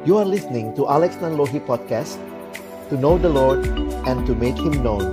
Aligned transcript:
You 0.00 0.16
are 0.16 0.24
listening 0.24 0.72
to 0.80 0.88
Alex 0.88 1.20
Nanlohi 1.20 1.60
Podcast 1.60 2.16
To 2.88 2.96
know 2.96 3.20
the 3.20 3.28
Lord 3.28 3.68
and 4.08 4.24
to 4.24 4.32
make 4.32 4.56
Him 4.56 4.80
known. 4.80 5.04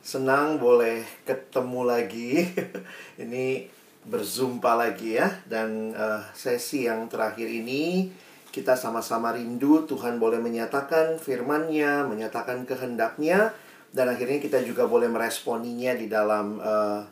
Senang 0.00 0.56
boleh 0.56 1.04
ketemu 1.28 1.80
lagi. 1.84 2.56
Ini 3.28 3.68
berzumpa 4.08 4.80
lagi 4.80 5.20
ya. 5.20 5.28
Dan 5.44 5.92
uh, 5.92 6.24
sesi 6.32 6.88
yang 6.88 7.04
terakhir 7.12 7.52
ini 7.52 8.08
Kita 8.48 8.80
sama-sama 8.80 9.36
rindu 9.36 9.84
Tuhan 9.84 10.16
boleh 10.16 10.40
menyatakan 10.40 11.20
firman-Nya 11.20 12.08
Menyatakan 12.08 12.64
kehendaknya 12.64 13.52
Dan 13.92 14.08
akhirnya 14.08 14.40
kita 14.40 14.64
juga 14.64 14.88
boleh 14.88 15.12
meresponinya 15.12 15.92
di 15.92 16.08
dalam 16.08 16.56
uh, 16.64 17.04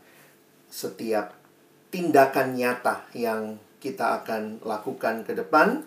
setiap 0.65 1.40
tindakan 1.91 2.55
nyata 2.57 3.05
yang 3.13 3.59
kita 3.83 4.23
akan 4.23 4.63
lakukan 4.63 5.27
ke 5.27 5.35
depan. 5.35 5.83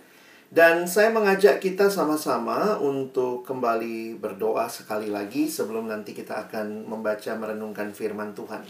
Dan 0.54 0.86
saya 0.86 1.10
mengajak 1.10 1.58
kita 1.58 1.90
sama-sama 1.90 2.78
untuk 2.78 3.42
kembali 3.42 4.22
berdoa 4.22 4.70
sekali 4.70 5.10
lagi 5.10 5.50
sebelum 5.50 5.90
nanti 5.90 6.14
kita 6.14 6.46
akan 6.46 6.86
membaca 6.86 7.34
merenungkan 7.34 7.90
firman 7.90 8.38
Tuhan. 8.38 8.62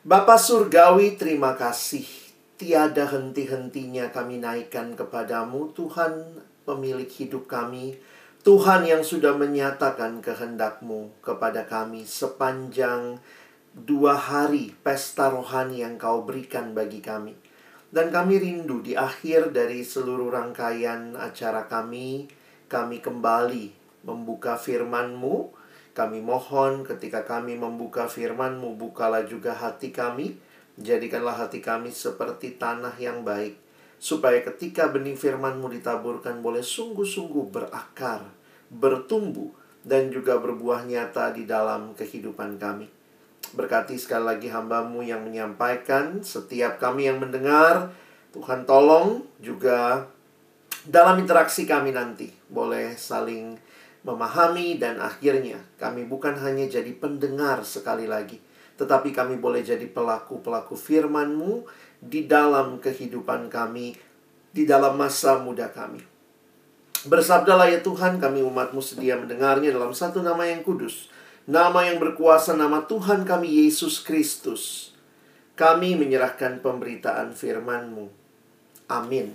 Bapa 0.00 0.40
Surgawi, 0.40 1.20
terima 1.20 1.52
kasih. 1.52 2.08
Tiada 2.56 3.04
henti-hentinya 3.04 4.08
kami 4.08 4.40
naikkan 4.40 4.96
kepadamu, 4.96 5.76
Tuhan 5.76 6.40
pemilik 6.64 7.10
hidup 7.10 7.44
kami. 7.44 8.00
Tuhan 8.40 8.86
yang 8.88 9.04
sudah 9.04 9.36
menyatakan 9.36 10.24
kehendakmu 10.24 11.20
kepada 11.20 11.68
kami 11.68 12.08
sepanjang 12.08 13.20
dua 13.76 14.16
hari 14.16 14.72
pesta 14.80 15.28
rohani 15.28 15.84
yang 15.84 16.00
kau 16.00 16.24
berikan 16.24 16.72
bagi 16.72 17.04
kami. 17.04 17.36
Dan 17.92 18.08
kami 18.08 18.40
rindu 18.40 18.80
di 18.80 18.96
akhir 18.96 19.52
dari 19.52 19.84
seluruh 19.84 20.32
rangkaian 20.32 21.12
acara 21.12 21.68
kami, 21.68 22.24
kami 22.72 23.04
kembali 23.04 23.76
membuka 24.08 24.56
firman-Mu. 24.56 25.52
Kami 25.92 26.24
mohon 26.24 26.88
ketika 26.88 27.28
kami 27.28 27.60
membuka 27.60 28.08
firman-Mu, 28.08 28.80
bukalah 28.80 29.28
juga 29.28 29.52
hati 29.52 29.92
kami. 29.92 30.40
Jadikanlah 30.80 31.36
hati 31.36 31.60
kami 31.60 31.92
seperti 31.92 32.56
tanah 32.56 32.96
yang 32.96 33.28
baik. 33.28 33.60
Supaya 34.00 34.40
ketika 34.40 34.88
benih 34.88 35.20
firman-Mu 35.20 35.68
ditaburkan 35.72 36.40
boleh 36.40 36.64
sungguh-sungguh 36.64 37.52
berakar, 37.52 38.24
bertumbuh, 38.72 39.52
dan 39.84 40.08
juga 40.08 40.40
berbuah 40.40 40.84
nyata 40.88 41.32
di 41.32 41.44
dalam 41.44 41.92
kehidupan 41.92 42.56
kami. 42.56 42.95
Berkati 43.56 43.96
sekali 43.96 44.28
lagi 44.28 44.48
hambamu 44.52 45.00
yang 45.00 45.24
menyampaikan. 45.24 46.20
Setiap 46.20 46.76
kami 46.76 47.08
yang 47.08 47.18
mendengar 47.18 47.88
Tuhan 48.36 48.68
tolong 48.68 49.24
juga 49.40 50.04
dalam 50.86 51.18
interaksi 51.18 51.66
kami 51.66 51.90
nanti 51.90 52.30
Boleh 52.46 52.94
saling 52.94 53.58
memahami 54.06 54.78
dan 54.78 55.02
akhirnya 55.02 55.58
Kami 55.82 56.06
bukan 56.06 56.38
hanya 56.38 56.70
jadi 56.70 56.94
pendengar 56.94 57.66
sekali 57.66 58.06
lagi 58.06 58.38
Tetapi 58.78 59.10
kami 59.10 59.34
boleh 59.40 59.66
jadi 59.66 59.82
pelaku-pelaku 59.90 60.78
firmanmu 60.78 61.66
Di 61.98 62.30
dalam 62.30 62.78
kehidupan 62.78 63.50
kami 63.50 63.98
Di 64.54 64.62
dalam 64.62 64.94
masa 64.94 65.42
muda 65.42 65.66
kami. 65.74 66.00
Bersabdalah 67.06 67.70
ya 67.70 67.82
Tuhan 67.82 68.18
kami 68.18 68.42
umatmu 68.42 68.82
sedia 68.82 69.14
mendengarnya 69.14 69.74
dalam 69.74 69.94
satu 69.94 70.22
nama 70.26 70.42
yang 70.42 70.62
kudus 70.66 71.10
nama 71.46 71.86
yang 71.86 72.02
berkuasa, 72.02 72.58
nama 72.58 72.84
Tuhan 72.84 73.22
kami 73.22 73.66
Yesus 73.66 74.02
Kristus. 74.02 74.92
Kami 75.56 75.96
menyerahkan 75.96 76.60
pemberitaan 76.60 77.32
firman-Mu. 77.32 78.12
Amin. 78.92 79.32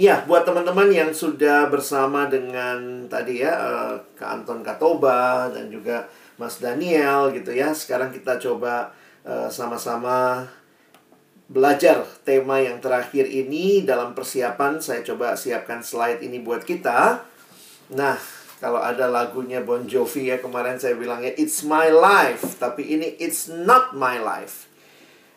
Ya, 0.00 0.24
buat 0.24 0.48
teman-teman 0.48 0.88
yang 0.88 1.10
sudah 1.12 1.68
bersama 1.68 2.24
dengan 2.30 3.04
tadi 3.12 3.44
ya, 3.44 3.52
uh, 3.52 3.94
Kak 4.16 4.40
Anton 4.40 4.64
Katoba 4.64 5.52
dan 5.52 5.68
juga 5.68 6.08
Mas 6.40 6.62
Daniel 6.62 7.28
gitu 7.34 7.52
ya. 7.52 7.76
Sekarang 7.76 8.08
kita 8.08 8.40
coba 8.40 8.94
uh, 9.26 9.52
sama-sama 9.52 10.48
belajar 11.52 12.08
tema 12.24 12.56
yang 12.62 12.80
terakhir 12.80 13.28
ini 13.28 13.84
dalam 13.84 14.16
persiapan. 14.16 14.80
Saya 14.80 15.04
coba 15.04 15.36
siapkan 15.36 15.84
slide 15.84 16.24
ini 16.24 16.40
buat 16.40 16.64
kita. 16.64 17.28
Nah, 17.92 18.16
kalau 18.62 18.78
ada 18.78 19.10
lagunya 19.10 19.58
Bon 19.58 19.82
Jovi 19.82 20.30
ya 20.30 20.38
kemarin 20.38 20.78
saya 20.78 20.94
bilangnya 20.94 21.34
It's 21.34 21.66
my 21.66 21.90
life 21.90 22.62
Tapi 22.62 22.94
ini 22.94 23.18
It's 23.18 23.50
not 23.50 23.98
my 23.98 24.22
life. 24.22 24.70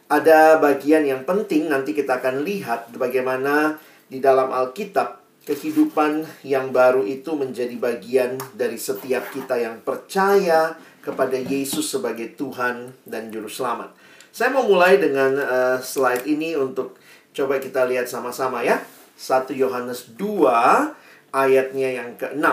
Ada 0.05 0.61
bagian 0.61 1.09
yang 1.09 1.25
penting 1.25 1.65
nanti 1.65 1.97
kita 1.97 2.21
akan 2.21 2.45
lihat 2.45 2.93
Bagaimana 2.93 3.81
di 4.05 4.21
dalam 4.21 4.53
Alkitab 4.53 5.25
Kehidupan 5.41 6.45
yang 6.45 6.69
baru 6.69 7.01
itu 7.01 7.33
menjadi 7.33 7.73
bagian 7.81 8.37
dari 8.53 8.77
setiap 8.77 9.33
kita 9.33 9.57
yang 9.57 9.81
percaya 9.81 10.77
Kepada 11.01 11.33
Yesus 11.41 11.89
sebagai 11.89 12.37
Tuhan 12.37 12.93
dan 13.05 13.29
Juru 13.33 13.49
Selamat. 13.49 13.93
Saya 14.33 14.49
mau 14.53 14.65
mulai 14.65 14.97
dengan 14.97 15.37
uh, 15.37 15.77
slide 15.77 16.25
ini 16.25 16.57
untuk 16.57 16.97
coba 17.29 17.61
kita 17.61 17.85
lihat 17.85 18.09
sama-sama 18.09 18.65
ya. 18.65 18.81
1 19.21 19.53
Yohanes 19.53 20.17
2 20.17 21.04
ayatnya 21.35 21.99
yang 21.99 22.15
ke-6. 22.15 22.47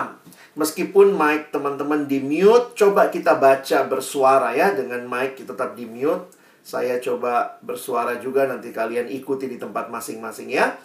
Meskipun 0.59 1.15
mic 1.15 1.55
teman-teman 1.55 2.05
di 2.05 2.19
mute, 2.19 2.75
coba 2.75 3.07
kita 3.07 3.39
baca 3.39 3.87
bersuara 3.87 4.51
ya 4.51 4.75
dengan 4.75 5.07
mic 5.07 5.39
kita 5.39 5.55
tetap 5.55 5.79
di 5.79 5.87
mute. 5.87 6.27
Saya 6.63 6.99
coba 6.99 7.59
bersuara 7.63 8.19
juga 8.19 8.43
nanti 8.47 8.75
kalian 8.75 9.07
ikuti 9.07 9.47
di 9.47 9.55
tempat 9.55 9.87
masing-masing 9.87 10.51
ya. 10.51 10.75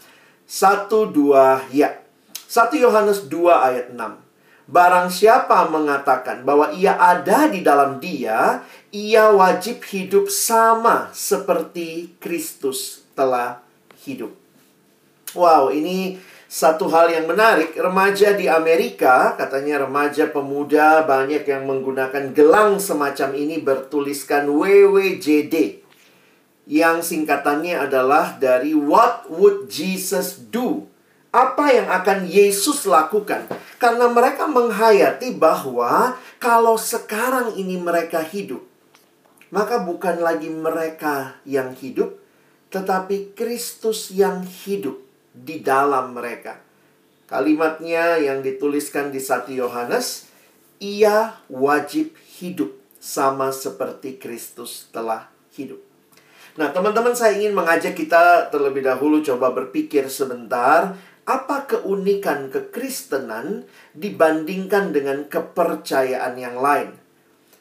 Satu 0.47 1.11
dua 1.11 1.67
ya. 1.75 2.07
1 2.49 2.81
Yohanes 2.81 3.29
2 3.29 3.45
ayat 3.53 3.87
6. 3.93 4.73
Barang 4.73 5.13
siapa 5.13 5.69
mengatakan 5.69 6.49
bahwa 6.49 6.73
ia 6.73 6.97
ada 6.97 7.45
di 7.49 7.61
dalam 7.61 8.01
dia, 8.01 8.65
ia 8.89 9.29
wajib 9.29 9.85
hidup 9.85 10.33
sama 10.33 11.13
seperti 11.13 12.17
Kristus 12.17 13.05
telah 13.13 13.61
hidup. 14.05 14.33
Wow, 15.37 15.69
ini 15.69 16.17
satu 16.49 16.89
hal 16.89 17.13
yang 17.13 17.29
menarik, 17.29 17.77
remaja 17.77 18.33
di 18.33 18.49
Amerika, 18.49 19.37
katanya 19.37 19.85
remaja 19.85 20.33
pemuda 20.33 21.05
banyak 21.05 21.45
yang 21.45 21.69
menggunakan 21.69 22.33
gelang 22.33 22.81
semacam 22.81 23.37
ini 23.37 23.61
bertuliskan 23.61 24.49
WWJD. 24.49 25.85
Yang 26.65 26.97
singkatannya 27.05 27.77
adalah 27.85 28.41
dari 28.41 28.73
What 28.73 29.29
would 29.29 29.69
Jesus 29.69 30.41
do? 30.41 30.89
Apa 31.37 31.69
yang 31.69 31.93
akan 31.93 32.25
Yesus 32.25 32.89
lakukan? 32.89 33.45
Karena 33.77 34.09
mereka 34.09 34.49
menghayati 34.49 35.37
bahwa 35.37 36.17
kalau 36.41 36.81
sekarang 36.81 37.61
ini 37.61 37.77
mereka 37.77 38.25
hidup, 38.25 38.65
maka 39.53 39.85
bukan 39.85 40.25
lagi 40.25 40.49
mereka 40.49 41.37
yang 41.45 41.77
hidup, 41.77 42.17
tetapi 42.73 43.37
Kristus 43.37 44.09
yang 44.09 44.49
hidup 44.49 45.08
di 45.45 45.63
dalam 45.63 46.17
mereka. 46.17 46.59
Kalimatnya 47.29 48.17
yang 48.17 48.41
dituliskan 48.41 49.13
di 49.13 49.21
1 49.21 49.53
Yohanes, 49.53 50.29
ia 50.81 51.37
wajib 51.53 52.17
hidup 52.41 52.73
sama 52.97 53.53
seperti 53.55 54.17
Kristus 54.19 54.89
telah 54.91 55.29
hidup. 55.55 55.79
Nah, 56.59 56.75
teman-teman 56.75 57.15
saya 57.15 57.39
ingin 57.39 57.55
mengajak 57.55 57.95
kita 57.95 58.51
terlebih 58.51 58.83
dahulu 58.83 59.23
coba 59.23 59.55
berpikir 59.55 60.11
sebentar 60.11 60.99
apa 61.29 61.69
keunikan 61.69 62.51
kekristenan 62.51 63.69
dibandingkan 63.95 64.91
dengan 64.91 65.29
kepercayaan 65.29 66.35
yang 66.35 66.59
lain. 66.59 66.97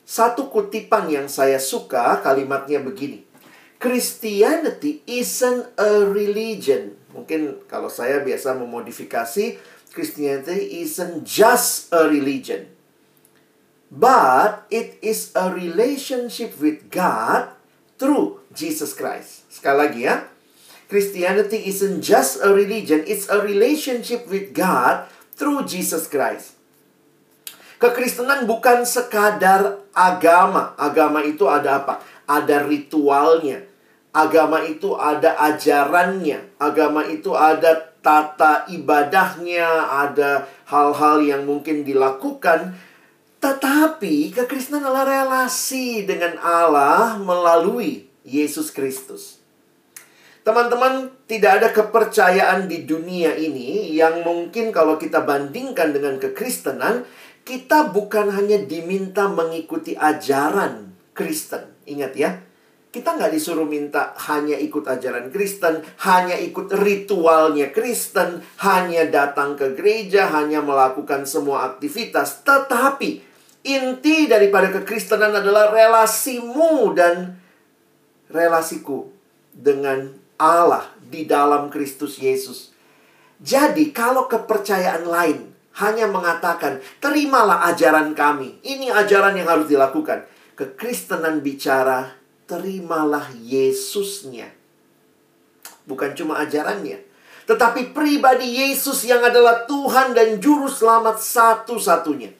Satu 0.07 0.47
kutipan 0.47 1.11
yang 1.11 1.27
saya 1.27 1.59
suka 1.59 2.23
kalimatnya 2.23 2.79
begini. 2.79 3.27
Christianity 3.77 5.05
isn't 5.05 5.69
a 5.77 6.07
religion 6.07 6.96
Mungkin 7.17 7.65
kalau 7.65 7.89
saya 7.89 8.21
biasa 8.21 8.53
memodifikasi 8.53 9.57
Christianity 9.89 10.85
isn't 10.85 11.25
just 11.25 11.89
a 11.89 12.05
religion. 12.05 12.69
But 13.89 14.69
it 14.69 15.01
is 15.01 15.33
a 15.33 15.49
relationship 15.49 16.61
with 16.61 16.93
God 16.93 17.55
through 17.97 18.45
Jesus 18.53 18.93
Christ. 18.93 19.49
Sekali 19.49 19.77
lagi 19.81 20.01
ya. 20.05 20.15
Christianity 20.87 21.67
isn't 21.67 21.99
just 21.99 22.39
a 22.39 22.53
religion, 22.55 23.03
it's 23.03 23.27
a 23.27 23.43
relationship 23.43 24.23
with 24.31 24.55
God 24.55 25.11
through 25.35 25.67
Jesus 25.67 26.07
Christ. 26.07 26.55
Kekristenan 27.77 28.47
bukan 28.47 28.87
sekadar 28.87 29.83
agama. 29.91 30.73
Agama 30.79 31.21
itu 31.21 31.45
ada 31.45 31.83
apa? 31.83 32.01
Ada 32.25 32.65
ritualnya, 32.65 33.67
Agama 34.17 34.65
itu 34.65 34.97
ada 34.97 35.37
ajarannya, 35.37 36.57
agama 36.57 37.05
itu 37.05 37.37
ada 37.37 37.93
tata 38.01 38.65
ibadahnya, 38.65 39.93
ada 39.93 40.49
hal-hal 40.65 41.21
yang 41.21 41.45
mungkin 41.45 41.85
dilakukan. 41.85 42.73
Tetapi 43.37 44.33
kekristenan 44.33 44.89
adalah 44.89 45.05
relasi 45.05 46.01
dengan 46.09 46.41
Allah 46.41 47.21
melalui 47.21 48.09
Yesus 48.25 48.73
Kristus. 48.73 49.37
Teman-teman, 50.41 51.11
tidak 51.27 51.61
ada 51.61 51.69
kepercayaan 51.75 52.71
di 52.71 52.87
dunia 52.87 53.35
ini 53.35 53.93
yang 53.93 54.23
mungkin 54.23 54.73
kalau 54.73 54.97
kita 54.97 55.21
bandingkan 55.21 55.93
dengan 55.93 56.17
kekristenan, 56.17 57.05
kita 57.43 57.91
bukan 57.91 58.31
hanya 58.31 58.55
diminta 58.63 59.27
mengikuti 59.27 59.93
ajaran 59.93 60.95
Kristen. 61.11 61.67
Ingat 61.83 62.15
ya, 62.15 62.46
kita 62.87 63.19
nggak 63.19 63.35
disuruh 63.35 63.67
minta 63.67 64.15
hanya 64.31 64.55
ikut 64.55 64.87
ajaran 64.87 65.27
Kristen, 65.27 65.83
hanya 66.07 66.39
ikut 66.39 66.71
ritualnya 66.71 67.69
Kristen, 67.75 68.41
hanya 68.63 69.05
datang 69.11 69.59
ke 69.59 69.75
gereja, 69.75 70.31
hanya 70.31 70.63
melakukan 70.63 71.27
semua 71.27 71.67
aktivitas. 71.75 72.47
Tetapi 72.47 73.21
inti 73.67 74.31
daripada 74.31 74.71
kekristenan 74.71 75.35
adalah 75.35 75.69
relasimu 75.75 76.95
dan 76.95 77.35
relasiku 78.31 79.11
dengan 79.51 80.15
Allah 80.39 80.87
di 81.03 81.27
dalam 81.27 81.67
Kristus 81.67 82.17
Yesus. 82.17 82.71
Jadi, 83.37 83.93
kalau 83.93 84.25
kepercayaan 84.25 85.05
lain 85.05 85.53
hanya 85.77 86.09
mengatakan, 86.09 86.81
"Terimalah 86.97 87.69
ajaran 87.69 88.17
kami, 88.17 88.57
ini 88.65 88.89
ajaran 88.89 89.37
yang 89.37 89.45
harus 89.45 89.69
dilakukan." 89.69 90.25
Kekristenan 90.57 91.45
bicara 91.45 92.16
terimalah 92.47 93.29
Yesusnya. 93.43 94.49
Bukan 95.87 96.15
cuma 96.15 96.39
ajarannya, 96.43 97.03
tetapi 97.47 97.95
pribadi 97.95 98.59
Yesus 98.59 99.07
yang 99.07 99.23
adalah 99.23 99.63
Tuhan 99.63 100.11
dan 100.11 100.39
Juru 100.43 100.67
Selamat 100.67 101.19
satu-satunya. 101.23 102.35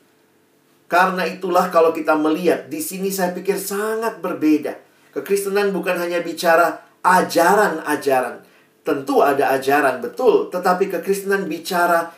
Karena 0.88 1.28
itulah, 1.28 1.68
kalau 1.68 1.92
kita 1.92 2.16
melihat 2.16 2.68
di 2.72 2.80
sini, 2.80 3.12
saya 3.12 3.36
pikir 3.36 3.60
sangat 3.60 4.20
berbeda. 4.24 4.80
Kekristenan 5.12 5.72
bukan 5.76 6.00
hanya 6.00 6.24
bicara 6.24 6.84
ajaran-ajaran, 7.04 8.44
tentu 8.84 9.24
ada 9.24 9.56
ajaran 9.56 10.00
betul, 10.04 10.48
tetapi 10.52 10.92
kekristenan 10.92 11.48
bicara 11.48 12.12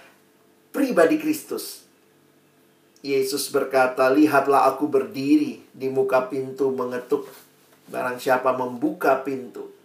pribadi 0.74 1.21
Kristus. 1.21 1.86
Yesus 3.06 3.50
berkata, 3.53 4.09
"Lihatlah, 4.12 4.69
Aku 4.75 4.89
berdiri 4.89 5.62
di 5.74 5.88
muka 5.89 6.25
pintu 6.30 6.74
mengetuk." 6.74 7.49
Barang 7.89 8.21
siapa 8.21 8.53
membuka 8.53 9.25
pintu 9.25 9.80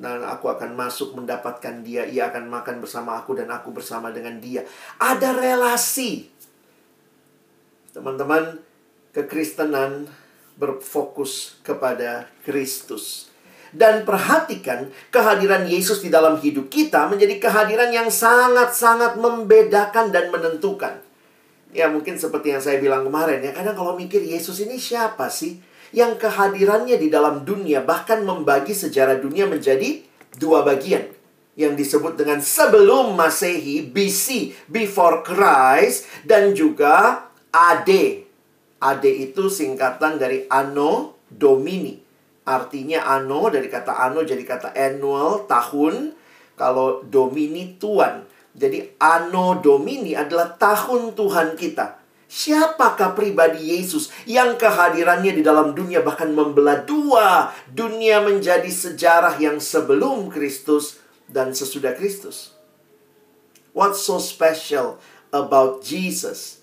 dan 0.00 0.24
aku 0.24 0.48
akan 0.48 0.72
masuk 0.72 1.12
mendapatkan 1.12 1.84
dia, 1.84 2.08
ia 2.08 2.32
akan 2.32 2.48
makan 2.48 2.80
bersama 2.80 3.20
aku 3.20 3.36
dan 3.36 3.52
aku 3.52 3.68
bersama 3.68 4.08
dengan 4.08 4.40
dia. 4.40 4.64
Ada 4.96 5.36
relasi. 5.36 6.32
Teman-teman, 7.92 8.64
kekristenan 9.12 10.08
berfokus 10.56 11.60
kepada 11.60 12.32
Kristus. 12.48 13.28
Dan 13.70 14.02
perhatikan 14.02 14.88
kehadiran 15.14 15.68
Yesus 15.68 16.02
di 16.02 16.10
dalam 16.10 16.40
hidup 16.40 16.72
kita 16.72 17.06
menjadi 17.06 17.36
kehadiran 17.38 17.92
yang 17.92 18.08
sangat-sangat 18.08 19.20
membedakan 19.20 20.10
dan 20.10 20.32
menentukan. 20.32 20.98
Ya 21.70 21.86
mungkin 21.86 22.18
seperti 22.18 22.56
yang 22.56 22.58
saya 22.64 22.82
bilang 22.82 23.06
kemarin 23.06 23.44
ya, 23.46 23.54
kadang 23.54 23.78
kalau 23.78 23.94
mikir 23.94 24.24
Yesus 24.24 24.58
ini 24.64 24.74
siapa 24.74 25.30
sih? 25.30 25.69
Yang 25.90 26.18
kehadirannya 26.18 26.96
di 26.98 27.10
dalam 27.10 27.42
dunia 27.42 27.82
bahkan 27.82 28.22
membagi 28.22 28.74
sejarah 28.74 29.18
dunia 29.18 29.46
menjadi 29.46 30.02
dua 30.38 30.62
bagian 30.62 31.10
yang 31.58 31.74
disebut 31.74 32.16
dengan 32.16 32.38
sebelum 32.40 33.18
Masehi 33.18 33.84
BC 33.84 34.54
before 34.70 35.26
Christ 35.26 36.08
dan 36.24 36.56
juga 36.56 37.26
AD. 37.50 37.90
AD 38.80 39.04
itu 39.04 39.52
singkatan 39.52 40.16
dari 40.16 40.46
Anno 40.48 41.20
Domini. 41.28 42.10
Artinya 42.40 43.04
anno 43.06 43.46
dari 43.52 43.68
kata 43.68 44.00
anno 44.00 44.24
jadi 44.26 44.42
kata 44.42 44.72
annual 44.74 45.44
tahun 45.44 46.16
kalau 46.56 47.04
domini 47.06 47.78
tuan. 47.78 48.26
Jadi 48.56 48.98
anno 48.98 49.60
domini 49.62 50.18
adalah 50.18 50.58
tahun 50.58 51.14
Tuhan 51.14 51.54
kita. 51.54 51.99
Siapakah 52.30 53.18
pribadi 53.18 53.74
Yesus 53.74 54.06
yang 54.22 54.54
kehadirannya 54.54 55.34
di 55.34 55.42
dalam 55.42 55.74
dunia 55.74 55.98
bahkan 55.98 56.30
membelah 56.30 56.86
dua 56.86 57.50
dunia 57.66 58.22
menjadi 58.22 58.70
sejarah 58.70 59.34
yang 59.42 59.58
sebelum 59.58 60.30
Kristus 60.30 61.02
dan 61.26 61.50
sesudah 61.50 61.90
Kristus? 61.98 62.54
What's 63.74 64.06
so 64.06 64.22
special 64.22 65.02
about 65.34 65.82
Jesus? 65.82 66.62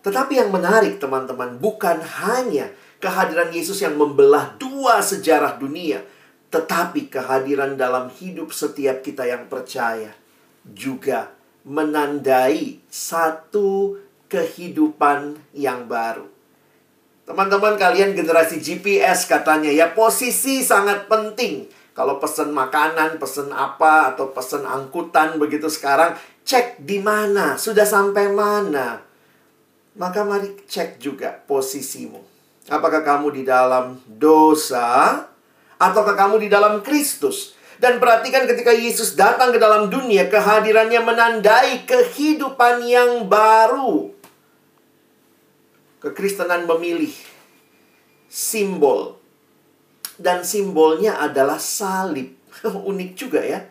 Tetapi 0.00 0.40
yang 0.40 0.48
menarik 0.48 0.96
teman-teman 0.96 1.60
bukan 1.60 2.00
hanya 2.24 2.72
kehadiran 2.96 3.52
Yesus 3.52 3.84
yang 3.84 4.00
membelah 4.00 4.56
dua 4.56 5.04
sejarah 5.04 5.60
dunia, 5.60 6.08
tetapi 6.48 7.12
kehadiran 7.12 7.76
dalam 7.76 8.08
hidup 8.16 8.48
setiap 8.48 9.04
kita 9.04 9.28
yang 9.28 9.44
percaya 9.52 10.16
juga 10.64 11.36
menandai 11.68 12.80
satu 12.88 14.00
kehidupan 14.32 15.36
yang 15.52 15.84
baru. 15.84 16.24
Teman-teman 17.22 17.78
kalian 17.78 18.16
generasi 18.16 18.58
GPS 18.58 19.28
katanya 19.30 19.68
ya 19.68 19.92
posisi 19.92 20.64
sangat 20.64 21.06
penting. 21.06 21.68
Kalau 21.92 22.16
pesen 22.16 22.56
makanan, 22.56 23.20
pesen 23.20 23.52
apa 23.52 24.16
atau 24.16 24.32
pesen 24.32 24.64
angkutan 24.64 25.36
begitu 25.36 25.68
sekarang 25.68 26.16
cek 26.42 26.80
di 26.80 26.98
mana, 26.98 27.60
sudah 27.60 27.84
sampai 27.84 28.32
mana. 28.32 29.04
Maka 30.00 30.24
mari 30.24 30.56
cek 30.64 30.96
juga 30.96 31.36
posisimu. 31.44 32.16
Apakah 32.72 33.04
kamu 33.04 33.28
di 33.36 33.42
dalam 33.44 34.00
dosa 34.08 35.20
ataukah 35.76 36.16
kamu 36.16 36.40
di 36.40 36.48
dalam 36.48 36.80
Kristus? 36.80 37.54
Dan 37.76 38.00
perhatikan 38.00 38.48
ketika 38.48 38.72
Yesus 38.72 39.18
datang 39.18 39.50
ke 39.52 39.58
dalam 39.58 39.90
dunia, 39.92 40.30
kehadirannya 40.30 41.02
menandai 41.02 41.82
kehidupan 41.84 42.86
yang 42.88 43.26
baru 43.28 44.21
kekristenan 46.02 46.66
memilih 46.66 47.14
simbol 48.26 49.22
dan 50.18 50.42
simbolnya 50.42 51.16
adalah 51.22 51.62
salib. 51.62 52.34
Unik 52.90 53.10
juga 53.14 53.40
ya. 53.40 53.62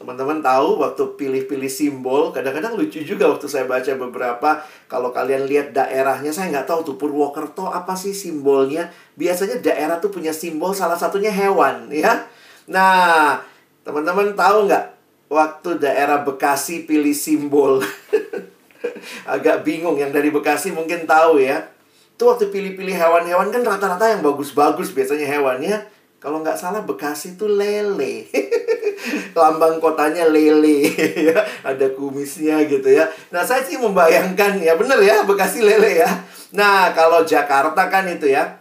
Teman-teman 0.00 0.40
tahu 0.40 0.80
waktu 0.80 1.12
pilih-pilih 1.20 1.68
simbol, 1.68 2.32
kadang-kadang 2.32 2.72
lucu 2.72 3.04
juga 3.04 3.28
waktu 3.28 3.44
saya 3.52 3.68
baca 3.68 3.92
beberapa. 4.00 4.64
Kalau 4.88 5.12
kalian 5.12 5.44
lihat 5.44 5.76
daerahnya, 5.76 6.32
saya 6.32 6.48
nggak 6.48 6.64
tahu 6.64 6.80
tuh 6.88 6.96
Purwokerto 6.96 7.68
apa 7.68 7.92
sih 7.92 8.16
simbolnya. 8.16 8.88
Biasanya 9.20 9.60
daerah 9.60 10.00
tuh 10.00 10.08
punya 10.08 10.32
simbol, 10.32 10.72
salah 10.72 10.96
satunya 10.96 11.28
hewan 11.28 11.92
ya. 11.92 12.24
Nah, 12.64 13.44
teman-teman 13.84 14.32
tahu 14.32 14.72
nggak 14.72 14.84
waktu 15.28 15.76
daerah 15.76 16.24
Bekasi 16.24 16.88
pilih 16.88 17.12
simbol 17.12 17.84
agak 19.34 19.62
bingung 19.66 19.96
yang 20.00 20.10
dari 20.12 20.32
Bekasi 20.32 20.72
mungkin 20.72 21.04
tahu 21.04 21.40
ya. 21.42 21.68
Itu 22.16 22.28
waktu 22.28 22.52
pilih-pilih 22.52 22.92
hewan-hewan 22.92 23.48
kan 23.48 23.64
rata-rata 23.64 24.12
yang 24.12 24.20
bagus-bagus 24.20 24.92
biasanya 24.92 25.24
hewannya. 25.24 25.88
Kalau 26.20 26.44
nggak 26.44 26.60
salah 26.60 26.84
Bekasi 26.84 27.40
itu 27.40 27.48
lele. 27.48 28.28
Lambang 29.40 29.80
kotanya 29.80 30.28
lele 30.28 30.84
ya. 31.32 31.40
Ada 31.64 31.96
kumisnya 31.96 32.60
gitu 32.68 32.92
ya. 32.92 33.08
Nah, 33.32 33.40
saya 33.40 33.64
sih 33.64 33.80
membayangkan 33.80 34.60
ya 34.60 34.76
bener 34.76 35.00
ya 35.00 35.24
Bekasi 35.24 35.64
lele 35.64 36.04
ya. 36.04 36.10
Nah, 36.52 36.92
kalau 36.92 37.24
Jakarta 37.24 37.88
kan 37.88 38.04
itu 38.04 38.28
ya. 38.28 38.60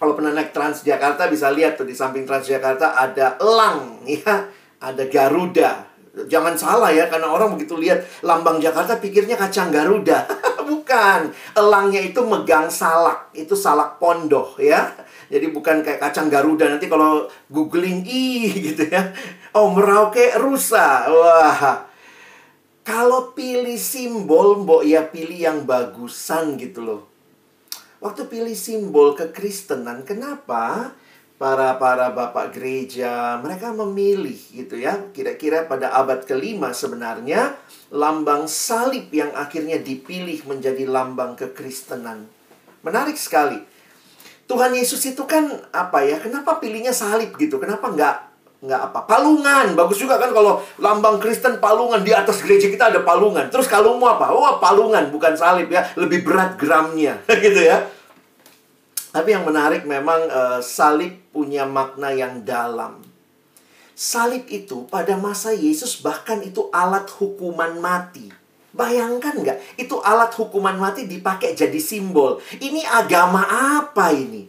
Kalau 0.00 0.16
pernah 0.16 0.32
naik 0.32 0.56
Transjakarta 0.56 1.28
bisa 1.28 1.52
lihat 1.52 1.76
tuh 1.76 1.84
di 1.84 1.92
samping 1.92 2.24
Transjakarta 2.24 2.96
ada 2.96 3.36
elang 3.36 4.00
ya. 4.08 4.48
Ada 4.80 5.04
Garuda, 5.12 5.89
Jangan 6.10 6.58
salah 6.58 6.90
ya, 6.90 7.06
karena 7.06 7.30
orang 7.30 7.54
begitu 7.54 7.78
lihat 7.78 8.02
lambang 8.26 8.58
Jakarta 8.58 8.98
pikirnya 8.98 9.38
kacang 9.38 9.70
Garuda. 9.70 10.26
bukan. 10.70 11.30
Elangnya 11.54 12.02
itu 12.02 12.20
megang 12.26 12.66
salak. 12.66 13.30
Itu 13.30 13.54
salak 13.54 14.02
pondok 14.02 14.58
ya. 14.58 14.90
Jadi 15.30 15.54
bukan 15.54 15.86
kayak 15.86 16.02
kacang 16.02 16.26
Garuda. 16.26 16.66
Nanti 16.66 16.90
kalau 16.90 17.30
googling, 17.46 18.02
ih 18.02 18.50
gitu 18.72 18.90
ya. 18.90 19.14
Oh, 19.54 19.70
Merauke 19.70 20.34
rusa. 20.38 21.06
Wah. 21.06 21.86
Kalau 22.82 23.30
pilih 23.36 23.78
simbol, 23.78 24.66
mbok 24.66 24.82
ya 24.82 25.06
pilih 25.06 25.38
yang 25.38 25.58
bagusan 25.62 26.58
gitu 26.58 26.82
loh. 26.82 27.02
Waktu 28.00 28.26
pilih 28.26 28.56
simbol 28.56 29.12
kekristenan, 29.12 30.02
kenapa? 30.08 30.90
Para 31.40 31.80
para 31.80 32.12
bapak 32.12 32.52
gereja 32.52 33.40
mereka 33.40 33.72
memilih 33.72 34.36
gitu 34.52 34.76
ya 34.76 35.08
kira-kira 35.16 35.64
pada 35.64 35.88
abad 35.96 36.20
kelima 36.28 36.76
sebenarnya 36.76 37.56
lambang 37.88 38.44
salib 38.44 39.08
yang 39.08 39.32
akhirnya 39.32 39.80
dipilih 39.80 40.44
menjadi 40.44 40.84
lambang 40.84 41.40
kekristenan. 41.40 42.28
Menarik 42.84 43.16
sekali. 43.16 43.56
Tuhan 44.44 44.76
Yesus 44.76 45.00
itu 45.08 45.24
kan 45.24 45.48
apa 45.72 46.04
ya 46.04 46.20
kenapa 46.20 46.60
pilihnya 46.60 46.92
salib 46.92 47.32
gitu? 47.40 47.56
Kenapa 47.56 47.88
nggak 47.88 48.16
nggak 48.60 48.80
apa 48.92 49.00
palungan? 49.08 49.72
Bagus 49.72 49.96
juga 49.96 50.20
kan 50.20 50.36
kalau 50.36 50.60
lambang 50.76 51.16
Kristen 51.16 51.56
palungan 51.56 52.04
di 52.04 52.12
atas 52.12 52.44
gereja 52.44 52.68
kita 52.68 52.92
ada 52.92 53.00
palungan. 53.00 53.48
Terus 53.48 53.64
kalungmu 53.64 54.04
apa? 54.04 54.28
Oh 54.28 54.60
palungan 54.60 55.08
bukan 55.08 55.32
salib 55.40 55.72
ya 55.72 55.88
lebih 55.96 56.20
berat 56.20 56.60
gramnya 56.60 57.16
gitu 57.48 57.64
ya 57.64 57.99
Tapi 59.10 59.34
yang 59.34 59.42
menarik 59.42 59.82
memang 59.82 60.30
uh, 60.30 60.60
salib 60.62 61.18
punya 61.34 61.66
makna 61.66 62.14
yang 62.14 62.46
dalam. 62.46 63.02
Salib 63.98 64.46
itu 64.48 64.86
pada 64.86 65.18
masa 65.18 65.50
Yesus 65.50 65.98
bahkan 66.00 66.40
itu 66.40 66.70
alat 66.70 67.10
hukuman 67.18 67.76
mati. 67.82 68.30
Bayangkan 68.70 69.34
nggak? 69.34 69.58
Itu 69.82 69.98
alat 69.98 70.30
hukuman 70.38 70.78
mati 70.78 71.10
dipakai 71.10 71.58
jadi 71.58 71.76
simbol. 71.82 72.38
Ini 72.62 72.86
agama 72.86 73.42
apa 73.82 74.14
ini? 74.14 74.46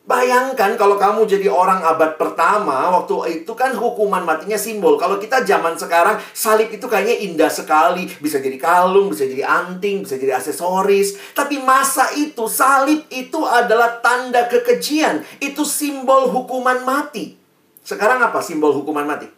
Bayangkan 0.00 0.80
kalau 0.80 0.96
kamu 0.96 1.28
jadi 1.28 1.52
orang 1.52 1.84
abad 1.84 2.16
pertama, 2.16 2.88
waktu 2.88 3.44
itu 3.44 3.52
kan 3.52 3.76
hukuman 3.76 4.24
matinya 4.24 4.56
simbol. 4.56 4.96
Kalau 4.96 5.20
kita 5.20 5.44
zaman 5.44 5.76
sekarang, 5.76 6.16
salib 6.32 6.72
itu 6.72 6.88
kayaknya 6.88 7.20
indah 7.28 7.52
sekali. 7.52 8.08
Bisa 8.16 8.40
jadi 8.40 8.56
kalung, 8.56 9.12
bisa 9.12 9.28
jadi 9.28 9.44
anting, 9.44 10.08
bisa 10.08 10.16
jadi 10.16 10.40
aksesoris. 10.40 11.36
Tapi 11.36 11.60
masa 11.60 12.08
itu, 12.16 12.48
salib 12.48 13.04
itu 13.12 13.44
adalah 13.44 14.00
tanda 14.00 14.48
kekejian. 14.48 15.20
Itu 15.36 15.68
simbol 15.68 16.32
hukuman 16.32 16.80
mati. 16.80 17.36
Sekarang 17.84 18.24
apa 18.24 18.40
simbol 18.40 18.72
hukuman 18.72 19.04
mati? 19.04 19.28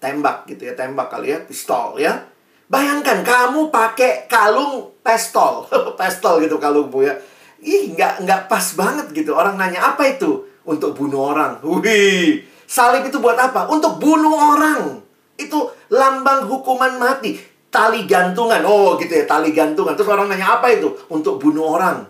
Tembak 0.00 0.48
gitu 0.48 0.64
ya, 0.64 0.72
tembak 0.72 1.12
kali 1.12 1.28
ya, 1.28 1.38
pistol 1.44 2.00
ya. 2.00 2.24
Bayangkan 2.72 3.20
kamu 3.20 3.68
pakai 3.68 4.24
kalung 4.32 4.96
pistol, 5.04 5.68
pistol 6.00 6.40
gitu 6.40 6.56
kalungmu 6.56 7.04
ya 7.04 7.14
ih 7.64 7.96
nggak 7.96 8.28
nggak 8.28 8.40
pas 8.46 8.76
banget 8.76 9.10
gitu. 9.16 9.32
Orang 9.32 9.56
nanya 9.56 9.96
apa 9.96 10.04
itu? 10.04 10.44
Untuk 10.68 10.92
bunuh 10.96 11.32
orang. 11.32 11.60
Wih 11.64 12.44
salib 12.68 13.08
itu 13.08 13.18
buat 13.18 13.36
apa? 13.40 13.66
Untuk 13.72 13.96
bunuh 13.98 14.36
orang. 14.56 15.00
Itu 15.40 15.72
lambang 15.90 16.46
hukuman 16.46 17.00
mati. 17.00 17.40
Tali 17.72 18.06
gantungan. 18.06 18.62
Oh 18.68 18.94
gitu 19.00 19.10
ya 19.10 19.24
tali 19.24 19.50
gantungan. 19.50 19.96
Terus 19.96 20.12
orang 20.12 20.28
nanya 20.28 20.60
apa 20.60 20.70
itu? 20.70 20.92
Untuk 21.08 21.40
bunuh 21.40 21.74
orang. 21.74 22.04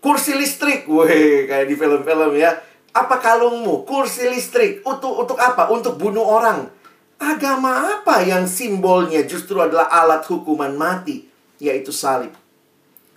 Kursi 0.00 0.34
listrik. 0.34 0.88
Wih 0.88 1.46
kayak 1.46 1.68
di 1.68 1.76
film-film 1.76 2.32
ya. 2.34 2.56
Apa 2.96 3.20
kalungmu? 3.20 3.84
Kursi 3.84 4.26
listrik. 4.32 4.80
Untuk 4.82 5.12
untuk 5.14 5.36
apa? 5.36 5.68
Untuk 5.68 6.00
bunuh 6.00 6.24
orang. 6.24 6.72
Agama 7.16 7.96
apa 7.96 8.20
yang 8.20 8.44
simbolnya 8.44 9.24
justru 9.24 9.56
adalah 9.56 9.88
alat 9.88 10.20
hukuman 10.28 10.76
mati? 10.76 11.24
Yaitu 11.56 11.88
salib 11.88 12.36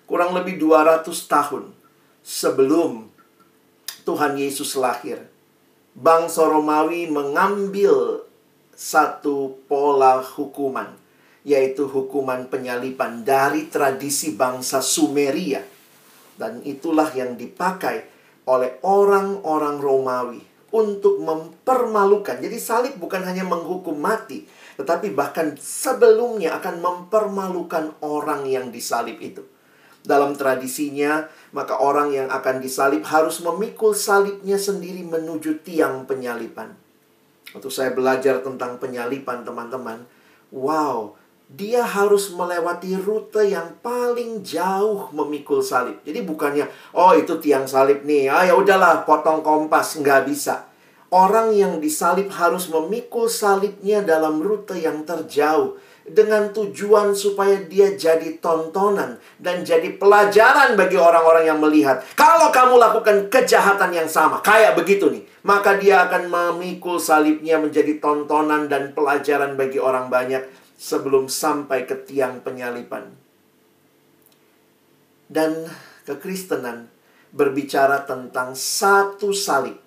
kurang 0.10 0.34
lebih 0.34 0.58
200 0.58 1.06
tahun 1.30 1.70
sebelum 2.26 3.14
Tuhan 4.10 4.42
Yesus 4.42 4.74
lahir. 4.74 5.22
Bangsa 5.94 6.50
Romawi 6.50 7.06
mengambil 7.14 8.26
satu 8.74 9.62
pola 9.70 10.18
hukuman, 10.26 10.98
yaitu 11.46 11.86
hukuman 11.86 12.50
penyalipan 12.50 13.22
dari 13.22 13.70
tradisi 13.70 14.34
bangsa 14.34 14.82
Sumeria. 14.82 15.62
Dan 16.34 16.66
itulah 16.66 17.14
yang 17.14 17.38
dipakai 17.38 18.10
oleh 18.50 18.82
orang-orang 18.82 19.78
Romawi 19.78 20.42
untuk 20.74 21.22
mempermalukan. 21.22 22.42
Jadi 22.42 22.58
salib 22.58 22.98
bukan 22.98 23.22
hanya 23.30 23.46
menghukum 23.46 23.94
mati, 23.94 24.48
tetapi 24.80 25.14
bahkan 25.14 25.54
sebelumnya 25.60 26.58
akan 26.58 26.82
mempermalukan 26.82 27.94
orang 28.02 28.50
yang 28.50 28.74
disalib 28.74 29.22
itu. 29.22 29.59
Dalam 30.00 30.34
tradisinya, 30.34 31.28
maka 31.52 31.76
orang 31.76 32.16
yang 32.16 32.28
akan 32.32 32.64
disalib 32.64 33.04
harus 33.04 33.44
memikul 33.44 33.92
salibnya 33.92 34.56
sendiri 34.56 35.04
menuju 35.04 35.60
tiang 35.66 36.08
penyalipan. 36.08 36.72
Waktu 37.52 37.70
saya 37.74 37.92
belajar 37.92 38.40
tentang 38.46 38.78
penyalipan, 38.78 39.42
teman-teman, 39.42 40.06
wow, 40.54 41.18
dia 41.50 41.82
harus 41.82 42.30
melewati 42.30 42.94
rute 42.94 43.42
yang 43.42 43.74
paling 43.82 44.46
jauh 44.46 45.10
memikul 45.10 45.66
salib. 45.66 45.98
Jadi 46.06 46.22
bukannya, 46.22 46.70
oh 46.94 47.18
itu 47.18 47.42
tiang 47.42 47.66
salib 47.66 48.06
nih, 48.06 48.30
ah 48.30 48.46
ya 48.46 48.54
udahlah 48.54 49.02
potong 49.02 49.42
kompas, 49.42 49.98
nggak 49.98 50.30
bisa. 50.30 50.70
Orang 51.10 51.50
yang 51.58 51.82
disalib 51.82 52.30
harus 52.30 52.70
memikul 52.70 53.26
salibnya 53.26 54.06
dalam 54.06 54.38
rute 54.46 54.78
yang 54.78 55.02
terjauh 55.02 55.82
dengan 56.10 56.50
tujuan 56.52 57.14
supaya 57.14 57.62
dia 57.66 57.94
jadi 57.94 58.42
tontonan 58.42 59.22
dan 59.38 59.62
jadi 59.62 59.96
pelajaran 59.96 60.74
bagi 60.74 60.98
orang-orang 60.98 61.46
yang 61.48 61.60
melihat. 61.62 62.02
Kalau 62.18 62.50
kamu 62.50 62.76
lakukan 62.76 63.18
kejahatan 63.30 63.94
yang 63.94 64.10
sama, 64.10 64.42
kayak 64.42 64.76
begitu 64.76 65.10
nih, 65.10 65.24
maka 65.46 65.78
dia 65.78 66.10
akan 66.10 66.28
memikul 66.30 67.00
salibnya 67.00 67.62
menjadi 67.62 68.02
tontonan 68.02 68.68
dan 68.68 68.92
pelajaran 68.92 69.56
bagi 69.56 69.78
orang 69.78 70.12
banyak 70.12 70.44
sebelum 70.76 71.28
sampai 71.32 71.84
ke 71.88 71.96
tiang 72.08 72.44
penyalipan. 72.44 73.12
Dan 75.30 75.70
kekristenan 76.10 76.90
berbicara 77.30 78.02
tentang 78.10 78.58
satu 78.58 79.30
salib, 79.30 79.78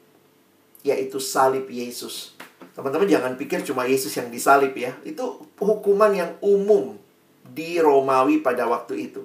yaitu 0.86 1.18
salib 1.18 1.66
Yesus. 1.66 2.38
Teman-teman 2.72 3.04
jangan 3.04 3.32
pikir 3.36 3.60
cuma 3.66 3.84
Yesus 3.84 4.14
yang 4.16 4.32
disalib 4.32 4.72
ya. 4.72 4.96
Itu 5.04 5.44
hukuman 5.62 6.12
yang 6.12 6.32
umum 6.42 6.98
di 7.46 7.78
Romawi 7.78 8.42
pada 8.42 8.66
waktu 8.66 9.10
itu. 9.10 9.22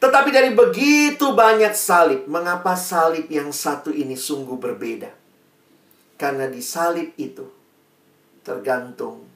Tetapi 0.00 0.32
dari 0.32 0.56
begitu 0.56 1.36
banyak 1.36 1.76
salib, 1.76 2.24
mengapa 2.24 2.72
salib 2.72 3.28
yang 3.28 3.52
satu 3.52 3.92
ini 3.92 4.16
sungguh 4.16 4.56
berbeda? 4.56 5.12
Karena 6.16 6.48
di 6.48 6.64
salib 6.64 7.12
itu 7.20 7.44
tergantung 8.40 9.28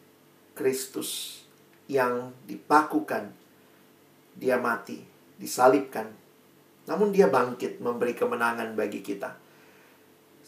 Kristus 0.57 1.43
yang 1.85 2.33
dipakukan. 2.49 3.29
Dia 4.35 4.57
mati, 4.57 5.05
disalibkan. 5.37 6.09
Namun 6.89 7.13
dia 7.13 7.29
bangkit 7.29 7.85
memberi 7.85 8.17
kemenangan 8.17 8.73
bagi 8.73 9.05
kita. 9.05 9.37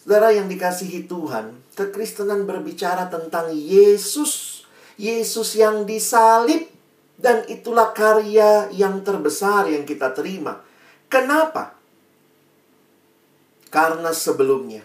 Saudara 0.07 0.33
yang 0.33 0.49
dikasihi 0.49 1.11
Tuhan, 1.11 1.61
kekristenan 1.77 2.49
berbicara 2.49 3.11
tentang 3.13 3.53
Yesus. 3.53 4.56
Yesus 4.97 5.57
yang 5.57 5.85
disalib. 5.85 6.69
Dan 7.17 7.49
itulah 7.49 7.97
karya 7.97 8.69
yang 8.77 9.01
terbesar 9.01 9.73
yang 9.73 9.89
kita 9.89 10.13
terima. 10.13 10.61
Kenapa? 11.09 11.73
Karena 13.73 14.13
sebelumnya, 14.13 14.85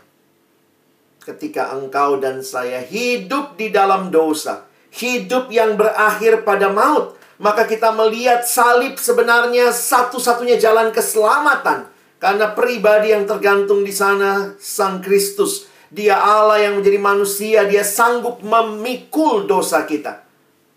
ketika 1.19 1.75
engkau 1.75 2.23
dan 2.23 2.39
saya 2.39 2.79
hidup 2.79 3.59
di 3.59 3.67
dalam 3.67 4.07
dosa, 4.07 4.63
hidup 4.95 5.51
yang 5.51 5.75
berakhir 5.75 6.47
pada 6.47 6.71
maut, 6.71 7.19
maka 7.41 7.65
kita 7.65 7.89
melihat 7.95 8.45
salib 8.45 9.01
sebenarnya 9.01 9.73
satu-satunya 9.73 10.61
jalan 10.61 10.93
keselamatan 10.93 11.89
karena 12.21 12.53
pribadi 12.53 13.17
yang 13.17 13.25
tergantung 13.25 13.81
di 13.81 13.89
sana 13.89 14.53
Sang 14.61 15.01
Kristus. 15.01 15.70
Dia 15.91 16.15
Allah 16.15 16.63
yang 16.63 16.79
menjadi 16.79 16.95
manusia, 17.03 17.67
dia 17.67 17.83
sanggup 17.83 18.39
memikul 18.39 19.43
dosa 19.43 19.83
kita. 19.83 20.23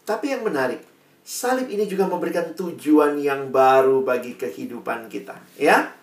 Tapi 0.02 0.34
yang 0.34 0.42
menarik, 0.42 0.82
salib 1.22 1.70
ini 1.70 1.86
juga 1.86 2.10
memberikan 2.10 2.50
tujuan 2.52 3.22
yang 3.22 3.54
baru 3.54 4.02
bagi 4.02 4.34
kehidupan 4.34 5.06
kita, 5.06 5.38
ya. 5.54 5.94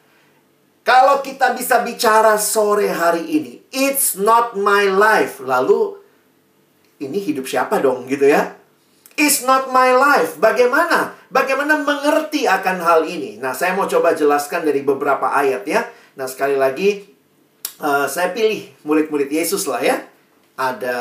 Kalau 0.82 1.22
kita 1.22 1.53
bisa 1.53 1.84
bicara 1.86 2.39
sore 2.41 2.89
hari 2.89 3.27
ini, 3.30 3.53
it's 3.70 4.18
not 4.18 4.58
my 4.58 4.89
life. 4.89 5.38
Lalu 5.44 6.01
ini 7.03 7.22
hidup 7.22 7.46
siapa 7.46 7.77
dong 7.77 8.10
gitu 8.10 8.25
ya? 8.25 8.58
It's 9.20 9.46
not 9.46 9.70
my 9.70 9.94
life. 9.94 10.41
Bagaimana? 10.41 11.13
Bagaimana 11.30 11.84
mengerti 11.84 12.50
akan 12.50 12.82
hal 12.82 13.06
ini? 13.06 13.38
Nah, 13.38 13.53
saya 13.53 13.77
mau 13.77 13.86
coba 13.86 14.18
jelaskan 14.18 14.65
dari 14.65 14.82
beberapa 14.82 15.30
ayat 15.30 15.68
ya. 15.70 15.86
Nah, 16.18 16.25
sekali 16.25 16.58
lagi, 16.58 17.11
uh, 17.81 18.07
saya 18.07 18.31
pilih 18.31 18.69
murid-murid 18.85 19.27
Yesus 19.27 19.65
lah 19.65 19.81
ya. 19.81 19.97
Ada 20.55 20.97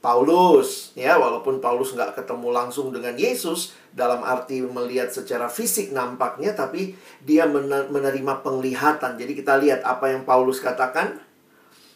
Paulus, 0.00 0.96
ya, 0.96 1.20
walaupun 1.20 1.60
Paulus 1.60 1.92
nggak 1.92 2.16
ketemu 2.16 2.48
langsung 2.56 2.88
dengan 2.88 3.12
Yesus, 3.12 3.76
dalam 3.92 4.24
arti 4.24 4.64
melihat 4.64 5.12
secara 5.12 5.44
fisik 5.52 5.92
nampaknya, 5.92 6.56
tapi 6.56 6.96
dia 7.20 7.44
menerima 7.44 8.40
penglihatan. 8.40 9.20
Jadi 9.20 9.32
kita 9.36 9.60
lihat 9.60 9.84
apa 9.84 10.08
yang 10.08 10.24
Paulus 10.24 10.64
katakan, 10.64 11.20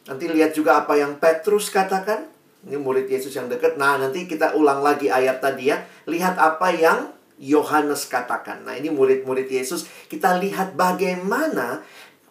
nanti 0.05 0.29
lihat 0.29 0.53
juga 0.53 0.85
apa 0.85 1.01
yang 1.01 1.17
Petrus 1.17 1.73
katakan, 1.73 2.29
ini 2.69 2.77
murid 2.77 3.09
Yesus 3.09 3.33
yang 3.33 3.49
dekat. 3.49 3.81
Nah, 3.81 3.97
nanti 3.97 4.29
kita 4.29 4.53
ulang 4.53 4.85
lagi 4.85 5.09
ayat 5.09 5.41
tadi 5.41 5.73
ya. 5.73 5.81
Lihat 6.05 6.37
apa 6.37 6.73
yang 6.77 7.13
Yohanes 7.37 8.09
katakan. 8.09 8.65
Nah, 8.65 8.77
ini 8.77 8.89
murid-murid 8.89 9.49
Yesus. 9.49 9.85
Kita 10.09 10.37
lihat 10.41 10.73
bagaimana 10.73 11.85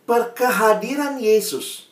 perkehadiran 0.04 1.20
Yesus. 1.20 1.90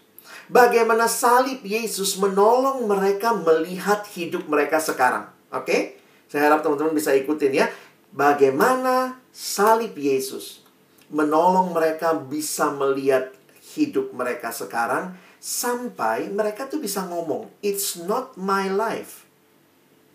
Bagaimana 0.52 1.08
salib 1.08 1.64
Yesus 1.64 2.20
menolong 2.20 2.84
mereka 2.84 3.32
melihat 3.32 4.04
hidup 4.12 4.52
mereka 4.52 4.84
sekarang. 4.84 5.32
Oke? 5.52 5.64
Okay? 5.64 5.82
Saya 6.28 6.52
harap 6.52 6.64
teman-teman 6.64 6.96
bisa 6.96 7.16
ikutin 7.16 7.56
ya. 7.56 7.68
Bagaimana 8.12 9.20
salib 9.32 9.96
Yesus 9.96 10.64
menolong 11.12 11.76
mereka 11.76 12.16
bisa 12.16 12.72
melihat 12.72 13.32
hidup 13.76 14.12
mereka 14.16 14.52
sekarang 14.52 15.16
sampai 15.40 16.32
mereka 16.32 16.68
tuh 16.68 16.80
bisa 16.80 17.04
ngomong, 17.08 17.52
"It's 17.64 18.00
not 18.00 18.36
my 18.40 18.68
life." 18.72 19.28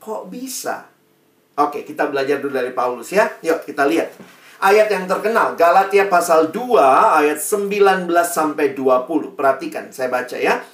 Kok 0.00 0.28
bisa? 0.32 0.88
Oke, 1.56 1.88
kita 1.88 2.08
belajar 2.12 2.40
dulu 2.40 2.52
dari 2.52 2.72
Paulus 2.76 3.12
ya. 3.12 3.32
Yuk, 3.40 3.64
kita 3.64 3.88
lihat. 3.88 4.12
Ayat 4.56 4.88
yang 4.88 5.04
terkenal, 5.04 5.52
Galatia 5.52 6.08
pasal 6.08 6.48
2 6.48 6.80
ayat 7.20 7.36
19 7.36 8.08
sampai 8.24 8.72
20. 8.72 9.36
Perhatikan, 9.36 9.92
saya 9.92 10.08
baca 10.08 10.32
ya. 10.32 10.64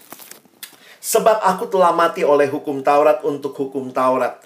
Sebab 1.03 1.43
aku 1.43 1.67
telah 1.67 1.91
mati 1.91 2.23
oleh 2.23 2.47
hukum 2.47 2.79
Taurat 2.87 3.27
untuk 3.27 3.59
hukum 3.59 3.91
Taurat, 3.91 4.39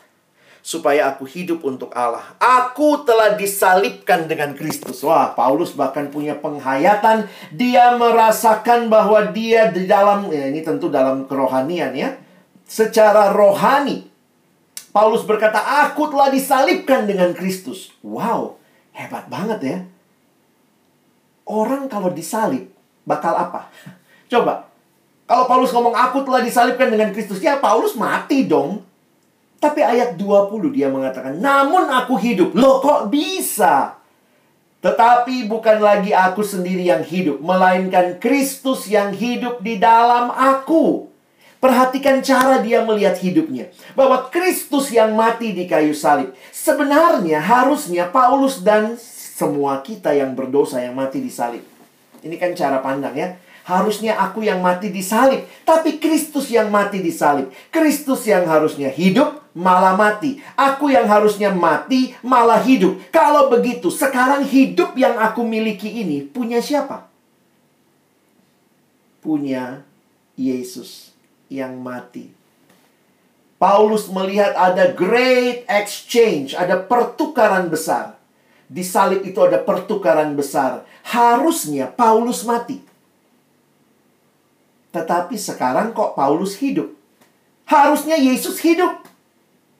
supaya 0.64 1.12
aku 1.12 1.28
hidup 1.28 1.68
untuk 1.68 1.92
Allah. 1.92 2.32
Aku 2.40 3.04
telah 3.04 3.36
disalibkan 3.36 4.24
dengan 4.24 4.56
Kristus. 4.56 5.04
Wah, 5.04 5.36
Paulus 5.36 5.76
bahkan 5.76 6.08
punya 6.08 6.32
penghayatan. 6.40 7.28
Dia 7.52 7.92
merasakan 8.00 8.88
bahwa 8.88 9.20
dia 9.36 9.68
di 9.68 9.84
dalam, 9.84 10.32
ya 10.32 10.48
ini 10.48 10.64
tentu 10.64 10.88
dalam 10.88 11.28
kerohanian 11.28 11.92
ya. 11.92 12.16
Secara 12.64 13.36
rohani. 13.36 14.08
Paulus 14.96 15.28
berkata, 15.28 15.60
aku 15.84 16.08
telah 16.08 16.32
disalibkan 16.32 17.04
dengan 17.04 17.36
Kristus. 17.36 17.92
Wow, 18.00 18.56
hebat 18.96 19.28
banget 19.28 19.60
ya. 19.60 19.78
Orang 21.46 21.86
kalau 21.86 22.10
disalib, 22.10 22.66
bakal 23.04 23.36
apa? 23.36 23.68
Coba, 24.32 24.66
kalau 25.28 25.44
Paulus 25.46 25.70
ngomong 25.70 25.94
aku 25.94 26.24
telah 26.24 26.42
disalibkan 26.42 26.90
dengan 26.90 27.12
Kristus, 27.12 27.38
ya 27.38 27.60
Paulus 27.60 27.94
mati 27.94 28.48
dong. 28.48 28.82
Tapi 29.60 29.80
ayat 29.80 30.18
20 30.18 30.74
dia 30.74 30.88
mengatakan, 30.90 31.38
namun 31.38 31.86
aku 31.86 32.18
hidup. 32.18 32.54
Loh 32.54 32.82
kok 32.82 33.08
bisa? 33.12 33.98
Tetapi 34.84 35.50
bukan 35.50 35.82
lagi 35.82 36.14
aku 36.14 36.46
sendiri 36.46 36.86
yang 36.86 37.02
hidup, 37.02 37.42
melainkan 37.42 38.22
Kristus 38.22 38.86
yang 38.86 39.10
hidup 39.10 39.58
di 39.64 39.82
dalam 39.82 40.30
aku. 40.30 41.10
Perhatikan 41.58 42.22
cara 42.22 42.62
dia 42.62 42.84
melihat 42.86 43.18
hidupnya. 43.18 43.72
Bahwa 43.98 44.28
Kristus 44.30 44.92
yang 44.94 45.16
mati 45.18 45.50
di 45.50 45.66
kayu 45.66 45.96
salib. 45.96 46.30
Sebenarnya 46.66 47.38
harusnya 47.38 48.10
Paulus 48.10 48.58
dan 48.58 48.98
semua 48.98 49.86
kita 49.86 50.10
yang 50.10 50.34
berdosa 50.34 50.82
yang 50.82 50.98
mati 50.98 51.22
di 51.22 51.30
salib. 51.30 51.62
Ini 52.26 52.34
kan 52.42 52.58
cara 52.58 52.82
pandang 52.82 53.14
ya. 53.14 53.38
Harusnya 53.62 54.18
aku 54.18 54.42
yang 54.42 54.58
mati 54.58 54.90
di 54.90 54.98
salib, 54.98 55.46
tapi 55.62 56.02
Kristus 56.02 56.50
yang 56.50 56.66
mati 56.70 56.98
di 56.98 57.14
salib. 57.14 57.54
Kristus 57.70 58.26
yang 58.26 58.50
harusnya 58.50 58.90
hidup 58.90 59.46
malah 59.54 59.94
mati. 59.94 60.42
Aku 60.58 60.90
yang 60.90 61.06
harusnya 61.06 61.54
mati 61.54 62.18
malah 62.26 62.58
hidup. 62.58 62.98
Kalau 63.14 63.46
begitu, 63.46 63.86
sekarang 63.86 64.42
hidup 64.42 64.98
yang 64.98 65.18
aku 65.22 65.46
miliki 65.46 66.02
ini 66.02 66.26
punya 66.26 66.58
siapa? 66.58 67.06
Punya 69.22 69.86
Yesus 70.34 71.14
yang 71.46 71.78
mati. 71.78 72.35
Paulus 73.56 74.12
melihat 74.12 74.52
ada 74.52 74.92
great 74.92 75.64
exchange, 75.64 76.52
ada 76.52 76.76
pertukaran 76.76 77.72
besar. 77.72 78.20
Di 78.68 78.84
salib 78.84 79.24
itu 79.24 79.40
ada 79.40 79.56
pertukaran 79.56 80.36
besar. 80.36 80.84
Harusnya 81.06 81.88
Paulus 81.88 82.44
mati. 82.44 82.82
Tetapi 84.92 85.36
sekarang 85.40 85.96
kok 85.96 86.12
Paulus 86.18 86.58
hidup? 86.60 86.92
Harusnya 87.64 88.20
Yesus 88.20 88.60
hidup. 88.60 89.08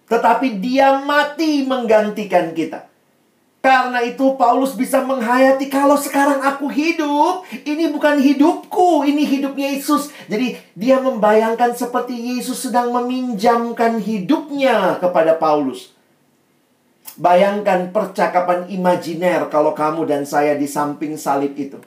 Tetapi 0.06 0.62
dia 0.62 1.02
mati 1.02 1.66
menggantikan 1.66 2.56
kita. 2.56 2.88
Karena 3.66 3.98
itu 3.98 4.38
Paulus 4.38 4.78
bisa 4.78 5.02
menghayati 5.02 5.66
kalau 5.66 5.98
sekarang 5.98 6.38
aku 6.38 6.70
hidup, 6.70 7.42
ini 7.66 7.90
bukan 7.90 8.22
hidupku, 8.22 9.02
ini 9.02 9.26
hidup 9.26 9.58
Yesus. 9.58 10.14
Jadi 10.30 10.54
dia 10.78 11.02
membayangkan 11.02 11.74
seperti 11.74 12.14
Yesus 12.14 12.62
sedang 12.62 12.94
meminjamkan 12.94 13.98
hidupnya 13.98 15.02
kepada 15.02 15.34
Paulus. 15.34 15.90
Bayangkan 17.18 17.90
percakapan 17.90 18.70
imajiner 18.70 19.50
kalau 19.50 19.74
kamu 19.74 20.06
dan 20.06 20.22
saya 20.22 20.54
di 20.54 20.70
samping 20.70 21.18
salib 21.18 21.58
itu. 21.58 21.82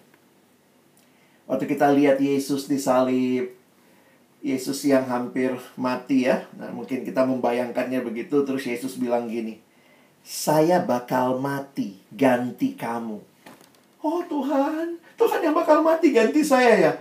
Waktu 1.47 1.63
kita 1.63 1.95
lihat 1.95 2.19
Yesus 2.19 2.67
disalib, 2.67 3.55
Yesus 4.43 4.83
yang 4.83 5.07
hampir 5.07 5.55
mati 5.79 6.27
ya. 6.27 6.43
Nah, 6.59 6.75
mungkin 6.75 7.07
kita 7.07 7.23
membayangkannya 7.23 8.03
begitu 8.03 8.43
terus 8.43 8.67
Yesus 8.67 8.99
bilang 8.99 9.31
gini, 9.31 9.63
"Saya 10.23 10.83
bakal 10.83 11.37
mati 11.37 11.99
ganti 12.13 12.75
kamu." 12.75 13.19
Oh 13.99 14.21
Tuhan, 14.27 14.95
Tuhan 15.19 15.39
yang 15.43 15.55
bakal 15.55 15.83
mati 15.83 16.15
ganti 16.15 16.39
saya 16.41 16.73
ya. 16.79 16.93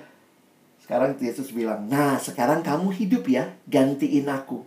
Sekarang 0.82 1.14
Yesus 1.20 1.52
bilang, 1.54 1.86
"Nah, 1.86 2.16
sekarang 2.16 2.64
kamu 2.64 2.90
hidup 2.96 3.28
ya, 3.28 3.52
gantiin 3.68 4.26
aku." 4.26 4.64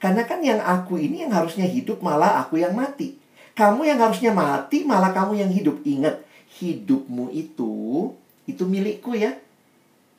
Karena 0.00 0.24
kan 0.24 0.40
yang 0.40 0.58
aku 0.64 0.96
ini 0.96 1.28
yang 1.28 1.32
harusnya 1.36 1.68
hidup 1.68 2.00
malah 2.00 2.40
aku 2.40 2.56
yang 2.56 2.72
mati. 2.72 3.20
Kamu 3.52 3.84
yang 3.84 4.00
harusnya 4.00 4.32
mati 4.32 4.88
malah 4.88 5.12
kamu 5.12 5.36
yang 5.36 5.52
hidup. 5.52 5.84
Ingat, 5.84 6.24
hidupmu 6.56 7.28
itu 7.28 8.08
itu 8.48 8.62
milikku 8.64 9.12
ya. 9.14 9.36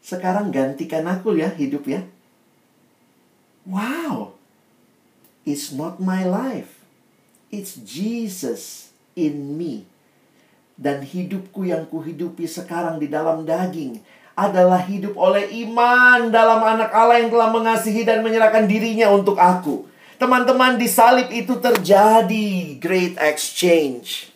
Sekarang 0.01 0.53
gantikan 0.53 1.05
aku 1.09 1.33
ya 1.37 1.49
hidup 1.49 1.89
ya. 1.89 2.05
Wow. 3.65 4.37
It's 5.45 5.73
not 5.73 5.97
my 5.97 6.21
life. 6.25 6.80
It's 7.51 7.75
Jesus 7.75 8.95
in 9.13 9.59
me. 9.59 9.83
Dan 10.79 11.03
hidupku 11.03 11.67
yang 11.67 11.85
kuhidupi 11.85 12.47
sekarang 12.47 12.97
di 12.97 13.11
dalam 13.11 13.43
daging 13.43 14.01
adalah 14.33 14.79
hidup 14.81 15.13
oleh 15.19 15.51
iman 15.67 16.31
dalam 16.31 16.63
anak 16.63 16.89
Allah 16.95 17.19
yang 17.19 17.29
telah 17.29 17.51
mengasihi 17.51 18.07
dan 18.07 18.23
menyerahkan 18.23 18.65
dirinya 18.65 19.11
untuk 19.11 19.35
aku. 19.35 19.85
Teman-teman, 20.15 20.79
di 20.79 20.87
salib 20.87 21.27
itu 21.29 21.59
terjadi 21.59 22.79
great 22.79 23.19
exchange. 23.19 24.31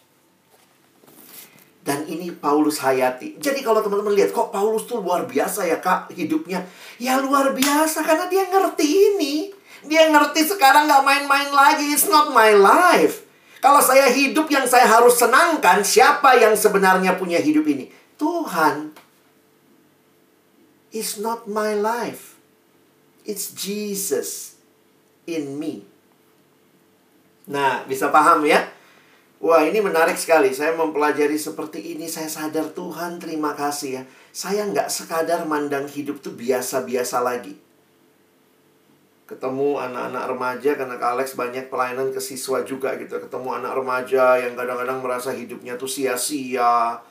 Dan 1.85 2.03
ini 2.09 2.33
Paulus 2.33 2.81
hayati. 2.81 3.37
Jadi 3.37 3.61
kalau 3.61 3.79
teman-teman 3.79 4.17
lihat, 4.17 4.33
kok 4.33 4.49
Paulus 4.49 4.89
tuh 4.89 4.99
luar 4.99 5.29
biasa 5.29 5.69
ya 5.69 5.77
kak 5.77 6.11
hidupnya. 6.11 6.65
Ya 6.97 7.21
luar 7.21 7.53
biasa 7.53 8.01
karena 8.01 8.25
dia 8.25 8.49
ngerti 8.49 8.85
ini. 8.85 9.54
Dia 9.85 10.09
ngerti 10.09 10.45
sekarang 10.45 10.89
gak 10.89 11.05
main-main 11.05 11.49
lagi. 11.53 11.93
It's 11.93 12.09
not 12.09 12.33
my 12.33 12.53
life. 12.57 13.25
Kalau 13.61 13.81
saya 13.81 14.09
hidup 14.13 14.45
yang 14.53 14.69
saya 14.69 14.85
harus 14.85 15.17
senangkan, 15.17 15.81
siapa 15.81 16.37
yang 16.37 16.53
sebenarnya 16.53 17.17
punya 17.17 17.41
hidup 17.41 17.65
ini? 17.65 17.89
Tuhan. 18.17 18.93
It's 20.93 21.17
not 21.17 21.49
my 21.49 21.73
life. 21.73 22.37
It's 23.25 23.49
Jesus 23.51 24.61
in 25.25 25.57
me. 25.57 25.81
Nah, 27.49 27.85
bisa 27.89 28.13
paham 28.13 28.45
ya? 28.45 28.69
Wah 29.41 29.65
ini 29.65 29.81
menarik 29.81 30.15
sekali. 30.15 30.53
Saya 30.53 30.77
mempelajari 30.77 31.35
seperti 31.35 31.97
ini. 31.97 32.05
Saya 32.05 32.29
sadar 32.29 32.71
Tuhan 32.71 33.17
terima 33.17 33.57
kasih 33.57 34.01
ya. 34.01 34.03
Saya 34.29 34.65
nggak 34.69 34.93
sekadar 34.93 35.43
mandang 35.49 35.89
hidup 35.89 36.21
tuh 36.21 36.33
biasa-biasa 36.37 37.21
lagi. 37.21 37.64
Ketemu 39.25 39.81
anak-anak 39.81 40.23
remaja 40.29 40.71
karena 40.77 41.01
Kak 41.01 41.17
Alex 41.17 41.33
banyak 41.33 41.73
pelayanan 41.73 42.13
ke 42.13 42.21
siswa 42.21 42.61
juga 42.61 42.93
gitu. 43.01 43.17
Ketemu 43.17 43.57
anak 43.57 43.73
remaja 43.73 44.37
yang 44.37 44.53
kadang-kadang 44.53 45.01
merasa 45.01 45.33
hidupnya 45.33 45.81
tuh 45.81 45.89
sia-sia. 45.89 47.01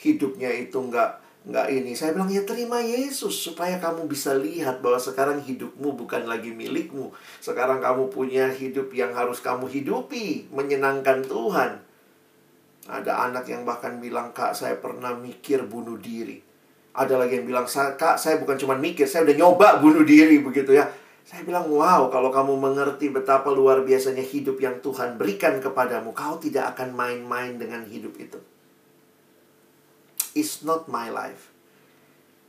Hidupnya 0.00 0.48
itu 0.48 0.80
nggak 0.80 1.28
nggak 1.44 1.66
ini. 1.68 1.92
Saya 1.92 2.16
bilang 2.16 2.32
ya 2.32 2.40
terima 2.48 2.80
Yesus 2.80 3.36
supaya 3.36 3.76
kamu 3.76 4.08
bisa 4.08 4.32
lihat 4.32 4.80
bahwa 4.80 4.96
sekarang 4.96 5.44
hidupmu 5.44 5.92
bukan 5.92 6.24
lagi 6.24 6.56
milikmu. 6.56 7.12
Sekarang 7.44 7.84
kamu 7.84 8.08
punya 8.08 8.48
hidup 8.48 8.88
yang 8.96 9.12
harus 9.12 9.44
kamu 9.44 9.68
hidupi, 9.68 10.48
menyenangkan 10.48 11.20
Tuhan. 11.28 11.84
Ada 12.88 13.28
anak 13.28 13.44
yang 13.44 13.68
bahkan 13.68 14.00
bilang, 14.00 14.32
"Kak, 14.32 14.56
saya 14.56 14.80
pernah 14.80 15.12
mikir 15.12 15.68
bunuh 15.68 16.00
diri." 16.00 16.40
Ada 16.96 17.20
lagi 17.20 17.36
yang 17.36 17.44
bilang, 17.44 17.68
"Kak, 17.68 18.16
saya 18.16 18.40
bukan 18.40 18.56
cuma 18.56 18.72
mikir, 18.80 19.04
saya 19.04 19.28
udah 19.28 19.36
nyoba 19.36 19.68
bunuh 19.84 20.08
diri 20.08 20.40
begitu 20.40 20.72
ya." 20.72 20.88
Saya 21.28 21.44
bilang, 21.44 21.68
wow, 21.68 22.08
kalau 22.08 22.32
kamu 22.32 22.56
mengerti 22.56 23.12
betapa 23.12 23.52
luar 23.52 23.84
biasanya 23.84 24.24
hidup 24.24 24.56
yang 24.64 24.80
Tuhan 24.80 25.20
berikan 25.20 25.60
kepadamu, 25.60 26.16
kau 26.16 26.40
tidak 26.40 26.72
akan 26.72 26.96
main-main 26.96 27.60
dengan 27.60 27.84
hidup 27.84 28.16
itu 28.16 28.40
is 30.38 30.62
not 30.62 30.86
my 30.86 31.10
life. 31.10 31.50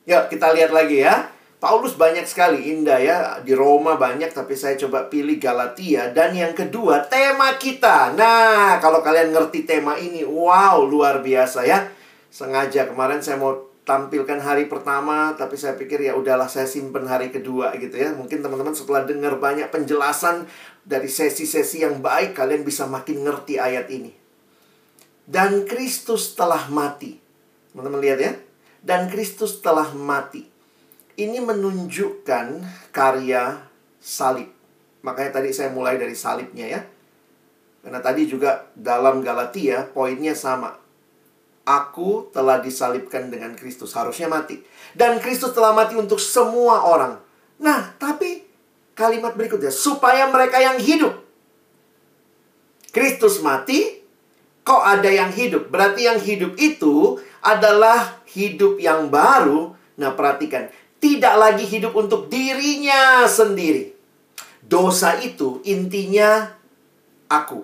Ya, 0.05 0.29
kita 0.29 0.53
lihat 0.53 0.69
lagi 0.69 1.01
ya. 1.01 1.33
Paulus 1.59 1.99
banyak 1.99 2.23
sekali 2.23 2.71
indah 2.71 3.03
ya 3.03 3.17
di 3.43 3.51
Roma 3.51 3.99
banyak 3.99 4.31
tapi 4.31 4.55
saya 4.55 4.79
coba 4.79 5.11
pilih 5.11 5.35
Galatia 5.43 6.07
dan 6.15 6.31
yang 6.31 6.55
kedua 6.55 7.03
tema 7.11 7.59
kita. 7.59 8.15
Nah, 8.15 8.79
kalau 8.79 9.03
kalian 9.03 9.35
ngerti 9.35 9.67
tema 9.67 9.99
ini, 9.99 10.23
wow 10.23 10.79
luar 10.87 11.19
biasa 11.19 11.67
ya. 11.67 11.91
Sengaja 12.31 12.87
kemarin 12.87 13.19
saya 13.19 13.35
mau 13.35 13.68
tampilkan 13.89 14.37
hari 14.37 14.69
pertama 14.69 15.33
tapi 15.33 15.57
saya 15.57 15.73
pikir 15.73 16.05
ya 16.05 16.13
udahlah 16.13 16.45
saya 16.45 16.69
simpen 16.69 17.09
hari 17.09 17.33
kedua 17.33 17.73
gitu 17.81 17.97
ya. 17.97 18.13
Mungkin 18.13 18.45
teman-teman 18.45 18.77
setelah 18.77 19.09
dengar 19.09 19.41
banyak 19.41 19.73
penjelasan 19.73 20.45
dari 20.85 21.09
sesi-sesi 21.09 21.81
yang 21.81 21.97
baik 21.97 22.37
kalian 22.37 22.61
bisa 22.61 22.85
makin 22.85 23.25
ngerti 23.25 23.57
ayat 23.57 23.89
ini. 23.89 24.13
Dan 25.25 25.65
Kristus 25.65 26.37
telah 26.37 26.69
mati 26.69 27.29
Teman-teman 27.69 28.01
lihat 28.01 28.19
ya. 28.19 28.33
Dan 28.81 29.11
Kristus 29.11 29.61
telah 29.61 29.93
mati. 29.93 30.47
Ini 31.19 31.37
menunjukkan 31.43 32.63
karya 32.95 33.59
salib. 33.99 34.49
Makanya 35.03 35.39
tadi 35.39 35.51
saya 35.51 35.71
mulai 35.71 35.99
dari 35.99 36.15
salibnya 36.15 36.65
ya. 36.65 36.81
Karena 37.79 37.99
tadi 38.03 38.27
juga 38.27 38.67
dalam 38.75 39.23
Galatia 39.23 39.87
poinnya 39.91 40.35
sama. 40.35 40.75
Aku 41.69 42.33
telah 42.33 42.57
disalibkan 42.57 43.29
dengan 43.29 43.53
Kristus, 43.53 43.93
harusnya 43.93 44.25
mati. 44.25 44.57
Dan 44.97 45.21
Kristus 45.21 45.53
telah 45.53 45.69
mati 45.69 45.93
untuk 45.93 46.17
semua 46.17 46.81
orang. 46.81 47.21
Nah, 47.61 47.93
tapi 48.01 48.41
kalimat 48.97 49.37
berikutnya, 49.37 49.69
supaya 49.69 50.25
mereka 50.33 50.57
yang 50.57 50.81
hidup. 50.81 51.13
Kristus 52.89 53.37
mati, 53.45 54.01
kok 54.65 54.81
ada 54.81 55.13
yang 55.13 55.29
hidup? 55.29 55.69
Berarti 55.69 56.09
yang 56.09 56.17
hidup 56.17 56.57
itu 56.57 57.21
adalah 57.45 58.17
hidup 58.33 58.81
yang 58.81 59.13
baru. 59.13 59.77
Nah, 60.01 60.17
perhatikan, 60.17 60.73
tidak 60.97 61.37
lagi 61.37 61.69
hidup 61.69 61.93
untuk 61.93 62.33
dirinya 62.33 63.29
sendiri. 63.29 63.93
Dosa 64.65 65.21
itu 65.21 65.61
intinya 65.69 66.49
aku. 67.29 67.61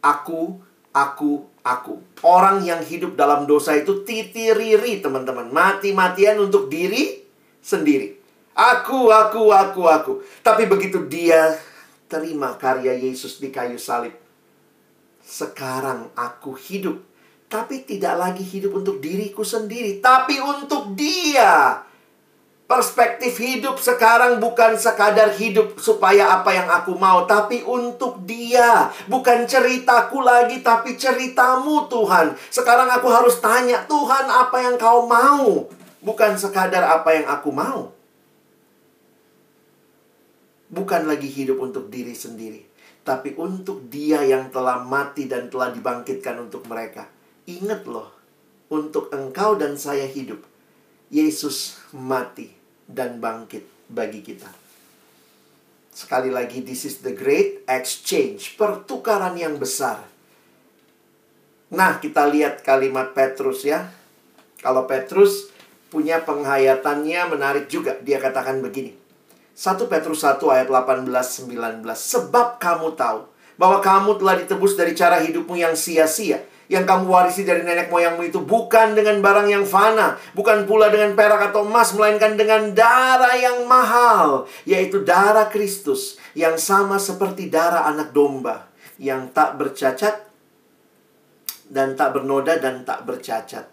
Aku, 0.00 0.56
aku, 0.96 1.49
aku. 1.64 2.00
Orang 2.24 2.64
yang 2.64 2.80
hidup 2.84 3.16
dalam 3.16 3.44
dosa 3.44 3.76
itu 3.76 4.04
titiriri, 4.04 5.00
teman-teman. 5.00 5.48
Mati-matian 5.52 6.40
untuk 6.40 6.68
diri 6.68 7.24
sendiri. 7.60 8.16
Aku, 8.56 9.08
aku, 9.08 9.52
aku, 9.52 9.82
aku. 9.88 10.12
Tapi 10.44 10.68
begitu 10.68 11.04
dia 11.08 11.56
terima 12.10 12.58
karya 12.58 12.92
Yesus 12.92 13.38
di 13.38 13.48
kayu 13.48 13.80
salib. 13.80 14.12
Sekarang 15.22 16.10
aku 16.18 16.56
hidup. 16.56 17.00
Tapi 17.50 17.82
tidak 17.82 18.14
lagi 18.14 18.44
hidup 18.46 18.78
untuk 18.78 19.02
diriku 19.02 19.42
sendiri. 19.42 19.98
Tapi 19.98 20.38
untuk 20.38 20.94
dia 20.94 21.82
Perspektif 22.70 23.42
hidup 23.42 23.82
sekarang 23.82 24.38
bukan 24.38 24.78
sekadar 24.78 25.34
hidup 25.34 25.82
supaya 25.82 26.38
apa 26.38 26.54
yang 26.54 26.70
aku 26.70 26.94
mau, 26.94 27.26
tapi 27.26 27.66
untuk 27.66 28.22
Dia. 28.22 28.94
Bukan 29.10 29.42
ceritaku 29.50 30.22
lagi, 30.22 30.62
tapi 30.62 30.94
ceritamu, 30.94 31.90
Tuhan. 31.90 32.38
Sekarang 32.46 32.86
aku 32.86 33.10
harus 33.10 33.42
tanya, 33.42 33.82
Tuhan, 33.90 34.30
apa 34.30 34.62
yang 34.62 34.78
Kau 34.78 35.02
mau? 35.02 35.66
Bukan 35.98 36.38
sekadar 36.38 36.86
apa 36.86 37.10
yang 37.10 37.26
aku 37.26 37.50
mau. 37.50 37.90
Bukan 40.70 41.10
lagi 41.10 41.26
hidup 41.26 41.58
untuk 41.58 41.90
diri 41.90 42.14
sendiri, 42.14 42.70
tapi 43.02 43.34
untuk 43.34 43.90
Dia 43.90 44.22
yang 44.22 44.46
telah 44.54 44.78
mati 44.78 45.26
dan 45.26 45.50
telah 45.50 45.74
dibangkitkan 45.74 46.38
untuk 46.38 46.62
mereka. 46.70 47.10
Ingat 47.50 47.82
loh, 47.90 48.14
untuk 48.70 49.10
engkau 49.10 49.58
dan 49.58 49.74
saya 49.74 50.06
hidup, 50.06 50.38
Yesus 51.10 51.74
mati 51.90 52.59
dan 52.90 53.22
bangkit 53.22 53.62
bagi 53.86 54.20
kita. 54.20 54.50
Sekali 55.90 56.30
lagi, 56.30 56.62
this 56.62 56.86
is 56.86 57.02
the 57.02 57.14
great 57.14 57.66
exchange, 57.66 58.54
pertukaran 58.54 59.34
yang 59.34 59.58
besar. 59.58 60.06
Nah, 61.70 62.02
kita 62.02 62.26
lihat 62.26 62.66
kalimat 62.66 63.14
Petrus 63.14 63.62
ya. 63.62 63.90
Kalau 64.58 64.90
Petrus 64.90 65.50
punya 65.90 66.22
penghayatannya 66.22 67.20
menarik 67.30 67.66
juga. 67.70 67.98
Dia 68.02 68.18
katakan 68.18 68.58
begini. 68.62 68.94
1 69.54 69.76
Petrus 69.86 70.22
1 70.26 70.40
ayat 70.50 70.68
18-19. 70.70 71.84
Sebab 71.84 72.58
kamu 72.58 72.96
tahu 72.98 73.28
bahwa 73.60 73.78
kamu 73.84 74.16
telah 74.16 74.34
ditebus 74.40 74.72
dari 74.74 74.96
cara 74.96 75.20
hidupmu 75.20 75.58
yang 75.58 75.76
sia-sia 75.76 76.40
yang 76.70 76.86
kamu 76.86 77.10
warisi 77.10 77.42
dari 77.42 77.66
nenek 77.66 77.90
moyangmu 77.90 78.30
itu 78.30 78.46
bukan 78.46 78.94
dengan 78.94 79.18
barang 79.18 79.50
yang 79.50 79.66
fana, 79.66 80.14
bukan 80.38 80.70
pula 80.70 80.86
dengan 80.86 81.18
perak 81.18 81.50
atau 81.50 81.66
emas, 81.66 81.90
melainkan 81.98 82.38
dengan 82.38 82.70
darah 82.70 83.34
yang 83.34 83.66
mahal, 83.66 84.46
yaitu 84.62 85.02
darah 85.02 85.50
Kristus 85.50 86.14
yang 86.38 86.54
sama 86.62 87.02
seperti 87.02 87.50
darah 87.50 87.90
anak 87.90 88.14
domba 88.14 88.70
yang 89.02 89.34
tak 89.34 89.58
bercacat 89.58 90.30
dan 91.66 91.98
tak 91.98 92.14
bernoda 92.14 92.54
dan 92.62 92.86
tak 92.86 93.02
bercacat. 93.02 93.66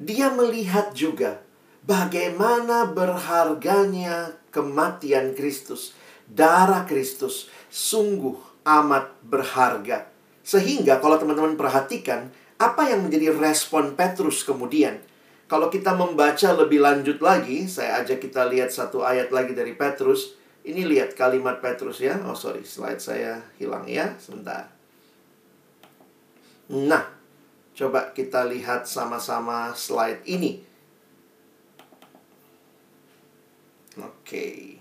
Dia 0.00 0.32
melihat 0.32 0.96
juga 0.96 1.44
bagaimana 1.84 2.88
berharganya 2.88 4.40
kematian 4.48 5.36
Kristus, 5.36 5.92
darah 6.24 6.88
Kristus 6.88 7.52
sungguh 7.68 8.40
amat 8.64 9.12
berharga. 9.20 10.11
Sehingga 10.42 10.98
kalau 10.98 11.18
teman-teman 11.18 11.54
perhatikan, 11.54 12.30
apa 12.58 12.90
yang 12.90 13.02
menjadi 13.06 13.34
respon 13.34 13.94
Petrus 13.98 14.42
kemudian? 14.42 15.02
Kalau 15.50 15.68
kita 15.68 15.92
membaca 15.92 16.48
lebih 16.56 16.80
lanjut 16.80 17.18
lagi, 17.20 17.66
saya 17.68 18.00
ajak 18.02 18.24
kita 18.24 18.46
lihat 18.48 18.70
satu 18.72 19.04
ayat 19.04 19.28
lagi 19.34 19.52
dari 19.52 19.76
Petrus. 19.76 20.38
Ini 20.62 20.86
lihat 20.86 21.18
kalimat 21.18 21.58
Petrus 21.58 21.98
ya. 22.00 22.22
Oh 22.24 22.38
sorry, 22.38 22.62
slide 22.62 23.02
saya 23.02 23.42
hilang 23.58 23.84
ya. 23.84 24.14
Sebentar. 24.16 24.70
Nah, 26.72 27.04
coba 27.76 28.16
kita 28.16 28.48
lihat 28.48 28.88
sama-sama 28.88 29.76
slide 29.76 30.24
ini. 30.24 30.64
Oke. 34.00 34.08
Okay. 34.24 34.71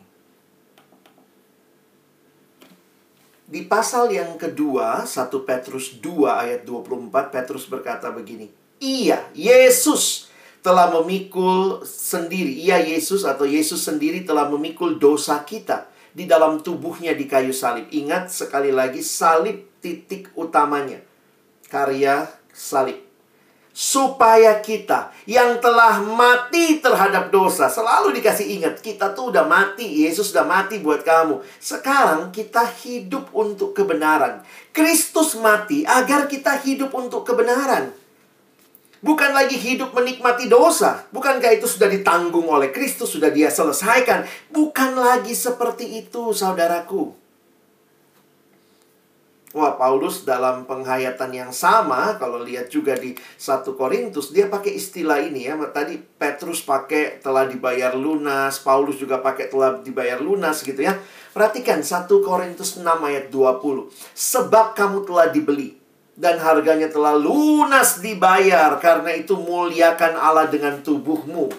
Di 3.51 3.67
pasal 3.67 4.15
yang 4.15 4.39
kedua, 4.39 5.03
1 5.03 5.27
Petrus 5.43 5.99
2 5.99 6.23
ayat 6.23 6.63
24, 6.63 7.35
Petrus 7.35 7.67
berkata 7.67 8.07
begini. 8.07 8.47
Iya, 8.79 9.27
Yesus 9.35 10.31
telah 10.63 10.87
memikul 10.87 11.83
sendiri. 11.83 12.55
Iya, 12.63 12.79
Yesus 12.79 13.27
atau 13.27 13.43
Yesus 13.43 13.83
sendiri 13.83 14.23
telah 14.23 14.47
memikul 14.47 14.95
dosa 14.95 15.43
kita 15.43 15.91
di 16.15 16.23
dalam 16.31 16.63
tubuhnya 16.63 17.11
di 17.11 17.27
kayu 17.27 17.51
salib. 17.51 17.91
Ingat 17.91 18.31
sekali 18.31 18.71
lagi, 18.71 19.03
salib 19.03 19.67
titik 19.83 20.31
utamanya. 20.39 21.03
Karya 21.67 22.31
salib 22.55 23.10
supaya 23.71 24.59
kita 24.59 25.15
yang 25.23 25.63
telah 25.63 26.03
mati 26.03 26.83
terhadap 26.83 27.31
dosa 27.31 27.71
selalu 27.71 28.11
dikasih 28.19 28.59
ingat 28.59 28.83
kita 28.83 29.15
tuh 29.15 29.31
udah 29.31 29.47
mati 29.47 30.03
Yesus 30.03 30.35
udah 30.35 30.43
mati 30.43 30.83
buat 30.83 31.07
kamu. 31.07 31.39
Sekarang 31.57 32.35
kita 32.35 32.67
hidup 32.83 33.31
untuk 33.31 33.71
kebenaran. 33.71 34.43
Kristus 34.75 35.39
mati 35.39 35.87
agar 35.87 36.27
kita 36.27 36.59
hidup 36.59 36.91
untuk 36.91 37.23
kebenaran. 37.23 37.95
Bukan 39.01 39.33
lagi 39.33 39.57
hidup 39.57 39.97
menikmati 39.97 40.45
dosa. 40.45 41.09
Bukankah 41.09 41.57
itu 41.57 41.65
sudah 41.65 41.89
ditanggung 41.89 42.45
oleh 42.45 42.69
Kristus 42.69 43.17
sudah 43.17 43.33
dia 43.33 43.49
selesaikan? 43.49 44.29
Bukan 44.53 44.93
lagi 44.93 45.33
seperti 45.33 46.05
itu 46.05 46.29
saudaraku 46.37 47.20
Wah, 49.51 49.75
Paulus 49.75 50.23
dalam 50.23 50.63
penghayatan 50.63 51.35
yang 51.35 51.51
sama, 51.51 52.15
kalau 52.15 52.39
lihat 52.39 52.71
juga 52.71 52.95
di 52.95 53.11
1 53.35 53.75
Korintus, 53.75 54.31
dia 54.31 54.47
pakai 54.47 54.79
istilah 54.79 55.19
ini 55.19 55.43
ya. 55.43 55.59
Tadi 55.59 55.99
Petrus 55.99 56.63
pakai 56.63 57.19
telah 57.19 57.43
dibayar 57.43 57.91
lunas, 57.91 58.63
Paulus 58.63 58.95
juga 58.95 59.19
pakai 59.19 59.51
telah 59.51 59.83
dibayar 59.83 60.23
lunas 60.23 60.63
gitu 60.63 60.79
ya. 60.79 60.95
Perhatikan 61.35 61.83
1 61.83 62.07
Korintus 62.23 62.79
6 62.79 62.87
ayat 62.87 63.27
20. 63.27 63.91
Sebab 64.15 64.71
kamu 64.71 65.03
telah 65.03 65.27
dibeli 65.27 65.75
dan 66.15 66.39
harganya 66.39 66.87
telah 66.87 67.19
lunas 67.19 67.99
dibayar, 67.99 68.79
karena 68.79 69.19
itu 69.19 69.35
muliakan 69.35 70.15
Allah 70.15 70.47
dengan 70.47 70.79
tubuhmu. 70.79 71.51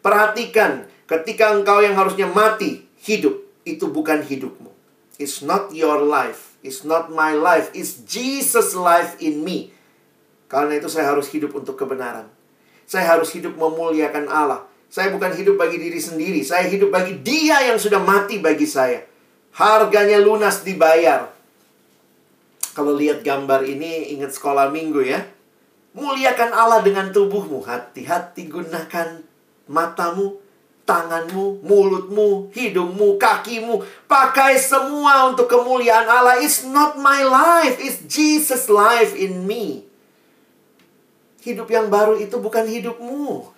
Perhatikan, 0.00 0.88
ketika 1.04 1.52
engkau 1.52 1.84
yang 1.84 1.92
harusnya 1.92 2.24
mati, 2.24 2.88
hidup, 3.04 3.36
itu 3.68 3.84
bukan 3.84 4.24
hidupmu. 4.24 4.72
It's 5.20 5.44
not 5.44 5.68
your 5.76 6.00
life 6.00 6.43
It's 6.64 6.80
not 6.80 7.12
my 7.12 7.36
life, 7.36 7.68
it's 7.76 8.00
Jesus 8.08 8.72
life 8.72 9.20
in 9.20 9.44
me. 9.44 9.68
Karena 10.48 10.80
itu 10.80 10.88
saya 10.88 11.12
harus 11.12 11.28
hidup 11.28 11.52
untuk 11.52 11.76
kebenaran. 11.76 12.24
Saya 12.88 13.04
harus 13.16 13.28
hidup 13.36 13.52
memuliakan 13.60 14.32
Allah. 14.32 14.64
Saya 14.88 15.12
bukan 15.12 15.36
hidup 15.36 15.60
bagi 15.60 15.76
diri 15.76 16.00
sendiri, 16.00 16.40
saya 16.40 16.64
hidup 16.64 16.88
bagi 16.88 17.20
Dia 17.20 17.68
yang 17.68 17.76
sudah 17.76 18.00
mati 18.00 18.40
bagi 18.40 18.64
saya. 18.64 19.04
Harganya 19.52 20.16
lunas 20.24 20.64
dibayar. 20.64 21.28
Kalau 22.72 22.96
lihat 22.96 23.20
gambar 23.20 23.62
ini 23.68 24.16
ingat 24.16 24.34
sekolah 24.34 24.72
minggu 24.72 25.04
ya. 25.04 25.20
Muliakan 25.94 26.50
Allah 26.50 26.82
dengan 26.82 27.12
tubuhmu. 27.14 27.62
Hati-hati 27.62 28.50
gunakan 28.50 29.22
matamu 29.70 30.42
tanganmu, 30.84 31.64
mulutmu, 31.64 32.52
hidungmu, 32.52 33.16
kakimu. 33.16 33.80
Pakai 34.04 34.60
semua 34.60 35.32
untuk 35.32 35.48
kemuliaan 35.48 36.04
Allah. 36.06 36.40
It's 36.40 36.64
not 36.64 37.00
my 37.00 37.24
life, 37.24 37.80
it's 37.80 38.04
Jesus' 38.04 38.68
life 38.68 39.16
in 39.16 39.48
me. 39.48 39.88
Hidup 41.44 41.68
yang 41.68 41.92
baru 41.92 42.16
itu 42.16 42.36
bukan 42.40 42.64
hidupmu. 42.64 43.52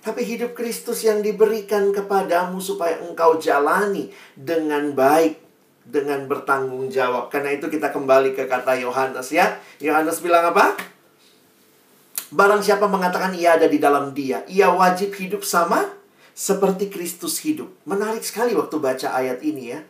Tapi 0.00 0.22
hidup 0.22 0.54
Kristus 0.54 1.02
yang 1.02 1.18
diberikan 1.18 1.90
kepadamu 1.90 2.62
supaya 2.62 3.02
engkau 3.02 3.42
jalani 3.42 4.12
dengan 4.38 4.94
baik. 4.94 5.42
Dengan 5.86 6.26
bertanggung 6.26 6.90
jawab. 6.90 7.30
Karena 7.30 7.54
itu 7.54 7.70
kita 7.70 7.94
kembali 7.94 8.34
ke 8.34 8.50
kata 8.50 8.74
Yohanes 8.74 9.30
ya. 9.30 9.62
Yohanes 9.78 10.18
bilang 10.18 10.50
apa? 10.50 10.74
Barang 12.34 12.58
siapa 12.58 12.90
mengatakan 12.90 13.30
ia 13.38 13.54
ada 13.54 13.70
di 13.70 13.78
dalam 13.78 14.10
dia. 14.10 14.42
Ia 14.50 14.74
wajib 14.74 15.14
hidup 15.14 15.46
sama 15.46 15.86
seperti 16.36 16.92
Kristus 16.92 17.40
hidup. 17.40 17.72
Menarik 17.88 18.20
sekali 18.20 18.52
waktu 18.52 18.76
baca 18.76 19.08
ayat 19.16 19.40
ini 19.40 19.72
ya. 19.72 19.80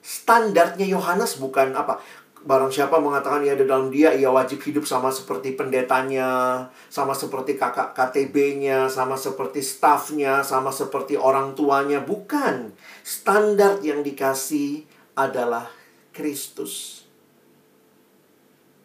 Standarnya 0.00 0.88
Yohanes 0.88 1.36
bukan 1.36 1.76
apa? 1.76 2.00
barang 2.46 2.70
siapa 2.70 3.02
mengatakan 3.02 3.42
ia 3.42 3.58
ada 3.58 3.66
dalam 3.66 3.90
dia, 3.90 4.14
ia 4.14 4.30
wajib 4.30 4.62
hidup 4.62 4.86
sama 4.86 5.10
seperti 5.10 5.58
pendetanya, 5.58 6.62
sama 6.86 7.10
seperti 7.10 7.58
kakak 7.58 7.90
KTB-nya, 7.90 8.86
sama 8.86 9.18
seperti 9.18 9.58
stafnya, 9.66 10.46
sama 10.46 10.70
seperti 10.70 11.18
orang 11.18 11.58
tuanya. 11.58 11.98
Bukan. 11.98 12.70
Standar 13.02 13.82
yang 13.82 14.06
dikasih 14.06 14.86
adalah 15.18 15.66
Kristus. 16.14 17.02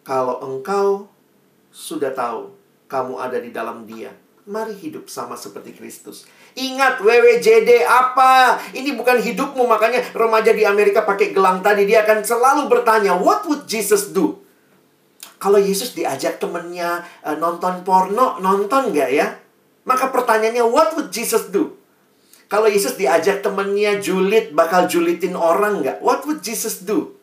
Kalau 0.01 0.41
engkau 0.41 1.05
sudah 1.69 2.09
tahu 2.17 2.57
kamu 2.89 3.13
ada 3.21 3.37
di 3.37 3.53
dalam 3.53 3.85
dia, 3.85 4.09
mari 4.49 4.73
hidup 4.73 5.05
sama 5.05 5.37
seperti 5.37 5.77
Kristus. 5.77 6.25
Ingat 6.51 6.99
WWJD 6.99 7.87
apa? 7.87 8.59
Ini 8.75 8.91
bukan 8.99 9.23
hidupmu 9.23 9.63
makanya 9.63 10.03
remaja 10.11 10.51
di 10.51 10.67
Amerika 10.67 11.07
pakai 11.07 11.31
gelang 11.31 11.63
tadi 11.63 11.87
dia 11.87 12.03
akan 12.03 12.27
selalu 12.27 12.67
bertanya, 12.67 13.15
what 13.15 13.47
would 13.47 13.63
Jesus 13.63 14.11
do? 14.11 14.43
Kalau 15.41 15.57
Yesus 15.57 15.95
diajak 15.95 16.37
temennya 16.37 17.01
uh, 17.23 17.33
nonton 17.39 17.81
porno, 17.87 18.37
nonton 18.43 18.91
nggak 18.91 19.09
ya? 19.09 19.27
Maka 19.87 20.13
pertanyaannya, 20.13 20.61
what 20.67 20.93
would 20.93 21.09
Jesus 21.09 21.49
do? 21.49 21.73
Kalau 22.51 22.67
Yesus 22.67 22.99
diajak 22.99 23.41
temennya 23.41 24.03
julid, 24.03 24.51
bakal 24.51 24.85
julitin 24.91 25.39
orang 25.39 25.81
nggak? 25.81 26.03
What 26.03 26.27
would 26.27 26.43
Jesus 26.43 26.83
do? 26.83 27.15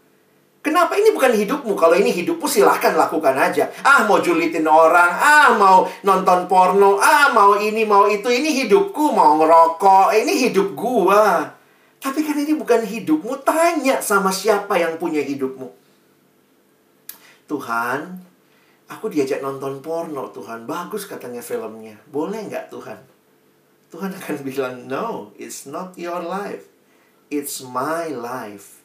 Kenapa 0.68 1.00
ini 1.00 1.16
bukan 1.16 1.32
hidupmu? 1.32 1.72
Kalau 1.80 1.96
ini 1.96 2.12
hidupmu 2.12 2.44
silahkan 2.44 2.92
lakukan 2.92 3.32
aja. 3.32 3.72
Ah 3.80 4.04
mau 4.04 4.20
julitin 4.20 4.68
orang, 4.68 5.16
ah 5.16 5.56
mau 5.56 5.88
nonton 6.04 6.44
porno, 6.44 7.00
ah 7.00 7.32
mau 7.32 7.56
ini 7.56 7.88
mau 7.88 8.04
itu. 8.04 8.28
Ini 8.28 8.52
hidupku 8.52 9.16
mau 9.16 9.40
ngerokok, 9.40 10.12
ini 10.12 10.44
hidup 10.44 10.76
gua. 10.76 11.56
Tapi 11.96 12.20
kan 12.20 12.36
ini 12.36 12.52
bukan 12.52 12.84
hidupmu. 12.84 13.40
Tanya 13.48 14.04
sama 14.04 14.28
siapa 14.28 14.76
yang 14.76 15.00
punya 15.00 15.24
hidupmu. 15.24 15.72
Tuhan, 17.48 18.20
aku 18.92 19.08
diajak 19.08 19.40
nonton 19.40 19.80
porno 19.80 20.28
Tuhan. 20.36 20.68
Bagus 20.68 21.08
katanya 21.08 21.40
filmnya. 21.40 21.96
Boleh 22.12 22.44
nggak 22.44 22.68
Tuhan? 22.68 23.00
Tuhan 23.88 24.12
akan 24.12 24.36
bilang, 24.44 24.84
no, 24.84 25.32
it's 25.40 25.64
not 25.64 25.96
your 25.96 26.20
life. 26.20 26.68
It's 27.32 27.64
my 27.64 28.12
life. 28.12 28.77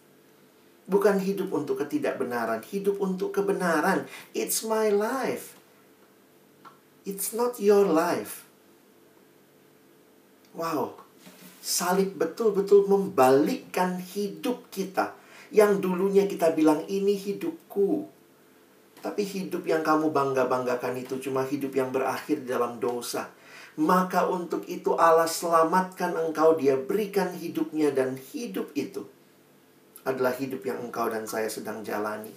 Bukan 0.83 1.15
hidup 1.15 1.47
untuk 1.55 1.79
ketidakbenaran, 1.79 2.59
hidup 2.67 2.99
untuk 2.99 3.31
kebenaran. 3.31 4.03
It's 4.35 4.67
my 4.67 4.91
life. 4.91 5.55
It's 7.07 7.31
not 7.31 7.55
your 7.59 7.87
life. 7.87 8.43
Wow. 10.51 10.99
Salib 11.63 12.19
betul-betul 12.19 12.91
membalikkan 12.91 13.95
hidup 13.95 14.67
kita. 14.67 15.15
Yang 15.55 15.87
dulunya 15.87 16.27
kita 16.27 16.51
bilang 16.51 16.83
ini 16.91 17.15
hidupku. 17.15 18.11
Tapi 18.99 19.23
hidup 19.23 19.63
yang 19.63 19.83
kamu 19.83 20.11
bangga-banggakan 20.11 20.99
itu 20.99 21.19
cuma 21.23 21.47
hidup 21.47 21.71
yang 21.71 21.95
berakhir 21.95 22.43
dalam 22.43 22.79
dosa. 22.83 23.31
Maka 23.79 24.27
untuk 24.27 24.67
itu 24.67 24.95
Allah 24.99 25.27
selamatkan 25.27 26.15
engkau, 26.19 26.59
dia 26.59 26.75
berikan 26.75 27.31
hidupnya 27.31 27.91
dan 27.95 28.19
hidup 28.19 28.69
itu 28.75 29.07
adalah 30.03 30.35
hidup 30.35 30.63
yang 30.67 30.79
engkau 30.83 31.07
dan 31.07 31.23
saya 31.23 31.47
sedang 31.47 31.79
jalani. 31.83 32.31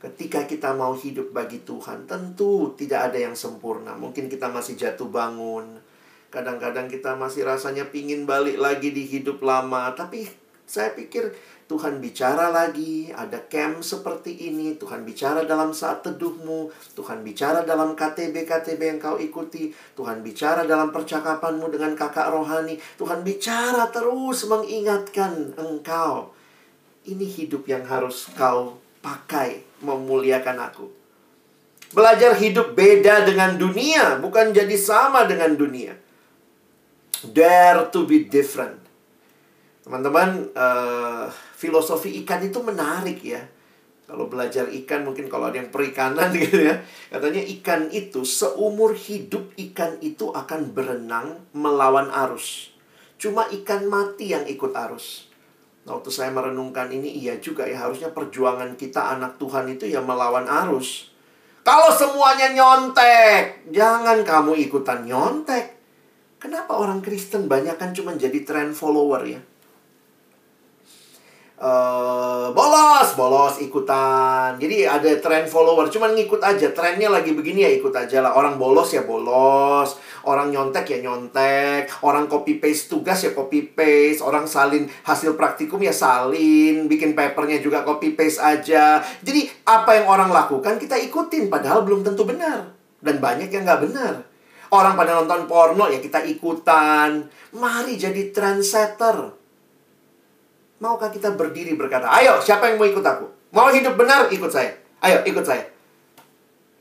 Ketika 0.00 0.44
kita 0.44 0.76
mau 0.76 0.92
hidup 0.92 1.32
bagi 1.32 1.64
Tuhan, 1.64 2.04
tentu 2.04 2.76
tidak 2.76 3.12
ada 3.12 3.18
yang 3.24 3.32
sempurna. 3.32 3.96
Mungkin 3.96 4.28
kita 4.28 4.52
masih 4.52 4.76
jatuh 4.76 5.08
bangun. 5.08 5.80
Kadang-kadang 6.28 6.92
kita 6.92 7.16
masih 7.16 7.48
rasanya 7.48 7.88
pingin 7.88 8.28
balik 8.28 8.60
lagi 8.60 8.92
di 8.92 9.08
hidup 9.08 9.40
lama. 9.40 9.96
Tapi 9.96 10.28
saya 10.68 10.92
pikir 10.92 11.32
Tuhan 11.64 12.04
bicara 12.04 12.52
lagi, 12.52 13.08
ada 13.16 13.40
camp 13.48 13.80
seperti 13.80 14.52
ini, 14.52 14.76
Tuhan 14.76 15.08
bicara 15.08 15.48
dalam 15.48 15.72
saat 15.72 16.04
teduhmu, 16.04 16.68
Tuhan 16.92 17.24
bicara 17.24 17.64
dalam 17.64 17.96
KTB-KTB 17.96 18.80
yang 18.84 19.00
kau 19.00 19.16
ikuti, 19.16 19.72
Tuhan 19.96 20.20
bicara 20.20 20.68
dalam 20.68 20.92
percakapanmu 20.92 21.72
dengan 21.72 21.96
kakak 21.96 22.28
rohani, 22.28 22.76
Tuhan 23.00 23.24
bicara 23.24 23.88
terus 23.88 24.44
mengingatkan 24.44 25.56
engkau 25.56 26.33
ini 27.04 27.26
hidup 27.28 27.68
yang 27.68 27.84
harus 27.84 28.28
kau 28.32 28.80
pakai 29.04 29.64
memuliakan 29.84 30.56
aku. 30.64 30.86
Belajar 31.92 32.34
hidup 32.34 32.74
beda 32.74 33.22
dengan 33.28 33.54
dunia, 33.54 34.18
bukan 34.18 34.50
jadi 34.50 34.74
sama 34.74 35.28
dengan 35.28 35.54
dunia. 35.54 35.94
Dare 37.22 37.92
to 37.92 38.08
be 38.08 38.26
different. 38.26 38.82
Teman-teman, 39.84 40.48
uh, 40.56 41.28
filosofi 41.54 42.24
ikan 42.24 42.40
itu 42.42 42.58
menarik 42.64 43.20
ya. 43.20 43.44
Kalau 44.04 44.28
belajar 44.28 44.68
ikan, 44.68 45.04
mungkin 45.04 45.28
kalau 45.28 45.48
ada 45.52 45.60
yang 45.60 45.68
perikanan 45.68 46.32
gitu 46.40 46.66
ya. 46.72 46.80
Katanya 47.12 47.44
ikan 47.60 47.92
itu, 47.92 48.24
seumur 48.24 48.96
hidup 48.96 49.52
ikan 49.54 50.00
itu 50.00 50.32
akan 50.32 50.72
berenang 50.72 51.44
melawan 51.52 52.08
arus. 52.26 52.72
Cuma 53.20 53.48
ikan 53.48 53.86
mati 53.86 54.32
yang 54.32 54.44
ikut 54.48 54.72
arus. 54.72 55.23
Waktu 55.84 56.08
saya 56.08 56.32
merenungkan 56.32 56.88
ini, 56.88 57.12
iya 57.12 57.36
juga 57.36 57.68
ya, 57.68 57.84
harusnya 57.84 58.08
perjuangan 58.08 58.72
kita 58.80 59.20
anak 59.20 59.36
Tuhan 59.36 59.68
itu 59.68 59.84
ya 59.84 60.00
melawan 60.00 60.48
arus. 60.48 61.12
Kalau 61.64 61.92
semuanya 61.92 62.52
nyontek, 62.52 63.68
jangan 63.72 64.24
kamu 64.24 64.56
ikutan 64.68 65.04
nyontek. 65.04 65.76
Kenapa 66.40 66.76
orang 66.76 67.00
Kristen 67.00 67.48
banyak 67.48 67.76
kan 67.80 67.96
cuma 67.96 68.12
jadi 68.16 68.44
trend 68.44 68.76
follower 68.76 69.24
ya? 69.24 69.40
Uh, 71.54 72.50
bolos, 72.50 73.14
bolos 73.14 73.62
ikutan. 73.62 74.58
Jadi 74.58 74.90
ada 74.90 75.06
trend 75.22 75.46
follower, 75.46 75.86
cuman 75.86 76.18
ngikut 76.18 76.42
aja. 76.42 76.74
Trennya 76.74 77.06
lagi 77.06 77.30
begini 77.30 77.62
ya 77.62 77.70
ikut 77.78 77.94
aja 77.94 78.18
lah. 78.26 78.34
Orang 78.34 78.58
bolos 78.58 78.90
ya 78.90 79.06
bolos, 79.06 79.94
orang 80.26 80.50
nyontek 80.50 80.82
ya 80.90 80.98
nyontek, 80.98 82.02
orang 82.02 82.26
copy 82.26 82.58
paste 82.58 82.90
tugas 82.90 83.22
ya 83.22 83.30
copy 83.30 83.70
paste, 83.70 84.18
orang 84.26 84.50
salin 84.50 84.90
hasil 85.06 85.38
praktikum 85.38 85.78
ya 85.78 85.94
salin, 85.94 86.90
bikin 86.90 87.14
papernya 87.14 87.62
juga 87.62 87.86
copy 87.86 88.18
paste 88.18 88.42
aja. 88.42 88.98
Jadi 89.22 89.46
apa 89.70 89.94
yang 89.94 90.10
orang 90.10 90.34
lakukan 90.34 90.82
kita 90.82 90.98
ikutin, 91.06 91.46
padahal 91.46 91.86
belum 91.86 92.02
tentu 92.02 92.26
benar 92.26 92.74
dan 92.98 93.22
banyak 93.22 93.46
yang 93.54 93.62
nggak 93.62 93.82
benar. 93.86 94.26
Orang 94.74 94.98
pada 94.98 95.22
nonton 95.22 95.46
porno 95.46 95.86
ya 95.86 96.02
kita 96.02 96.26
ikutan. 96.26 97.30
Mari 97.54 97.94
jadi 97.94 98.34
trendsetter 98.34 99.43
Maukah 100.82 101.10
kita 101.12 101.34
berdiri 101.34 101.78
berkata, 101.78 102.10
ayo 102.10 102.42
siapa 102.42 102.70
yang 102.70 102.82
mau 102.82 102.88
ikut 102.88 103.04
aku? 103.04 103.26
Mau 103.54 103.70
hidup 103.70 103.94
benar, 103.94 104.26
ikut 104.30 104.50
saya. 104.50 104.74
Ayo, 104.98 105.22
ikut 105.22 105.46
saya. 105.46 105.62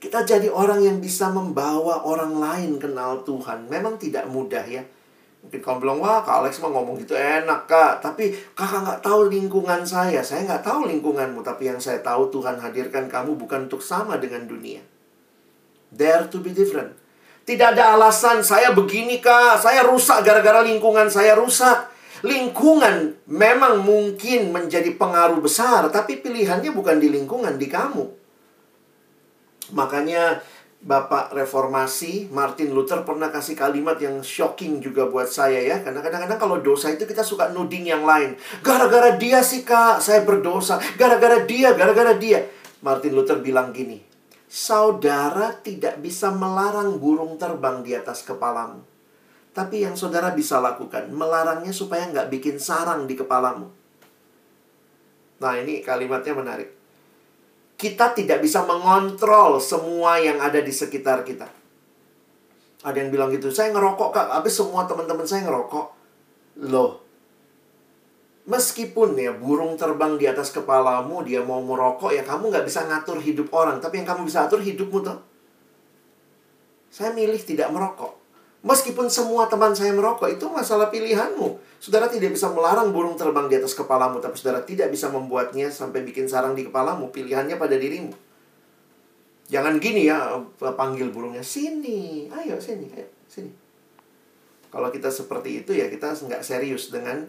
Kita 0.01 0.25
jadi 0.27 0.51
orang 0.51 0.84
yang 0.84 0.97
bisa 0.99 1.32
membawa 1.32 2.03
orang 2.03 2.36
lain 2.36 2.75
kenal 2.82 3.23
Tuhan. 3.23 3.71
Memang 3.71 3.95
tidak 3.95 4.27
mudah 4.27 4.65
ya. 4.67 4.84
Mungkin 5.43 5.60
kamu 5.63 5.77
bilang, 5.79 5.99
wah 6.03 6.19
Kak 6.23 6.43
Alex 6.43 6.60
mah 6.60 6.71
ngomong 6.71 6.99
gitu 6.99 7.15
enak 7.15 7.67
Kak. 7.67 8.03
Tapi 8.03 8.36
kakak 8.51 8.84
nggak 8.84 8.99
tahu 8.99 9.32
lingkungan 9.32 9.88
saya. 9.88 10.19
Saya 10.19 10.43
nggak 10.43 10.63
tahu 10.63 10.91
lingkunganmu. 10.91 11.39
Tapi 11.39 11.71
yang 11.71 11.79
saya 11.79 12.03
tahu 12.03 12.27
Tuhan 12.32 12.60
hadirkan 12.60 13.08
kamu 13.08 13.39
bukan 13.39 13.71
untuk 13.71 13.79
sama 13.79 14.19
dengan 14.19 14.43
dunia. 14.43 14.84
Dare 15.93 16.27
to 16.27 16.43
be 16.43 16.51
different. 16.51 16.99
Tidak 17.43 17.75
ada 17.75 17.95
alasan 17.95 18.43
saya 18.43 18.71
begini 18.71 19.19
kak. 19.19 19.60
Saya 19.60 19.84
rusak 19.84 20.23
gara-gara 20.23 20.63
lingkungan 20.63 21.12
saya 21.12 21.36
rusak. 21.36 21.92
Lingkungan 22.23 23.19
memang 23.27 23.83
mungkin 23.83 24.55
menjadi 24.55 24.95
pengaruh 24.95 25.43
besar, 25.43 25.91
tapi 25.91 26.23
pilihannya 26.23 26.71
bukan 26.71 26.95
di 26.97 27.12
lingkungan, 27.12 27.59
di 27.59 27.67
kamu. 27.67 28.03
Makanya 29.75 30.39
Bapak 30.83 31.31
Reformasi 31.31 32.27
Martin 32.27 32.75
Luther 32.75 33.07
pernah 33.07 33.31
kasih 33.31 33.55
kalimat 33.55 33.95
yang 34.03 34.19
shocking 34.19 34.83
juga 34.83 35.07
buat 35.07 35.31
saya 35.31 35.63
ya. 35.63 35.79
Karena 35.79 36.03
kadang-kadang 36.03 36.39
kalau 36.39 36.57
dosa 36.59 36.91
itu 36.91 37.07
kita 37.07 37.23
suka 37.23 37.51
nuding 37.51 37.88
yang 37.88 38.03
lain. 38.03 38.36
Gara-gara 38.59 39.15
dia 39.15 39.39
sih 39.39 39.63
kak, 39.63 40.03
saya 40.03 40.27
berdosa. 40.27 40.83
Gara-gara 40.99 41.43
dia, 41.47 41.71
gara-gara 41.71 42.12
dia. 42.19 42.43
Martin 42.83 43.15
Luther 43.15 43.39
bilang 43.39 43.71
gini, 43.71 44.03
Saudara 44.51 45.55
tidak 45.55 46.03
bisa 46.03 46.29
melarang 46.36 46.99
burung 46.99 47.39
terbang 47.39 47.79
di 47.79 47.95
atas 47.95 48.27
kepalamu. 48.27 48.92
Tapi 49.54 49.86
yang 49.86 49.94
saudara 49.94 50.34
bisa 50.34 50.58
lakukan, 50.58 51.13
melarangnya 51.13 51.70
supaya 51.70 52.10
nggak 52.10 52.34
bikin 52.34 52.58
sarang 52.58 53.06
di 53.06 53.13
kepalamu. 53.13 53.70
Nah 55.39 55.54
ini 55.62 55.86
kalimatnya 55.86 56.34
menarik. 56.34 56.70
Kita 57.78 58.18
tidak 58.18 58.42
bisa 58.42 58.66
mengontrol 58.66 59.62
semua 59.62 60.18
yang 60.18 60.42
ada 60.42 60.58
di 60.58 60.74
sekitar 60.74 61.22
kita. 61.22 61.46
Ada 62.84 62.98
yang 62.98 63.13
bilang 63.13 63.30
gitu, 63.30 63.54
saya 63.54 63.70
ngerokok 63.72 64.10
kak, 64.10 64.28
habis 64.34 64.58
semua 64.58 64.89
teman-teman 64.89 65.24
saya 65.24 65.46
ngerokok. 65.46 65.88
Loh, 66.68 67.04
Meskipun 68.44 69.16
ya 69.16 69.32
burung 69.32 69.80
terbang 69.80 70.20
di 70.20 70.28
atas 70.28 70.52
kepalamu, 70.52 71.24
dia 71.24 71.39
mau 71.39 71.63
merokok, 71.63 72.12
ya 72.12 72.28
kamu 72.28 72.52
nggak 72.52 72.68
bisa 72.68 72.84
ngatur 72.84 73.24
hidup 73.24 73.48
orang. 73.56 73.80
Tapi 73.80 74.04
yang 74.04 74.08
kamu 74.08 74.28
bisa 74.28 74.44
atur 74.44 74.60
hidupmu 74.60 75.00
tuh. 75.00 75.16
Saya 76.92 77.16
milih 77.16 77.39
tidak 77.39 77.72
merokok. 77.72 78.22
Meskipun 78.63 79.12
semua 79.12 79.52
teman 79.52 79.76
saya 79.76 79.91
merokok, 79.91 80.39
itu 80.39 80.47
masalah 80.47 80.88
pilihanmu. 80.88 81.60
Saudara 81.84 82.08
tidak 82.08 82.32
bisa 82.32 82.47
melarang 82.47 82.95
burung 82.95 83.19
terbang 83.19 83.52
di 83.52 83.60
atas 83.60 83.76
kepalamu, 83.76 84.23
tapi 84.23 84.39
saudara 84.39 84.63
tidak 84.63 84.88
bisa 84.88 85.12
membuatnya 85.12 85.67
sampai 85.67 85.99
bikin 86.08 86.32
sarang 86.32 86.56
di 86.56 86.63
kepalamu. 86.63 87.12
Pilihannya 87.12 87.60
pada 87.60 87.76
dirimu. 87.76 88.15
Jangan 89.52 89.84
gini 89.84 90.08
ya, 90.08 90.39
panggil 90.56 91.12
burungnya, 91.12 91.43
sini, 91.43 92.32
ayo 92.32 92.56
sini, 92.56 92.88
ayo 92.95 93.12
sini. 93.28 93.52
Kalau 94.71 94.88
kita 94.95 95.12
seperti 95.12 95.67
itu 95.67 95.76
ya 95.76 95.91
kita 95.91 96.15
nggak 96.15 96.41
serius 96.41 96.88
dengan 96.88 97.28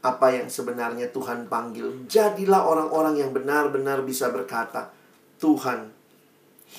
apa 0.00 0.32
yang 0.32 0.48
sebenarnya 0.48 1.12
Tuhan 1.12 1.52
panggil. 1.52 2.08
Jadilah 2.08 2.64
orang-orang 2.64 3.20
yang 3.20 3.36
benar-benar 3.36 4.00
bisa 4.00 4.32
berkata, 4.32 4.88
Tuhan, 5.36 5.92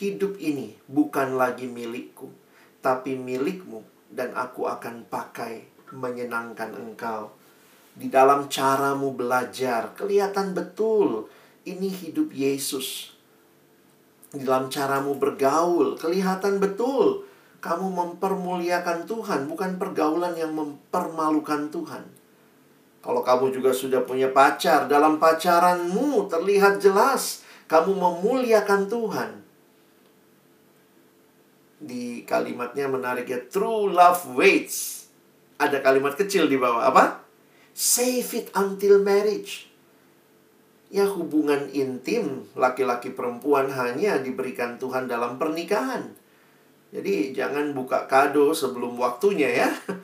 hidup 0.01 0.41
ini 0.41 0.73
bukan 0.89 1.37
lagi 1.37 1.69
milikku, 1.69 2.33
tapi 2.81 3.13
milikmu 3.13 3.90
dan 4.11 4.35
aku 4.35 4.67
akan 4.67 5.07
pakai 5.07 5.67
menyenangkan 5.95 6.75
engkau. 6.75 7.31
Di 7.91 8.07
dalam 8.07 8.47
caramu 8.47 9.11
belajar, 9.15 9.91
kelihatan 9.95 10.55
betul 10.55 11.27
ini 11.67 11.91
hidup 11.91 12.31
Yesus. 12.31 13.11
Di 14.31 14.47
dalam 14.47 14.71
caramu 14.71 15.19
bergaul, 15.19 15.99
kelihatan 15.99 16.63
betul 16.63 17.27
kamu 17.59 17.87
mempermuliakan 17.91 19.03
Tuhan, 19.05 19.45
bukan 19.51 19.75
pergaulan 19.75 20.33
yang 20.39 20.55
mempermalukan 20.55 21.67
Tuhan. 21.67 22.03
Kalau 23.01 23.21
kamu 23.25 23.51
juga 23.51 23.75
sudah 23.75 24.01
punya 24.07 24.31
pacar, 24.31 24.87
dalam 24.87 25.19
pacaranmu 25.19 26.31
terlihat 26.31 26.79
jelas 26.79 27.43
kamu 27.67 27.97
memuliakan 27.97 28.87
Tuhan 28.87 29.40
di 31.81 32.21
kalimatnya 32.29 32.85
menarik 32.85 33.25
ya 33.25 33.41
true 33.49 33.89
love 33.89 34.37
waits. 34.37 35.09
Ada 35.57 35.81
kalimat 35.81 36.13
kecil 36.13 36.45
di 36.45 36.61
bawah 36.61 36.93
apa? 36.93 37.25
Save 37.73 38.29
it 38.37 38.47
until 38.53 39.01
marriage. 39.01 39.65
Ya 40.93 41.07
hubungan 41.09 41.71
intim 41.73 42.45
laki-laki 42.53 43.09
perempuan 43.09 43.73
hanya 43.73 44.21
diberikan 44.21 44.77
Tuhan 44.77 45.09
dalam 45.09 45.41
pernikahan. 45.41 46.13
Jadi 46.91 47.31
jangan 47.31 47.71
buka 47.71 48.05
kado 48.05 48.51
sebelum 48.51 48.99
waktunya 48.99 49.49
ya. 49.65 49.69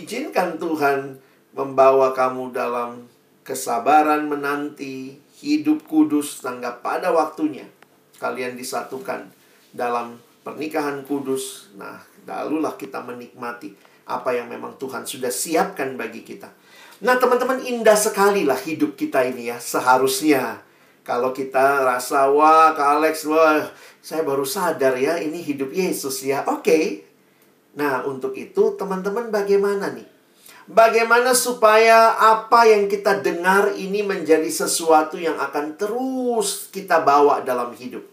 Izinkan 0.00 0.56
Tuhan 0.56 1.20
membawa 1.52 2.16
kamu 2.16 2.56
dalam 2.56 3.06
kesabaran 3.44 4.30
menanti 4.30 5.20
hidup 5.44 5.84
kudus 5.84 6.40
tanggap 6.40 6.80
pada 6.80 7.12
waktunya. 7.12 7.68
Kalian 8.16 8.56
disatukan 8.56 9.28
dalam 9.76 10.16
pernikahan 10.42 11.04
kudus. 11.04 11.72
Nah, 11.76 12.00
lalulah 12.24 12.74
kita 12.76 13.00
menikmati 13.04 13.72
apa 14.10 14.34
yang 14.34 14.50
memang 14.50 14.74
Tuhan 14.80 15.06
sudah 15.06 15.30
siapkan 15.30 15.94
bagi 15.94 16.26
kita. 16.26 16.50
Nah, 17.00 17.16
teman-teman, 17.16 17.64
indah 17.64 17.96
sekali 17.96 18.44
lah 18.44 18.58
hidup 18.60 18.98
kita 18.98 19.24
ini 19.24 19.48
ya, 19.48 19.56
seharusnya. 19.56 20.60
Kalau 21.00 21.32
kita 21.32 21.80
rasa, 21.80 22.28
wah, 22.28 22.76
Kak 22.76 23.00
Alex, 23.00 23.24
wah, 23.24 23.64
saya 24.04 24.20
baru 24.20 24.44
sadar 24.44 25.00
ya, 25.00 25.16
ini 25.16 25.40
hidup 25.40 25.72
Yesus 25.72 26.20
ya. 26.26 26.44
Oke. 26.44 26.60
Okay. 26.60 26.84
Nah, 27.78 28.04
untuk 28.04 28.36
itu, 28.36 28.76
teman-teman 28.76 29.32
bagaimana 29.32 29.94
nih? 29.94 30.04
Bagaimana 30.70 31.32
supaya 31.34 32.14
apa 32.14 32.68
yang 32.68 32.86
kita 32.86 33.24
dengar 33.24 33.74
ini 33.74 34.06
menjadi 34.06 34.46
sesuatu 34.46 35.18
yang 35.18 35.34
akan 35.40 35.74
terus 35.74 36.70
kita 36.70 37.02
bawa 37.02 37.42
dalam 37.42 37.74
hidup? 37.74 38.06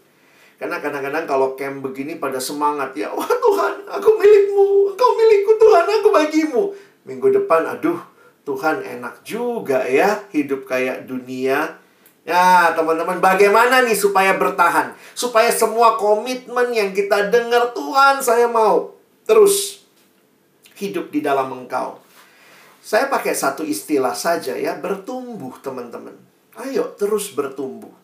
Karena 0.58 0.82
kadang-kadang 0.82 1.24
kalau 1.24 1.54
camp 1.54 1.86
begini 1.86 2.18
pada 2.18 2.42
semangat 2.42 2.90
ya, 2.98 3.14
wah 3.14 3.30
Tuhan, 3.30 3.86
aku 3.86 4.10
milikmu, 4.18 4.90
engkau 4.90 5.10
milikku 5.14 5.54
Tuhan, 5.54 5.84
aku 5.86 6.08
bagimu. 6.10 6.62
Minggu 7.06 7.30
depan, 7.30 7.62
aduh, 7.62 8.02
Tuhan 8.42 8.82
enak 8.82 9.22
juga 9.22 9.86
ya 9.86 10.26
hidup 10.34 10.66
kayak 10.66 11.06
dunia. 11.06 11.78
Ya, 12.26 12.74
teman-teman, 12.74 13.22
bagaimana 13.22 13.86
nih 13.86 13.96
supaya 13.96 14.36
bertahan? 14.36 14.92
Supaya 15.14 15.48
semua 15.48 15.96
komitmen 15.96 16.74
yang 16.74 16.90
kita 16.90 17.30
dengar, 17.30 17.72
Tuhan, 17.72 18.20
saya 18.20 18.50
mau 18.50 18.98
terus 19.24 19.86
hidup 20.76 21.08
di 21.14 21.22
dalam 21.22 21.54
Engkau. 21.54 22.02
Saya 22.82 23.06
pakai 23.06 23.32
satu 23.32 23.62
istilah 23.62 24.12
saja 24.12 24.58
ya, 24.58 24.74
bertumbuh, 24.76 25.54
teman-teman. 25.62 26.18
Ayo 26.58 26.98
terus 26.98 27.30
bertumbuh. 27.30 27.94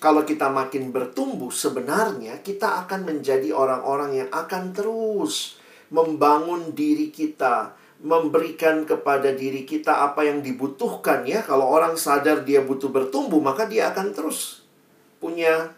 Kalau 0.00 0.24
kita 0.24 0.48
makin 0.48 0.96
bertumbuh, 0.96 1.52
sebenarnya 1.52 2.40
kita 2.40 2.88
akan 2.88 3.04
menjadi 3.04 3.52
orang-orang 3.52 4.24
yang 4.24 4.30
akan 4.32 4.72
terus 4.72 5.60
membangun 5.92 6.72
diri 6.72 7.12
kita, 7.12 7.76
memberikan 8.00 8.88
kepada 8.88 9.28
diri 9.36 9.68
kita 9.68 10.00
apa 10.08 10.24
yang 10.24 10.40
dibutuhkan 10.40 11.28
ya. 11.28 11.44
Kalau 11.44 11.68
orang 11.68 12.00
sadar 12.00 12.48
dia 12.48 12.64
butuh 12.64 12.88
bertumbuh, 12.88 13.44
maka 13.44 13.68
dia 13.68 13.92
akan 13.92 14.16
terus 14.16 14.64
punya 15.20 15.68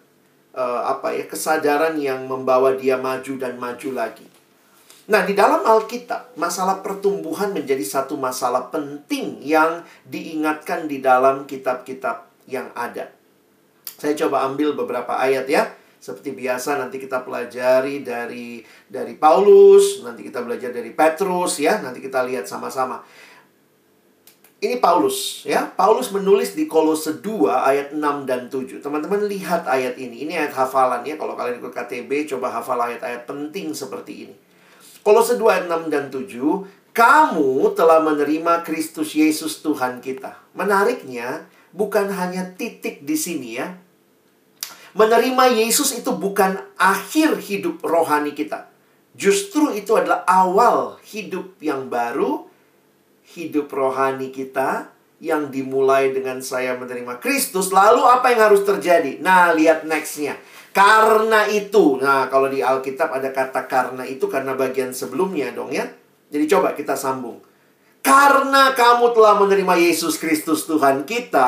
uh, 0.54 0.82
apa 0.86 1.18
ya 1.18 1.26
kesadaran 1.26 1.98
yang 1.98 2.30
membawa 2.30 2.78
dia 2.78 2.94
maju 2.94 3.34
dan 3.42 3.58
maju 3.58 3.90
lagi. 3.90 4.30
Nah, 5.10 5.26
di 5.26 5.34
dalam 5.34 5.66
Alkitab, 5.66 6.38
masalah 6.38 6.78
pertumbuhan 6.78 7.50
menjadi 7.50 7.82
satu 7.82 8.14
masalah 8.14 8.70
penting 8.70 9.42
yang 9.42 9.82
diingatkan 10.06 10.86
di 10.86 11.02
dalam 11.02 11.42
kitab-kitab 11.42 12.30
yang 12.46 12.70
ada. 12.78 13.10
Saya 14.02 14.18
coba 14.26 14.50
ambil 14.50 14.74
beberapa 14.74 15.14
ayat 15.14 15.46
ya. 15.46 15.70
Seperti 16.02 16.34
biasa 16.34 16.82
nanti 16.82 16.98
kita 16.98 17.22
pelajari 17.22 18.02
dari 18.02 18.58
dari 18.90 19.14
Paulus, 19.14 20.02
nanti 20.02 20.26
kita 20.26 20.42
belajar 20.42 20.74
dari 20.74 20.90
Petrus 20.90 21.62
ya, 21.62 21.78
nanti 21.78 22.02
kita 22.02 22.26
lihat 22.26 22.50
sama-sama. 22.50 23.06
Ini 24.58 24.82
Paulus 24.82 25.46
ya. 25.46 25.70
Paulus 25.70 26.10
menulis 26.10 26.58
di 26.58 26.66
Kolose 26.66 27.22
2 27.22 27.50
ayat 27.50 27.88
6 27.94 28.26
dan 28.26 28.50
7. 28.50 28.82
Teman-teman 28.82 29.26
lihat 29.30 29.66
ayat 29.70 29.94
ini. 29.98 30.26
Ini 30.26 30.38
ayat 30.38 30.54
hafalan 30.54 31.06
ya. 31.06 31.14
Kalau 31.14 31.38
kalian 31.38 31.62
ikut 31.62 31.70
KTB 31.70 32.30
coba 32.30 32.50
hafal 32.50 32.78
ayat-ayat 32.78 33.26
penting 33.26 33.70
seperti 33.70 34.26
ini. 34.26 34.34
Kolose 35.02 35.34
2 35.34 35.46
ayat 35.50 35.66
6 35.66 35.90
dan 35.90 36.14
7, 36.14 36.62
kamu 36.94 37.74
telah 37.74 38.06
menerima 38.06 38.62
Kristus 38.62 39.18
Yesus 39.18 39.66
Tuhan 39.66 39.98
kita. 39.98 40.38
Menariknya, 40.54 41.50
bukan 41.74 42.06
hanya 42.14 42.54
titik 42.54 43.02
di 43.02 43.18
sini 43.18 43.58
ya. 43.58 43.81
Menerima 44.92 45.44
Yesus 45.56 45.96
itu 45.96 46.12
bukan 46.12 46.60
akhir 46.76 47.40
hidup 47.40 47.80
rohani 47.80 48.36
kita. 48.36 48.68
Justru 49.16 49.72
itu 49.72 49.96
adalah 49.96 50.24
awal 50.28 51.00
hidup 51.04 51.56
yang 51.64 51.88
baru, 51.88 52.44
hidup 53.36 53.72
rohani 53.72 54.28
kita 54.28 54.92
yang 55.22 55.48
dimulai 55.48 56.12
dengan 56.12 56.44
saya 56.44 56.76
menerima 56.76 57.22
Kristus. 57.22 57.72
Lalu 57.72 58.04
apa 58.04 58.36
yang 58.36 58.52
harus 58.52 58.66
terjadi? 58.68 59.22
Nah, 59.22 59.56
lihat 59.56 59.88
nextnya. 59.88 60.36
Karena 60.72 61.46
itu, 61.52 62.00
nah 62.00 62.32
kalau 62.32 62.48
di 62.48 62.64
Alkitab 62.64 63.12
ada 63.12 63.28
kata 63.28 63.68
karena 63.68 64.08
itu 64.08 64.24
karena 64.24 64.56
bagian 64.56 64.90
sebelumnya 64.90 65.52
dong 65.52 65.68
ya. 65.68 65.84
Jadi 66.32 66.44
coba 66.48 66.72
kita 66.72 66.96
sambung. 66.96 67.44
Karena 68.02 68.74
kamu 68.74 69.14
telah 69.14 69.38
menerima 69.38 69.78
Yesus 69.78 70.18
Kristus 70.18 70.66
Tuhan 70.66 71.06
kita, 71.06 71.46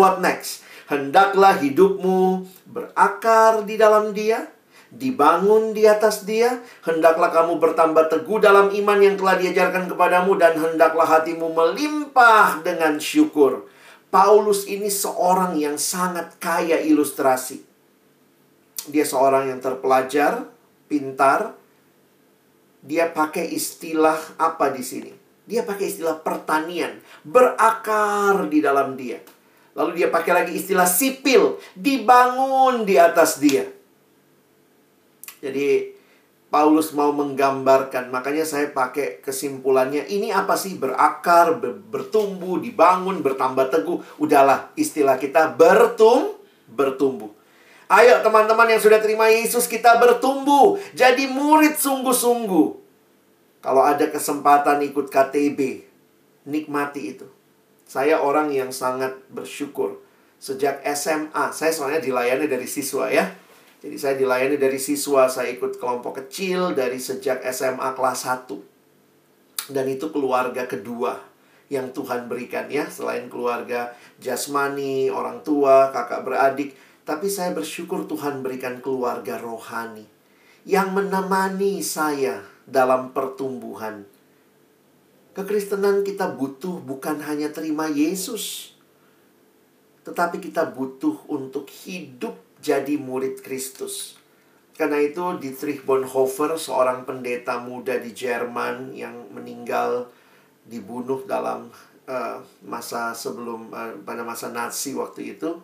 what 0.00 0.22
next? 0.24 0.63
Hendaklah 0.84 1.56
hidupmu 1.64 2.44
berakar 2.68 3.64
di 3.64 3.80
dalam 3.80 4.12
dia, 4.12 4.52
dibangun 4.92 5.72
di 5.72 5.88
atas 5.88 6.28
dia. 6.28 6.60
Hendaklah 6.84 7.32
kamu 7.32 7.56
bertambah 7.56 8.12
teguh 8.12 8.38
dalam 8.38 8.68
iman 8.68 8.98
yang 9.00 9.16
telah 9.16 9.36
diajarkan 9.40 9.88
kepadamu 9.88 10.36
dan 10.36 10.54
hendaklah 10.60 11.08
hatimu 11.08 11.50
melimpah 11.56 12.60
dengan 12.60 13.00
syukur. 13.00 13.66
Paulus 14.12 14.70
ini 14.70 14.92
seorang 14.92 15.58
yang 15.58 15.74
sangat 15.74 16.38
kaya 16.38 16.78
ilustrasi. 16.78 17.66
Dia 18.86 19.02
seorang 19.02 19.50
yang 19.50 19.58
terpelajar, 19.58 20.46
pintar. 20.86 21.56
Dia 22.84 23.08
pakai 23.08 23.48
istilah 23.50 24.36
apa 24.36 24.68
di 24.68 24.84
sini? 24.84 25.12
Dia 25.48 25.64
pakai 25.64 25.88
istilah 25.88 26.20
pertanian, 26.20 27.00
berakar 27.24 28.44
di 28.52 28.60
dalam 28.60 28.92
dia. 28.94 29.18
Lalu 29.74 29.90
dia 30.02 30.08
pakai 30.10 30.32
lagi 30.32 30.52
istilah 30.54 30.86
sipil, 30.86 31.58
dibangun 31.74 32.86
di 32.86 32.94
atas 32.94 33.42
dia. 33.42 33.66
Jadi 35.42 35.94
Paulus 36.54 36.94
mau 36.94 37.10
menggambarkan, 37.10 38.14
makanya 38.14 38.46
saya 38.46 38.70
pakai 38.70 39.18
kesimpulannya, 39.18 40.06
ini 40.06 40.30
apa 40.30 40.54
sih 40.54 40.78
berakar, 40.78 41.58
ber 41.58 41.82
bertumbuh, 41.82 42.62
dibangun, 42.62 43.18
bertambah 43.26 43.74
teguh. 43.74 43.98
Udahlah, 44.22 44.70
istilah 44.78 45.18
kita 45.18 45.50
bertum, 45.50 46.38
bertumbuh. 46.70 47.34
Ayo 47.90 48.22
teman-teman 48.22 48.70
yang 48.70 48.78
sudah 48.78 49.02
terima 49.02 49.26
Yesus, 49.26 49.66
kita 49.66 49.98
bertumbuh. 49.98 50.78
Jadi 50.94 51.26
murid 51.26 51.74
sungguh-sungguh. 51.74 52.68
Kalau 53.58 53.82
ada 53.82 54.06
kesempatan 54.06 54.78
ikut 54.86 55.10
KTB, 55.10 55.82
nikmati 56.46 57.18
itu. 57.18 57.26
Saya 57.94 58.18
orang 58.18 58.50
yang 58.50 58.74
sangat 58.74 59.14
bersyukur. 59.30 60.02
Sejak 60.42 60.82
SMA, 60.98 61.54
saya 61.54 61.70
soalnya 61.70 62.02
dilayani 62.02 62.50
dari 62.50 62.66
siswa 62.66 63.06
ya. 63.06 63.22
Jadi 63.78 63.94
saya 63.94 64.18
dilayani 64.18 64.58
dari 64.58 64.82
siswa, 64.82 65.30
saya 65.30 65.54
ikut 65.54 65.78
kelompok 65.78 66.26
kecil 66.26 66.74
dari 66.74 66.98
sejak 66.98 67.46
SMA 67.54 67.94
kelas 67.94 68.26
1. 68.26 69.70
Dan 69.70 69.86
itu 69.86 70.10
keluarga 70.10 70.66
kedua 70.66 71.22
yang 71.70 71.94
Tuhan 71.94 72.26
berikan 72.26 72.66
ya, 72.66 72.90
selain 72.90 73.30
keluarga 73.30 73.94
jasmani, 74.18 75.06
orang 75.14 75.46
tua, 75.46 75.94
kakak 75.94 76.26
beradik, 76.26 76.74
tapi 77.06 77.30
saya 77.30 77.54
bersyukur 77.54 78.10
Tuhan 78.10 78.42
berikan 78.42 78.82
keluarga 78.82 79.38
rohani 79.38 80.02
yang 80.66 80.90
menemani 80.90 81.78
saya 81.78 82.42
dalam 82.66 83.14
pertumbuhan. 83.14 84.13
Kekristenan 85.34 86.06
kita 86.06 86.30
butuh 86.30 86.78
bukan 86.78 87.18
hanya 87.26 87.50
terima 87.50 87.90
Yesus, 87.90 88.74
tetapi 90.06 90.38
kita 90.38 90.62
butuh 90.70 91.26
untuk 91.26 91.66
hidup 91.66 92.38
jadi 92.62 92.94
murid 92.94 93.42
Kristus. 93.42 94.14
Karena 94.78 95.02
itu 95.02 95.22
Dietrich 95.42 95.82
Bonhoeffer, 95.82 96.54
seorang 96.54 97.02
pendeta 97.02 97.58
muda 97.58 97.98
di 97.98 98.14
Jerman 98.14 98.94
yang 98.94 99.26
meninggal 99.34 100.06
dibunuh 100.70 101.26
dalam 101.26 101.66
uh, 102.06 102.38
masa 102.62 103.10
sebelum 103.10 103.74
uh, 103.74 103.94
pada 104.06 104.22
masa 104.22 104.54
Nazi 104.54 104.94
waktu 104.94 105.34
itu, 105.34 105.58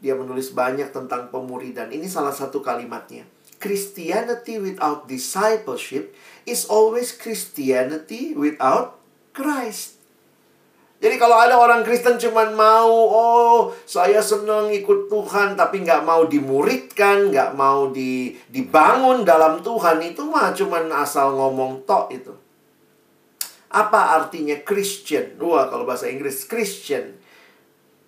dia 0.00 0.12
menulis 0.12 0.52
banyak 0.52 0.92
tentang 0.92 1.32
pemuridan. 1.32 1.88
Ini 1.88 2.04
salah 2.04 2.36
satu 2.36 2.60
kalimatnya. 2.60 3.24
Christianity 3.56 4.60
without 4.60 5.08
discipleship 5.08 6.12
is 6.44 6.68
always 6.68 7.16
Christianity 7.16 8.36
without 8.36 9.05
Christ. 9.36 10.00
Jadi 10.96 11.20
kalau 11.20 11.36
ada 11.36 11.60
orang 11.60 11.84
Kristen 11.84 12.16
cuma 12.16 12.48
mau, 12.56 12.88
oh 13.12 13.76
saya 13.84 14.24
senang 14.24 14.72
ikut 14.72 15.12
Tuhan 15.12 15.52
tapi 15.52 15.84
nggak 15.84 16.08
mau 16.08 16.24
dimuridkan, 16.24 17.28
nggak 17.28 17.52
mau 17.52 17.92
di, 17.92 18.32
dibangun 18.48 19.20
dalam 19.20 19.60
Tuhan 19.60 20.00
itu 20.00 20.24
mah 20.24 20.56
cuma 20.56 20.80
asal 20.96 21.36
ngomong 21.36 21.84
tok 21.84 22.16
itu. 22.16 22.32
Apa 23.68 24.16
artinya 24.16 24.56
Christian? 24.64 25.36
Wah 25.36 25.68
kalau 25.68 25.84
bahasa 25.84 26.08
Inggris 26.08 26.48
Christian. 26.48 27.20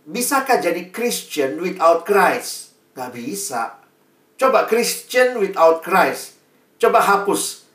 Bisakah 0.08 0.56
jadi 0.64 0.88
Christian 0.88 1.60
without 1.60 2.08
Christ? 2.08 2.72
Gak 2.96 3.12
bisa. 3.12 3.76
Coba 4.40 4.64
Christian 4.64 5.36
without 5.36 5.84
Christ. 5.84 6.40
Coba 6.80 7.04
hapus 7.04 7.68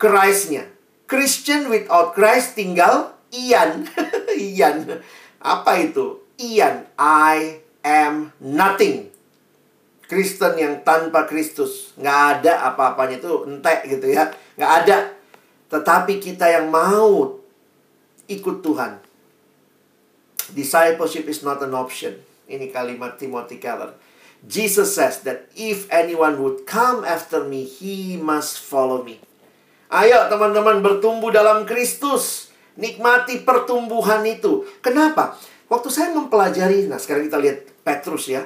Christ-nya. 0.00 0.75
Christian 1.06 1.70
without 1.70 2.14
Christ 2.14 2.58
tinggal 2.58 3.14
Ian. 3.30 3.86
Ian. 4.34 5.02
Apa 5.42 5.78
itu? 5.82 6.22
Ian. 6.38 6.86
I 6.98 7.62
am 7.86 8.34
nothing. 8.42 9.10
Kristen 10.06 10.54
yang 10.58 10.74
tanpa 10.86 11.26
Kristus. 11.26 11.94
Nggak 11.98 12.20
ada 12.38 12.52
apa-apanya 12.70 13.18
itu 13.18 13.32
entek 13.46 13.86
gitu 13.90 14.06
ya. 14.10 14.30
Nggak 14.54 14.72
ada. 14.82 14.96
Tetapi 15.66 16.22
kita 16.22 16.46
yang 16.46 16.70
mau 16.70 17.42
ikut 18.30 18.62
Tuhan. 18.62 19.02
Discipleship 20.54 21.26
is 21.26 21.42
not 21.42 21.58
an 21.58 21.74
option. 21.74 22.22
Ini 22.46 22.70
kalimat 22.70 23.18
Timothy 23.18 23.58
Keller. 23.58 23.98
Jesus 24.46 24.94
says 24.94 25.26
that 25.26 25.50
if 25.58 25.90
anyone 25.90 26.38
would 26.38 26.70
come 26.70 27.02
after 27.02 27.42
me, 27.42 27.66
he 27.66 28.14
must 28.14 28.62
follow 28.62 29.02
me. 29.02 29.18
Ayo 29.96 30.28
teman-teman 30.28 30.84
bertumbuh 30.84 31.32
dalam 31.32 31.64
Kristus. 31.64 32.52
Nikmati 32.76 33.40
pertumbuhan 33.48 34.20
itu. 34.28 34.68
Kenapa? 34.84 35.40
Waktu 35.72 35.88
saya 35.88 36.12
mempelajari, 36.12 36.84
nah 36.84 37.00
sekarang 37.00 37.32
kita 37.32 37.40
lihat 37.40 37.64
Petrus 37.80 38.28
ya. 38.28 38.44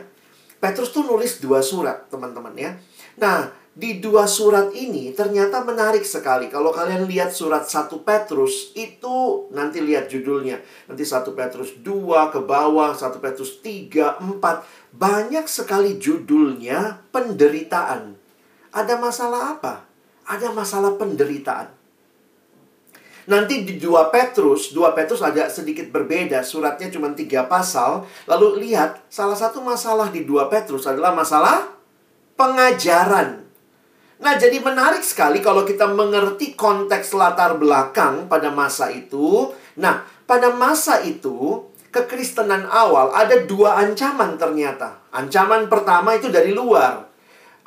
Petrus 0.62 0.94
tuh 0.94 1.02
nulis 1.02 1.42
dua 1.42 1.58
surat, 1.58 2.06
teman-teman 2.06 2.54
ya. 2.54 2.78
Nah, 3.18 3.50
di 3.74 3.98
dua 3.98 4.30
surat 4.30 4.70
ini 4.78 5.10
ternyata 5.10 5.66
menarik 5.66 6.06
sekali. 6.06 6.46
Kalau 6.46 6.70
kalian 6.70 7.10
lihat 7.10 7.34
surat 7.34 7.66
1 7.66 7.98
Petrus, 8.06 8.70
itu 8.78 9.50
nanti 9.50 9.82
lihat 9.82 10.06
judulnya. 10.06 10.62
Nanti 10.86 11.02
1 11.02 11.34
Petrus 11.34 11.82
2 11.82 12.30
ke 12.30 12.46
bawah, 12.46 12.94
1 12.94 13.18
Petrus 13.18 13.58
3, 13.58 14.22
4. 14.22 14.94
Banyak 14.94 15.50
sekali 15.50 15.98
judulnya 15.98 17.02
penderitaan. 17.10 18.14
Ada 18.70 18.94
masalah 19.02 19.58
apa? 19.58 19.89
Ada 20.26 20.52
masalah 20.52 20.96
penderitaan. 20.98 21.80
Nanti 23.30 23.62
di 23.62 23.78
2 23.78 24.10
Petrus, 24.10 24.74
2 24.74 24.96
Petrus 24.96 25.22
agak 25.22 25.52
sedikit 25.52 25.86
berbeda, 25.92 26.42
suratnya 26.42 26.90
cuma 26.90 27.12
tiga 27.14 27.46
pasal. 27.46 28.02
Lalu 28.26 28.66
lihat, 28.66 29.06
salah 29.12 29.38
satu 29.38 29.62
masalah 29.62 30.10
di 30.10 30.26
2 30.26 30.50
Petrus 30.50 30.88
adalah 30.88 31.14
masalah 31.14 31.68
pengajaran. 32.34 33.44
Nah, 34.20 34.34
jadi 34.36 34.60
menarik 34.60 35.04
sekali 35.04 35.40
kalau 35.40 35.64
kita 35.64 35.88
mengerti 35.88 36.52
konteks 36.56 37.16
latar 37.16 37.56
belakang 37.56 38.28
pada 38.28 38.52
masa 38.52 38.92
itu. 38.92 39.52
Nah, 39.80 40.04
pada 40.28 40.52
masa 40.52 41.00
itu, 41.04 41.70
kekristenan 41.90 42.70
awal 42.70 43.10
ada 43.10 43.42
dua 43.44 43.82
ancaman 43.82 44.38
ternyata. 44.38 45.02
Ancaman 45.10 45.66
pertama 45.66 46.14
itu 46.14 46.30
dari 46.30 46.54
luar 46.54 47.09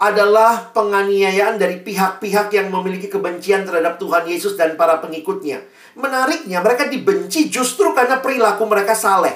adalah 0.01 0.73
penganiayaan 0.73 1.61
dari 1.61 1.79
pihak-pihak 1.79 2.49
yang 2.51 2.67
memiliki 2.73 3.07
kebencian 3.07 3.63
terhadap 3.63 4.01
Tuhan 4.01 4.25
Yesus 4.25 4.57
dan 4.57 4.75
para 4.75 4.99
pengikutnya. 4.99 5.63
Menariknya, 5.93 6.59
mereka 6.59 6.89
dibenci 6.89 7.47
justru 7.53 7.93
karena 7.93 8.17
perilaku 8.17 8.65
mereka 8.65 8.97
saleh. 8.97 9.33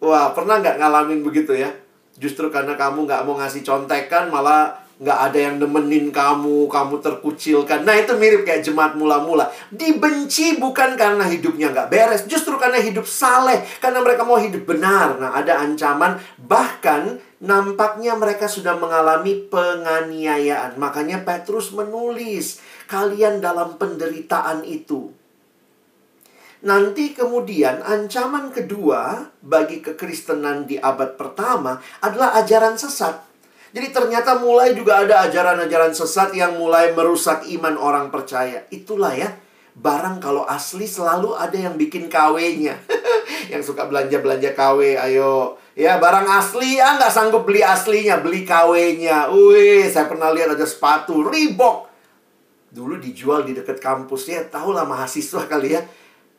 Wah, 0.00 0.32
pernah 0.32 0.60
nggak 0.60 0.80
ngalamin 0.80 1.20
begitu 1.20 1.56
ya? 1.56 1.72
Justru 2.20 2.52
karena 2.52 2.76
kamu 2.76 3.08
nggak 3.08 3.22
mau 3.24 3.40
ngasih 3.40 3.64
contekan, 3.64 4.28
malah 4.28 4.76
nggak 5.00 5.18
ada 5.32 5.38
yang 5.40 5.56
nemenin 5.56 6.12
kamu, 6.12 6.68
kamu 6.68 7.00
terkucilkan. 7.00 7.88
Nah, 7.88 7.96
itu 7.96 8.12
mirip 8.20 8.44
kayak 8.44 8.60
jemaat 8.60 8.92
mula-mula. 9.00 9.48
Dibenci 9.72 10.60
bukan 10.60 10.92
karena 11.00 11.24
hidupnya 11.24 11.72
nggak 11.72 11.88
beres, 11.88 12.22
justru 12.28 12.60
karena 12.60 12.76
hidup 12.76 13.08
saleh, 13.08 13.64
karena 13.80 14.04
mereka 14.04 14.28
mau 14.28 14.36
hidup 14.36 14.68
benar. 14.68 15.16
Nah, 15.16 15.32
ada 15.32 15.64
ancaman, 15.64 16.20
bahkan 16.36 17.16
nampaknya 17.40 18.14
mereka 18.14 18.46
sudah 18.46 18.76
mengalami 18.76 19.48
penganiayaan. 19.48 20.76
Makanya 20.76 21.24
Petrus 21.24 21.72
menulis, 21.72 22.60
kalian 22.86 23.40
dalam 23.40 23.80
penderitaan 23.80 24.62
itu. 24.68 25.10
Nanti 26.60 27.16
kemudian 27.16 27.80
ancaman 27.80 28.52
kedua 28.52 29.32
bagi 29.40 29.80
kekristenan 29.80 30.68
di 30.68 30.76
abad 30.76 31.16
pertama 31.16 31.80
adalah 32.04 32.36
ajaran 32.36 32.76
sesat. 32.76 33.16
Jadi 33.70 33.88
ternyata 33.96 34.36
mulai 34.36 34.76
juga 34.76 35.00
ada 35.00 35.24
ajaran-ajaran 35.24 35.96
sesat 35.96 36.36
yang 36.36 36.60
mulai 36.60 36.92
merusak 36.92 37.48
iman 37.48 37.80
orang 37.80 38.12
percaya. 38.12 38.68
Itulah 38.68 39.16
ya, 39.16 39.30
barang 39.80 40.20
kalau 40.20 40.44
asli 40.44 40.84
selalu 40.84 41.32
ada 41.32 41.56
yang 41.56 41.80
bikin 41.80 42.12
KW-nya. 42.12 42.76
yang 43.52 43.64
suka 43.64 43.88
belanja-belanja 43.88 44.52
KW, 44.52 45.00
ayo 45.00 45.56
Ya, 45.80 45.96
barang 45.96 46.28
asli, 46.28 46.76
ya 46.76 47.00
nggak 47.00 47.08
sanggup 47.08 47.48
beli 47.48 47.64
aslinya, 47.64 48.20
beli 48.20 48.44
KW-nya. 48.44 49.32
Wih, 49.32 49.88
saya 49.88 50.10
pernah 50.10 50.28
lihat 50.28 50.52
ada 50.52 50.66
sepatu 50.68 51.24
Reebok. 51.24 51.88
Dulu 52.68 53.00
dijual 53.00 53.48
di 53.48 53.56
dekat 53.56 53.80
kampus 53.80 54.28
ya, 54.28 54.44
tahulah 54.44 54.84
mahasiswa 54.84 55.48
kali 55.48 55.78
ya. 55.78 55.82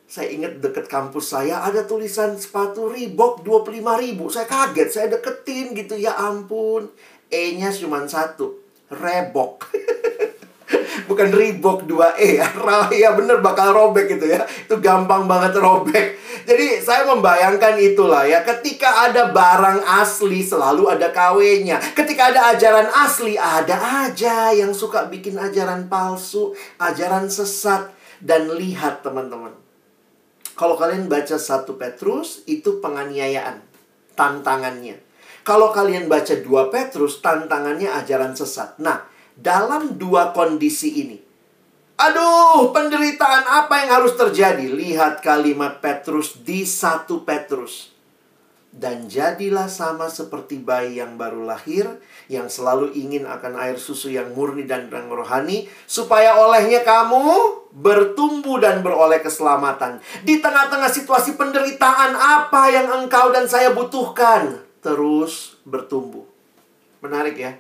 Saya 0.06 0.30
ingat 0.36 0.60
dekat 0.62 0.92
kampus 0.92 1.34
saya 1.34 1.64
ada 1.64 1.88
tulisan 1.88 2.38
sepatu 2.38 2.92
Reebok 2.92 3.42
25 3.42 4.04
ribu. 4.04 4.30
Saya 4.30 4.46
kaget, 4.46 4.90
saya 4.94 5.08
deketin 5.10 5.74
gitu. 5.74 5.98
Ya 5.98 6.14
ampun, 6.22 6.92
E-nya 7.32 7.74
cuma 7.74 8.04
satu. 8.06 8.62
Rebok. 8.92 9.72
bukan 11.06 11.30
Reebok 11.32 11.86
2E 11.86 12.40
ya. 12.42 12.48
Ya 12.92 13.12
bener 13.16 13.40
bakal 13.40 13.72
robek 13.76 14.12
gitu 14.18 14.28
ya. 14.28 14.44
Itu 14.46 14.80
gampang 14.80 15.26
banget 15.26 15.58
robek. 15.60 16.20
Jadi 16.42 16.82
saya 16.82 17.06
membayangkan 17.06 17.78
itulah 17.78 18.26
ya. 18.26 18.42
Ketika 18.42 19.10
ada 19.10 19.30
barang 19.30 19.86
asli 19.86 20.42
selalu 20.42 20.90
ada 20.90 21.14
KW-nya. 21.14 21.78
Ketika 21.94 22.34
ada 22.34 22.56
ajaran 22.56 22.88
asli 22.92 23.38
ada 23.38 24.08
aja 24.08 24.52
yang 24.52 24.74
suka 24.74 25.06
bikin 25.08 25.38
ajaran 25.38 25.86
palsu, 25.92 26.56
ajaran 26.82 27.30
sesat 27.30 27.94
dan 28.22 28.50
lihat 28.54 29.02
teman-teman. 29.02 29.54
Kalau 30.56 30.78
kalian 30.78 31.10
baca 31.10 31.42
satu 31.42 31.74
Petrus 31.74 32.46
itu 32.46 32.78
penganiayaan 32.84 33.66
tantangannya. 34.14 35.02
Kalau 35.42 35.74
kalian 35.74 36.06
baca 36.06 36.38
dua 36.38 36.70
Petrus 36.70 37.18
tantangannya 37.18 37.90
ajaran 37.90 38.38
sesat. 38.38 38.78
Nah, 38.78 39.02
dalam 39.42 39.98
dua 39.98 40.32
kondisi 40.32 41.02
ini. 41.02 41.18
Aduh, 42.02 42.74
penderitaan 42.74 43.46
apa 43.46 43.86
yang 43.86 44.02
harus 44.02 44.18
terjadi? 44.18 44.70
Lihat 44.74 45.22
kalimat 45.22 45.82
Petrus 45.82 46.38
di 46.42 46.66
satu 46.66 47.22
Petrus. 47.22 47.94
Dan 48.72 49.12
jadilah 49.12 49.68
sama 49.68 50.08
seperti 50.08 50.56
bayi 50.56 51.04
yang 51.04 51.20
baru 51.20 51.44
lahir, 51.44 51.92
yang 52.32 52.48
selalu 52.48 52.96
ingin 52.96 53.28
akan 53.28 53.60
air 53.60 53.76
susu 53.76 54.08
yang 54.08 54.32
murni 54.32 54.64
dan 54.64 54.88
yang 54.88 55.12
rohani, 55.12 55.68
supaya 55.84 56.40
olehnya 56.40 56.82
kamu 56.82 57.22
bertumbuh 57.76 58.64
dan 58.64 58.80
beroleh 58.80 59.20
keselamatan. 59.20 60.00
Di 60.24 60.40
tengah-tengah 60.40 60.88
situasi 60.88 61.36
penderitaan, 61.36 62.16
apa 62.16 62.72
yang 62.72 62.88
engkau 63.04 63.30
dan 63.36 63.46
saya 63.46 63.76
butuhkan? 63.76 64.64
Terus 64.80 65.60
bertumbuh. 65.68 66.24
Menarik 67.04 67.36
ya? 67.38 67.54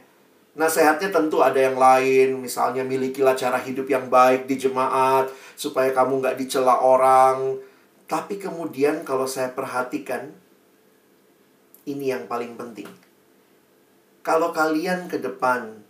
Nasihatnya 0.51 1.15
tentu 1.15 1.39
ada 1.39 1.55
yang 1.55 1.79
lain, 1.79 2.35
misalnya 2.43 2.83
milikilah 2.83 3.39
cara 3.39 3.55
hidup 3.55 3.87
yang 3.87 4.11
baik 4.11 4.51
di 4.51 4.59
jemaat, 4.59 5.31
supaya 5.55 5.95
kamu 5.95 6.19
nggak 6.19 6.37
dicela 6.37 6.75
orang. 6.83 7.55
Tapi 8.03 8.35
kemudian 8.35 9.07
kalau 9.07 9.23
saya 9.23 9.55
perhatikan, 9.55 10.35
ini 11.87 12.11
yang 12.11 12.27
paling 12.27 12.59
penting. 12.59 12.87
Kalau 14.21 14.51
kalian 14.51 15.07
ke 15.07 15.23
depan 15.23 15.81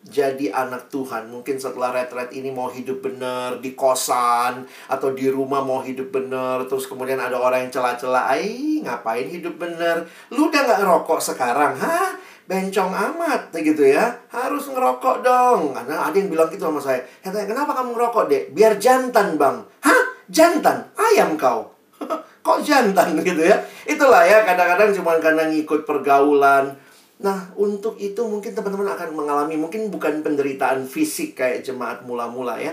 jadi 0.00 0.48
anak 0.48 0.88
Tuhan. 0.88 1.28
Mungkin 1.28 1.60
setelah 1.60 1.92
retret 1.92 2.32
ini 2.32 2.48
mau 2.48 2.72
hidup 2.72 3.04
benar 3.04 3.60
di 3.60 3.76
kosan 3.76 4.64
atau 4.88 5.12
di 5.12 5.28
rumah 5.28 5.60
mau 5.60 5.84
hidup 5.84 6.08
benar. 6.08 6.64
Terus 6.64 6.88
kemudian 6.88 7.20
ada 7.20 7.36
orang 7.36 7.68
yang 7.68 7.72
celah-celah, 7.72 8.32
"Ai, 8.32 8.80
ngapain 8.80 9.28
hidup 9.28 9.60
benar? 9.60 10.08
Lu 10.32 10.48
udah 10.48 10.60
nggak 10.64 10.80
ngerokok 10.80 11.20
sekarang, 11.20 11.76
hah? 11.76 12.16
Bencong 12.50 12.90
amat 12.90 13.54
gitu 13.54 13.86
ya. 13.86 14.10
Harus 14.34 14.66
ngerokok 14.66 15.22
dong." 15.22 15.70
Karena 15.70 16.10
ada 16.10 16.16
yang 16.18 16.26
bilang 16.26 16.50
gitu 16.50 16.66
sama 16.66 16.82
saya. 16.82 16.98
Katanya, 17.22 17.46
"Kenapa 17.46 17.78
kamu 17.78 17.94
ngerokok, 17.94 18.24
Dek?" 18.26 18.44
"Biar 18.50 18.74
jantan, 18.82 19.38
Bang." 19.38 19.62
"Hah? 19.86 20.02
Jantan? 20.26 20.90
Ayam 20.98 21.38
kau." 21.38 21.70
Kok 22.46 22.58
jantan 22.66 23.14
gitu 23.28 23.46
ya? 23.46 23.54
Itulah 23.86 24.26
ya 24.26 24.42
kadang-kadang 24.42 24.90
cuma 24.98 25.14
karena 25.22 25.46
ngikut 25.46 25.86
pergaulan 25.86 26.74
Nah, 27.20 27.52
untuk 27.52 28.00
itu 28.00 28.24
mungkin 28.24 28.56
teman-teman 28.56 28.96
akan 28.96 29.12
mengalami 29.12 29.60
mungkin 29.60 29.92
bukan 29.92 30.24
penderitaan 30.24 30.88
fisik 30.88 31.36
kayak 31.36 31.60
jemaat 31.60 32.00
mula-mula 32.08 32.56
ya. 32.56 32.72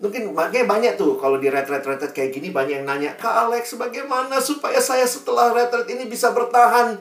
Mungkin 0.00 0.32
makanya 0.32 0.64
banyak 0.64 0.92
tuh 0.96 1.20
kalau 1.20 1.36
di 1.36 1.52
retret-retret 1.52 2.16
kayak 2.16 2.32
gini 2.32 2.48
banyak 2.56 2.80
yang 2.80 2.88
nanya, 2.88 3.12
"Kak 3.20 3.48
Alex, 3.48 3.76
bagaimana 3.76 4.40
supaya 4.40 4.80
saya 4.80 5.04
setelah 5.04 5.52
retret 5.52 5.92
ini 5.92 6.08
bisa 6.08 6.32
bertahan?" 6.32 6.96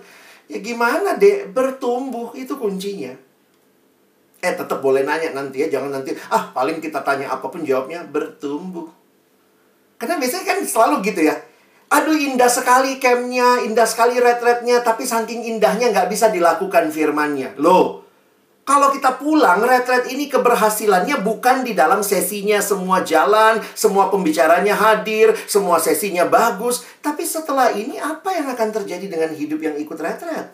Ya 0.50 0.58
gimana, 0.60 1.16
Dek? 1.16 1.54
Bertumbuh 1.54 2.34
itu 2.34 2.58
kuncinya. 2.58 3.14
Eh, 4.40 4.54
tetap 4.56 4.80
boleh 4.82 5.06
nanya 5.06 5.36
nanti 5.36 5.62
ya, 5.62 5.68
jangan 5.70 6.00
nanti, 6.00 6.16
ah, 6.32 6.50
paling 6.56 6.80
kita 6.82 7.04
tanya 7.06 7.30
apa 7.30 7.46
pun 7.52 7.62
jawabnya 7.62 8.02
bertumbuh. 8.08 8.88
Karena 10.00 10.16
biasanya 10.16 10.46
kan 10.48 10.60
selalu 10.64 11.04
gitu 11.12 11.28
ya 11.28 11.36
Aduh 11.90 12.14
indah 12.14 12.46
sekali 12.46 13.02
campnya, 13.02 13.66
indah 13.66 13.90
sekali 13.90 14.22
retretnya, 14.22 14.86
tapi 14.86 15.10
saking 15.10 15.42
indahnya 15.58 15.90
nggak 15.90 16.06
bisa 16.06 16.30
dilakukan 16.30 16.94
firmannya. 16.94 17.58
Loh, 17.58 18.06
kalau 18.70 18.94
kita 18.94 19.18
pulang, 19.18 19.66
retret 19.66 20.14
ini 20.14 20.30
keberhasilannya 20.30 21.26
bukan 21.26 21.66
di 21.66 21.74
dalam 21.74 22.06
sesinya 22.06 22.62
semua 22.62 23.02
jalan, 23.02 23.58
semua 23.74 24.14
pembicaranya 24.14 24.78
hadir, 24.78 25.34
semua 25.50 25.82
sesinya 25.82 26.30
bagus. 26.30 26.86
Tapi 27.02 27.26
setelah 27.26 27.74
ini 27.74 27.98
apa 27.98 28.30
yang 28.30 28.46
akan 28.54 28.70
terjadi 28.70 29.10
dengan 29.10 29.34
hidup 29.34 29.58
yang 29.58 29.74
ikut 29.74 29.98
retret? 29.98 30.54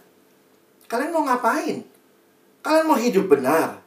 Kalian 0.87 1.11
mau 1.11 1.27
ngapain? 1.27 1.83
Kalian 2.63 2.87
mau 2.87 2.95
hidup 2.95 3.27
benar? 3.27 3.83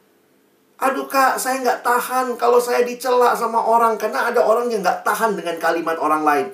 Aduh 0.77 1.09
kak, 1.09 1.41
saya 1.41 1.65
nggak 1.65 1.81
tahan 1.81 2.37
kalau 2.37 2.61
saya 2.61 2.85
dicela 2.85 3.33
sama 3.33 3.57
orang. 3.57 3.97
Karena 3.97 4.29
ada 4.29 4.45
orang 4.45 4.69
yang 4.69 4.85
nggak 4.85 5.01
tahan 5.01 5.41
dengan 5.41 5.57
kalimat 5.57 5.97
orang 5.97 6.21
lain. 6.21 6.47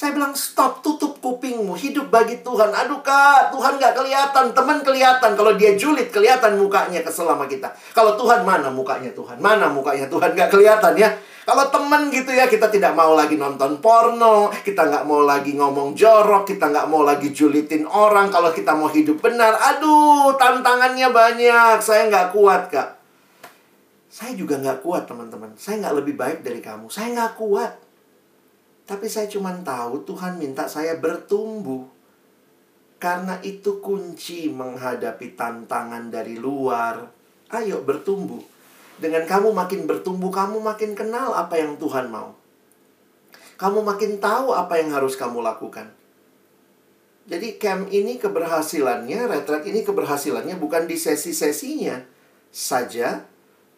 Saya 0.00 0.16
bilang, 0.16 0.32
stop, 0.32 0.80
tutup 0.80 1.20
kupingmu, 1.20 1.76
hidup 1.76 2.08
bagi 2.08 2.40
Tuhan. 2.40 2.72
Aduh 2.72 3.04
kak, 3.04 3.52
Tuhan 3.52 3.76
gak 3.76 3.92
kelihatan, 3.92 4.56
teman 4.56 4.80
kelihatan. 4.80 5.36
Kalau 5.36 5.52
dia 5.60 5.76
julid, 5.76 6.08
kelihatan 6.08 6.56
mukanya 6.56 7.04
kesel 7.04 7.28
sama 7.28 7.44
kita. 7.44 7.68
Kalau 7.92 8.16
Tuhan, 8.16 8.48
mana 8.48 8.72
mukanya 8.72 9.12
Tuhan? 9.12 9.36
Mana 9.44 9.68
mukanya 9.68 10.08
Tuhan? 10.08 10.32
Gak 10.32 10.56
kelihatan 10.56 10.96
ya. 10.96 11.12
Kalau 11.44 11.68
teman 11.68 12.08
gitu 12.08 12.32
ya, 12.32 12.48
kita 12.48 12.72
tidak 12.72 12.96
mau 12.96 13.12
lagi 13.12 13.36
nonton 13.36 13.76
porno, 13.84 14.48
kita 14.64 14.88
nggak 14.88 15.04
mau 15.04 15.20
lagi 15.20 15.52
ngomong 15.52 15.92
jorok, 15.92 16.48
kita 16.48 16.72
nggak 16.72 16.88
mau 16.88 17.04
lagi 17.04 17.28
julitin 17.36 17.84
orang. 17.84 18.32
Kalau 18.32 18.56
kita 18.56 18.72
mau 18.72 18.88
hidup 18.88 19.20
benar, 19.20 19.52
aduh, 19.52 20.32
tantangannya 20.40 21.12
banyak. 21.12 21.76
Saya 21.84 22.08
nggak 22.08 22.32
kuat, 22.32 22.72
kak. 22.72 22.96
Saya 24.08 24.32
juga 24.32 24.56
nggak 24.64 24.80
kuat, 24.80 25.04
teman-teman. 25.04 25.52
Saya 25.60 25.84
nggak 25.84 25.96
lebih 26.00 26.16
baik 26.16 26.40
dari 26.40 26.64
kamu. 26.64 26.88
Saya 26.88 27.12
nggak 27.12 27.36
kuat. 27.36 27.89
Tapi 28.90 29.06
saya 29.06 29.30
cuma 29.30 29.54
tahu 29.54 30.02
Tuhan 30.02 30.42
minta 30.42 30.66
saya 30.66 30.98
bertumbuh. 30.98 31.86
Karena 32.98 33.38
itu 33.46 33.78
kunci 33.78 34.50
menghadapi 34.50 35.38
tantangan 35.38 36.10
dari 36.10 36.34
luar. 36.34 37.06
Ayo 37.54 37.86
bertumbuh. 37.86 38.42
Dengan 38.98 39.30
kamu 39.30 39.54
makin 39.54 39.86
bertumbuh, 39.86 40.34
kamu 40.34 40.58
makin 40.58 40.98
kenal 40.98 41.38
apa 41.38 41.54
yang 41.62 41.78
Tuhan 41.78 42.10
mau. 42.10 42.34
Kamu 43.62 43.86
makin 43.86 44.18
tahu 44.18 44.58
apa 44.58 44.82
yang 44.82 44.90
harus 44.90 45.14
kamu 45.14 45.38
lakukan. 45.38 45.86
Jadi 47.30 47.62
camp 47.62 47.86
ini 47.94 48.18
keberhasilannya, 48.18 49.30
retret 49.30 49.70
ini 49.70 49.86
keberhasilannya 49.86 50.58
bukan 50.58 50.90
di 50.90 50.98
sesi-sesinya 50.98 52.02
saja, 52.50 53.22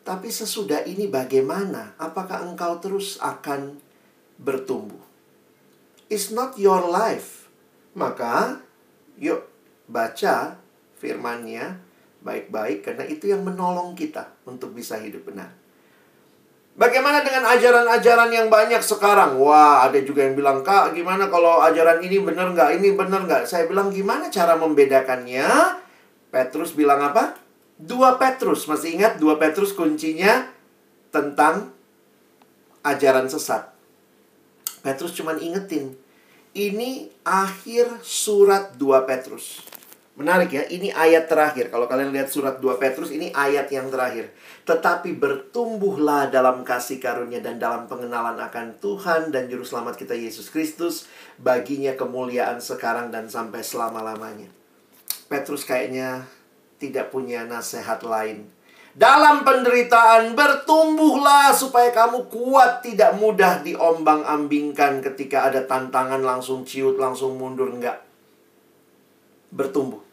tapi 0.08 0.32
sesudah 0.32 0.88
ini 0.88 1.04
bagaimana? 1.10 1.98
Apakah 2.00 2.48
engkau 2.48 2.80
terus 2.80 3.20
akan 3.20 3.82
bertumbuh. 4.43 4.99
It's 6.11 6.34
not 6.34 6.59
your 6.59 6.82
life. 6.90 7.47
Maka, 7.95 8.61
yuk 9.16 9.47
baca 9.86 10.59
firmannya 10.99 11.78
baik-baik 12.22 12.86
karena 12.86 13.05
itu 13.07 13.30
yang 13.30 13.43
menolong 13.43 13.95
kita 13.99 14.30
untuk 14.47 14.74
bisa 14.74 14.99
hidup 14.99 15.26
benar. 15.26 15.51
Bagaimana 16.72 17.20
dengan 17.20 17.45
ajaran-ajaran 17.53 18.32
yang 18.32 18.49
banyak 18.49 18.80
sekarang? 18.80 19.36
Wah, 19.36 19.84
ada 19.84 20.01
juga 20.01 20.24
yang 20.24 20.32
bilang, 20.32 20.64
Kak, 20.64 20.97
gimana 20.97 21.28
kalau 21.28 21.61
ajaran 21.61 22.01
ini 22.01 22.16
benar 22.24 22.49
nggak? 22.57 22.80
Ini 22.80 22.97
benar 22.97 23.28
nggak? 23.28 23.45
Saya 23.45 23.68
bilang, 23.68 23.93
gimana 23.93 24.32
cara 24.32 24.57
membedakannya? 24.57 25.45
Petrus 26.32 26.72
bilang 26.72 27.05
apa? 27.05 27.36
Dua 27.76 28.16
Petrus. 28.16 28.64
Masih 28.64 28.97
ingat 28.97 29.20
dua 29.20 29.36
Petrus 29.36 29.76
kuncinya 29.76 30.49
tentang 31.12 31.76
ajaran 32.80 33.28
sesat. 33.28 33.72
Petrus 34.83 35.14
cuma 35.14 35.39
ingetin. 35.39 35.95
Ini 36.53 37.09
akhir 37.24 38.03
surat 38.05 38.76
2 38.76 39.09
Petrus. 39.09 39.64
Menarik 40.12 40.53
ya, 40.53 40.68
ini 40.68 40.93
ayat 40.93 41.24
terakhir. 41.24 41.72
Kalau 41.72 41.89
kalian 41.89 42.12
lihat 42.12 42.28
surat 42.28 42.61
2 42.61 42.76
Petrus, 42.76 43.09
ini 43.09 43.33
ayat 43.33 43.72
yang 43.72 43.89
terakhir. 43.89 44.28
Tetapi 44.68 45.16
bertumbuhlah 45.16 46.28
dalam 46.28 46.61
kasih 46.61 47.01
karunia 47.01 47.41
dan 47.41 47.57
dalam 47.57 47.89
pengenalan 47.89 48.37
akan 48.37 48.76
Tuhan 48.76 49.33
dan 49.33 49.49
Juru 49.49 49.64
Selamat 49.64 49.97
kita 49.97 50.12
Yesus 50.12 50.53
Kristus. 50.53 51.09
Baginya 51.41 51.97
kemuliaan 51.97 52.61
sekarang 52.61 53.09
dan 53.09 53.33
sampai 53.33 53.64
selama-lamanya. 53.64 54.53
Petrus 55.33 55.64
kayaknya 55.64 56.28
tidak 56.76 57.09
punya 57.09 57.49
nasihat 57.49 58.05
lain 58.05 58.53
dalam 58.93 59.40
penderitaan 59.40 60.36
bertumbuhlah 60.36 61.49
supaya 61.57 61.88
kamu 61.97 62.28
kuat 62.28 62.84
tidak 62.84 63.16
mudah 63.16 63.64
diombang-ambingkan 63.64 65.01
ketika 65.01 65.49
ada 65.49 65.64
tantangan 65.64 66.20
langsung 66.20 66.68
ciut, 66.68 67.01
langsung 67.01 67.40
mundur 67.40 67.72
enggak. 67.72 68.05
Bertumbuh. 69.49 70.05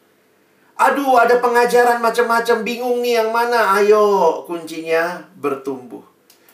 Aduh, 0.79 1.19
ada 1.19 1.43
pengajaran 1.43 1.99
macam-macam, 1.99 2.63
bingung 2.63 3.03
nih 3.03 3.19
yang 3.19 3.35
mana? 3.35 3.75
Ayo, 3.75 4.47
kuncinya 4.47 5.27
bertumbuh. 5.35 5.99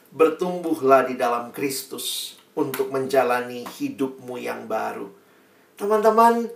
Bertumbuhlah 0.09 1.05
di 1.05 1.13
dalam 1.13 1.53
Kristus 1.53 2.34
untuk 2.57 2.89
menjalani 2.89 3.69
hidupmu 3.69 4.41
yang 4.41 4.65
baru. 4.65 5.13
Teman-teman, 5.78 6.49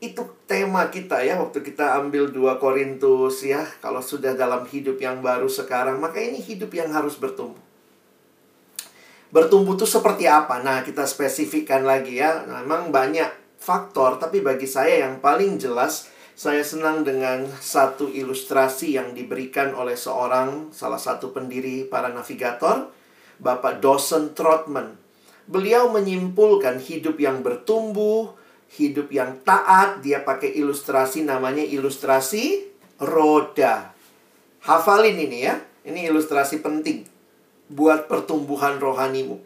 itu 0.00 0.24
tema 0.48 0.88
kita 0.88 1.20
ya 1.20 1.36
waktu 1.36 1.60
kita 1.60 2.00
ambil 2.00 2.32
dua 2.32 2.56
Korintus 2.56 3.44
ya. 3.44 3.68
Kalau 3.84 4.00
sudah 4.00 4.32
dalam 4.32 4.64
hidup 4.64 4.96
yang 4.96 5.20
baru 5.20 5.46
sekarang 5.46 6.00
maka 6.00 6.16
ini 6.16 6.40
hidup 6.40 6.72
yang 6.72 6.88
harus 6.88 7.20
bertumbuh. 7.20 7.60
Bertumbuh 9.30 9.76
itu 9.76 9.84
seperti 9.84 10.24
apa? 10.24 10.64
Nah 10.64 10.80
kita 10.80 11.04
spesifikkan 11.04 11.84
lagi 11.84 12.18
ya. 12.18 12.48
Nah, 12.48 12.64
memang 12.64 12.88
banyak 12.88 13.28
faktor 13.60 14.16
tapi 14.16 14.40
bagi 14.40 14.64
saya 14.64 15.04
yang 15.04 15.20
paling 15.20 15.60
jelas 15.60 16.08
saya 16.32 16.64
senang 16.64 17.04
dengan 17.04 17.44
satu 17.60 18.08
ilustrasi 18.08 18.96
yang 18.96 19.12
diberikan 19.12 19.76
oleh 19.76 19.92
seorang 19.92 20.72
salah 20.72 20.96
satu 20.96 21.36
pendiri 21.36 21.84
para 21.84 22.08
navigator 22.08 22.88
Bapak 23.36 23.84
Dawson 23.84 24.32
Trotman. 24.32 24.96
Beliau 25.44 25.92
menyimpulkan 25.92 26.80
hidup 26.80 27.20
yang 27.20 27.44
bertumbuh 27.44 28.39
hidup 28.78 29.10
yang 29.10 29.42
taat, 29.42 29.98
dia 30.04 30.22
pakai 30.22 30.54
ilustrasi 30.54 31.26
namanya 31.26 31.66
ilustrasi 31.66 32.70
roda. 33.02 33.90
Hafalin 34.62 35.16
ini 35.16 35.38
ya. 35.42 35.58
Ini 35.80 36.12
ilustrasi 36.12 36.60
penting 36.60 37.08
buat 37.72 38.06
pertumbuhan 38.06 38.76
rohanimu. 38.76 39.40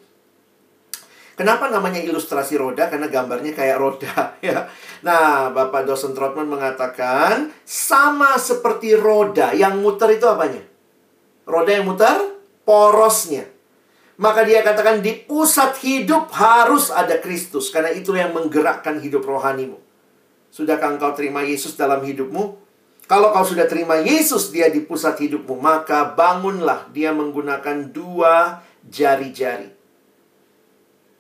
Kenapa 1.35 1.67
namanya 1.67 1.99
ilustrasi 1.99 2.55
roda? 2.59 2.87
Karena 2.87 3.11
gambarnya 3.11 3.55
kayak 3.55 3.79
roda 3.79 4.15
ya. 4.45 4.71
Nah, 5.03 5.51
Bapak 5.51 5.87
dosen 5.87 6.15
Trotman 6.15 6.47
mengatakan 6.47 7.51
sama 7.67 8.39
seperti 8.39 8.95
roda 8.95 9.51
yang 9.55 9.83
muter 9.83 10.15
itu 10.15 10.27
apanya? 10.27 10.63
Roda 11.47 11.71
yang 11.71 11.87
muter 11.87 12.39
porosnya. 12.63 13.54
Maka 14.15 14.47
dia 14.47 14.63
katakan 14.63 15.03
di 15.03 15.27
pusat 15.27 15.75
hidup 15.83 16.31
harus 16.31 16.95
ada 16.95 17.19
Kristus. 17.19 17.75
Karena 17.75 17.91
itu 17.91 18.15
yang 18.15 18.31
menggerakkan 18.31 19.03
hidup 19.03 19.27
rohanimu. 19.27 19.83
Sudahkah 20.55 20.95
engkau 20.95 21.11
terima 21.19 21.43
Yesus 21.43 21.75
dalam 21.75 21.99
hidupmu? 22.07 22.63
Kalau 23.05 23.35
kau 23.35 23.45
sudah 23.45 23.69
terima 23.69 24.01
Yesus 24.01 24.49
dia 24.49 24.73
di 24.73 24.81
pusat 24.81 25.19
hidupmu, 25.19 25.61
maka 25.61 26.15
bangunlah 26.15 26.89
dia 26.95 27.13
menggunakan 27.13 27.93
dua 27.93 28.65
jari-jari. 28.87 29.75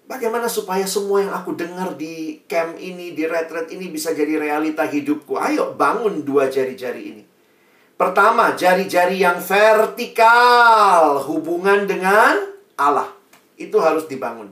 Bagaimana 0.04 0.48
supaya 0.48 0.84
semua 0.86 1.24
yang 1.24 1.32
aku 1.34 1.56
dengar 1.56 1.96
di 1.98 2.40
camp 2.46 2.78
ini, 2.80 3.12
di 3.12 3.24
retret 3.24 3.72
ini 3.74 3.90
bisa 3.90 4.16
jadi 4.16 4.36
realita 4.36 4.86
hidupku? 4.86 5.36
Ayo 5.36 5.76
bangun 5.76 6.24
dua 6.24 6.48
jari-jari 6.48 7.02
ini. 7.04 7.22
Pertama, 7.98 8.52
jari-jari 8.56 9.20
yang 9.20 9.40
vertikal, 9.40 11.20
hubungan 11.26 11.84
dengan 11.84 12.53
Allah. 12.74 13.10
Itu 13.54 13.78
harus 13.78 14.06
dibangun. 14.10 14.50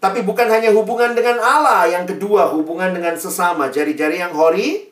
Tapi 0.00 0.24
bukan 0.24 0.48
hanya 0.48 0.72
hubungan 0.72 1.12
dengan 1.12 1.36
Allah, 1.36 1.84
yang 1.84 2.08
kedua 2.08 2.48
hubungan 2.56 2.96
dengan 2.96 3.20
sesama, 3.20 3.68
jari-jari 3.68 4.20
yang 4.20 4.32
hori 4.32 4.88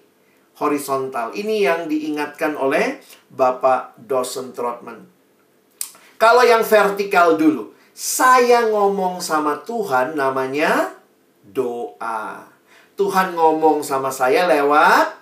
horizontal. 0.60 1.32
Ini 1.32 1.56
yang 1.64 1.80
diingatkan 1.88 2.58
oleh 2.58 3.00
Bapak 3.32 3.96
Dosen 3.96 4.52
Trotman. 4.52 5.08
Kalau 6.20 6.42
yang 6.44 6.66
vertikal 6.66 7.38
dulu, 7.38 7.72
saya 7.94 8.68
ngomong 8.68 9.22
sama 9.22 9.62
Tuhan 9.62 10.18
namanya 10.18 10.92
doa. 11.46 12.44
Tuhan 12.98 13.38
ngomong 13.38 13.86
sama 13.86 14.10
saya 14.10 14.50
lewat 14.50 15.14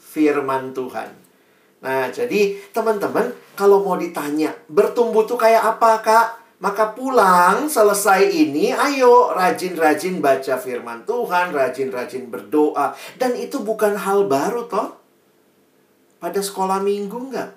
firman 0.00 0.72
Tuhan. 0.72 1.12
Nah, 1.78 2.10
jadi 2.10 2.58
teman-teman, 2.74 3.30
kalau 3.54 3.84
mau 3.84 3.94
ditanya, 3.94 4.50
bertumbuh 4.66 5.28
tuh 5.28 5.38
kayak 5.38 5.76
apa, 5.76 5.90
Kak? 6.02 6.28
Maka 6.58 6.90
pulang 6.90 7.70
selesai 7.70 8.34
ini, 8.34 8.74
ayo 8.74 9.30
rajin-rajin 9.30 10.18
baca 10.18 10.58
firman 10.58 11.06
Tuhan, 11.06 11.54
rajin-rajin 11.54 12.26
berdoa. 12.26 12.98
Dan 13.14 13.38
itu 13.38 13.62
bukan 13.62 13.94
hal 13.94 14.26
baru 14.26 14.66
toh. 14.66 14.98
Pada 16.18 16.42
sekolah 16.42 16.82
minggu 16.82 17.14
enggak? 17.14 17.54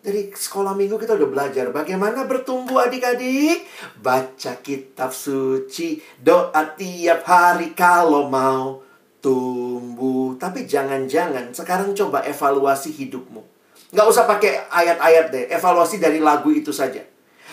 Dari 0.00 0.32
sekolah 0.32 0.72
minggu 0.72 0.96
kita 0.96 1.20
udah 1.20 1.28
belajar 1.28 1.68
bagaimana 1.68 2.24
bertumbuh 2.24 2.88
adik-adik. 2.88 3.68
Baca 4.00 4.56
kitab 4.64 5.12
suci, 5.12 6.00
doa 6.16 6.72
tiap 6.72 7.20
hari 7.28 7.76
kalau 7.76 8.32
mau 8.32 8.80
tumbuh. 9.20 10.40
Tapi 10.40 10.64
jangan-jangan 10.64 11.52
sekarang 11.52 11.92
coba 11.92 12.24
evaluasi 12.24 12.96
hidupmu. 12.96 13.44
Nggak 13.92 14.06
usah 14.08 14.24
pakai 14.24 14.72
ayat-ayat 14.72 15.26
deh, 15.28 15.44
evaluasi 15.52 16.00
dari 16.00 16.20
lagu 16.24 16.48
itu 16.48 16.72
saja. 16.72 17.04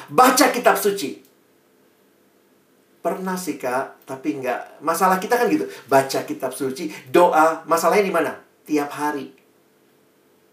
Baca 0.09 0.51
kitab 0.53 0.75
suci. 0.77 1.21
Pernah 3.01 3.37
sih 3.37 3.55
kak, 3.61 4.05
tapi 4.09 4.41
nggak. 4.41 4.81
Masalah 4.81 5.21
kita 5.21 5.37
kan 5.37 5.49
gitu. 5.49 5.69
Baca 5.85 6.25
kitab 6.25 6.51
suci, 6.53 6.89
doa. 7.13 7.61
Masalahnya 7.69 8.05
di 8.05 8.13
mana? 8.13 8.33
Tiap 8.65 8.89
hari 8.89 9.45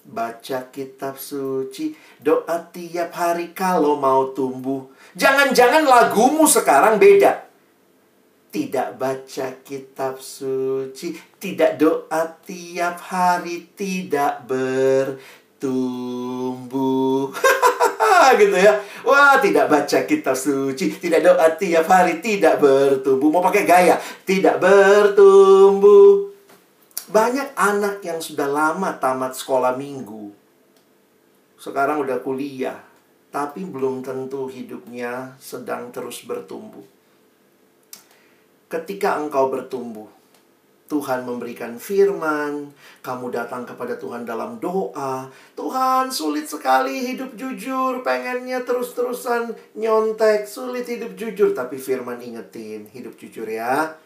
Baca 0.02 0.66
kitab 0.74 1.14
suci, 1.14 1.94
doa 2.18 2.58
tiap 2.74 3.14
hari 3.14 3.54
kalau 3.54 3.94
mau 3.94 4.34
tumbuh. 4.34 4.90
Jangan-jangan 5.14 5.86
lagumu 5.86 6.42
sekarang 6.42 6.98
beda. 6.98 7.46
Tidak 8.50 8.98
baca 8.98 9.46
kitab 9.62 10.18
suci, 10.18 11.14
tidak 11.38 11.78
doa 11.78 12.34
tiap 12.42 12.98
hari, 12.98 13.70
tidak 13.78 14.42
bertumbuh. 15.62 15.70
gitu 18.38 18.56
ya. 18.56 18.78
Wah, 19.02 19.38
tidak 19.42 19.66
baca 19.66 19.98
kitab 20.06 20.38
suci, 20.38 20.94
tidak 20.96 21.26
doa 21.26 21.46
tiap 21.58 21.86
hari, 21.90 22.22
tidak 22.22 22.62
bertumbuh. 22.62 23.28
Mau 23.28 23.42
pakai 23.42 23.64
gaya, 23.66 23.96
tidak 24.22 24.62
bertumbuh. 24.62 26.30
Banyak 27.12 27.52
anak 27.58 28.00
yang 28.00 28.22
sudah 28.22 28.48
lama 28.48 28.96
tamat 28.96 29.36
sekolah 29.36 29.76
minggu. 29.76 30.32
Sekarang 31.60 32.00
udah 32.02 32.18
kuliah. 32.24 32.78
Tapi 33.32 33.64
belum 33.64 34.04
tentu 34.04 34.44
hidupnya 34.44 35.36
sedang 35.40 35.88
terus 35.88 36.20
bertumbuh. 36.28 36.84
Ketika 38.68 39.16
engkau 39.16 39.48
bertumbuh, 39.48 40.08
Tuhan 40.92 41.24
memberikan 41.24 41.80
firman, 41.80 42.68
kamu 43.00 43.32
datang 43.32 43.64
kepada 43.64 43.96
Tuhan 43.96 44.28
dalam 44.28 44.60
doa. 44.60 45.24
Tuhan, 45.56 46.12
sulit 46.12 46.44
sekali 46.44 47.16
hidup 47.16 47.32
jujur, 47.32 48.04
pengennya 48.04 48.60
terus-terusan 48.60 49.56
nyontek, 49.80 50.44
sulit 50.44 50.84
hidup 50.84 51.16
jujur, 51.16 51.56
tapi 51.56 51.80
firman 51.80 52.20
ingetin, 52.20 52.92
hidup 52.92 53.16
jujur 53.16 53.48
ya. 53.48 53.96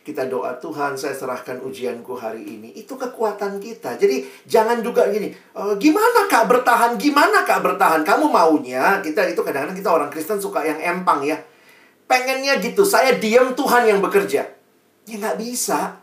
Kita 0.00 0.24
doa 0.24 0.56
Tuhan, 0.56 0.96
saya 0.96 1.12
serahkan 1.12 1.60
ujianku 1.60 2.16
hari 2.16 2.40
ini. 2.40 2.72
Itu 2.72 2.96
kekuatan 2.96 3.60
kita. 3.60 4.00
Jadi 4.00 4.24
jangan 4.48 4.80
juga 4.80 5.12
gini, 5.12 5.36
e, 5.36 5.62
gimana 5.76 6.24
kak 6.24 6.48
bertahan, 6.48 6.96
gimana 6.96 7.44
kak 7.44 7.60
bertahan. 7.60 8.00
Kamu 8.00 8.32
maunya, 8.32 9.04
kita 9.04 9.28
itu 9.28 9.44
kadang-kadang 9.44 9.76
kita 9.76 9.92
orang 9.92 10.08
Kristen 10.08 10.40
suka 10.40 10.64
yang 10.64 10.80
empang 10.80 11.20
ya. 11.20 11.36
Pengennya 12.08 12.64
gitu, 12.64 12.88
saya 12.88 13.20
diam 13.20 13.52
Tuhan 13.52 13.92
yang 13.92 14.00
bekerja. 14.00 14.48
Ya 15.04 15.16
nggak 15.20 15.36
bisa. 15.36 16.00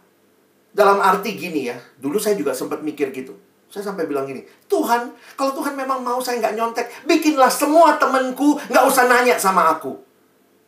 Dalam 0.78 1.02
arti 1.02 1.34
gini 1.34 1.66
ya, 1.66 1.78
dulu 1.98 2.22
saya 2.22 2.38
juga 2.38 2.54
sempat 2.54 2.86
mikir 2.86 3.10
gitu. 3.10 3.34
Saya 3.68 3.90
sampai 3.90 4.06
bilang 4.06 4.30
gini, 4.30 4.46
Tuhan, 4.70 5.10
kalau 5.34 5.58
Tuhan 5.58 5.74
memang 5.74 6.06
mau 6.06 6.22
saya 6.22 6.38
nggak 6.38 6.54
nyontek, 6.54 6.86
bikinlah 7.10 7.50
semua 7.50 7.98
temanku 7.98 8.62
nggak 8.70 8.86
usah 8.86 9.10
nanya 9.10 9.42
sama 9.42 9.74
aku. 9.74 9.98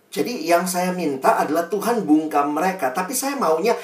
Jadi 0.10 0.50
yang 0.50 0.66
saya 0.66 0.90
minta 0.90 1.38
adalah 1.38 1.70
Tuhan 1.70 2.02
bungkam 2.10 2.58
mereka. 2.58 2.90
Tapi 2.90 3.14
saya 3.14 3.38
maunya, 3.38 3.78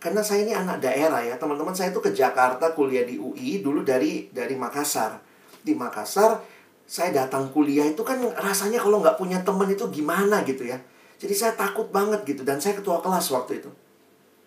karena 0.00 0.24
saya 0.24 0.48
ini 0.48 0.56
anak 0.56 0.80
daerah 0.80 1.20
ya. 1.20 1.36
Teman-teman 1.36 1.76
saya 1.76 1.92
itu 1.92 2.00
ke 2.00 2.16
Jakarta 2.16 2.72
kuliah 2.72 3.04
di 3.04 3.20
UI 3.20 3.60
dulu 3.60 3.84
dari 3.84 4.32
dari 4.32 4.56
Makassar. 4.56 5.20
Di 5.60 5.76
Makassar, 5.76 6.40
saya 6.88 7.12
datang 7.12 7.52
kuliah 7.52 7.84
itu 7.84 8.00
kan 8.00 8.16
rasanya 8.40 8.80
kalau 8.80 9.04
nggak 9.04 9.20
punya 9.20 9.44
teman 9.44 9.68
itu 9.68 9.84
gimana 9.92 10.40
gitu 10.48 10.64
ya. 10.64 10.80
Jadi 11.20 11.34
saya 11.36 11.52
takut 11.52 11.92
banget 11.92 12.24
gitu. 12.24 12.40
Dan 12.42 12.56
saya 12.58 12.80
ketua 12.80 13.04
kelas 13.04 13.28
waktu 13.28 13.60
itu. 13.60 13.70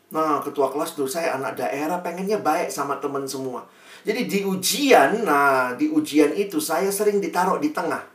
Nah, 0.08 0.39
ketua 0.39 0.72
kelas 0.72 0.95
tuh 0.95 1.03
saya 1.03 1.36
anak 1.36 1.60
daerah 1.60 1.99
pengennya 1.99 2.39
baik 2.39 2.72
sama 2.72 2.95
teman 3.03 3.28
semua. 3.28 3.68
Jadi 4.08 4.24
di 4.24 4.39
ujian, 4.47 5.28
nah 5.28 5.76
di 5.76 5.91
ujian 5.91 6.32
itu 6.32 6.64
saya 6.64 6.88
sering 6.88 7.20
ditaruh 7.20 7.60
di 7.60 7.76
tengah. 7.76 8.08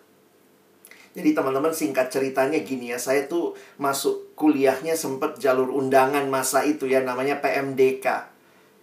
Jadi 1.12 1.36
teman-teman 1.36 1.76
singkat 1.76 2.08
ceritanya 2.08 2.56
gini 2.64 2.96
ya, 2.96 2.96
saya 2.96 3.28
tuh 3.28 3.52
masuk 3.76 4.32
kuliahnya 4.32 4.96
sempat 4.96 5.36
jalur 5.36 5.68
undangan 5.68 6.24
masa 6.32 6.64
itu 6.64 6.88
ya, 6.88 7.04
namanya 7.04 7.44
PMDK. 7.44 8.32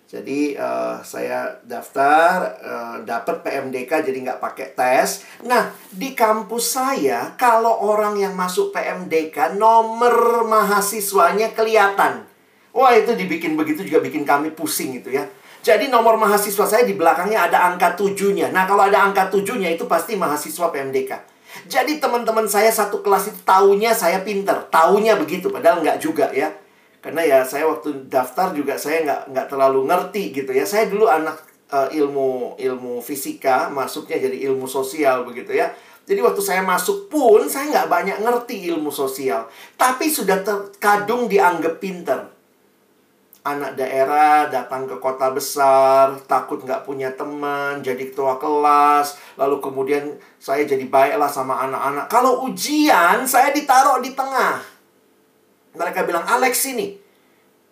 Jadi 0.10 0.58
uh, 0.58 1.02
saya 1.02 1.58
daftar, 1.66 2.58
uh, 2.62 2.98
dapat 3.06 3.46
PMDK 3.46 4.06
jadi 4.06 4.18
nggak 4.26 4.42
pakai 4.42 4.74
tes. 4.74 5.22
Nah 5.46 5.70
di 5.94 6.18
kampus 6.18 6.78
saya 6.78 7.38
kalau 7.38 7.86
orang 7.86 8.18
yang 8.18 8.34
masuk 8.34 8.74
PMDK 8.74 9.58
nomor 9.58 10.46
mahasiswanya 10.50 11.54
kelihatan. 11.54 12.29
Wah 12.70 12.94
itu 12.94 13.18
dibikin 13.18 13.58
begitu 13.58 13.82
juga 13.82 14.06
bikin 14.06 14.22
kami 14.22 14.54
pusing 14.54 15.02
itu 15.02 15.10
ya. 15.10 15.26
Jadi 15.60 15.92
nomor 15.92 16.16
mahasiswa 16.16 16.64
saya 16.64 16.88
di 16.88 16.96
belakangnya 16.96 17.52
ada 17.52 17.68
angka 17.68 18.00
tujuhnya. 18.00 18.54
Nah 18.56 18.64
kalau 18.64 18.88
ada 18.88 19.04
angka 19.04 19.28
tujuhnya 19.28 19.76
itu 19.76 19.90
pasti 19.90 20.16
mahasiswa 20.16 20.72
PMDK. 20.72 21.12
Jadi 21.68 22.00
teman-teman 22.00 22.46
saya 22.48 22.72
satu 22.72 23.02
kelas 23.04 23.34
itu 23.34 23.40
taunya 23.44 23.92
saya 23.92 24.22
pinter, 24.22 24.70
taunya 24.70 25.18
begitu, 25.18 25.50
padahal 25.50 25.82
nggak 25.82 26.00
juga 26.00 26.30
ya. 26.32 26.54
Karena 27.04 27.26
ya 27.26 27.40
saya 27.44 27.68
waktu 27.68 28.08
daftar 28.08 28.54
juga 28.56 28.78
saya 28.78 29.04
nggak 29.04 29.22
nggak 29.34 29.48
terlalu 29.50 29.90
ngerti 29.90 30.24
gitu 30.32 30.52
ya. 30.56 30.64
Saya 30.64 30.88
dulu 30.88 31.10
anak 31.10 31.42
uh, 31.74 31.90
ilmu 31.92 32.56
ilmu 32.56 33.04
fisika, 33.04 33.68
masuknya 33.74 34.30
jadi 34.30 34.48
ilmu 34.54 34.70
sosial 34.70 35.28
begitu 35.28 35.58
ya. 35.58 35.74
Jadi 36.08 36.24
waktu 36.24 36.42
saya 36.42 36.64
masuk 36.64 37.12
pun 37.12 37.46
saya 37.52 37.68
nggak 37.68 37.90
banyak 37.92 38.18
ngerti 38.24 38.70
ilmu 38.72 38.94
sosial, 38.94 39.50
tapi 39.76 40.08
sudah 40.08 40.40
terkadung 40.42 41.28
dianggap 41.28 41.78
pinter 41.78 42.39
anak 43.44 43.80
daerah 43.80 44.52
datang 44.52 44.84
ke 44.84 45.00
kota 45.00 45.32
besar, 45.32 46.20
takut 46.28 46.60
nggak 46.60 46.84
punya 46.84 47.16
teman, 47.16 47.80
jadi 47.80 48.12
ketua 48.12 48.36
kelas, 48.36 49.16
lalu 49.40 49.64
kemudian 49.64 50.20
saya 50.36 50.68
jadi 50.68 50.84
baiklah 50.86 51.32
sama 51.32 51.64
anak-anak. 51.64 52.12
Kalau 52.12 52.44
ujian, 52.52 53.24
saya 53.24 53.56
ditaruh 53.56 54.04
di 54.04 54.12
tengah. 54.12 54.60
Mereka 55.76 56.04
bilang, 56.04 56.28
Alex 56.28 56.68
sini. 56.68 57.00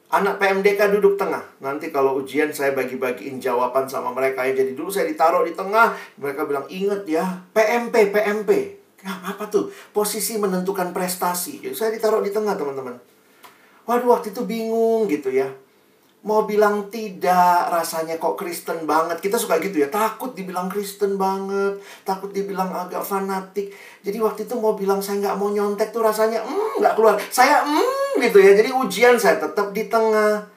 Anak 0.07 0.39
PMDK 0.39 0.87
duduk 0.95 1.19
tengah. 1.19 1.43
Nanti 1.59 1.91
kalau 1.91 2.23
ujian 2.23 2.47
saya 2.55 2.71
bagi-bagiin 2.71 3.43
jawaban 3.43 3.91
sama 3.91 4.15
mereka 4.15 4.47
ya. 4.47 4.55
Jadi 4.55 4.71
dulu 4.71 4.87
saya 4.87 5.03
ditaruh 5.03 5.43
di 5.43 5.51
tengah. 5.51 5.91
Mereka 6.15 6.47
bilang, 6.47 6.63
inget 6.71 7.03
ya, 7.03 7.43
PMP, 7.51 8.15
PMP. 8.15 8.79
Ya, 9.03 9.11
apa 9.19 9.51
tuh? 9.51 9.67
Posisi 9.91 10.39
menentukan 10.39 10.95
prestasi. 10.95 11.59
Jadi 11.59 11.75
saya 11.75 11.91
ditaruh 11.91 12.23
di 12.23 12.31
tengah, 12.31 12.55
teman-teman. 12.55 12.95
Waduh, 13.87 14.19
waktu 14.19 14.35
itu 14.35 14.43
bingung 14.43 15.07
gitu 15.07 15.31
ya. 15.31 15.47
Mau 16.27 16.43
bilang 16.43 16.91
tidak, 16.91 17.71
rasanya 17.71 18.19
kok 18.19 18.35
Kristen 18.35 18.83
banget. 18.83 19.23
Kita 19.23 19.39
suka 19.39 19.63
gitu 19.63 19.79
ya, 19.79 19.87
takut 19.87 20.35
dibilang 20.35 20.67
Kristen 20.67 21.15
banget, 21.15 21.79
takut 22.03 22.35
dibilang 22.35 22.67
agak 22.67 22.99
fanatik. 22.99 23.71
Jadi 24.03 24.17
waktu 24.19 24.43
itu 24.43 24.59
mau 24.59 24.75
bilang 24.75 24.99
saya 24.99 25.23
nggak 25.23 25.37
mau 25.39 25.47
nyontek 25.47 25.95
tuh 25.95 26.03
rasanya, 26.03 26.43
hmm, 26.43 26.83
nggak 26.83 26.99
keluar. 26.99 27.15
Saya, 27.31 27.63
hmm, 27.63 28.19
gitu 28.19 28.43
ya. 28.43 28.59
Jadi 28.59 28.75
ujian 28.75 29.15
saya 29.15 29.39
tetap 29.39 29.71
di 29.71 29.87
tengah. 29.87 30.51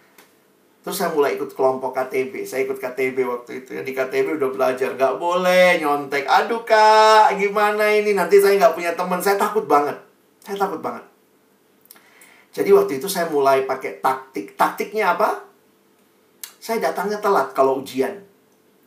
Terus 0.81 0.97
saya 0.97 1.13
mulai 1.15 1.37
ikut 1.39 1.53
kelompok 1.55 1.93
KTB. 1.93 2.43
Saya 2.49 2.67
ikut 2.67 2.81
KTB 2.81 3.23
waktu 3.29 3.63
itu. 3.63 3.71
Ya. 3.79 3.85
Di 3.85 3.93
KTB 3.93 4.41
udah 4.41 4.51
belajar. 4.51 4.97
Nggak 4.97 5.21
boleh 5.21 5.79
nyontek. 5.79 6.25
Aduh 6.25 6.65
kak, 6.65 7.37
gimana 7.37 7.95
ini? 7.95 8.17
Nanti 8.17 8.41
saya 8.41 8.57
nggak 8.57 8.75
punya 8.75 8.97
teman. 8.97 9.21
Saya 9.21 9.37
takut 9.37 9.69
banget. 9.69 9.95
Saya 10.41 10.57
takut 10.57 10.81
banget. 10.81 11.10
Jadi 12.51 12.71
waktu 12.75 12.99
itu 12.99 13.07
saya 13.07 13.31
mulai 13.31 13.63
pakai 13.63 14.03
taktik. 14.03 14.59
Taktiknya 14.59 15.15
apa? 15.15 15.47
Saya 16.59 16.83
datangnya 16.83 17.23
telat 17.23 17.55
kalau 17.55 17.79
ujian. 17.79 18.27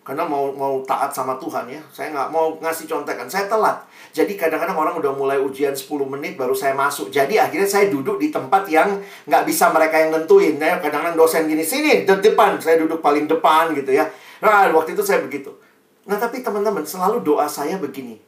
Karena 0.03 0.27
mau 0.27 0.51
mau 0.51 0.83
taat 0.83 1.15
sama 1.15 1.39
Tuhan 1.39 1.63
ya. 1.71 1.79
Saya 1.87 2.11
nggak 2.11 2.27
mau 2.27 2.59
ngasih 2.59 2.91
contekan. 2.91 3.23
Saya 3.31 3.47
telat. 3.47 3.87
Jadi 4.11 4.35
kadang-kadang 4.35 4.75
orang 4.75 4.99
udah 4.99 5.15
mulai 5.15 5.39
ujian 5.39 5.71
10 5.71 5.87
menit 6.11 6.35
baru 6.35 6.51
saya 6.51 6.75
masuk. 6.75 7.07
Jadi 7.07 7.39
akhirnya 7.39 7.65
saya 7.65 7.87
duduk 7.87 8.19
di 8.19 8.27
tempat 8.27 8.67
yang 8.67 8.99
nggak 9.23 9.43
bisa 9.47 9.71
mereka 9.71 9.95
yang 9.95 10.11
nentuin. 10.11 10.59
Ya, 10.59 10.83
kadang-kadang 10.83 11.15
dosen 11.15 11.47
gini, 11.47 11.63
sini, 11.63 12.03
di 12.03 12.13
depan. 12.19 12.59
Saya 12.59 12.83
duduk 12.83 12.99
paling 12.99 13.31
depan 13.31 13.71
gitu 13.71 13.95
ya. 13.95 14.03
Nah, 14.43 14.67
waktu 14.75 14.91
itu 14.91 15.01
saya 15.07 15.23
begitu. 15.23 15.55
Nah, 16.03 16.19
tapi 16.19 16.43
teman-teman, 16.43 16.83
selalu 16.83 17.23
doa 17.23 17.47
saya 17.47 17.79
begini. 17.79 18.19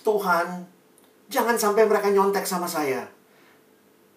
Tuhan, 0.00 0.64
jangan 1.28 1.60
sampai 1.60 1.84
mereka 1.84 2.08
nyontek 2.08 2.48
sama 2.48 2.64
saya. 2.64 3.13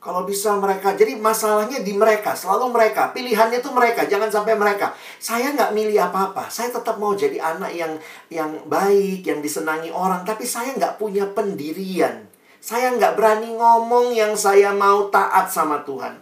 Kalau 0.08 0.24
bisa 0.24 0.56
mereka, 0.56 0.96
jadi 0.96 1.20
masalahnya 1.20 1.84
di 1.84 1.92
mereka, 1.92 2.32
selalu 2.32 2.72
mereka. 2.72 3.12
Pilihannya 3.12 3.60
tuh 3.60 3.76
mereka, 3.76 4.08
jangan 4.08 4.32
sampai 4.32 4.56
mereka. 4.56 4.96
Saya 5.20 5.52
nggak 5.52 5.76
milih 5.76 6.00
apa-apa. 6.00 6.48
Saya 6.48 6.72
tetap 6.72 6.96
mau 6.96 7.12
jadi 7.12 7.36
anak 7.44 7.76
yang 7.76 7.92
yang 8.32 8.56
baik, 8.72 9.28
yang 9.28 9.44
disenangi 9.44 9.92
orang. 9.92 10.24
Tapi 10.24 10.48
saya 10.48 10.72
nggak 10.80 10.96
punya 10.96 11.28
pendirian. 11.36 12.24
Saya 12.64 12.96
nggak 12.96 13.20
berani 13.20 13.52
ngomong 13.52 14.16
yang 14.16 14.32
saya 14.40 14.72
mau 14.72 15.12
taat 15.12 15.52
sama 15.52 15.84
Tuhan. 15.84 16.16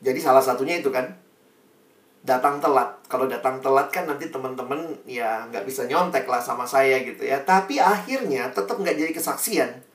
Jadi 0.00 0.24
salah 0.24 0.40
satunya 0.40 0.80
itu 0.80 0.88
kan, 0.88 1.12
datang 2.24 2.56
telat. 2.56 3.04
Kalau 3.04 3.28
datang 3.28 3.60
telat 3.60 3.92
kan 3.92 4.08
nanti 4.08 4.32
teman-teman 4.32 4.96
ya 5.04 5.44
nggak 5.52 5.68
bisa 5.68 5.84
nyontek 5.84 6.24
lah 6.24 6.40
sama 6.40 6.64
saya 6.64 7.04
gitu 7.04 7.20
ya. 7.20 7.36
Tapi 7.44 7.76
akhirnya 7.76 8.48
tetap 8.48 8.80
nggak 8.80 8.96
jadi 8.96 9.12
kesaksian 9.12 9.87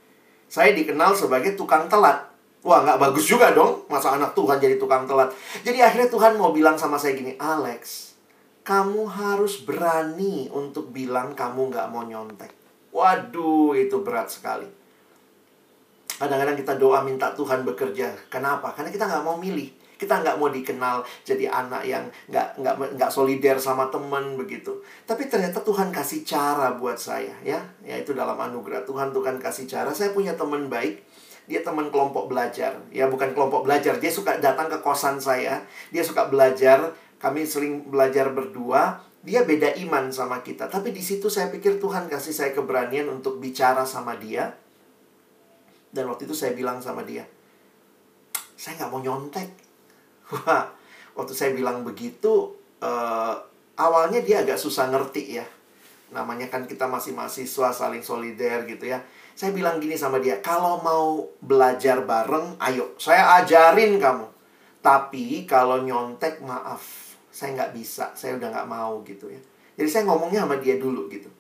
saya 0.54 0.78
dikenal 0.78 1.18
sebagai 1.18 1.58
tukang 1.58 1.90
telat. 1.90 2.30
Wah, 2.62 2.86
nggak 2.86 3.02
bagus 3.02 3.26
juga 3.26 3.58
dong. 3.58 3.90
Masa 3.90 4.14
anak 4.14 4.38
Tuhan 4.38 4.62
jadi 4.62 4.78
tukang 4.78 5.10
telat. 5.10 5.34
Jadi 5.66 5.82
akhirnya 5.82 6.14
Tuhan 6.14 6.38
mau 6.38 6.54
bilang 6.54 6.78
sama 6.78 7.02
saya 7.02 7.18
gini, 7.18 7.34
Alex, 7.42 8.14
kamu 8.62 9.10
harus 9.10 9.66
berani 9.66 10.54
untuk 10.54 10.94
bilang 10.94 11.34
kamu 11.34 11.74
nggak 11.74 11.90
mau 11.90 12.06
nyontek. 12.06 12.54
Waduh, 12.94 13.74
itu 13.74 13.98
berat 14.06 14.30
sekali. 14.30 14.70
Kadang-kadang 16.22 16.54
kita 16.54 16.78
doa 16.78 17.02
minta 17.02 17.34
Tuhan 17.34 17.66
bekerja. 17.66 18.14
Kenapa? 18.30 18.78
Karena 18.78 18.94
kita 18.94 19.10
nggak 19.10 19.26
mau 19.26 19.42
milih. 19.42 19.74
Kita 20.04 20.20
nggak 20.20 20.36
mau 20.36 20.52
dikenal 20.52 21.08
jadi 21.24 21.48
anak 21.48 21.88
yang 21.88 22.04
nggak 22.28 22.60
nggak 22.60 22.76
nggak 23.00 23.08
solider 23.08 23.56
sama 23.56 23.88
teman 23.88 24.36
begitu. 24.36 24.84
Tapi 25.08 25.32
ternyata 25.32 25.64
Tuhan 25.64 25.96
kasih 25.96 26.28
cara 26.28 26.76
buat 26.76 27.00
saya 27.00 27.32
ya, 27.40 27.64
yaitu 27.88 28.12
dalam 28.12 28.36
anugerah 28.36 28.84
Tuhan 28.84 29.16
Tuhan 29.16 29.40
kasih 29.40 29.64
cara. 29.64 29.96
Saya 29.96 30.12
punya 30.12 30.36
teman 30.36 30.68
baik, 30.68 31.00
dia 31.48 31.64
teman 31.64 31.88
kelompok 31.88 32.28
belajar. 32.28 32.76
Ya 32.92 33.08
bukan 33.08 33.32
kelompok 33.32 33.64
belajar, 33.64 33.96
dia 33.96 34.12
suka 34.12 34.44
datang 34.44 34.68
ke 34.68 34.84
kosan 34.84 35.24
saya. 35.24 35.64
Dia 35.96 36.04
suka 36.04 36.28
belajar. 36.28 36.92
Kami 37.24 37.48
sering 37.48 37.88
belajar 37.88 38.36
berdua. 38.36 39.00
Dia 39.24 39.48
beda 39.48 39.72
iman 39.88 40.12
sama 40.12 40.44
kita. 40.44 40.68
Tapi 40.68 40.92
di 40.92 41.00
situ 41.00 41.32
saya 41.32 41.48
pikir 41.48 41.80
Tuhan 41.80 42.12
kasih 42.12 42.36
saya 42.36 42.52
keberanian 42.52 43.08
untuk 43.08 43.40
bicara 43.40 43.88
sama 43.88 44.20
dia. 44.20 44.52
Dan 45.96 46.12
waktu 46.12 46.28
itu 46.28 46.36
saya 46.36 46.52
bilang 46.52 46.84
sama 46.84 47.08
dia, 47.08 47.24
saya 48.58 48.82
nggak 48.82 48.92
mau 48.92 49.00
nyontek 49.00 49.63
Wah, 50.32 50.72
waktu 51.18 51.34
saya 51.36 51.52
bilang 51.52 51.84
begitu, 51.84 52.56
uh, 52.80 53.36
awalnya 53.76 54.24
dia 54.24 54.46
agak 54.46 54.56
susah 54.56 54.88
ngerti 54.88 55.42
ya. 55.42 55.46
Namanya 56.14 56.48
kan 56.48 56.70
kita 56.70 56.86
masih 56.86 57.18
mahasiswa, 57.18 57.74
saling 57.74 58.06
solider 58.06 58.64
gitu 58.70 58.86
ya. 58.86 59.02
Saya 59.34 59.50
bilang 59.50 59.82
gini 59.82 59.98
sama 59.98 60.22
dia, 60.22 60.38
kalau 60.46 60.78
mau 60.86 61.26
belajar 61.42 62.06
bareng, 62.06 62.54
ayo, 62.62 62.94
saya 63.02 63.42
ajarin 63.42 63.98
kamu. 63.98 64.30
Tapi 64.86 65.50
kalau 65.50 65.82
nyontek, 65.82 66.38
maaf, 66.46 67.18
saya 67.34 67.58
nggak 67.58 67.74
bisa, 67.74 68.14
saya 68.14 68.38
udah 68.38 68.54
nggak 68.54 68.70
mau 68.70 69.02
gitu 69.02 69.34
ya. 69.34 69.42
Jadi 69.74 69.90
saya 69.90 70.04
ngomongnya 70.06 70.46
sama 70.46 70.62
dia 70.62 70.78
dulu 70.78 71.10
gitu. 71.10 71.34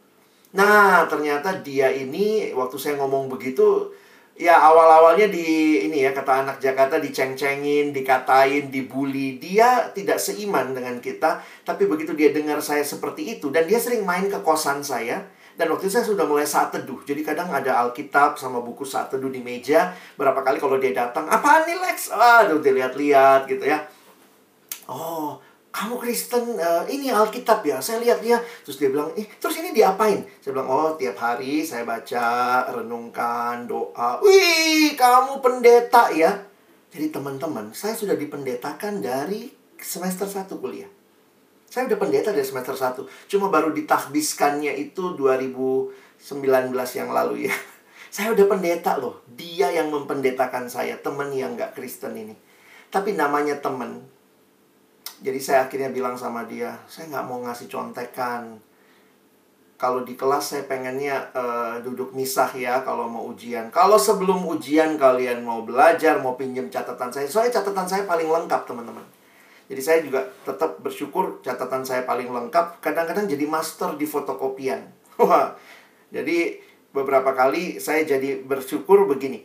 Nah, 0.57 1.05
ternyata 1.05 1.61
dia 1.61 1.93
ini, 1.93 2.49
waktu 2.53 2.77
saya 2.81 2.97
ngomong 2.97 3.29
begitu, 3.29 3.93
Ya 4.33 4.57
awal-awalnya 4.57 5.29
di 5.29 5.77
ini 5.85 6.01
ya 6.01 6.09
kata 6.09 6.41
anak 6.41 6.57
Jakarta 6.57 6.97
diceng-cengin, 6.97 7.93
dikatain, 7.93 8.73
dibully. 8.73 9.37
Dia 9.37 9.93
tidak 9.93 10.17
seiman 10.17 10.73
dengan 10.73 10.97
kita, 10.97 11.37
tapi 11.61 11.85
begitu 11.85 12.17
dia 12.17 12.33
dengar 12.33 12.57
saya 12.57 12.81
seperti 12.81 13.37
itu 13.37 13.53
dan 13.53 13.69
dia 13.69 13.77
sering 13.77 14.01
main 14.01 14.25
ke 14.25 14.41
kosan 14.41 14.81
saya. 14.81 15.21
Dan 15.53 15.69
waktu 15.69 15.85
itu 15.85 15.93
saya 15.93 16.05
sudah 16.09 16.25
mulai 16.25 16.49
saat 16.49 16.73
teduh. 16.73 17.05
Jadi 17.05 17.21
kadang 17.21 17.53
ada 17.53 17.85
Alkitab 17.85 18.41
sama 18.41 18.57
buku 18.57 18.81
saat 18.81 19.13
teduh 19.13 19.29
di 19.29 19.37
meja. 19.37 19.93
Berapa 20.17 20.41
kali 20.41 20.57
kalau 20.57 20.81
dia 20.81 20.97
datang, 20.97 21.29
apaan 21.29 21.69
nih 21.69 21.77
Lex? 21.77 22.09
Aduh, 22.09 22.57
dilihat-lihat 22.57 23.45
gitu 23.45 23.61
ya. 23.69 23.85
Oh, 24.89 25.37
kamu 25.73 25.97
Kristen 25.97 26.53
uh, 26.61 26.85
ini 26.85 27.09
Alkitab 27.09 27.65
ya. 27.65 27.81
Saya 27.81 27.97
lihat 27.97 28.21
dia. 28.21 28.37
Terus 28.61 28.77
dia 28.77 28.93
bilang 28.93 29.09
eh 29.17 29.25
terus 29.41 29.57
ini 29.57 29.73
diapain? 29.73 30.21
Saya 30.37 30.53
bilang 30.53 30.69
oh 30.69 30.93
tiap 30.93 31.17
hari 31.17 31.65
saya 31.65 31.81
baca 31.81 32.25
renungkan 32.69 33.65
doa. 33.65 34.21
Wih 34.21 34.93
kamu 34.93 35.41
pendeta 35.41 36.13
ya. 36.13 36.45
Jadi 36.93 37.09
teman-teman 37.09 37.73
saya 37.73 37.97
sudah 37.97 38.13
dipendetakan 38.13 39.01
dari 39.01 39.49
semester 39.81 40.29
1 40.29 40.45
kuliah. 40.61 40.87
Saya 41.65 41.89
udah 41.89 41.97
pendeta 41.97 42.29
dari 42.29 42.45
semester 42.45 42.77
1 42.77 43.33
cuma 43.33 43.49
baru 43.49 43.73
ditahbiskannya 43.73 44.77
itu 44.77 45.17
2019 45.17 45.89
yang 46.93 47.09
lalu 47.09 47.49
ya. 47.49 47.55
Saya 48.13 48.29
udah 48.29 48.45
pendeta 48.45 49.01
loh. 49.01 49.25
Dia 49.25 49.73
yang 49.73 49.89
mempendetakan 49.89 50.69
saya 50.69 51.01
teman 51.01 51.33
yang 51.33 51.57
gak 51.57 51.73
Kristen 51.73 52.13
ini. 52.13 52.37
Tapi 52.93 53.17
namanya 53.17 53.57
teman 53.57 54.05
jadi 55.23 55.39
saya 55.39 55.59
akhirnya 55.71 55.87
bilang 55.95 56.19
sama 56.19 56.43
dia, 56.43 56.75
saya 56.83 57.07
nggak 57.07 57.25
mau 57.31 57.39
ngasih 57.47 57.71
contekan. 57.71 58.59
Kalau 59.79 60.03
di 60.03 60.19
kelas 60.19 60.51
saya 60.51 60.63
pengennya 60.67 61.31
uh, 61.31 61.75
duduk 61.79 62.11
misah 62.11 62.51
ya 62.51 62.83
kalau 62.83 63.07
mau 63.07 63.23
ujian. 63.31 63.71
Kalau 63.71 63.95
sebelum 63.95 64.43
ujian 64.43 64.99
kalian 64.99 65.47
mau 65.47 65.63
belajar, 65.63 66.19
mau 66.19 66.35
pinjam 66.35 66.67
catatan 66.67 67.07
saya. 67.07 67.27
Soalnya 67.31 67.63
catatan 67.63 67.87
saya 67.87 68.03
paling 68.03 68.27
lengkap 68.27 68.67
teman-teman. 68.67 69.03
Jadi 69.71 69.81
saya 69.81 69.99
juga 70.03 70.27
tetap 70.43 70.83
bersyukur 70.83 71.39
catatan 71.39 71.87
saya 71.87 72.03
paling 72.03 72.27
lengkap. 72.27 72.83
Kadang-kadang 72.83 73.23
jadi 73.23 73.47
master 73.47 73.95
di 73.95 74.03
fotokopian. 74.03 74.91
Jadi 76.15 76.61
beberapa 76.93 77.33
kali 77.33 77.81
saya 77.81 78.05
jadi 78.05 78.37
bersyukur 78.45 79.09
begini. 79.09 79.41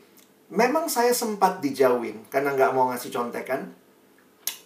Memang 0.52 0.92
saya 0.92 1.16
sempat 1.16 1.64
dijauhin 1.64 2.28
karena 2.28 2.52
nggak 2.52 2.76
mau 2.76 2.92
ngasih 2.92 3.08
contekan 3.08 3.72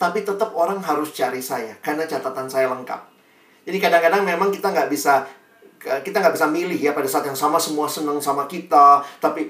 tapi 0.03 0.27
tetap 0.27 0.51
orang 0.59 0.83
harus 0.83 1.15
cari 1.15 1.39
saya 1.39 1.79
karena 1.79 2.03
catatan 2.11 2.51
saya 2.51 2.67
lengkap. 2.75 2.99
Jadi 3.63 3.79
kadang-kadang 3.79 4.27
memang 4.27 4.51
kita 4.51 4.75
nggak 4.75 4.91
bisa 4.91 5.23
kita 5.79 6.19
nggak 6.19 6.35
bisa 6.35 6.51
milih 6.51 6.75
ya 6.75 6.91
pada 6.91 7.07
saat 7.07 7.31
yang 7.31 7.39
sama 7.39 7.63
semua 7.63 7.87
senang 7.87 8.19
sama 8.19 8.51
kita, 8.51 9.03
tapi 9.23 9.47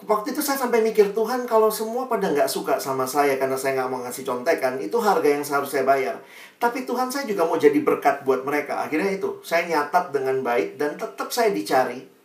waktu 0.00 0.32
itu 0.32 0.40
saya 0.40 0.56
sampai 0.56 0.80
mikir 0.80 1.12
Tuhan 1.12 1.44
kalau 1.44 1.68
semua 1.68 2.08
pada 2.08 2.32
nggak 2.32 2.48
suka 2.48 2.80
sama 2.80 3.04
saya 3.04 3.36
karena 3.36 3.56
saya 3.60 3.76
nggak 3.76 3.88
mau 3.92 4.00
ngasih 4.00 4.24
contekan 4.24 4.80
itu 4.80 4.96
harga 4.96 5.28
yang 5.28 5.44
seharusnya 5.44 5.84
saya 5.84 5.84
bayar. 5.84 6.16
Tapi 6.56 6.88
Tuhan 6.88 7.12
saya 7.12 7.28
juga 7.28 7.44
mau 7.44 7.60
jadi 7.60 7.76
berkat 7.84 8.24
buat 8.24 8.40
mereka. 8.40 8.80
Akhirnya 8.80 9.12
itu 9.12 9.44
saya 9.44 9.68
nyatat 9.68 10.16
dengan 10.16 10.40
baik 10.40 10.80
dan 10.80 10.96
tetap 10.96 11.28
saya 11.28 11.52
dicari 11.52 12.19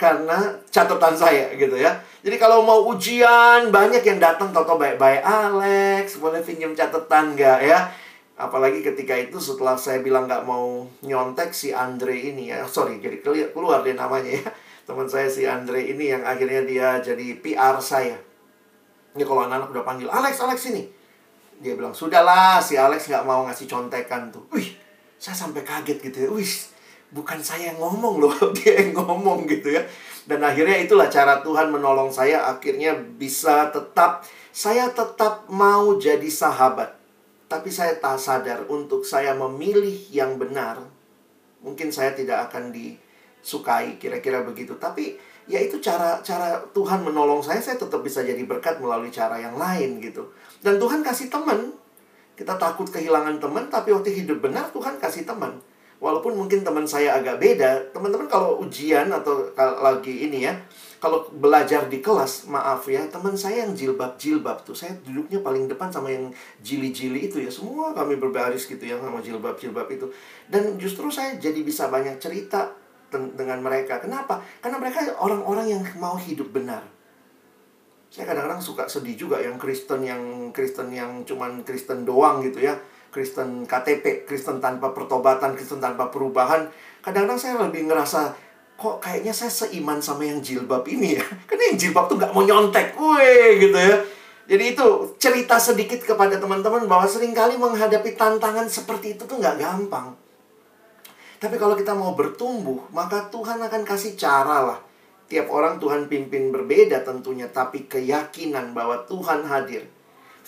karena 0.00 0.56
catatan 0.72 1.12
saya 1.12 1.52
gitu 1.60 1.76
ya. 1.76 1.92
Jadi 2.24 2.40
kalau 2.40 2.64
mau 2.64 2.88
ujian 2.88 3.68
banyak 3.68 4.00
yang 4.00 4.16
datang 4.16 4.48
tau-tau 4.48 4.80
baik-baik 4.80 5.20
Alex 5.20 6.16
boleh 6.16 6.40
pinjam 6.40 6.72
catatan 6.72 7.36
nggak 7.36 7.60
ya? 7.68 7.92
Apalagi 8.40 8.80
ketika 8.80 9.12
itu 9.20 9.36
setelah 9.36 9.76
saya 9.76 10.00
bilang 10.00 10.24
nggak 10.24 10.48
mau 10.48 10.88
nyontek 11.04 11.52
si 11.52 11.76
Andre 11.76 12.16
ini 12.16 12.48
ya, 12.48 12.64
sorry 12.64 12.96
jadi 12.96 13.20
keluar 13.52 13.84
dia 13.84 13.92
namanya 13.92 14.40
ya. 14.40 14.48
Teman 14.88 15.04
saya 15.04 15.28
si 15.28 15.44
Andre 15.44 15.84
ini 15.84 16.16
yang 16.16 16.24
akhirnya 16.24 16.64
dia 16.64 16.88
jadi 17.04 17.36
PR 17.44 17.76
saya. 17.84 18.16
Ini 19.12 19.22
kalau 19.28 19.44
anak-anak 19.44 19.68
udah 19.68 19.84
panggil 19.84 20.08
Alex, 20.08 20.40
Alex 20.40 20.72
ini. 20.72 20.88
Dia 21.60 21.76
bilang, 21.76 21.92
sudahlah 21.92 22.56
si 22.64 22.80
Alex 22.80 23.04
nggak 23.12 23.28
mau 23.28 23.44
ngasih 23.44 23.68
contekan 23.68 24.32
tuh. 24.32 24.48
Wih, 24.48 24.72
saya 25.20 25.36
sampai 25.36 25.60
kaget 25.60 26.00
gitu 26.00 26.18
ya. 26.24 26.28
Wih, 26.32 26.48
bukan 27.10 27.38
saya 27.42 27.74
yang 27.74 27.78
ngomong 27.78 28.22
loh, 28.22 28.34
dia 28.56 28.82
yang 28.82 28.96
ngomong 28.96 29.46
gitu 29.46 29.74
ya. 29.74 29.82
Dan 30.26 30.42
akhirnya 30.46 30.78
itulah 30.78 31.10
cara 31.10 31.42
Tuhan 31.42 31.74
menolong 31.74 32.14
saya 32.14 32.46
akhirnya 32.46 32.94
bisa 32.94 33.70
tetap 33.74 34.22
saya 34.50 34.90
tetap 34.90 35.46
mau 35.50 35.98
jadi 35.98 36.26
sahabat. 36.26 36.98
Tapi 37.50 37.70
saya 37.70 37.98
tak 37.98 38.18
sadar 38.22 38.62
untuk 38.70 39.02
saya 39.02 39.34
memilih 39.34 40.06
yang 40.14 40.38
benar. 40.38 40.78
Mungkin 41.66 41.90
saya 41.90 42.14
tidak 42.14 42.50
akan 42.50 42.70
disukai 42.70 43.98
kira-kira 43.98 44.46
begitu. 44.46 44.78
Tapi 44.78 45.18
ya 45.50 45.58
itu 45.58 45.82
cara 45.82 46.22
cara 46.22 46.62
Tuhan 46.70 47.02
menolong 47.02 47.42
saya 47.42 47.58
saya 47.58 47.74
tetap 47.74 47.98
bisa 48.06 48.22
jadi 48.22 48.38
berkat 48.46 48.78
melalui 48.78 49.10
cara 49.10 49.34
yang 49.42 49.58
lain 49.58 49.98
gitu 49.98 50.30
dan 50.62 50.78
Tuhan 50.78 51.02
kasih 51.02 51.26
teman 51.26 51.74
kita 52.38 52.54
takut 52.54 52.86
kehilangan 52.86 53.42
teman 53.42 53.66
tapi 53.66 53.90
waktu 53.90 54.14
hidup 54.14 54.38
benar 54.38 54.70
Tuhan 54.70 55.02
kasih 55.02 55.26
teman 55.26 55.58
walaupun 56.00 56.34
mungkin 56.34 56.64
teman 56.64 56.88
saya 56.88 57.20
agak 57.20 57.38
beda 57.38 57.92
teman-teman 57.92 58.26
kalau 58.26 58.58
ujian 58.64 59.12
atau 59.12 59.52
lagi 59.56 60.26
ini 60.26 60.48
ya 60.48 60.56
kalau 61.00 61.24
belajar 61.32 61.88
di 61.88 62.04
kelas, 62.04 62.44
maaf 62.52 62.84
ya, 62.84 63.00
teman 63.08 63.32
saya 63.32 63.64
yang 63.64 63.72
jilbab-jilbab 63.72 64.68
tuh, 64.68 64.76
saya 64.76 64.92
duduknya 65.00 65.40
paling 65.40 65.64
depan 65.64 65.88
sama 65.88 66.12
yang 66.12 66.28
jili-jili 66.60 67.24
itu 67.32 67.40
ya. 67.40 67.48
Semua 67.48 67.96
kami 67.96 68.20
berbaris 68.20 68.68
gitu 68.68 68.84
ya 68.84 69.00
sama 69.00 69.24
jilbab-jilbab 69.24 69.88
itu. 69.88 70.12
Dan 70.44 70.76
justru 70.76 71.08
saya 71.08 71.40
jadi 71.40 71.56
bisa 71.64 71.88
banyak 71.88 72.20
cerita 72.20 72.76
dengan 73.10 73.64
mereka. 73.64 73.96
Kenapa? 73.96 74.44
Karena 74.60 74.76
mereka 74.76 75.08
orang-orang 75.16 75.72
yang 75.72 75.82
mau 75.96 76.20
hidup 76.20 76.52
benar. 76.52 76.84
Saya 78.12 78.28
kadang-kadang 78.28 78.60
suka 78.60 78.84
sedih 78.84 79.16
juga 79.16 79.40
yang 79.40 79.56
Kristen 79.56 80.04
yang 80.04 80.52
Kristen 80.52 80.92
yang 80.92 81.24
cuman 81.24 81.64
Kristen 81.64 82.04
doang 82.04 82.44
gitu 82.44 82.60
ya. 82.60 82.76
Kristen 83.10 83.66
KTP, 83.66 84.24
Kristen 84.24 84.62
tanpa 84.62 84.94
pertobatan, 84.94 85.58
Kristen 85.58 85.82
tanpa 85.82 86.08
perubahan. 86.08 86.70
Kadang-kadang 87.02 87.38
saya 87.38 87.54
lebih 87.58 87.90
ngerasa 87.90 88.34
kok 88.80 88.96
kayaknya 89.02 89.34
saya 89.36 89.52
seiman 89.52 90.00
sama 90.00 90.24
yang 90.24 90.38
jilbab 90.40 90.86
ini 90.86 91.18
ya. 91.18 91.24
Karena 91.50 91.74
yang 91.74 91.78
jilbab 91.78 92.06
tuh 92.06 92.16
nggak 92.16 92.32
mau 92.32 92.46
nyontek. 92.46 92.94
Wih, 92.94 93.68
gitu 93.68 93.76
ya. 93.76 93.96
Jadi 94.50 94.64
itu 94.74 94.86
cerita 95.20 95.62
sedikit 95.62 96.02
kepada 96.02 96.38
teman-teman 96.38 96.86
bahwa 96.90 97.06
sering 97.06 97.30
kali 97.30 97.54
menghadapi 97.54 98.18
tantangan 98.18 98.66
seperti 98.66 99.14
itu 99.14 99.22
tuh 99.22 99.38
nggak 99.38 99.62
gampang. 99.62 100.10
Tapi 101.40 101.56
kalau 101.56 101.78
kita 101.78 101.94
mau 101.94 102.12
bertumbuh, 102.18 102.90
maka 102.90 103.30
Tuhan 103.30 103.62
akan 103.62 103.82
kasih 103.86 104.18
cara 104.18 104.58
lah. 104.60 104.78
Tiap 105.30 105.46
orang 105.48 105.78
Tuhan 105.78 106.10
pimpin 106.10 106.50
berbeda 106.50 107.06
tentunya, 107.06 107.46
tapi 107.46 107.86
keyakinan 107.86 108.74
bahwa 108.74 109.06
Tuhan 109.06 109.46
hadir. 109.46 109.86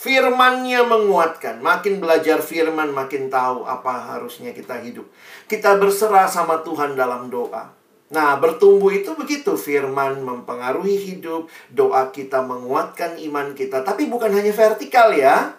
Firmannya 0.02 0.82
menguatkan. 0.82 1.62
Makin 1.62 2.02
belajar 2.02 2.42
firman, 2.42 2.90
makin 2.90 3.30
tahu 3.30 3.62
apa 3.62 4.10
harusnya 4.10 4.50
kita 4.50 4.82
hidup. 4.82 5.06
Kita 5.46 5.78
berserah 5.78 6.26
sama 6.26 6.58
Tuhan 6.66 6.98
dalam 6.98 7.30
doa. 7.30 7.70
Nah, 8.10 8.34
bertumbuh 8.42 8.90
itu 8.90 9.14
begitu. 9.14 9.54
Firman 9.54 10.26
mempengaruhi 10.26 10.98
hidup, 10.98 11.46
doa 11.70 12.10
kita 12.10 12.42
menguatkan 12.42 13.14
iman 13.30 13.54
kita. 13.54 13.86
Tapi 13.86 14.10
bukan 14.10 14.34
hanya 14.34 14.50
vertikal 14.50 15.14
ya. 15.14 15.54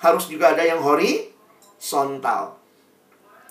Harus 0.00 0.32
juga 0.32 0.56
ada 0.56 0.64
yang 0.64 0.80
horizontal. 0.80 2.56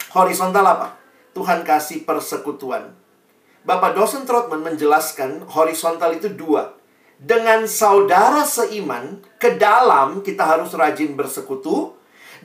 Horizontal 0.09 0.65
apa? 0.65 0.97
Tuhan 1.37 1.61
kasih 1.61 2.01
persekutuan. 2.01 2.97
Bapak 3.61 3.93
dosen 3.93 4.25
Trotman 4.25 4.73
menjelaskan 4.73 5.45
horizontal 5.53 6.17
itu 6.17 6.33
dua. 6.33 6.74
Dengan 7.15 7.63
saudara 7.63 8.43
seiman, 8.43 9.23
ke 9.39 9.55
dalam 9.55 10.19
kita 10.19 10.43
harus 10.43 10.75
rajin 10.75 11.15
bersekutu, 11.15 11.95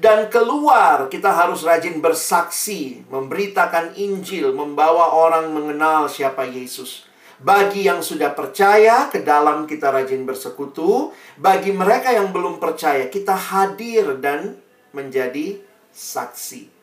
dan 0.00 0.32
keluar, 0.32 1.12
kita 1.12 1.28
harus 1.28 1.60
rajin 1.60 2.00
bersaksi, 2.00 3.04
memberitakan 3.12 3.92
Injil, 4.00 4.56
membawa 4.56 5.12
orang 5.12 5.52
mengenal 5.52 6.08
siapa 6.08 6.48
Yesus. 6.48 7.04
Bagi 7.40 7.84
yang 7.84 8.00
sudah 8.00 8.32
percaya, 8.32 9.12
ke 9.12 9.20
dalam 9.20 9.68
kita 9.68 9.92
rajin 9.92 10.24
bersekutu. 10.24 11.12
Bagi 11.36 11.72
mereka 11.72 12.12
yang 12.12 12.32
belum 12.32 12.56
percaya, 12.60 13.12
kita 13.12 13.32
hadir 13.32 14.16
dan 14.20 14.56
menjadi 14.96 15.60
saksi. 15.92 16.79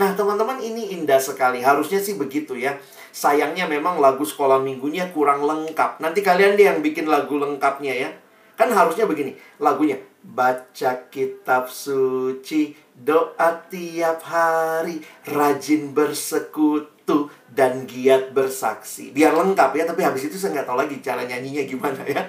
Nah, 0.00 0.16
teman-teman, 0.16 0.56
ini 0.64 0.96
indah 0.96 1.20
sekali. 1.20 1.60
Harusnya 1.60 2.00
sih 2.00 2.16
begitu 2.16 2.56
ya. 2.56 2.80
Sayangnya 3.12 3.68
memang 3.68 4.00
lagu 4.00 4.24
sekolah 4.24 4.56
minggunya 4.56 5.12
kurang 5.12 5.44
lengkap. 5.44 6.00
Nanti 6.00 6.24
kalian 6.24 6.56
deh 6.56 6.72
yang 6.72 6.80
bikin 6.80 7.04
lagu 7.04 7.36
lengkapnya 7.36 7.92
ya. 7.92 8.10
Kan 8.56 8.72
harusnya 8.72 9.04
begini, 9.04 9.36
lagunya 9.60 10.00
baca 10.20 11.08
kitab 11.08 11.72
suci, 11.72 12.76
doa 12.92 13.56
tiap 13.72 14.20
hari, 14.20 15.00
rajin 15.24 15.96
bersekutu 15.96 17.32
dan 17.48 17.88
giat 17.88 18.32
bersaksi. 18.36 19.16
Biar 19.16 19.32
lengkap 19.32 19.70
ya, 19.76 19.84
tapi 19.88 20.04
habis 20.04 20.28
itu 20.28 20.36
saya 20.36 20.60
nggak 20.60 20.68
tahu 20.68 20.76
lagi 20.80 20.96
cara 21.00 21.24
nyanyinya 21.24 21.64
gimana 21.64 22.04
ya. 22.04 22.24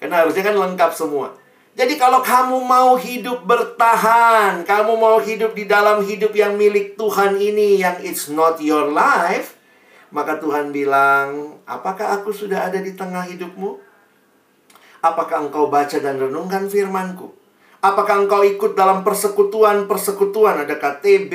Karena 0.00 0.24
harusnya 0.24 0.44
kan 0.44 0.56
lengkap 0.56 0.90
semua. 0.92 1.36
Jadi 1.74 1.98
kalau 1.98 2.22
kamu 2.22 2.62
mau 2.62 2.94
hidup 2.94 3.42
bertahan, 3.42 4.62
kamu 4.62 4.94
mau 4.94 5.18
hidup 5.18 5.58
di 5.58 5.66
dalam 5.66 6.06
hidup 6.06 6.30
yang 6.30 6.54
milik 6.54 6.94
Tuhan 6.94 7.34
ini 7.34 7.82
yang 7.82 7.98
it's 7.98 8.30
not 8.30 8.62
your 8.62 8.94
life, 8.94 9.58
maka 10.14 10.38
Tuhan 10.38 10.70
bilang, 10.70 11.58
"Apakah 11.66 12.22
aku 12.22 12.30
sudah 12.30 12.70
ada 12.70 12.78
di 12.78 12.94
tengah 12.94 13.26
hidupmu?" 13.26 13.82
Apakah 15.02 15.50
engkau 15.50 15.66
baca 15.66 15.98
dan 15.98 16.16
renungkan 16.16 16.70
firmanku? 16.70 17.34
Apakah 17.84 18.24
engkau 18.24 18.40
ikut 18.40 18.72
dalam 18.72 19.04
persekutuan-persekutuan? 19.04 20.64
Ada 20.64 20.80
KTB, 20.80 21.34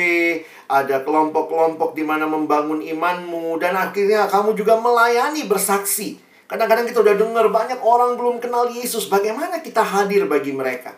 ada 0.66 1.06
kelompok-kelompok 1.06 1.94
di 1.94 2.02
mana 2.02 2.26
membangun 2.26 2.82
imanmu. 2.82 3.62
Dan 3.62 3.78
akhirnya 3.78 4.26
kamu 4.26 4.58
juga 4.58 4.82
melayani 4.82 5.46
bersaksi. 5.46 6.18
Kadang-kadang 6.50 6.90
kita 6.90 7.06
udah 7.06 7.16
dengar 7.16 7.46
banyak 7.54 7.78
orang 7.86 8.18
belum 8.18 8.42
kenal 8.42 8.74
Yesus. 8.74 9.06
Bagaimana 9.06 9.62
kita 9.62 9.86
hadir 9.86 10.26
bagi 10.26 10.50
mereka? 10.50 10.98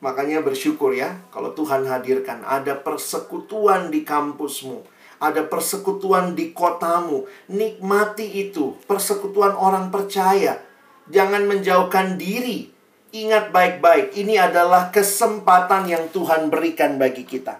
Makanya 0.00 0.40
bersyukur 0.40 0.96
ya, 0.96 1.20
kalau 1.28 1.52
Tuhan 1.52 1.84
hadirkan 1.84 2.46
ada 2.48 2.80
persekutuan 2.80 3.92
di 3.92 4.06
kampusmu, 4.08 4.86
ada 5.20 5.44
persekutuan 5.44 6.32
di 6.32 6.56
kotamu. 6.56 7.28
Nikmati 7.52 8.48
itu, 8.48 8.78
persekutuan 8.88 9.52
orang 9.52 9.92
percaya 9.92 10.64
Jangan 11.08 11.48
menjauhkan 11.48 12.20
diri. 12.20 12.68
Ingat 13.08 13.48
baik-baik, 13.48 14.12
ini 14.20 14.36
adalah 14.36 14.92
kesempatan 14.92 15.88
yang 15.88 16.12
Tuhan 16.12 16.52
berikan 16.52 17.00
bagi 17.00 17.24
kita. 17.24 17.56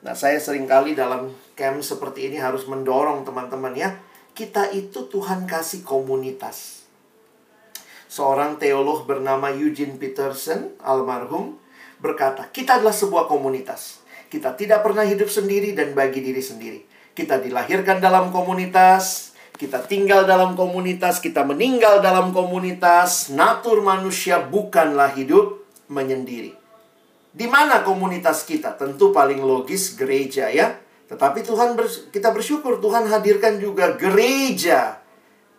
Nah, 0.00 0.16
saya 0.16 0.40
sering 0.40 0.64
kali 0.64 0.96
dalam 0.96 1.28
camp 1.52 1.84
seperti 1.84 2.32
ini 2.32 2.40
harus 2.40 2.64
mendorong 2.64 3.28
teman-teman 3.28 3.76
ya. 3.76 3.92
Kita 4.34 4.74
itu 4.74 5.06
Tuhan 5.06 5.46
kasih 5.46 5.86
komunitas. 5.86 6.82
Seorang 8.10 8.58
teolog 8.58 9.06
bernama 9.06 9.54
Eugene 9.54 9.94
Peterson, 9.94 10.74
almarhum, 10.82 11.54
berkata, 12.02 12.50
kita 12.50 12.82
adalah 12.82 12.94
sebuah 12.94 13.30
komunitas. 13.30 14.02
Kita 14.26 14.58
tidak 14.58 14.82
pernah 14.82 15.06
hidup 15.06 15.30
sendiri 15.30 15.70
dan 15.78 15.94
bagi 15.94 16.18
diri 16.18 16.42
sendiri. 16.42 16.82
Kita 17.14 17.38
dilahirkan 17.38 18.02
dalam 18.02 18.34
komunitas, 18.34 19.34
kita 19.54 19.86
tinggal 19.86 20.26
dalam 20.26 20.58
komunitas, 20.58 21.22
kita 21.22 21.46
meninggal 21.46 22.02
dalam 22.02 22.34
komunitas. 22.34 23.30
Natur 23.30 23.86
manusia 23.86 24.42
bukanlah 24.42 25.14
hidup 25.14 25.62
menyendiri. 25.86 26.58
Di 27.30 27.46
mana 27.46 27.86
komunitas 27.86 28.42
kita? 28.42 28.74
Tentu 28.74 29.14
paling 29.14 29.38
logis 29.42 29.94
gereja 29.94 30.50
ya. 30.50 30.83
Tetapi 31.14 31.46
Tuhan 31.46 31.78
bers 31.78 32.10
kita 32.10 32.34
bersyukur 32.34 32.82
Tuhan 32.82 33.06
hadirkan 33.06 33.62
juga 33.62 33.94
gereja. 33.94 34.98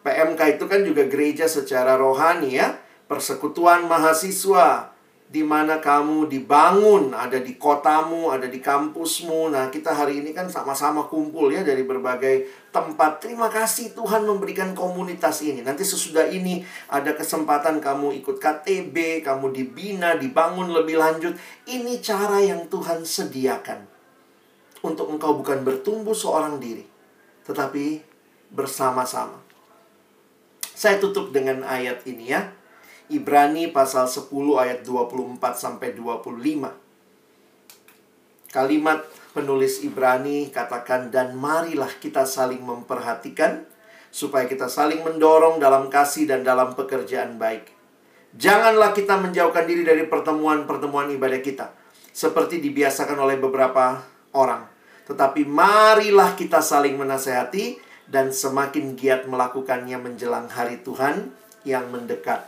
PMK 0.04 0.60
itu 0.60 0.68
kan 0.68 0.84
juga 0.84 1.08
gereja 1.08 1.48
secara 1.48 1.96
rohani 1.96 2.60
ya. 2.60 2.76
Persekutuan 3.08 3.88
mahasiswa, 3.88 4.92
di 5.32 5.48
mana 5.48 5.80
kamu 5.80 6.28
dibangun, 6.28 7.16
ada 7.16 7.40
di 7.40 7.56
kotamu, 7.56 8.36
ada 8.36 8.52
di 8.52 8.60
kampusmu. 8.60 9.48
Nah, 9.56 9.72
kita 9.72 9.96
hari 9.96 10.20
ini 10.20 10.36
kan 10.36 10.52
sama-sama 10.52 11.08
kumpul 11.08 11.56
ya 11.56 11.64
dari 11.64 11.88
berbagai 11.88 12.68
tempat. 12.76 13.24
Terima 13.24 13.48
kasih 13.48 13.96
Tuhan 13.96 14.28
memberikan 14.28 14.76
komunitas 14.76 15.40
ini. 15.40 15.64
Nanti 15.64 15.88
sesudah 15.88 16.28
ini 16.28 16.68
ada 16.92 17.16
kesempatan 17.16 17.80
kamu 17.80 18.12
ikut 18.20 18.44
KTB, 18.44 19.24
kamu 19.24 19.56
dibina, 19.56 20.20
dibangun 20.20 20.76
lebih 20.76 21.00
lanjut. 21.00 21.40
Ini 21.64 22.04
cara 22.04 22.44
yang 22.44 22.68
Tuhan 22.68 23.08
sediakan. 23.08 23.95
Untuk 24.86 25.10
engkau 25.10 25.42
bukan 25.42 25.66
bertumbuh 25.66 26.14
seorang 26.14 26.62
diri, 26.62 26.86
tetapi 27.50 28.06
bersama-sama. 28.54 29.42
Saya 30.78 31.02
tutup 31.02 31.34
dengan 31.34 31.66
ayat 31.66 32.06
ini 32.06 32.30
ya. 32.30 32.54
Ibrani 33.10 33.74
pasal 33.74 34.06
10 34.06 34.30
ayat 34.62 34.86
24 34.86 35.42
sampai 35.58 35.98
25. 35.98 36.70
Kalimat 38.54 39.02
penulis 39.34 39.82
Ibrani 39.82 40.54
katakan 40.54 41.10
dan 41.10 41.34
marilah 41.34 41.90
kita 41.98 42.24
saling 42.30 42.62
memperhatikan 42.62 43.66
supaya 44.14 44.46
kita 44.46 44.70
saling 44.72 45.02
mendorong 45.02 45.58
dalam 45.58 45.90
kasih 45.90 46.30
dan 46.30 46.46
dalam 46.46 46.78
pekerjaan 46.78 47.36
baik. 47.42 47.68
Janganlah 48.36 48.92
kita 48.92 49.16
menjauhkan 49.20 49.64
diri 49.64 49.88
dari 49.88 50.08
pertemuan-pertemuan 50.08 51.08
ibadah 51.16 51.40
kita 51.40 51.72
seperti 52.16 52.64
dibiasakan 52.64 53.16
oleh 53.16 53.40
beberapa 53.40 54.04
orang. 54.36 54.75
Tetapi 55.06 55.46
marilah 55.46 56.34
kita 56.34 56.60
saling 56.60 56.98
menasehati 56.98 57.78
dan 58.10 58.30
semakin 58.30 58.94
giat 58.94 59.26
melakukannya 59.26 59.98
menjelang 59.98 60.50
hari 60.50 60.82
Tuhan 60.82 61.30
yang 61.66 61.90
mendekat. 61.90 62.46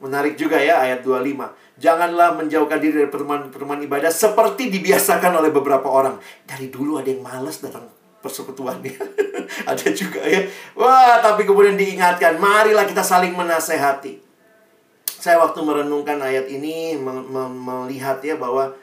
Menarik 0.00 0.36
juga 0.36 0.60
ya 0.60 0.84
ayat 0.84 1.00
25. 1.00 1.80
Janganlah 1.80 2.36
menjauhkan 2.36 2.78
diri 2.78 3.02
dari 3.02 3.10
pertemuan-pertemuan 3.10 3.80
ibadah 3.88 4.12
seperti 4.12 4.68
dibiasakan 4.68 5.40
oleh 5.40 5.48
beberapa 5.48 5.88
orang. 5.88 6.20
Dari 6.44 6.68
dulu 6.68 7.00
ada 7.00 7.08
yang 7.08 7.24
malas 7.24 7.64
datang 7.64 7.88
persekutuannya. 8.20 8.94
ada 9.70 9.86
juga 9.92 10.20
ya. 10.24 10.44
Wah, 10.76 11.20
tapi 11.24 11.48
kemudian 11.48 11.76
diingatkan, 11.76 12.36
marilah 12.36 12.84
kita 12.84 13.00
saling 13.00 13.32
menasehati. 13.32 14.20
Saya 15.08 15.40
waktu 15.40 15.56
merenungkan 15.64 16.20
ayat 16.20 16.52
ini 16.52 17.00
melihat 17.00 18.20
ya 18.20 18.36
bahwa 18.36 18.76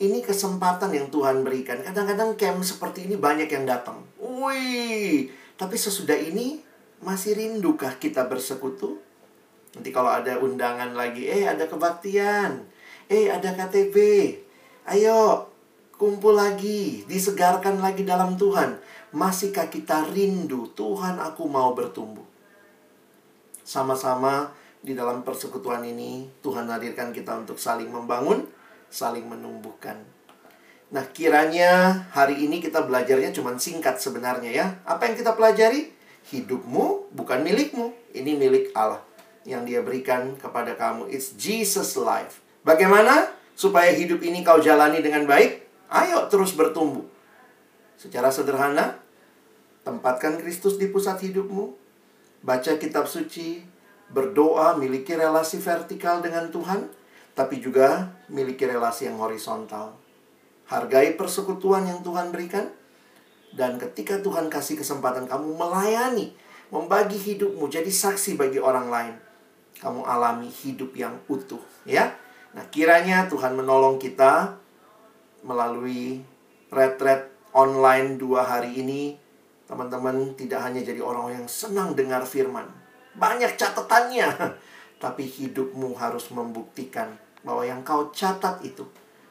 ini 0.00 0.24
kesempatan 0.24 0.96
yang 0.96 1.12
Tuhan 1.12 1.44
berikan. 1.44 1.84
Kadang-kadang 1.84 2.32
camp 2.40 2.64
seperti 2.64 3.04
ini 3.04 3.20
banyak 3.20 3.52
yang 3.52 3.68
datang. 3.68 4.00
Wih, 4.16 5.28
tapi 5.60 5.76
sesudah 5.76 6.16
ini 6.16 6.64
masih 7.04 7.36
rindukah 7.36 8.00
kita 8.00 8.24
bersekutu? 8.24 8.96
Nanti 9.76 9.92
kalau 9.92 10.08
ada 10.08 10.40
undangan 10.40 10.96
lagi, 10.96 11.28
eh 11.28 11.44
ada 11.44 11.68
kebaktian, 11.68 12.64
eh 13.12 13.28
ada 13.28 13.54
KTB, 13.54 13.96
ayo 14.88 15.46
kumpul 16.00 16.32
lagi, 16.32 17.04
disegarkan 17.04 17.78
lagi 17.84 18.02
dalam 18.02 18.40
Tuhan. 18.40 18.80
Masihkah 19.12 19.68
kita 19.68 20.08
rindu, 20.10 20.72
Tuhan 20.72 21.20
aku 21.20 21.44
mau 21.44 21.76
bertumbuh. 21.76 22.24
Sama-sama 23.62 24.50
di 24.80 24.96
dalam 24.96 25.20
persekutuan 25.20 25.84
ini, 25.84 26.24
Tuhan 26.40 26.66
hadirkan 26.72 27.12
kita 27.12 27.44
untuk 27.44 27.60
saling 27.60 27.92
membangun, 27.92 28.48
saling 28.90 29.24
menumbuhkan. 29.24 30.02
Nah, 30.90 31.06
kiranya 31.14 32.02
hari 32.10 32.42
ini 32.44 32.58
kita 32.58 32.82
belajarnya 32.82 33.30
cuma 33.30 33.54
singkat 33.54 34.02
sebenarnya 34.02 34.50
ya. 34.50 34.66
Apa 34.82 35.06
yang 35.06 35.14
kita 35.14 35.38
pelajari? 35.38 35.94
Hidupmu 36.20 37.14
bukan 37.14 37.40
milikmu, 37.46 37.94
ini 38.12 38.36
milik 38.36 38.74
Allah 38.76 39.00
yang 39.48 39.64
dia 39.64 39.80
berikan 39.80 40.36
kepada 40.36 40.76
kamu. 40.76 41.08
It's 41.08 41.32
Jesus 41.38 41.96
life. 41.96 42.42
Bagaimana 42.66 43.32
supaya 43.56 43.94
hidup 43.94 44.20
ini 44.20 44.44
kau 44.44 44.60
jalani 44.60 45.00
dengan 45.00 45.24
baik? 45.24 45.64
Ayo 45.88 46.28
terus 46.28 46.52
bertumbuh. 46.52 47.06
Secara 47.96 48.28
sederhana, 48.28 49.00
tempatkan 49.86 50.36
Kristus 50.42 50.76
di 50.76 50.90
pusat 50.92 51.20
hidupmu. 51.24 51.72
Baca 52.40 52.72
kitab 52.80 53.04
suci, 53.04 53.60
berdoa, 54.08 54.76
miliki 54.76 55.12
relasi 55.12 55.60
vertikal 55.60 56.24
dengan 56.24 56.48
Tuhan, 56.48 56.88
tapi 57.40 57.56
juga 57.56 58.12
miliki 58.28 58.68
relasi 58.68 59.08
yang 59.08 59.16
horizontal. 59.16 59.96
Hargai 60.68 61.16
persekutuan 61.16 61.88
yang 61.88 62.04
Tuhan 62.04 62.28
berikan, 62.28 62.68
dan 63.56 63.80
ketika 63.80 64.20
Tuhan 64.20 64.52
kasih 64.52 64.76
kesempatan 64.76 65.24
kamu 65.24 65.56
melayani, 65.56 66.36
membagi 66.68 67.16
hidupmu 67.16 67.64
jadi 67.72 67.88
saksi 67.88 68.36
bagi 68.36 68.60
orang 68.60 68.92
lain, 68.92 69.14
kamu 69.80 70.04
alami 70.04 70.52
hidup 70.52 70.92
yang 70.92 71.16
utuh, 71.32 71.64
ya. 71.88 72.12
Nah, 72.52 72.68
kiranya 72.68 73.24
Tuhan 73.32 73.56
menolong 73.56 73.96
kita 73.96 74.60
melalui 75.40 76.20
retret 76.68 77.32
online 77.56 78.20
dua 78.20 78.44
hari 78.44 78.84
ini, 78.84 79.16
teman-teman 79.64 80.36
tidak 80.36 80.60
hanya 80.60 80.84
jadi 80.84 81.00
orang 81.00 81.40
yang 81.40 81.46
senang 81.48 81.96
dengar 81.96 82.20
firman, 82.28 82.68
banyak 83.16 83.56
catatannya, 83.56 84.28
tapi 85.02 85.24
hidupmu 85.24 85.96
harus 85.96 86.28
membuktikan 86.28 87.29
bahwa 87.40 87.62
yang 87.64 87.80
kau 87.80 88.12
catat 88.12 88.60
itu 88.64 88.84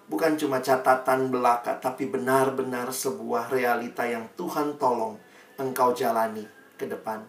bukan 0.09 0.33
cuma 0.35 0.57
catatan 0.59 1.29
belaka, 1.29 1.77
tapi 1.77 2.09
benar-benar 2.09 2.89
sebuah 2.89 3.53
realita 3.53 4.03
yang 4.09 4.25
Tuhan 4.33 4.81
tolong 4.81 5.21
engkau 5.61 5.93
jalani 5.93 6.43
ke 6.75 6.89
depan. 6.89 7.21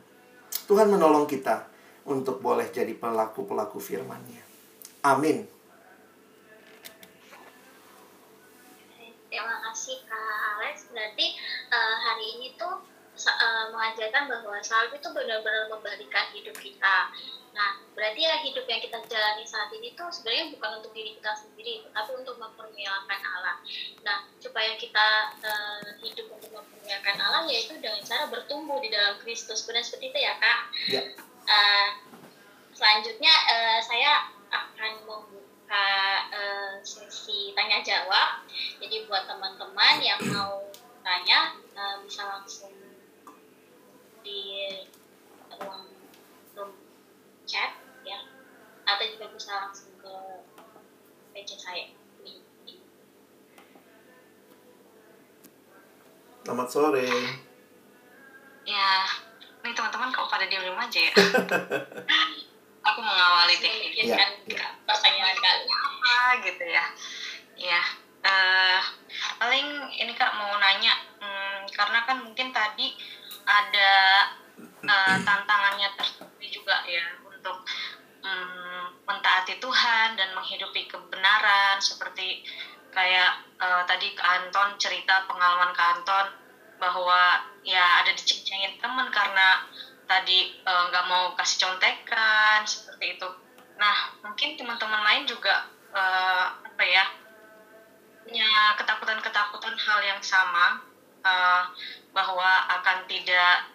Tuhan 0.65 0.89
menolong 0.89 1.29
kita 1.29 1.69
untuk 2.09 2.41
boleh 2.41 2.73
jadi 2.73 2.97
pelaku-pelaku 2.97 3.77
firman-Nya. 3.77 4.43
Amin. 5.05 5.45
Terima 9.31 9.57
kasih 9.71 10.03
Kak 10.09 10.41
Alex. 10.57 10.91
Berarti 10.91 11.27
uh, 11.71 11.97
hari 12.03 12.27
ini 12.41 12.59
tuh 12.59 12.83
uh, 13.29 13.65
mengajarkan 13.71 14.27
bahwa 14.27 14.59
salib 14.65 14.97
itu 14.97 15.09
benar-benar 15.13 15.71
membalikan 15.71 16.27
hidup 16.35 16.57
kita. 16.59 17.13
Nah, 17.51 17.83
berarti 17.99 18.23
ya 18.23 18.39
hidup 18.47 18.63
yang 18.71 18.79
kita 18.79 19.03
jalani 19.11 19.43
saat 19.43 19.71
ini 19.75 19.93
tuh 19.99 20.07
sebenarnya 20.09 20.55
bukan 20.55 20.71
untuk 20.79 20.93
diri 20.95 21.19
kita 21.19 21.33
sendiri, 21.35 21.83
tapi 21.91 22.11
untuk 22.15 22.39
mempermuliakan 22.39 23.21
Allah. 23.27 23.57
Nah, 24.07 24.31
supaya 24.39 24.79
kita 24.79 25.35
uh, 25.43 25.83
hidup 25.99 26.31
untuk 26.31 26.51
mempermuliakan 26.55 27.17
Allah 27.19 27.43
yaitu 27.51 27.75
dengan 27.83 28.01
cara 28.07 28.31
bertumbuh 28.31 28.79
di 28.79 28.89
dalam 28.95 29.19
Kristus. 29.19 29.67
Benar 29.67 29.83
seperti 29.83 30.15
itu 30.15 30.19
ya, 30.23 30.35
Kak? 30.39 30.59
Ya. 30.95 31.03
Uh, 31.51 31.89
selanjutnya 32.71 33.35
uh, 33.51 33.79
saya 33.83 34.31
akan 34.51 34.93
membuka 35.03 35.91
uh, 36.31 36.75
sesi 36.87 37.51
tanya 37.59 37.83
jawab. 37.83 38.47
Jadi 38.79 39.11
buat 39.11 39.27
teman-teman 39.27 39.99
yang 39.99 40.23
mau 40.31 40.71
tanya 41.03 41.59
uh, 41.75 41.99
bisa 42.07 42.23
langsung 42.31 42.73
di 44.23 44.71
ruang 45.59 45.90
chat 47.51 47.75
ya 48.07 48.19
atau 48.87 49.05
juga 49.11 49.27
bisa 49.35 49.51
langsung 49.59 49.91
ke 49.99 50.15
page 51.35 51.59
saya 51.59 51.91
Selamat 56.41 56.73
sore. 56.73 57.07
Ya, 58.65 58.91
nih 59.61 59.71
teman-teman 59.77 60.09
kalau 60.11 60.27
pada 60.27 60.49
diam-diam 60.49 60.75
aja 60.75 60.99
ya. 60.99 61.15
Aku 62.91 62.99
mengawali 63.05 63.61
deh. 63.61 63.77
Ya, 64.03 64.17
kan 64.19 64.31
ya. 64.49 64.67
pertanyaan 64.89 65.37
kali 65.37 65.69
apa 65.69 66.17
gitu 66.43 66.65
ya. 66.65 66.85
Ya, 67.61 67.83
uh, 68.25 68.81
paling 69.37 69.95
ini 69.95 70.17
kak 70.17 70.33
mau 70.41 70.57
nanya, 70.59 70.97
hmm, 71.21 71.71
karena 71.77 72.09
kan 72.09 72.25
mungkin 72.25 72.51
tadi 72.57 72.99
ada 73.45 73.93
uh, 74.81 75.17
tantangannya 75.21 75.93
tersendiri 75.93 76.49
juga 76.51 76.83
ya 76.89 77.20
mentaati 79.11 79.59
Tuhan 79.59 80.15
dan 80.15 80.31
menghidupi 80.39 80.87
kebenaran 80.87 81.83
seperti 81.83 82.47
kayak 82.95 83.43
uh, 83.59 83.83
tadi 83.83 84.15
ke 84.15 84.23
Anton 84.23 84.79
cerita 84.79 85.27
pengalaman 85.27 85.75
ke 85.75 85.83
Anton 85.83 86.27
bahwa 86.79 87.43
ya 87.67 88.01
ada 88.01 88.15
diceng-cengin 88.15 88.81
temen 88.81 89.13
karena 89.13 89.61
tadi 90.09 90.49
eh, 90.49 90.83
nggak 90.91 91.05
uh, 91.07 91.09
mau 91.13 91.25
kasih 91.39 91.69
contekan 91.69 92.65
seperti 92.65 93.15
itu. 93.15 93.29
Nah 93.77 94.17
mungkin 94.25 94.57
teman-teman 94.57 95.05
lain 95.07 95.23
juga 95.29 95.69
uh, 95.93 96.47
apa 96.67 96.83
ya 96.83 97.05
punya 98.25 98.49
ketakutan-ketakutan 98.81 99.77
hal 99.77 100.01
yang 100.03 100.21
sama 100.25 100.83
uh, 101.23 101.63
bahwa 102.17 102.51
akan 102.81 103.07
tidak 103.07 103.71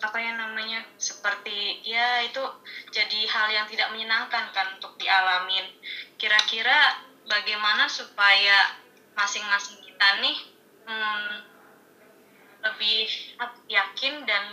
apa 0.00 0.16
yang 0.16 0.36
namanya 0.40 0.84
seperti 0.96 1.84
ya 1.84 2.24
itu 2.24 2.40
jadi 2.92 3.20
hal 3.28 3.46
yang 3.52 3.66
tidak 3.68 3.92
menyenangkan 3.92 4.48
kan 4.52 4.66
untuk 4.76 4.96
dialamin 4.96 5.64
kira-kira 6.16 7.00
bagaimana 7.28 7.84
supaya 7.88 8.80
masing-masing 9.12 9.76
kita 9.84 10.08
nih 10.24 10.36
hmm, 10.88 11.32
lebih 12.64 13.08
yakin 13.68 14.24
dan 14.24 14.44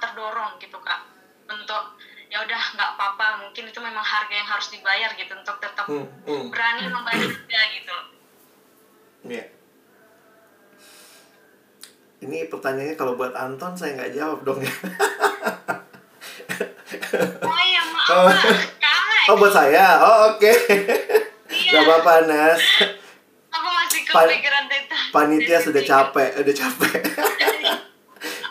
terdorong 0.00 0.56
gitu 0.60 0.80
kak 0.80 1.00
untuk 1.48 1.96
ya 2.28 2.44
udah 2.44 2.62
nggak 2.76 2.90
apa-apa 2.96 3.48
mungkin 3.48 3.72
itu 3.72 3.80
memang 3.80 4.04
harga 4.04 4.32
yang 4.32 4.48
harus 4.48 4.68
dibayar 4.68 5.12
gitu 5.16 5.32
untuk 5.32 5.56
tetap 5.64 5.88
hmm, 5.88 6.08
hmm. 6.28 6.52
berani 6.52 6.88
membayar 6.88 7.24
gitu. 7.72 7.96
Yeah 9.24 9.57
ini 12.18 12.50
pertanyaannya 12.50 12.96
kalau 12.98 13.14
buat 13.14 13.30
Anton 13.34 13.78
saya 13.78 13.94
nggak 13.94 14.12
jawab 14.14 14.42
dong 14.42 14.58
ya. 14.58 14.74
oh 17.46 17.60
iya 17.62 17.82
maaf 17.86 18.10
oh. 18.10 18.30
oh 19.30 19.36
buat 19.38 19.54
saya 19.54 19.86
oh 20.02 20.16
oke 20.34 20.42
okay. 20.42 20.56
iya. 21.52 21.78
gak 21.78 21.82
apa-apa 21.86 22.14
Nas 22.26 22.62
aku 23.54 23.68
masih 23.70 24.00
kepikiran 24.02 24.64
Pan 24.66 24.82
panitia 25.14 25.58
sudah 25.62 25.82
capek 25.82 26.30
udah 26.42 26.54
capek 26.54 27.00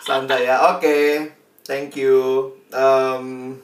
santai 0.07 0.47
ya 0.47 0.55
oke 0.71 0.79
okay. 0.79 1.35
thank 1.67 1.99
you 1.99 2.55
um, 2.71 3.59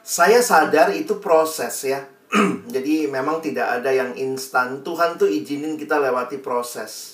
saya 0.00 0.40
sadar 0.40 0.96
itu 0.96 1.20
proses 1.20 1.84
ya 1.84 2.08
jadi 2.74 3.12
memang 3.12 3.44
tidak 3.44 3.80
ada 3.80 3.92
yang 3.92 4.16
instan 4.16 4.80
Tuhan 4.80 5.20
tuh 5.20 5.28
izinin 5.28 5.76
kita 5.76 6.00
lewati 6.00 6.40
proses 6.40 7.11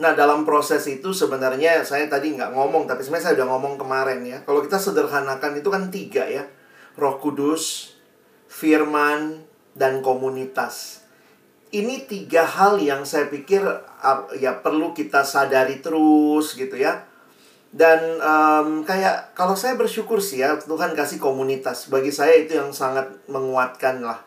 Nah, 0.00 0.16
dalam 0.16 0.48
proses 0.48 0.80
itu 0.88 1.12
sebenarnya 1.12 1.84
saya 1.84 2.08
tadi 2.08 2.32
nggak 2.32 2.56
ngomong, 2.56 2.88
tapi 2.88 3.04
sebenarnya 3.04 3.30
saya 3.30 3.36
udah 3.44 3.48
ngomong 3.52 3.74
kemarin 3.76 4.24
ya. 4.24 4.40
Kalau 4.48 4.64
kita 4.64 4.80
sederhanakan 4.80 5.60
itu 5.60 5.68
kan 5.68 5.92
tiga 5.92 6.24
ya. 6.24 6.48
Roh 6.96 7.20
Kudus, 7.20 7.92
firman, 8.48 9.44
dan 9.76 10.00
komunitas. 10.00 11.04
Ini 11.70 12.08
tiga 12.08 12.48
hal 12.48 12.80
yang 12.80 13.04
saya 13.04 13.28
pikir 13.28 13.62
ya 14.40 14.58
perlu 14.58 14.96
kita 14.96 15.20
sadari 15.20 15.84
terus 15.84 16.56
gitu 16.56 16.80
ya. 16.80 17.04
Dan 17.70 18.18
um, 18.18 18.82
kayak 18.82 19.36
kalau 19.38 19.54
saya 19.54 19.78
bersyukur 19.78 20.18
sih 20.18 20.42
ya 20.42 20.56
Tuhan 20.58 20.96
kasih 20.96 21.20
komunitas. 21.20 21.92
Bagi 21.92 22.10
saya 22.10 22.40
itu 22.40 22.56
yang 22.56 22.72
sangat 22.72 23.06
menguatkan 23.28 24.00
lah. 24.00 24.24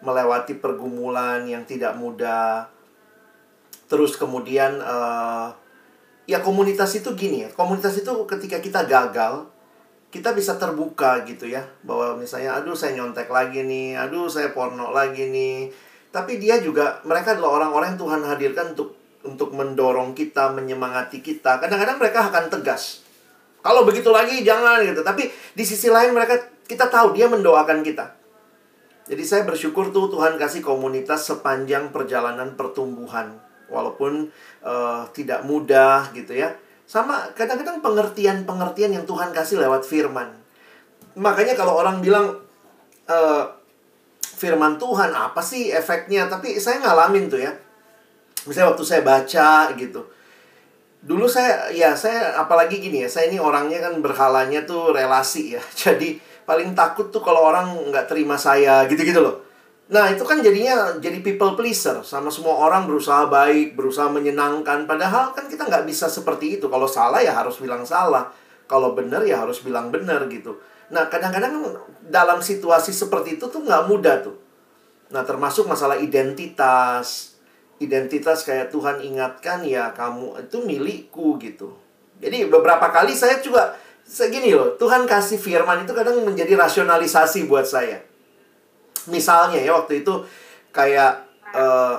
Melewati 0.00 0.56
pergumulan 0.56 1.44
yang 1.44 1.66
tidak 1.68 1.98
mudah 1.98 2.75
terus 3.86 4.18
kemudian 4.18 4.82
uh, 4.82 5.54
ya 6.26 6.42
komunitas 6.42 6.94
itu 6.98 7.14
gini 7.14 7.46
ya. 7.46 7.50
Komunitas 7.54 7.94
itu 7.98 8.10
ketika 8.26 8.58
kita 8.58 8.84
gagal, 8.84 9.46
kita 10.10 10.34
bisa 10.34 10.58
terbuka 10.58 11.22
gitu 11.24 11.46
ya. 11.46 11.64
Bahwa 11.86 12.18
misalnya, 12.18 12.58
aduh 12.58 12.74
saya 12.74 12.98
nyontek 12.98 13.30
lagi 13.30 13.62
nih, 13.62 13.96
aduh 13.96 14.26
saya 14.26 14.50
porno 14.50 14.90
lagi 14.90 15.30
nih. 15.30 15.70
Tapi 16.10 16.38
dia 16.42 16.58
juga, 16.62 17.02
mereka 17.06 17.38
adalah 17.38 17.62
orang-orang 17.62 17.94
yang 17.94 18.00
Tuhan 18.00 18.20
hadirkan 18.26 18.66
untuk 18.74 18.96
untuk 19.26 19.50
mendorong 19.52 20.14
kita, 20.14 20.54
menyemangati 20.54 21.18
kita. 21.18 21.58
Kadang-kadang 21.58 21.98
mereka 21.98 22.30
akan 22.30 22.46
tegas. 22.46 23.02
Kalau 23.66 23.82
begitu 23.82 24.14
lagi 24.14 24.46
jangan 24.46 24.78
gitu. 24.86 25.02
Tapi 25.02 25.26
di 25.58 25.64
sisi 25.66 25.90
lain 25.90 26.14
mereka 26.14 26.38
kita 26.70 26.86
tahu 26.86 27.18
dia 27.18 27.26
mendoakan 27.26 27.82
kita. 27.82 28.14
Jadi 29.06 29.22
saya 29.22 29.42
bersyukur 29.46 29.90
tuh 29.94 30.10
Tuhan 30.10 30.38
kasih 30.38 30.62
komunitas 30.62 31.26
sepanjang 31.26 31.90
perjalanan 31.90 32.54
pertumbuhan. 32.54 33.45
Walaupun 33.66 34.30
uh, 34.62 35.02
tidak 35.10 35.42
mudah 35.42 36.10
gitu 36.14 36.34
ya. 36.34 36.54
Sama 36.86 37.34
kadang-kadang 37.34 37.82
pengertian-pengertian 37.82 38.94
yang 38.94 39.04
Tuhan 39.04 39.34
kasih 39.34 39.58
lewat 39.58 39.82
firman. 39.82 40.30
Makanya 41.18 41.58
kalau 41.58 41.78
orang 41.78 41.98
bilang 41.98 42.38
uh, 43.10 43.44
firman 44.22 44.78
Tuhan 44.78 45.10
apa 45.10 45.42
sih 45.42 45.74
efeknya? 45.74 46.30
Tapi 46.30 46.62
saya 46.62 46.78
ngalamin 46.82 47.26
tuh 47.26 47.40
ya. 47.42 47.52
Misalnya 48.46 48.74
waktu 48.74 48.84
saya 48.86 49.02
baca 49.02 49.74
gitu 49.74 50.16
dulu 51.06 51.30
saya 51.30 51.70
ya 51.70 51.94
saya 51.94 52.34
apalagi 52.34 52.82
gini 52.82 53.06
ya 53.06 53.08
saya 53.08 53.30
ini 53.30 53.38
orangnya 53.38 53.78
kan 53.78 54.02
berhalanya 54.02 54.66
tuh 54.66 54.90
relasi 54.90 55.54
ya 55.54 55.62
jadi 55.86 56.18
paling 56.42 56.74
takut 56.74 57.14
tuh 57.14 57.22
kalau 57.22 57.46
orang 57.46 57.70
nggak 57.94 58.10
terima 58.10 58.34
saya 58.34 58.82
gitu-gitu 58.90 59.22
loh 59.22 59.45
nah 59.86 60.10
itu 60.10 60.26
kan 60.26 60.42
jadinya 60.42 60.98
jadi 60.98 61.22
people 61.22 61.54
pleaser. 61.54 62.02
Sama 62.02 62.28
semua 62.28 62.58
orang 62.58 62.90
berusaha 62.90 63.30
baik 63.30 63.78
berusaha 63.78 64.10
menyenangkan. 64.10 64.84
Padahal 64.84 65.30
kan 65.30 65.46
kita 65.46 65.66
nggak 65.66 65.86
bisa 65.86 66.10
seperti 66.10 66.58
itu. 66.58 66.66
Kalau 66.66 66.90
salah 66.90 67.22
ya 67.22 67.34
harus 67.34 67.62
bilang 67.62 67.86
salah. 67.86 68.30
Kalau 68.66 68.98
benar 68.98 69.22
ya 69.22 69.46
harus 69.46 69.62
bilang 69.62 69.94
benar 69.94 70.26
gitu. 70.26 70.58
Nah 70.90 71.06
kadang-kadang 71.06 71.78
dalam 72.06 72.42
situasi 72.42 72.90
seperti 72.90 73.38
itu 73.38 73.46
tuh 73.46 73.62
nggak 73.62 73.86
mudah 73.86 74.26
tuh. 74.26 74.36
Nah 75.14 75.22
termasuk 75.22 75.70
masalah 75.70 75.98
identitas. 76.02 77.38
Identitas 77.78 78.42
kayak 78.42 78.72
Tuhan 78.72 79.04
ingatkan 79.04 79.62
ya 79.62 79.94
kamu 79.94 80.50
itu 80.50 80.58
milikku 80.64 81.38
gitu. 81.38 81.76
Jadi 82.18 82.48
beberapa 82.48 82.88
kali 82.88 83.12
saya 83.12 83.38
juga 83.44 83.76
segini 84.06 84.54
loh, 84.54 84.78
Tuhan 84.80 85.04
kasih 85.04 85.36
firman 85.36 85.84
itu 85.84 85.92
kadang 85.92 86.22
menjadi 86.24 86.56
rasionalisasi 86.56 87.44
buat 87.44 87.68
saya. 87.68 88.00
Misalnya 89.08 89.58
ya 89.62 89.74
waktu 89.74 90.06
itu 90.06 90.14
kayak 90.74 91.24
uh, 91.54 91.96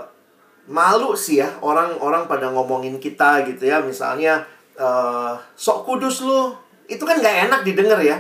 malu 0.67 1.15
sih 1.15 1.39
ya 1.39 1.49
orang-orang 1.63 2.27
pada 2.27 2.51
ngomongin 2.51 2.99
kita 2.99 3.47
gitu 3.47 3.67
ya, 3.67 3.79
misalnya 3.79 4.43
uh, 4.75 5.39
sok 5.55 5.87
kudus 5.87 6.21
lu, 6.27 6.51
itu 6.85 7.01
kan 7.01 7.19
gak 7.19 7.49
enak 7.49 7.61
didengar 7.63 7.99
ya. 8.03 8.19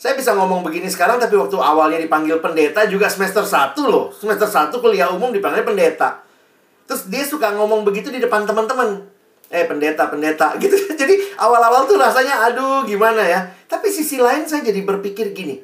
Saya 0.00 0.16
bisa 0.16 0.32
ngomong 0.32 0.64
begini 0.64 0.88
sekarang 0.88 1.20
tapi 1.20 1.36
waktu 1.36 1.60
awalnya 1.60 2.00
dipanggil 2.00 2.40
pendeta 2.40 2.88
juga 2.88 3.10
semester 3.12 3.44
1 3.44 3.76
loh. 3.84 4.08
Semester 4.16 4.48
1 4.48 4.72
kuliah 4.80 5.12
umum 5.12 5.28
dipanggil 5.28 5.60
pendeta 5.60 6.30
Terus 6.90 7.06
dia 7.06 7.22
suka 7.22 7.54
ngomong 7.54 7.86
begitu 7.86 8.10
di 8.10 8.18
depan 8.18 8.42
teman-teman. 8.42 8.98
Eh, 9.46 9.62
pendeta, 9.70 10.10
pendeta 10.10 10.50
gitu. 10.62 10.74
Jadi 10.98 11.38
awal-awal 11.38 11.86
tuh 11.86 11.94
rasanya 11.94 12.50
aduh 12.50 12.82
gimana 12.82 13.22
ya. 13.22 13.46
Tapi 13.70 13.86
sisi 13.94 14.18
lain 14.18 14.42
saya 14.42 14.66
jadi 14.66 14.82
berpikir 14.82 15.30
gini. 15.30 15.62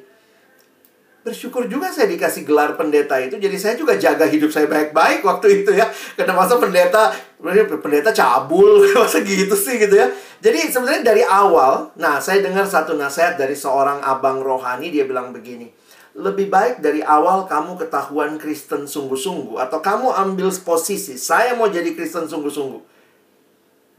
Bersyukur 1.27 1.67
juga 1.67 1.91
saya 1.91 2.07
dikasih 2.07 2.47
gelar 2.47 2.79
pendeta 2.79 3.19
itu. 3.19 3.35
Jadi 3.35 3.59
saya 3.59 3.75
juga 3.75 3.99
jaga 3.99 4.23
hidup 4.23 4.47
saya 4.47 4.71
baik-baik 4.71 5.27
waktu 5.27 5.61
itu 5.63 5.75
ya. 5.75 5.91
Karena 6.15 6.31
masa 6.31 6.55
pendeta, 6.55 7.11
pendeta 7.83 8.15
cabul. 8.15 8.87
masa 8.95 9.19
gitu 9.19 9.51
sih 9.59 9.75
gitu 9.75 9.99
ya. 9.99 10.07
Jadi 10.39 10.71
sebenarnya 10.71 11.03
dari 11.03 11.27
awal, 11.27 11.91
nah 11.99 12.23
saya 12.23 12.39
dengar 12.39 12.63
satu 12.63 12.95
nasihat 12.95 13.35
dari 13.35 13.59
seorang 13.59 13.99
abang 14.07 14.39
rohani. 14.39 14.87
Dia 14.87 15.03
bilang 15.03 15.35
begini 15.35 15.67
lebih 16.17 16.49
baik 16.49 16.81
dari 16.81 17.05
awal 17.05 17.45
kamu 17.45 17.77
ketahuan 17.77 18.41
Kristen 18.41 18.89
sungguh-sungguh 18.89 19.61
atau 19.61 19.77
kamu 19.77 20.09
ambil 20.17 20.49
posisi 20.65 21.13
saya 21.13 21.53
mau 21.53 21.69
jadi 21.69 21.93
Kristen 21.93 22.25
sungguh-sungguh 22.25 22.81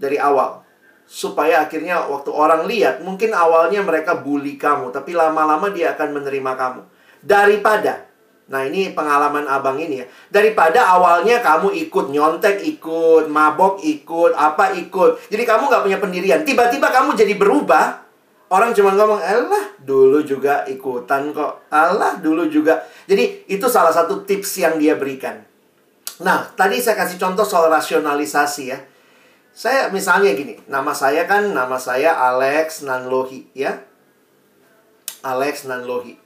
dari 0.02 0.18
awal 0.18 0.66
supaya 1.06 1.62
akhirnya 1.62 2.10
waktu 2.10 2.34
orang 2.34 2.66
lihat 2.66 3.06
mungkin 3.06 3.30
awalnya 3.30 3.86
mereka 3.86 4.18
bully 4.18 4.58
kamu 4.58 4.90
tapi 4.90 5.14
lama-lama 5.14 5.70
dia 5.70 5.94
akan 5.94 6.18
menerima 6.18 6.52
kamu 6.58 6.82
daripada 7.28 8.08
nah 8.48 8.64
ini 8.64 8.96
pengalaman 8.96 9.44
abang 9.44 9.76
ini 9.76 10.00
ya 10.00 10.06
daripada 10.32 10.88
awalnya 10.88 11.44
kamu 11.44 11.68
ikut 11.84 12.08
nyontek 12.08 12.64
ikut 12.64 13.28
mabok 13.28 13.84
ikut 13.84 14.32
apa 14.32 14.72
ikut 14.72 15.28
jadi 15.28 15.44
kamu 15.44 15.68
nggak 15.68 15.84
punya 15.84 15.98
pendirian 16.00 16.40
tiba-tiba 16.48 16.88
kamu 16.88 17.12
jadi 17.12 17.36
berubah 17.36 18.08
Orang 18.48 18.72
cuma 18.72 18.96
ngomong, 18.96 19.20
Allah 19.20 19.76
dulu 19.76 20.24
juga 20.24 20.64
ikutan 20.64 21.36
kok. 21.36 21.68
Allah 21.68 22.16
dulu 22.16 22.48
juga. 22.48 22.80
Jadi 23.04 23.44
itu 23.44 23.68
salah 23.68 23.92
satu 23.92 24.24
tips 24.24 24.64
yang 24.64 24.80
dia 24.80 24.96
berikan. 24.96 25.44
Nah, 26.24 26.48
tadi 26.56 26.80
saya 26.80 26.96
kasih 26.96 27.20
contoh 27.20 27.44
soal 27.44 27.68
rasionalisasi 27.68 28.64
ya. 28.72 28.80
Saya 29.52 29.92
misalnya 29.92 30.32
gini, 30.32 30.56
nama 30.64 30.96
saya 30.96 31.28
kan 31.28 31.52
nama 31.52 31.76
saya 31.76 32.16
Alex 32.16 32.88
Nanlohi 32.88 33.52
ya. 33.52 33.84
Alex 35.20 35.68
Nanlohi. 35.68 36.16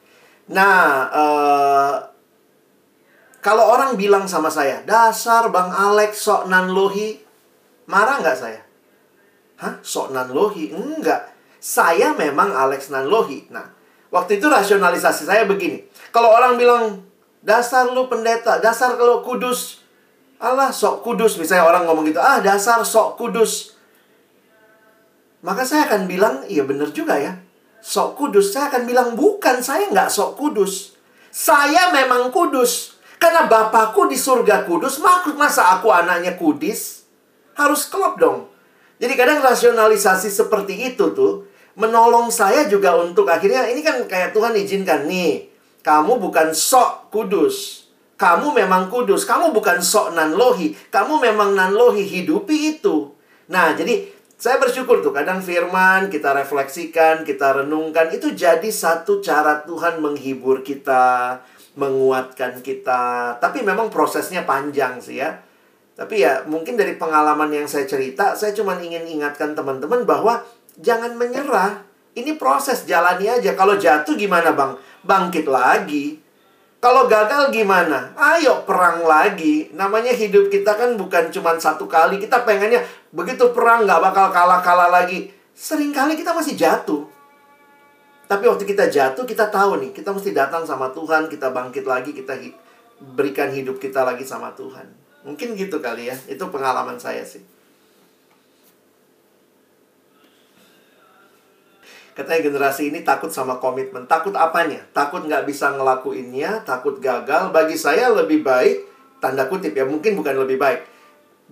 Nah, 0.53 1.09
uh, 1.09 1.95
kalau 3.41 3.73
orang 3.73 3.97
bilang 3.97 4.29
sama 4.29 4.53
saya, 4.53 4.85
dasar 4.85 5.49
Bang 5.49 5.73
Alex 5.73 6.23
sok 6.23 6.47
Nanlohi, 6.53 7.19
marah 7.89 8.21
nggak 8.21 8.39
saya? 8.39 8.61
Hah? 9.59 9.81
Sok 9.81 10.13
Nanlohi? 10.13 10.71
Enggak 10.77 11.33
saya 11.63 12.11
memang 12.19 12.51
Alex 12.51 12.91
Nanlohi. 12.91 13.47
Nah, 13.55 13.71
waktu 14.11 14.43
itu 14.43 14.51
rasionalisasi 14.51 15.31
saya 15.31 15.47
begini. 15.47 15.87
Kalau 16.11 16.35
orang 16.35 16.59
bilang, 16.59 17.07
dasar 17.39 17.87
lu 17.95 18.11
pendeta, 18.11 18.59
dasar 18.59 18.99
kalau 18.99 19.23
kudus. 19.23 19.79
Allah 20.43 20.75
sok 20.75 21.07
kudus. 21.07 21.39
Misalnya 21.39 21.71
orang 21.71 21.87
ngomong 21.87 22.11
gitu, 22.11 22.19
ah 22.19 22.43
dasar 22.43 22.83
sok 22.83 23.15
kudus. 23.15 23.79
Maka 25.47 25.63
saya 25.63 25.87
akan 25.87 26.11
bilang, 26.11 26.43
iya 26.51 26.67
bener 26.67 26.91
juga 26.91 27.15
ya. 27.15 27.39
Sok 27.83 28.15
kudus. 28.15 28.55
Saya 28.55 28.71
akan 28.71 28.87
bilang, 28.87 29.19
bukan, 29.19 29.59
saya 29.59 29.91
nggak 29.91 30.09
sok 30.09 30.39
kudus. 30.39 30.95
Saya 31.35 31.91
memang 31.91 32.31
kudus. 32.31 32.95
Karena 33.19 33.51
Bapakku 33.51 34.07
di 34.07 34.19
surga 34.19 34.63
kudus, 34.67 35.03
masa 35.35 35.75
aku 35.79 35.91
anaknya 35.91 36.39
kudis? 36.39 37.07
Harus 37.59 37.91
klop 37.91 38.19
dong. 38.19 38.51
Jadi 39.03 39.19
kadang 39.19 39.43
rasionalisasi 39.43 40.31
seperti 40.31 40.95
itu 40.95 41.11
tuh 41.11 41.51
menolong 41.75 42.31
saya 42.31 42.69
juga 42.71 42.95
untuk 43.01 43.27
akhirnya 43.27 43.67
ini 43.67 43.83
kan 43.83 44.07
kayak 44.07 44.31
Tuhan 44.31 44.55
izinkan 44.55 45.11
nih. 45.11 45.51
Kamu 45.83 46.23
bukan 46.23 46.55
sok 46.55 47.11
kudus. 47.11 47.87
Kamu 48.15 48.55
memang 48.55 48.87
kudus. 48.87 49.27
Kamu 49.27 49.51
bukan 49.51 49.83
sok 49.83 50.15
nanlohi. 50.15 50.79
Kamu 50.95 51.19
memang 51.19 51.59
nanlohi. 51.59 52.07
Hidupi 52.07 52.79
itu. 52.79 53.11
Nah, 53.51 53.75
jadi 53.75 54.07
saya 54.43 54.59
bersyukur 54.59 55.07
tuh 55.07 55.15
kadang 55.15 55.39
firman 55.39 56.11
kita 56.11 56.35
refleksikan, 56.35 57.23
kita 57.23 57.63
renungkan. 57.63 58.11
Itu 58.11 58.35
jadi 58.35 58.67
satu 58.67 59.23
cara 59.23 59.63
Tuhan 59.63 60.03
menghibur 60.03 60.67
kita, 60.67 61.39
menguatkan 61.79 62.59
kita. 62.59 63.39
Tapi 63.39 63.63
memang 63.63 63.87
prosesnya 63.87 64.43
panjang 64.43 64.99
sih 64.99 65.23
ya. 65.23 65.39
Tapi 65.95 66.27
ya 66.27 66.43
mungkin 66.51 66.75
dari 66.75 66.99
pengalaman 66.99 67.55
yang 67.55 67.71
saya 67.71 67.87
cerita, 67.87 68.35
saya 68.35 68.51
cuma 68.51 68.83
ingin 68.83 69.07
ingatkan 69.07 69.55
teman-teman 69.55 70.03
bahwa 70.03 70.43
jangan 70.75 71.15
menyerah. 71.15 71.87
Ini 72.19 72.35
proses 72.35 72.83
jalani 72.83 73.31
aja. 73.31 73.55
Kalau 73.55 73.79
jatuh 73.79 74.19
gimana 74.19 74.59
bang? 74.59 74.75
Bangkit 75.07 75.47
lagi. 75.47 76.19
Kalau 76.83 77.07
gagal 77.07 77.55
gimana? 77.55 78.11
Ayo 78.19 78.67
perang 78.67 79.07
lagi. 79.07 79.71
Namanya 79.71 80.11
hidup 80.11 80.51
kita 80.51 80.75
kan 80.75 80.99
bukan 80.99 81.31
cuma 81.31 81.55
satu 81.55 81.87
kali. 81.87 82.19
Kita 82.19 82.43
pengennya 82.43 82.83
begitu 83.15 83.55
perang 83.55 83.87
nggak 83.87 84.03
bakal 84.03 84.35
kalah-kalah 84.35 84.91
lagi. 84.91 85.31
Seringkali 85.55 86.19
kita 86.19 86.35
masih 86.35 86.59
jatuh. 86.59 87.07
Tapi 88.27 88.51
waktu 88.51 88.67
kita 88.67 88.91
jatuh, 88.91 89.23
kita 89.23 89.47
tahu 89.47 89.79
nih, 89.79 89.91
kita 89.95 90.11
mesti 90.11 90.35
datang 90.35 90.67
sama 90.67 90.91
Tuhan, 90.91 91.31
kita 91.31 91.55
bangkit 91.55 91.87
lagi, 91.87 92.11
kita 92.17 92.35
berikan 93.15 93.55
hidup 93.55 93.79
kita 93.79 94.03
lagi 94.03 94.27
sama 94.27 94.51
Tuhan. 94.59 94.91
Mungkin 95.23 95.55
gitu 95.55 95.79
kali 95.79 96.11
ya. 96.11 96.19
Itu 96.27 96.51
pengalaman 96.51 96.99
saya 96.99 97.23
sih. 97.23 97.47
Katanya 102.13 102.41
generasi 102.45 102.93
ini 102.93 103.01
takut 103.01 103.33
sama 103.33 103.57
komitmen. 103.57 104.05
Takut 104.05 104.37
apanya? 104.37 104.85
Takut 104.93 105.25
nggak 105.25 105.49
bisa 105.49 105.73
ngelakuinnya, 105.73 106.61
takut 106.69 107.01
gagal. 107.01 107.49
Bagi 107.57 107.81
saya 107.81 108.13
lebih 108.13 108.45
baik, 108.45 108.85
tanda 109.17 109.49
kutip 109.49 109.73
ya, 109.73 109.89
mungkin 109.89 110.21
bukan 110.21 110.37
lebih 110.45 110.61
baik. 110.61 110.81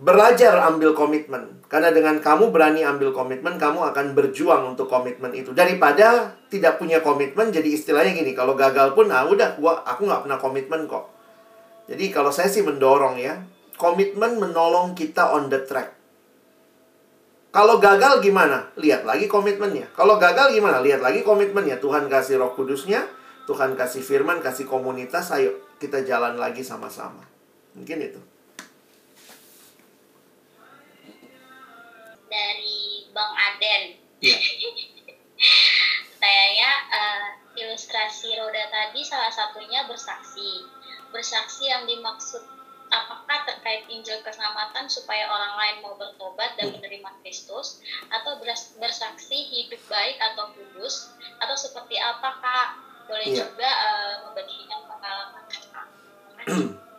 Belajar 0.00 0.60
ambil 0.68 0.92
komitmen. 0.92 1.64
Karena 1.64 1.88
dengan 1.92 2.20
kamu 2.20 2.52
berani 2.52 2.84
ambil 2.84 3.12
komitmen, 3.16 3.56
kamu 3.56 3.88
akan 3.92 4.12
berjuang 4.12 4.76
untuk 4.76 4.88
komitmen 4.88 5.32
itu. 5.32 5.56
Daripada 5.56 6.36
tidak 6.52 6.76
punya 6.76 7.00
komitmen, 7.00 7.52
jadi 7.52 7.68
istilahnya 7.68 8.16
gini, 8.16 8.36
kalau 8.36 8.52
gagal 8.52 8.92
pun, 8.92 9.08
ah 9.08 9.24
udah, 9.24 9.56
gua, 9.56 9.80
aku 9.84 10.08
nggak 10.08 10.28
pernah 10.28 10.38
komitmen 10.40 10.84
kok. 10.88 11.08
Jadi 11.88 12.04
kalau 12.12 12.28
saya 12.28 12.52
sih 12.52 12.60
mendorong 12.60 13.16
ya, 13.16 13.40
komitmen 13.80 14.36
menolong 14.36 14.92
kita 14.92 15.32
on 15.32 15.48
the 15.48 15.64
track. 15.64 15.99
Kalau 17.50 17.82
gagal 17.82 18.22
gimana? 18.22 18.70
Lihat 18.78 19.02
lagi 19.02 19.26
komitmennya. 19.26 19.90
Kalau 19.98 20.22
gagal 20.22 20.54
gimana? 20.54 20.78
Lihat 20.78 21.02
lagi 21.02 21.26
komitmennya. 21.26 21.82
Tuhan 21.82 22.06
kasih 22.06 22.38
roh 22.38 22.54
kudusnya, 22.54 23.10
Tuhan 23.50 23.74
kasih 23.74 24.06
firman, 24.06 24.38
kasih 24.38 24.70
komunitas, 24.70 25.34
ayo 25.34 25.58
kita 25.82 26.06
jalan 26.06 26.38
lagi 26.38 26.62
sama-sama. 26.62 27.26
Mungkin 27.74 27.98
itu. 28.06 28.22
Dari 32.30 33.10
Bang 33.10 33.34
Aden. 33.34 33.98
Iya. 34.22 34.38
Kayaknya 36.22 36.70
uh, 36.94 37.26
ilustrasi 37.58 38.38
roda 38.38 38.70
tadi 38.70 39.02
salah 39.02 39.32
satunya 39.34 39.90
bersaksi. 39.90 40.70
Bersaksi 41.10 41.66
yang 41.66 41.82
dimaksud 41.90 42.59
apakah 42.90 43.46
terkait 43.46 43.86
Injil 43.86 44.20
keselamatan 44.26 44.90
supaya 44.90 45.30
orang 45.30 45.54
lain 45.56 45.76
mau 45.86 45.94
bertobat 45.94 46.58
dan 46.58 46.74
menerima 46.74 47.10
Kristus? 47.22 47.80
Atau 48.10 48.42
bersaksi 48.76 49.38
hidup 49.46 49.80
baik 49.86 50.18
atau 50.18 50.50
kudus? 50.52 51.14
Atau 51.38 51.54
seperti 51.54 51.96
apa 51.96 52.42
kak? 52.42 52.68
Boleh 53.06 53.26
yeah. 53.30 53.46
juga 53.46 53.70
uh, 53.70 54.14
membagikan 54.28 54.80
pengalaman 54.86 55.44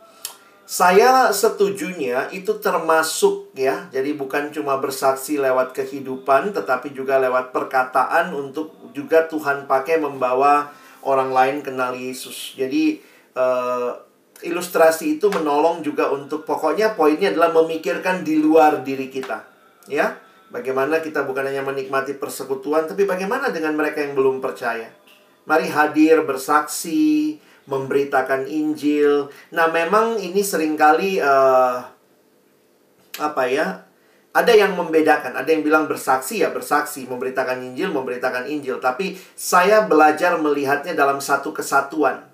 saya 0.71 1.35
setujunya 1.35 2.31
itu 2.31 2.55
termasuk 2.63 3.51
ya. 3.51 3.91
Jadi 3.91 4.15
bukan 4.15 4.55
cuma 4.55 4.79
bersaksi 4.79 5.35
lewat 5.35 5.75
kehidupan 5.75 6.55
tetapi 6.55 6.95
juga 6.95 7.19
lewat 7.19 7.51
perkataan 7.51 8.31
untuk 8.31 8.71
juga 8.95 9.27
Tuhan 9.27 9.67
pakai 9.67 9.99
membawa 9.99 10.71
orang 11.03 11.35
lain 11.35 11.57
kenal 11.59 11.91
Yesus. 11.91 12.55
Jadi 12.55 13.03
uh, 13.35 14.10
ilustrasi 14.41 15.17
itu 15.17 15.29
menolong 15.29 15.85
juga 15.85 16.09
untuk 16.09 16.43
pokoknya 16.43 16.97
poinnya 16.97 17.31
adalah 17.31 17.53
memikirkan 17.61 18.25
di 18.25 18.41
luar 18.41 18.81
diri 18.81 19.07
kita. 19.07 19.45
Ya. 19.89 20.17
Bagaimana 20.51 20.99
kita 20.99 21.23
bukan 21.23 21.47
hanya 21.47 21.63
menikmati 21.63 22.19
persekutuan 22.19 22.83
tapi 22.83 23.07
bagaimana 23.07 23.55
dengan 23.55 23.71
mereka 23.71 24.03
yang 24.03 24.19
belum 24.19 24.43
percaya. 24.43 24.91
Mari 25.47 25.71
hadir 25.71 26.27
bersaksi, 26.27 27.39
memberitakan 27.71 28.51
Injil. 28.51 29.31
Nah, 29.55 29.71
memang 29.71 30.19
ini 30.19 30.43
sering 30.43 30.75
kali 30.75 31.23
uh, 31.23 31.87
apa 33.15 33.43
ya? 33.47 33.87
Ada 34.31 34.55
yang 34.55 34.79
membedakan, 34.79 35.35
ada 35.35 35.49
yang 35.51 35.59
bilang 35.59 35.91
bersaksi 35.91 36.39
ya 36.39 36.55
bersaksi, 36.55 37.03
memberitakan 37.03 37.67
Injil, 37.67 37.91
memberitakan 37.91 38.47
Injil. 38.47 38.79
Tapi 38.79 39.19
saya 39.35 39.83
belajar 39.87 40.39
melihatnya 40.39 40.95
dalam 40.95 41.19
satu 41.19 41.51
kesatuan. 41.51 42.30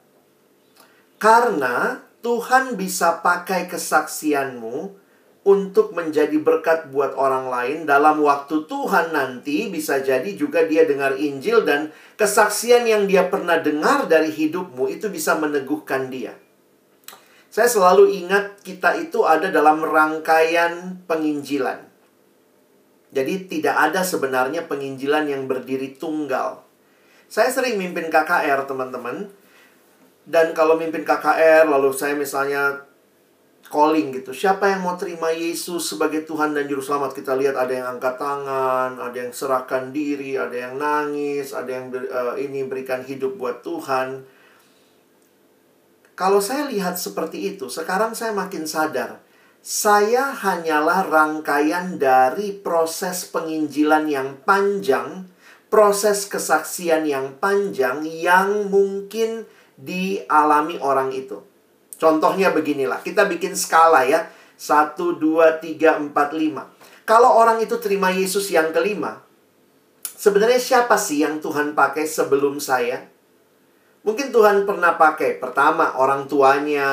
Karena 1.17 2.05
Tuhan 2.21 2.77
bisa 2.77 3.25
pakai 3.25 3.65
kesaksianmu 3.65 5.05
untuk 5.47 5.95
menjadi 5.95 6.35
berkat 6.43 6.91
buat 6.91 7.15
orang 7.15 7.47
lain 7.47 7.77
dalam 7.87 8.19
waktu 8.19 8.67
Tuhan 8.67 9.15
nanti 9.15 9.71
bisa 9.71 10.03
jadi 10.03 10.27
juga 10.35 10.67
dia 10.67 10.83
dengar 10.83 11.15
Injil 11.15 11.63
dan 11.63 11.95
kesaksian 12.19 12.83
yang 12.83 13.07
dia 13.07 13.31
pernah 13.31 13.55
dengar 13.55 14.11
dari 14.11 14.27
hidupmu 14.27 14.91
itu 14.91 15.07
bisa 15.07 15.39
meneguhkan 15.39 16.11
dia. 16.11 16.35
Saya 17.47 17.71
selalu 17.71 18.11
ingat 18.11 18.59
kita 18.59 18.99
itu 18.99 19.23
ada 19.23 19.47
dalam 19.47 19.79
rangkaian 19.79 20.99
penginjilan. 21.07 21.87
Jadi 23.15 23.47
tidak 23.47 23.75
ada 23.87 24.03
sebenarnya 24.03 24.67
penginjilan 24.67 25.31
yang 25.31 25.47
berdiri 25.47 25.95
tunggal. 25.95 26.67
Saya 27.31 27.47
sering 27.47 27.79
mimpin 27.79 28.11
KKR, 28.11 28.67
teman-teman. 28.67 29.31
Dan 30.27 30.51
kalau 30.51 30.75
mimpin 30.75 31.07
KKR, 31.07 31.63
lalu 31.71 31.95
saya 31.95 32.11
misalnya 32.11 32.83
calling 33.71 34.11
gitu. 34.11 34.35
Siapa 34.35 34.67
yang 34.75 34.83
mau 34.83 34.99
terima 34.99 35.31
Yesus 35.31 35.87
sebagai 35.87 36.27
Tuhan 36.27 36.51
dan 36.51 36.67
Juru 36.67 36.83
Selamat? 36.83 37.15
Kita 37.15 37.31
lihat 37.35 37.55
ada 37.55 37.71
yang 37.71 37.87
angkat 37.95 38.19
tangan, 38.19 38.99
ada 38.99 39.15
yang 39.15 39.31
serahkan 39.31 39.95
diri, 39.95 40.35
ada 40.35 40.51
yang 40.51 40.75
nangis, 40.75 41.55
ada 41.55 41.71
yang 41.71 41.87
ber, 41.87 42.11
uh, 42.11 42.35
ini 42.35 42.67
berikan 42.67 43.07
hidup 43.07 43.39
buat 43.39 43.63
Tuhan. 43.63 44.27
Kalau 46.17 46.43
saya 46.43 46.67
lihat 46.67 46.99
seperti 46.99 47.55
itu, 47.55 47.71
sekarang 47.71 48.11
saya 48.11 48.35
makin 48.35 48.67
sadar. 48.67 49.23
Saya 49.63 50.31
hanyalah 50.31 51.07
rangkaian 51.07 51.99
dari 51.99 52.51
proses 52.51 53.27
penginjilan 53.31 54.07
yang 54.11 54.29
panjang, 54.43 55.27
proses 55.67 56.27
kesaksian 56.27 57.03
yang 57.07 57.35
panjang 57.39 58.03
yang 58.07 58.71
mungkin 58.71 59.47
dialami 59.77 60.81
orang 60.81 61.13
itu. 61.13 61.39
Contohnya 61.97 62.49
beginilah, 62.53 63.01
kita 63.05 63.29
bikin 63.29 63.53
skala 63.53 64.03
ya. 64.05 64.29
1, 64.57 64.97
2, 64.97 65.61
3, 65.61 66.01
4, 66.01 66.11
5. 66.11 67.05
Kalau 67.05 67.37
orang 67.37 67.61
itu 67.61 67.77
terima 67.77 68.09
Yesus 68.09 68.49
yang 68.49 68.73
kelima, 68.73 69.21
sebenarnya 70.01 70.57
siapa 70.57 70.97
sih 70.97 71.21
yang 71.21 71.37
Tuhan 71.37 71.77
pakai 71.77 72.09
sebelum 72.09 72.57
saya? 72.57 73.05
Mungkin 74.01 74.33
Tuhan 74.33 74.65
pernah 74.65 74.97
pakai 74.97 75.37
pertama 75.37 75.93
orang 76.01 76.25
tuanya, 76.25 76.89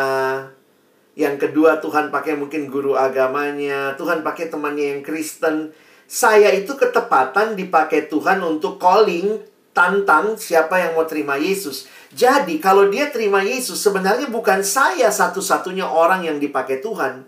yang 1.14 1.38
kedua 1.38 1.78
Tuhan 1.78 2.10
pakai 2.10 2.34
mungkin 2.34 2.66
guru 2.66 2.98
agamanya, 2.98 3.94
Tuhan 3.94 4.26
pakai 4.26 4.50
temannya 4.50 4.98
yang 4.98 5.02
Kristen. 5.06 5.70
Saya 6.04 6.52
itu 6.52 6.74
ketepatan 6.76 7.56
dipakai 7.56 8.10
Tuhan 8.12 8.44
untuk 8.44 8.76
calling 8.82 9.40
tantang 9.74 10.38
siapa 10.38 10.78
yang 10.80 10.94
mau 10.94 11.04
terima 11.04 11.34
Yesus. 11.36 11.90
Jadi 12.14 12.62
kalau 12.62 12.86
dia 12.88 13.10
terima 13.10 13.42
Yesus 13.42 13.82
sebenarnya 13.82 14.30
bukan 14.30 14.62
saya 14.62 15.10
satu-satunya 15.10 15.84
orang 15.84 16.24
yang 16.24 16.38
dipakai 16.38 16.78
Tuhan. 16.78 17.26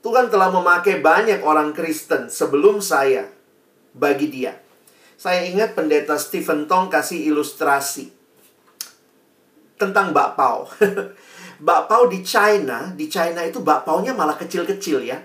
Tuhan 0.00 0.30
telah 0.30 0.54
memakai 0.54 1.02
banyak 1.02 1.42
orang 1.42 1.74
Kristen 1.74 2.30
sebelum 2.30 2.78
saya 2.78 3.26
bagi 3.92 4.30
dia. 4.30 4.54
Saya 5.18 5.48
ingat 5.50 5.74
pendeta 5.74 6.14
Stephen 6.20 6.70
Tong 6.70 6.86
kasih 6.92 7.26
ilustrasi 7.26 8.12
tentang 9.74 10.14
bakpao. 10.14 10.70
bakpao 11.66 12.06
di 12.06 12.22
China, 12.22 12.92
di 12.94 13.10
China 13.10 13.42
itu 13.42 13.64
bakpaonya 13.64 14.14
malah 14.14 14.38
kecil-kecil 14.38 15.02
ya. 15.02 15.18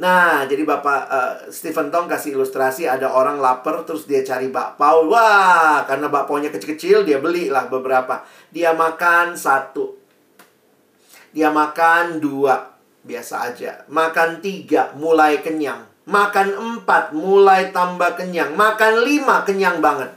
Nah, 0.00 0.48
jadi 0.48 0.64
Bapak 0.64 1.00
uh, 1.12 1.34
Stephen 1.52 1.92
Tong 1.92 2.08
kasih 2.08 2.32
ilustrasi 2.32 2.88
ada 2.88 3.12
orang 3.12 3.36
lapar 3.36 3.84
terus 3.84 4.08
dia 4.08 4.24
cari 4.24 4.48
bakpao. 4.48 5.04
Wah, 5.12 5.84
karena 5.84 6.08
bakpaonya 6.08 6.48
kecil-kecil 6.48 7.04
dia 7.04 7.20
belilah 7.20 7.68
beberapa. 7.68 8.24
Dia 8.48 8.72
makan 8.72 9.36
satu. 9.36 10.00
Dia 11.32 11.52
makan 11.52 12.20
dua, 12.20 12.72
biasa 13.04 13.52
aja. 13.52 13.84
Makan 13.88 14.40
tiga, 14.40 14.96
mulai 14.96 15.40
kenyang. 15.44 15.84
Makan 16.08 16.48
empat, 16.56 17.16
mulai 17.16 17.72
tambah 17.72 18.16
kenyang. 18.16 18.52
Makan 18.52 19.04
lima, 19.04 19.44
kenyang 19.44 19.80
banget. 19.80 20.12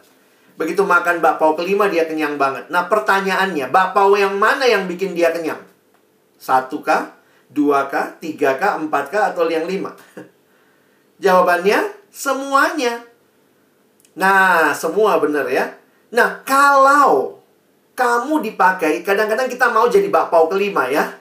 Begitu 0.55 0.87
makan 0.87 1.19
bakpao 1.19 1.55
kelima, 1.55 1.91
dia 1.91 2.07
kenyang 2.07 2.39
banget. 2.39 2.71
Nah, 2.71 2.87
pertanyaannya, 2.87 3.71
bakpao 3.71 4.15
yang 4.15 4.39
mana 4.39 4.63
yang 4.67 4.87
bikin 4.87 5.11
dia 5.15 5.35
kenyang? 5.35 5.59
Satu 6.39 6.79
kah? 6.79 7.14
Dua 7.55 7.87
kah? 7.87 8.19
Tiga 8.19 8.59
kah? 8.59 8.75
Empat 8.75 9.07
kah? 9.07 9.31
Atau 9.31 9.47
yang 9.47 9.63
lima? 9.63 9.95
Jawabannya 11.23 11.95
semuanya. 12.11 12.99
Nah, 14.19 14.75
semua 14.75 15.15
benar 15.23 15.47
ya. 15.47 15.71
Nah, 16.11 16.43
kalau 16.43 17.39
kamu 17.95 18.43
dipakai, 18.43 19.07
kadang-kadang 19.07 19.47
kita 19.47 19.71
mau 19.71 19.87
jadi 19.87 20.11
bakpao 20.11 20.51
kelima 20.51 20.91
ya. 20.91 21.15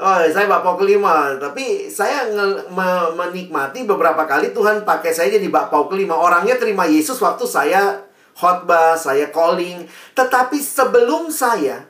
Oh, 0.00 0.16
saya 0.32 0.48
bakpao 0.48 0.80
kelima, 0.80 1.36
tapi 1.36 1.92
saya 1.92 2.24
me 2.72 3.12
menikmati 3.12 3.84
beberapa 3.84 4.24
kali 4.24 4.56
Tuhan 4.56 4.88
pakai 4.88 5.12
saya 5.12 5.28
jadi 5.36 5.52
bakpao 5.52 5.92
kelima. 5.92 6.16
Orangnya 6.16 6.56
terima 6.56 6.88
Yesus 6.88 7.20
waktu 7.20 7.44
saya 7.44 8.00
khotbah, 8.32 8.96
saya 8.96 9.28
calling. 9.28 9.84
Tetapi 10.16 10.56
sebelum 10.56 11.28
saya, 11.28 11.84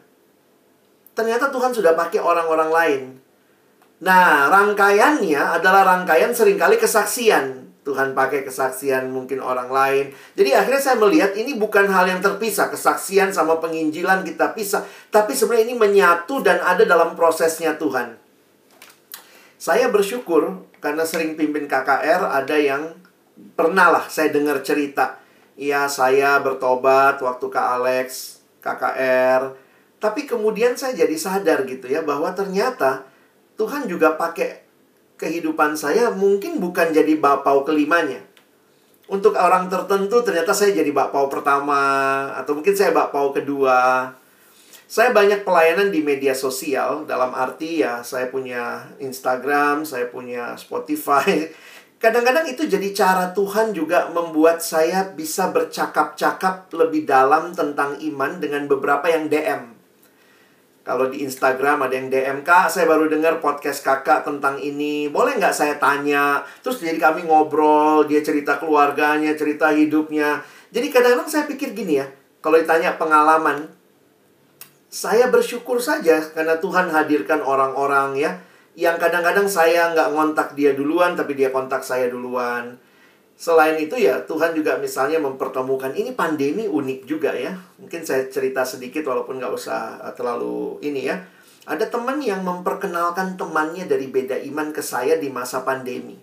ternyata 1.14 1.55
Tuhan 1.55 1.70
sudah 1.70 1.94
pakai 1.94 2.18
orang-orang 2.18 2.70
lain. 2.70 3.02
Nah, 4.03 4.51
rangkaiannya 4.51 5.62
adalah 5.62 5.87
rangkaian 5.87 6.35
sering 6.35 6.59
kali 6.59 6.74
kesaksian. 6.74 7.70
Tuhan 7.83 8.15
pakai 8.15 8.47
kesaksian 8.47 9.11
mungkin 9.11 9.43
orang 9.43 9.70
lain. 9.70 10.15
Jadi 10.39 10.55
akhirnya 10.55 10.83
saya 10.83 10.97
melihat 10.99 11.35
ini 11.35 11.59
bukan 11.59 11.87
hal 11.91 12.07
yang 12.11 12.23
terpisah. 12.23 12.70
Kesaksian 12.70 13.35
sama 13.35 13.59
penginjilan 13.62 14.23
kita 14.27 14.55
pisah. 14.55 14.87
Tapi 15.11 15.35
sebenarnya 15.35 15.70
ini 15.70 15.77
menyatu 15.79 16.43
dan 16.43 16.62
ada 16.62 16.83
dalam 16.87 17.15
prosesnya 17.19 17.74
Tuhan. 17.79 18.19
Saya 19.59 19.91
bersyukur 19.91 20.66
karena 20.83 21.07
sering 21.07 21.39
pimpin 21.39 21.70
KKR 21.70 22.27
ada 22.27 22.57
yang 22.59 22.99
pernah 23.55 23.91
lah 23.91 24.07
saya 24.11 24.35
dengar 24.35 24.62
cerita. 24.66 25.23
Ya 25.55 25.87
saya 25.87 26.43
bertobat 26.43 27.23
waktu 27.23 27.47
Kak 27.51 27.66
Alex, 27.79 28.39
KKR. 28.62 29.55
Tapi 30.03 30.27
kemudian 30.27 30.74
saya 30.74 30.99
jadi 30.99 31.15
sadar 31.15 31.62
gitu 31.66 31.87
ya 31.87 32.03
bahwa 32.03 32.35
ternyata 32.35 33.11
Tuhan 33.62 33.86
juga 33.86 34.18
pakai 34.18 34.59
kehidupan 35.14 35.78
saya 35.78 36.10
mungkin 36.10 36.59
bukan 36.59 36.90
jadi 36.90 37.14
bapau 37.14 37.62
kelimanya. 37.62 38.18
Untuk 39.06 39.39
orang 39.39 39.70
tertentu 39.70 40.18
ternyata 40.26 40.51
saya 40.51 40.74
jadi 40.74 40.90
bapau 40.90 41.30
pertama 41.30 41.78
atau 42.34 42.59
mungkin 42.59 42.74
saya 42.74 42.90
bapau 42.90 43.30
kedua. 43.30 44.10
Saya 44.90 45.14
banyak 45.14 45.47
pelayanan 45.47 45.94
di 45.94 46.02
media 46.02 46.34
sosial 46.34 47.06
dalam 47.06 47.30
arti 47.39 47.86
ya 47.86 48.02
saya 48.02 48.26
punya 48.34 48.82
Instagram, 48.98 49.86
saya 49.86 50.10
punya 50.10 50.59
Spotify. 50.59 51.47
Kadang-kadang 52.02 52.51
itu 52.51 52.66
jadi 52.66 52.90
cara 52.90 53.30
Tuhan 53.30 53.70
juga 53.70 54.10
membuat 54.10 54.59
saya 54.59 55.06
bisa 55.06 55.55
bercakap-cakap 55.55 56.66
lebih 56.74 57.06
dalam 57.06 57.55
tentang 57.55 57.94
iman 58.02 58.43
dengan 58.43 58.66
beberapa 58.66 59.06
yang 59.06 59.30
DM. 59.30 59.72
Kalau 60.83 61.07
di 61.07 61.23
Instagram 61.23 61.87
ada 61.87 61.95
yang 61.95 62.11
DM, 62.11 62.43
Kak, 62.43 62.67
saya 62.67 62.91
baru 62.91 63.07
dengar 63.07 63.39
podcast 63.39 63.87
kakak 63.87 64.27
tentang 64.27 64.59
ini. 64.59 65.07
Boleh 65.07 65.39
nggak 65.39 65.55
saya 65.55 65.79
tanya? 65.79 66.43
Terus 66.59 66.83
jadi 66.83 66.99
kami 66.99 67.23
ngobrol, 67.23 68.03
dia 68.11 68.19
cerita 68.19 68.59
keluarganya, 68.59 69.39
cerita 69.39 69.71
hidupnya. 69.71 70.43
Jadi 70.75 70.91
kadang-kadang 70.91 71.31
saya 71.31 71.45
pikir 71.47 71.71
gini 71.71 72.03
ya, 72.03 72.11
kalau 72.43 72.59
ditanya 72.59 72.99
pengalaman, 72.99 73.71
saya 74.91 75.31
bersyukur 75.31 75.79
saja 75.79 76.19
karena 76.35 76.59
Tuhan 76.59 76.91
hadirkan 76.91 77.41
orang-orang 77.41 78.19
ya 78.19 78.43
yang 78.77 78.97
kadang-kadang 79.01 79.49
saya 79.49 79.93
nggak 79.93 80.13
ngontak 80.13 80.49
dia 80.53 80.77
duluan 80.77 81.17
tapi 81.17 81.39
dia 81.39 81.55
kontak 81.55 81.87
saya 81.87 82.11
duluan. 82.11 82.77
Selain 83.37 83.75
itu 83.81 83.99
ya 83.99 84.23
Tuhan 84.23 84.55
juga 84.55 84.79
misalnya 84.79 85.19
mempertemukan 85.19 85.91
ini 85.97 86.15
pandemi 86.15 86.69
unik 86.71 87.01
juga 87.09 87.35
ya. 87.35 87.57
Mungkin 87.81 88.07
saya 88.07 88.31
cerita 88.31 88.63
sedikit 88.63 89.03
walaupun 89.09 89.43
nggak 89.43 89.53
usah 89.53 89.99
eh, 89.99 90.15
terlalu 90.15 90.79
ini 90.85 91.11
ya. 91.11 91.19
Ada 91.63 91.91
teman 91.91 92.19
yang 92.19 92.43
memperkenalkan 92.43 93.39
temannya 93.39 93.87
dari 93.87 94.11
beda 94.11 94.35
iman 94.51 94.75
ke 94.75 94.83
saya 94.83 95.15
di 95.19 95.31
masa 95.31 95.63
pandemi. 95.63 96.19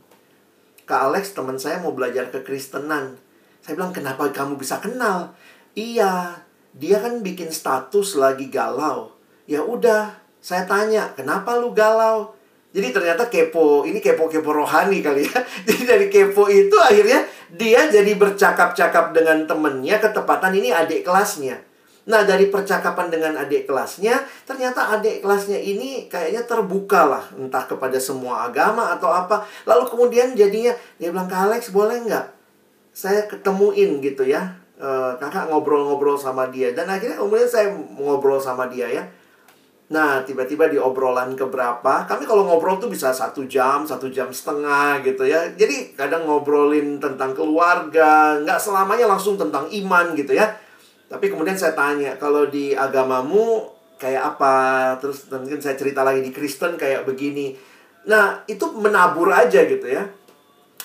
Kak 0.84 1.12
Alex 1.12 1.32
teman 1.32 1.56
saya 1.56 1.80
mau 1.80 1.96
belajar 1.96 2.28
kekristenan. 2.34 3.16
Saya 3.64 3.80
bilang 3.80 3.96
kenapa 3.96 4.28
kamu 4.34 4.60
bisa 4.60 4.84
kenal? 4.84 5.32
Iya, 5.78 6.44
dia 6.76 6.98
kan 7.00 7.22
bikin 7.22 7.54
status 7.54 8.18
lagi 8.18 8.50
galau. 8.52 9.16
Ya 9.48 9.64
udah, 9.64 10.18
saya 10.44 10.66
tanya, 10.66 11.14
kenapa 11.14 11.56
lu 11.56 11.72
galau? 11.78 12.36
Jadi 12.70 12.94
ternyata 12.94 13.26
kepo, 13.34 13.82
ini 13.82 13.98
kepo-kepo 13.98 14.54
rohani 14.54 15.02
kali 15.02 15.26
ya. 15.26 15.42
Jadi 15.68 15.84
dari 15.90 16.06
kepo 16.06 16.46
itu 16.46 16.78
akhirnya 16.78 17.26
dia 17.50 17.90
jadi 17.90 18.14
bercakap-cakap 18.14 19.10
dengan 19.10 19.50
temennya, 19.50 19.98
ketepatan 19.98 20.54
ini 20.54 20.70
adik 20.70 21.02
kelasnya. 21.02 21.58
Nah 22.06 22.22
dari 22.22 22.46
percakapan 22.46 23.10
dengan 23.10 23.42
adik 23.42 23.66
kelasnya, 23.66 24.22
ternyata 24.46 24.94
adik 24.94 25.26
kelasnya 25.26 25.58
ini 25.58 26.06
kayaknya 26.06 26.46
terbuka 26.46 27.10
lah. 27.10 27.26
Entah 27.34 27.66
kepada 27.66 27.98
semua 27.98 28.46
agama 28.46 28.94
atau 28.94 29.10
apa. 29.10 29.50
Lalu 29.66 29.90
kemudian 29.90 30.38
jadinya, 30.38 30.78
dia 31.02 31.10
bilang, 31.10 31.26
Kak 31.26 31.50
Alex 31.50 31.74
boleh 31.74 32.06
nggak? 32.06 32.26
Saya 32.94 33.26
ketemuin 33.26 33.98
gitu 34.06 34.30
ya. 34.30 34.62
E, 34.78 35.18
kakak 35.18 35.50
ngobrol-ngobrol 35.50 36.22
sama 36.22 36.54
dia. 36.54 36.70
Dan 36.78 36.86
akhirnya 36.86 37.18
kemudian 37.18 37.50
saya 37.50 37.74
ngobrol 37.74 38.38
sama 38.38 38.70
dia 38.70 38.86
ya 38.94 39.10
Nah, 39.90 40.22
tiba-tiba 40.22 40.70
di 40.70 40.78
obrolan 40.78 41.34
keberapa, 41.34 42.06
kami 42.06 42.30
kalau 42.30 42.46
ngobrol 42.46 42.78
tuh 42.78 42.94
bisa 42.94 43.10
satu 43.10 43.50
jam, 43.50 43.82
satu 43.90 44.06
jam 44.14 44.30
setengah 44.30 45.02
gitu 45.02 45.26
ya. 45.26 45.50
Jadi 45.58 45.98
kadang 45.98 46.30
ngobrolin 46.30 47.02
tentang 47.02 47.34
keluarga, 47.34 48.38
nggak 48.38 48.62
selamanya 48.62 49.10
langsung 49.10 49.34
tentang 49.34 49.66
iman 49.66 50.14
gitu 50.14 50.38
ya. 50.38 50.46
Tapi 51.10 51.34
kemudian 51.34 51.58
saya 51.58 51.74
tanya, 51.74 52.14
kalau 52.22 52.46
di 52.46 52.78
agamamu 52.78 53.66
kayak 53.98 54.38
apa? 54.38 54.54
Terus 55.02 55.26
mungkin 55.34 55.58
saya 55.58 55.74
cerita 55.74 56.06
lagi 56.06 56.22
di 56.22 56.30
Kristen 56.30 56.78
kayak 56.78 57.10
begini. 57.10 57.58
Nah, 58.06 58.46
itu 58.46 58.70
menabur 58.78 59.34
aja 59.34 59.66
gitu 59.66 59.90
ya. 59.90 60.06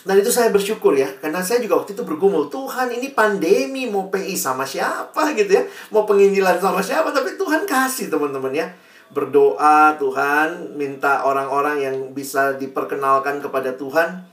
Dan 0.01 0.17
itu 0.21 0.33
saya 0.33 0.49
bersyukur 0.49 0.97
ya, 0.97 1.09
karena 1.21 1.41
saya 1.41 1.65
juga 1.65 1.81
waktu 1.81 1.97
itu 1.97 2.05
bergumul, 2.05 2.53
Tuhan 2.53 2.93
ini 2.93 3.17
pandemi 3.17 3.89
mau 3.89 4.13
PI 4.13 4.37
sama 4.37 4.69
siapa 4.69 5.33
gitu 5.33 5.49
ya, 5.57 5.65
mau 5.89 6.05
penginjilan 6.05 6.61
sama 6.61 6.85
siapa, 6.85 7.09
tapi 7.09 7.41
Tuhan 7.41 7.65
kasih 7.65 8.13
teman-teman 8.13 8.53
ya 8.53 8.69
berdoa 9.15 9.95
Tuhan, 9.97 10.75
minta 10.75 11.23
orang-orang 11.23 11.81
yang 11.81 11.97
bisa 12.11 12.59
diperkenalkan 12.59 13.39
kepada 13.39 13.79
Tuhan. 13.79 14.27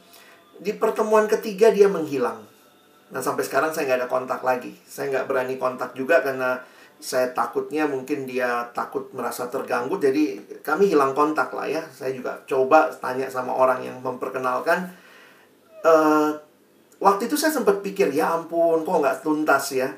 Di 0.57 0.73
pertemuan 0.73 1.29
ketiga 1.29 1.69
dia 1.69 1.85
menghilang. 1.85 2.41
Nah 3.13 3.21
sampai 3.21 3.45
sekarang 3.45 3.69
saya 3.71 3.85
nggak 3.87 3.99
ada 4.05 4.09
kontak 4.09 4.41
lagi. 4.41 4.73
Saya 4.85 5.13
nggak 5.13 5.25
berani 5.29 5.55
kontak 5.61 5.93
juga 5.93 6.25
karena 6.25 6.57
saya 7.01 7.33
takutnya 7.33 7.89
mungkin 7.89 8.25
dia 8.25 8.69
takut 8.73 9.09
merasa 9.13 9.49
terganggu. 9.49 10.01
Jadi 10.01 10.41
kami 10.65 10.89
hilang 10.89 11.13
kontak 11.13 11.53
lah 11.53 11.69
ya. 11.69 11.81
Saya 11.93 12.13
juga 12.17 12.41
coba 12.49 12.89
tanya 12.97 13.29
sama 13.29 13.53
orang 13.53 13.85
yang 13.85 13.97
memperkenalkan. 14.01 14.89
Uh, 15.81 16.37
waktu 17.01 17.25
itu 17.25 17.33
saya 17.37 17.49
sempat 17.53 17.81
pikir 17.81 18.13
ya 18.13 18.37
ampun 18.37 18.85
kok 18.85 19.01
nggak 19.01 19.25
tuntas 19.25 19.73
ya. 19.73 19.89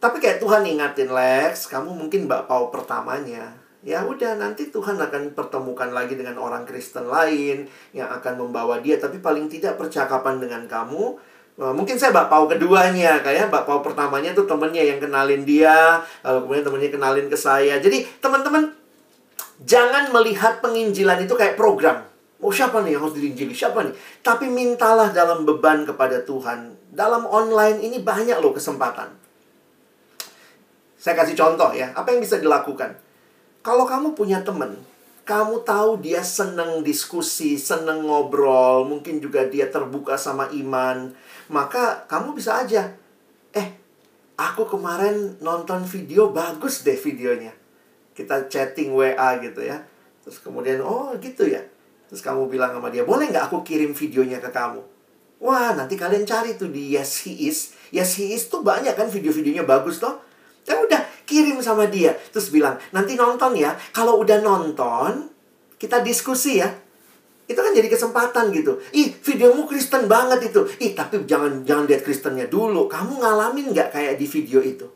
Tapi 0.00 0.16
kayak 0.16 0.40
Tuhan 0.40 0.64
ingatin 0.64 1.12
Lex, 1.12 1.68
kamu 1.68 1.92
mungkin 1.92 2.24
mbak 2.24 2.48
pau 2.48 2.72
pertamanya 2.72 3.59
ya 3.80 4.04
udah 4.04 4.36
nanti 4.36 4.68
Tuhan 4.68 5.00
akan 5.00 5.32
pertemukan 5.32 5.88
lagi 5.88 6.12
dengan 6.12 6.36
orang 6.36 6.68
Kristen 6.68 7.08
lain 7.08 7.64
yang 7.96 8.12
akan 8.12 8.36
membawa 8.36 8.76
dia 8.84 9.00
tapi 9.00 9.24
paling 9.24 9.48
tidak 9.48 9.80
percakapan 9.80 10.36
dengan 10.36 10.68
kamu 10.68 11.16
eh, 11.56 11.72
mungkin 11.72 11.96
saya 11.96 12.12
bapau 12.12 12.44
keduanya 12.44 13.24
kayak 13.24 13.48
bapau 13.48 13.80
pertamanya 13.80 14.36
tuh 14.36 14.44
temennya 14.44 14.84
yang 14.84 15.00
kenalin 15.00 15.48
dia 15.48 16.04
lalu 16.20 16.38
kemudian 16.44 16.64
temennya 16.68 16.90
kenalin 16.92 17.26
ke 17.32 17.38
saya 17.40 17.80
jadi 17.80 18.04
teman-teman 18.20 18.68
jangan 19.64 20.12
melihat 20.12 20.60
penginjilan 20.60 21.24
itu 21.24 21.32
kayak 21.32 21.56
program 21.56 22.10
Oh 22.40 22.48
siapa 22.48 22.80
nih 22.80 22.96
yang 22.96 23.04
harus 23.04 23.20
diinjili? 23.20 23.52
Siapa 23.52 23.84
nih? 23.84 23.92
Tapi 24.24 24.48
mintalah 24.48 25.12
dalam 25.12 25.44
beban 25.44 25.84
kepada 25.84 26.24
Tuhan. 26.24 26.72
Dalam 26.88 27.28
online 27.28 27.84
ini 27.84 28.00
banyak 28.00 28.40
loh 28.40 28.56
kesempatan. 28.56 29.12
Saya 30.96 31.14
kasih 31.20 31.36
contoh 31.36 31.68
ya. 31.76 31.92
Apa 31.92 32.16
yang 32.16 32.24
bisa 32.24 32.40
dilakukan? 32.40 33.09
Kalau 33.60 33.84
kamu 33.84 34.16
punya 34.16 34.40
teman, 34.40 34.72
kamu 35.28 35.60
tahu 35.68 36.00
dia 36.00 36.24
seneng 36.24 36.80
diskusi, 36.80 37.60
seneng 37.60 38.08
ngobrol, 38.08 38.88
mungkin 38.88 39.20
juga 39.20 39.44
dia 39.44 39.68
terbuka 39.68 40.16
sama 40.16 40.48
iman, 40.48 41.12
maka 41.52 42.08
kamu 42.08 42.32
bisa 42.32 42.56
aja, 42.64 42.96
eh, 43.52 43.68
aku 44.40 44.64
kemarin 44.64 45.36
nonton 45.44 45.84
video 45.84 46.32
bagus 46.32 46.80
deh 46.80 46.96
videonya. 46.96 47.52
Kita 48.16 48.48
chatting 48.48 48.96
WA 48.96 49.36
gitu 49.44 49.60
ya. 49.60 49.84
Terus 50.24 50.40
kemudian, 50.40 50.80
oh 50.80 51.12
gitu 51.20 51.44
ya. 51.44 51.60
Terus 52.08 52.24
kamu 52.24 52.48
bilang 52.48 52.72
sama 52.72 52.88
dia, 52.88 53.04
boleh 53.04 53.28
nggak 53.28 53.52
aku 53.52 53.60
kirim 53.60 53.92
videonya 53.92 54.40
ke 54.40 54.48
kamu? 54.48 54.80
Wah, 55.40 55.72
nanti 55.72 56.00
kalian 56.00 56.24
cari 56.24 56.56
tuh 56.56 56.68
di 56.68 56.96
Yes 56.96 57.24
He 57.24 57.48
Is. 57.48 57.76
Yes 57.92 58.16
He 58.16 58.32
Is 58.32 58.48
tuh 58.48 58.60
banyak 58.60 58.92
kan 58.92 59.08
video-videonya 59.08 59.64
bagus 59.64 60.00
toh. 60.00 60.20
Ya 60.70 60.78
udah, 60.78 61.02
kirim 61.26 61.58
sama 61.58 61.90
dia. 61.90 62.14
Terus 62.30 62.54
bilang, 62.54 62.78
nanti 62.94 63.18
nonton 63.18 63.58
ya. 63.58 63.74
Kalau 63.90 64.22
udah 64.22 64.38
nonton, 64.38 65.26
kita 65.74 65.98
diskusi 66.06 66.62
ya. 66.62 66.70
Itu 67.50 67.58
kan 67.58 67.74
jadi 67.74 67.90
kesempatan 67.90 68.54
gitu. 68.54 68.78
Ih, 68.94 69.10
videomu 69.18 69.66
Kristen 69.66 70.06
banget 70.06 70.54
itu. 70.54 70.62
Ih, 70.78 70.94
tapi 70.94 71.26
jangan 71.26 71.66
jangan 71.66 71.90
lihat 71.90 72.06
Kristennya 72.06 72.46
dulu. 72.46 72.86
Kamu 72.86 73.18
ngalamin 73.18 73.74
nggak 73.74 73.90
kayak 73.90 74.14
di 74.14 74.30
video 74.30 74.62
itu? 74.62 74.86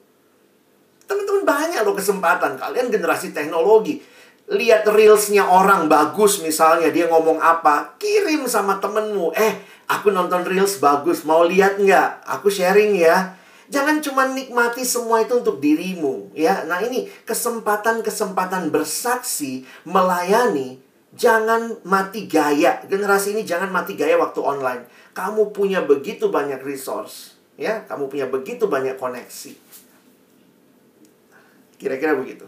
Teman-teman 1.10 1.42
banyak 1.42 1.82
loh 1.82 1.98
kesempatan. 1.98 2.54
Kalian 2.54 2.94
generasi 2.94 3.34
teknologi. 3.34 3.98
Lihat 4.46 4.86
reelsnya 4.86 5.50
orang 5.50 5.90
bagus 5.90 6.38
misalnya. 6.38 6.94
Dia 6.94 7.10
ngomong 7.10 7.42
apa. 7.42 7.98
Kirim 7.98 8.46
sama 8.46 8.78
temenmu. 8.78 9.34
Eh, 9.34 9.58
aku 9.90 10.14
nonton 10.14 10.46
reels 10.46 10.78
bagus. 10.78 11.26
Mau 11.26 11.42
lihat 11.42 11.82
nggak? 11.82 12.22
Aku 12.38 12.46
sharing 12.46 12.94
ya 12.94 13.42
Jangan 13.72 14.04
cuma 14.04 14.28
nikmati 14.28 14.84
semua 14.84 15.24
itu 15.24 15.40
untuk 15.40 15.56
dirimu, 15.56 16.36
ya. 16.36 16.68
Nah, 16.68 16.84
ini 16.84 17.08
kesempatan-kesempatan 17.24 18.68
bersaksi, 18.68 19.64
melayani, 19.88 20.76
jangan 21.16 21.80
mati 21.80 22.28
gaya. 22.28 22.84
Generasi 22.84 23.32
ini 23.32 23.42
jangan 23.48 23.72
mati 23.72 23.96
gaya 23.96 24.20
waktu 24.20 24.44
online. 24.44 24.84
Kamu 25.16 25.56
punya 25.56 25.80
begitu 25.80 26.28
banyak 26.28 26.60
resource, 26.60 27.40
ya. 27.56 27.88
Kamu 27.88 28.12
punya 28.12 28.28
begitu 28.28 28.68
banyak 28.68 29.00
koneksi. 29.00 29.56
Kira-kira 31.80 32.12
begitu. 32.20 32.44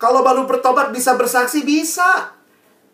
Kalau 0.00 0.24
baru 0.24 0.48
bertobat 0.48 0.96
bisa 0.96 1.12
bersaksi 1.12 1.60
bisa. 1.60 2.39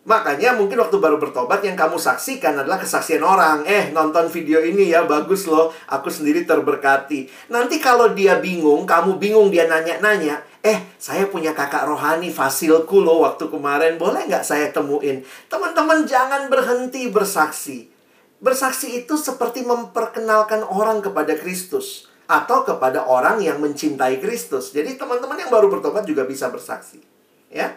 Makanya 0.07 0.55
mungkin 0.55 0.79
waktu 0.79 1.03
baru 1.03 1.19
bertobat 1.19 1.59
yang 1.67 1.75
kamu 1.75 1.99
saksikan 1.99 2.55
adalah 2.55 2.79
kesaksian 2.79 3.19
orang. 3.19 3.67
Eh, 3.67 3.91
nonton 3.91 4.31
video 4.31 4.63
ini 4.63 4.87
ya, 4.87 5.03
bagus 5.03 5.43
loh. 5.51 5.75
Aku 5.91 6.07
sendiri 6.07 6.47
terberkati. 6.47 7.51
Nanti 7.51 7.75
kalau 7.83 8.15
dia 8.15 8.39
bingung, 8.39 8.87
kamu 8.87 9.19
bingung 9.19 9.51
dia 9.51 9.67
nanya-nanya. 9.67 10.47
Eh, 10.63 10.95
saya 10.95 11.27
punya 11.27 11.51
kakak 11.51 11.83
rohani 11.83 12.31
fasilku 12.31 13.03
loh 13.03 13.27
waktu 13.27 13.51
kemarin. 13.51 13.99
Boleh 13.99 14.23
nggak 14.31 14.47
saya 14.47 14.71
temuin? 14.71 15.27
Teman-teman 15.51 16.07
jangan 16.07 16.47
berhenti 16.47 17.11
bersaksi. 17.11 17.91
Bersaksi 18.39 19.03
itu 19.03 19.19
seperti 19.19 19.67
memperkenalkan 19.67 20.63
orang 20.63 21.03
kepada 21.03 21.35
Kristus. 21.35 22.07
Atau 22.31 22.63
kepada 22.63 23.03
orang 23.03 23.43
yang 23.43 23.59
mencintai 23.59 24.23
Kristus. 24.23 24.71
Jadi 24.71 24.95
teman-teman 24.95 25.35
yang 25.35 25.51
baru 25.51 25.67
bertobat 25.67 26.07
juga 26.07 26.23
bisa 26.23 26.47
bersaksi. 26.47 27.03
Ya, 27.51 27.75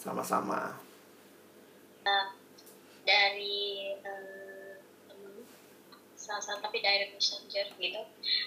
sama-sama. 0.00 0.80
Uh, 2.08 2.32
dari 3.04 3.92
uh, 4.00 4.40
salah 6.16 6.56
tapi 6.64 6.80
dari 6.80 7.12
messenger 7.12 7.68
gitu. 7.76 8.00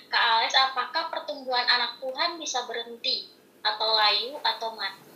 Kak 0.10 0.24
Alex 0.24 0.52
apakah 0.58 1.14
pertumbuhan 1.14 1.68
anak 1.70 2.02
Tuhan 2.02 2.42
bisa 2.42 2.66
berhenti 2.66 3.30
atau 3.62 3.90
layu 3.94 4.34
atau 4.42 4.74
mati? 4.74 5.14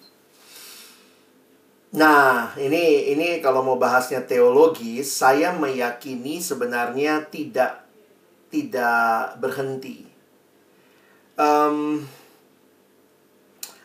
Nah, 1.95 2.51
ini 2.59 3.15
ini 3.15 3.39
kalau 3.39 3.64
mau 3.64 3.80
bahasnya 3.80 4.22
teologi, 4.27 4.99
saya 5.01 5.55
meyakini 5.55 6.43
sebenarnya 6.43 7.26
tidak 7.31 7.88
tidak 8.51 9.39
berhenti. 9.39 10.03
Um, 11.39 12.03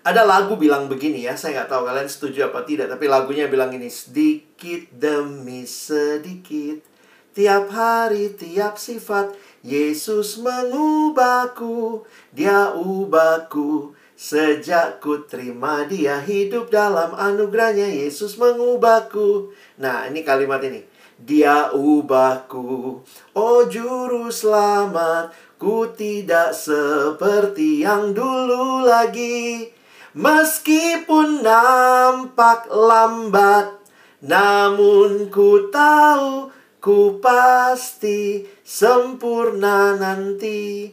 ada 0.03 0.27
lagu 0.27 0.59
bilang 0.59 0.91
begini 0.91 1.23
ya, 1.23 1.39
saya 1.39 1.62
nggak 1.62 1.70
tahu 1.70 1.83
kalian 1.87 2.11
setuju 2.11 2.51
apa 2.51 2.66
tidak, 2.66 2.91
tapi 2.91 3.07
lagunya 3.07 3.47
bilang 3.47 3.70
ini 3.70 3.87
sedikit 3.87 4.91
demi 4.91 5.62
sedikit, 5.62 6.83
tiap 7.31 7.70
hari 7.70 8.35
tiap 8.35 8.83
sifat 8.83 9.31
Yesus 9.62 10.43
mengubahku, 10.43 12.03
Dia 12.35 12.74
ubahku. 12.74 13.95
Sejak 14.23 15.03
ku 15.03 15.27
terima 15.27 15.83
dia 15.83 16.23
hidup 16.23 16.70
dalam 16.70 17.11
anugerahnya 17.11 17.91
Yesus 17.91 18.39
mengubahku 18.39 19.51
Nah 19.83 20.07
ini 20.07 20.23
kalimat 20.23 20.62
ini 20.62 20.87
Dia 21.19 21.74
ubahku 21.74 23.03
Oh 23.35 23.61
juru 23.66 24.31
selamat 24.31 25.35
Ku 25.59 25.91
tidak 25.91 26.55
seperti 26.55 27.83
yang 27.83 28.15
dulu 28.15 28.87
lagi 28.87 29.74
Meskipun 30.13 31.41
nampak 31.41 32.69
lambat, 32.69 33.81
namun 34.21 35.33
ku 35.33 35.73
tahu 35.73 36.53
ku 36.85 37.17
pasti 37.23 38.45
sempurna 38.61 39.97
nanti. 39.97 40.93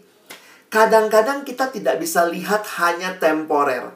Kadang-kadang 0.69 1.43
kita 1.43 1.67
tidak 1.67 1.99
bisa 1.99 2.29
lihat 2.31 2.63
hanya 2.79 3.17
temporer. 3.19 3.91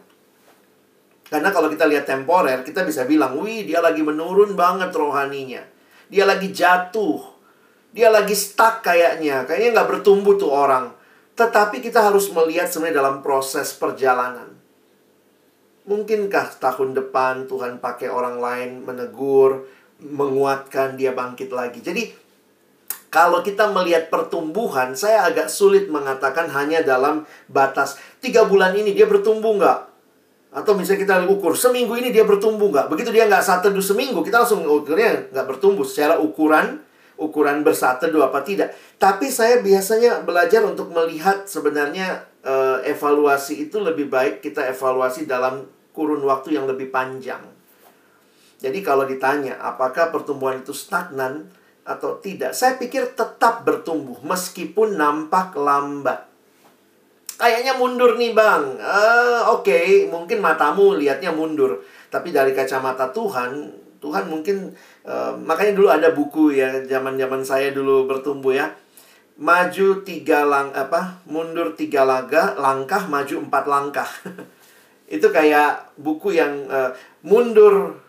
Karena 1.30 1.50
kalau 1.56 1.72
kita 1.72 1.88
lihat 1.88 2.04
temporer, 2.04 2.66
kita 2.66 2.84
bisa 2.84 3.08
bilang, 3.08 3.40
wih 3.40 3.64
dia 3.64 3.80
lagi 3.80 4.04
menurun 4.04 4.54
banget 4.60 4.94
rohaninya. 4.94 5.64
Dia 6.12 6.30
lagi 6.30 6.54
jatuh. 6.54 7.22
Dia 7.94 8.14
lagi 8.14 8.38
stuck 8.38 8.86
kayaknya. 8.86 9.46
Kayaknya 9.48 9.70
nggak 9.82 9.90
bertumbuh 9.90 10.38
tuh 10.38 10.54
orang. 10.54 10.94
Tetapi 11.34 11.82
kita 11.82 12.06
harus 12.06 12.30
melihat 12.30 12.70
sebenarnya 12.70 13.02
dalam 13.02 13.26
proses 13.26 13.74
perjalanan. 13.74 14.53
Mungkinkah 15.84 16.64
tahun 16.64 16.96
depan 16.96 17.52
Tuhan 17.52 17.84
pakai 17.84 18.08
orang 18.08 18.40
lain 18.40 18.70
menegur, 18.88 19.68
menguatkan 20.00 20.96
dia 20.96 21.12
bangkit 21.12 21.52
lagi. 21.52 21.84
Jadi 21.84 22.04
kalau 23.14 23.46
kita 23.46 23.70
melihat 23.70 24.10
pertumbuhan, 24.10 24.98
saya 24.98 25.28
agak 25.30 25.46
sulit 25.46 25.86
mengatakan 25.92 26.50
hanya 26.50 26.82
dalam 26.82 27.28
batas 27.46 28.00
tiga 28.18 28.48
bulan 28.48 28.74
ini 28.74 28.96
dia 28.96 29.06
bertumbuh 29.06 29.60
nggak? 29.60 29.80
Atau 30.54 30.74
misalnya 30.74 31.06
kita 31.06 31.16
ukur 31.30 31.54
seminggu 31.54 31.94
ini 32.00 32.10
dia 32.10 32.26
bertumbuh 32.26 32.74
nggak? 32.74 32.88
Begitu 32.90 33.14
dia 33.14 33.30
nggak 33.30 33.44
teduh 33.62 33.84
seminggu, 33.84 34.26
kita 34.26 34.42
langsung 34.42 34.66
ukurnya 34.66 35.30
nggak 35.30 35.46
bertumbuh 35.46 35.86
secara 35.86 36.18
ukuran 36.18 36.82
ukuran 37.18 37.62
bersaat 37.62 38.02
teduh 38.02 38.26
apa 38.26 38.42
tidak. 38.42 38.74
Tapi 38.98 39.30
saya 39.30 39.62
biasanya 39.62 40.26
belajar 40.26 40.66
untuk 40.66 40.90
melihat 40.90 41.46
sebenarnya 41.46 42.26
uh, 42.42 42.82
evaluasi 42.82 43.70
itu 43.70 43.78
lebih 43.78 44.10
baik 44.10 44.42
kita 44.42 44.66
evaluasi 44.74 45.30
dalam 45.30 45.70
kurun 45.94 46.26
waktu 46.26 46.58
yang 46.58 46.66
lebih 46.66 46.90
panjang. 46.90 47.42
Jadi 48.60 48.80
kalau 48.82 49.06
ditanya 49.06 49.60
apakah 49.62 50.10
pertumbuhan 50.10 50.60
itu 50.64 50.74
stagnan 50.74 51.48
atau 51.84 52.18
tidak, 52.24 52.56
saya 52.56 52.80
pikir 52.80 53.12
tetap 53.14 53.68
bertumbuh 53.68 54.18
meskipun 54.24 54.96
nampak 54.96 55.54
lambat. 55.54 56.26
Kayaknya 57.36 57.76
mundur 57.76 58.16
nih 58.16 58.32
bang, 58.32 58.80
uh, 58.80 59.52
oke 59.52 59.68
okay, 59.68 60.08
mungkin 60.08 60.40
matamu 60.40 60.96
lihatnya 60.96 61.36
mundur, 61.36 61.84
tapi 62.08 62.32
dari 62.32 62.56
kacamata 62.56 63.12
Tuhan, 63.12 63.68
Tuhan 64.00 64.32
mungkin 64.32 64.72
uh, 65.04 65.36
makanya 65.36 65.74
dulu 65.76 65.90
ada 65.92 66.16
buku 66.16 66.56
ya 66.56 66.88
zaman 66.88 67.20
zaman 67.20 67.44
saya 67.44 67.76
dulu 67.76 68.08
bertumbuh 68.08 68.56
ya, 68.56 68.72
maju 69.36 70.06
tiga 70.06 70.46
lang 70.46 70.72
apa 70.78 71.20
mundur 71.26 71.74
tiga 71.74 72.06
laga 72.06 72.54
langkah 72.54 73.10
maju 73.10 73.36
empat 73.44 73.64
langkah 73.66 74.10
itu 75.14 75.30
kayak 75.30 75.94
buku 76.02 76.34
yang 76.34 76.66
uh, 76.66 76.90
mundur 77.22 78.02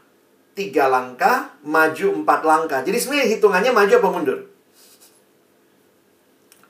tiga 0.56 0.88
langkah, 0.88 1.52
maju 1.60 2.24
empat 2.24 2.40
langkah. 2.40 2.80
Jadi 2.80 2.96
sebenarnya 2.96 3.28
hitungannya 3.36 3.72
maju 3.76 3.92
apa 3.92 4.08
mundur? 4.08 4.38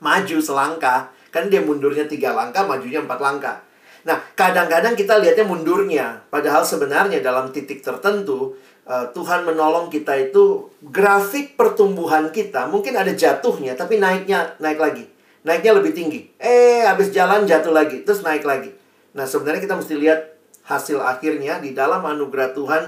Maju 0.03 0.37
selangkah, 0.43 1.15
kan 1.31 1.47
dia 1.47 1.63
mundurnya 1.63 2.03
tiga 2.11 2.35
langkah, 2.35 2.67
majunya 2.67 2.99
empat 2.99 3.19
langkah. 3.23 3.63
Nah, 4.03 4.19
kadang-kadang 4.35 4.93
kita 4.93 5.17
lihatnya 5.23 5.47
mundurnya, 5.47 6.27
padahal 6.27 6.67
sebenarnya 6.67 7.23
dalam 7.23 7.49
titik 7.55 7.81
tertentu 7.81 8.59
uh, 8.85 9.07
Tuhan 9.15 9.47
menolong 9.47 9.87
kita 9.87 10.19
itu 10.19 10.69
grafik 10.83 11.55
pertumbuhan 11.55 12.29
kita 12.29 12.67
mungkin 12.67 12.99
ada 12.99 13.15
jatuhnya, 13.15 13.73
tapi 13.73 13.97
naiknya 13.97 14.59
naik 14.59 14.77
lagi, 14.77 15.07
naiknya 15.47 15.71
lebih 15.79 15.95
tinggi. 15.95 16.27
Eh, 16.37 16.83
habis 16.85 17.09
jalan 17.15 17.47
jatuh 17.47 17.71
lagi, 17.71 18.03
terus 18.05 18.21
naik 18.21 18.45
lagi. 18.45 18.74
Nah, 19.15 19.23
sebenarnya 19.23 19.63
kita 19.63 19.79
mesti 19.79 19.95
lihat 19.95 20.35
hasil 20.67 20.99
akhirnya 20.99 21.63
di 21.63 21.71
dalam 21.71 22.03
anugerah 22.03 22.51
Tuhan 22.51 22.83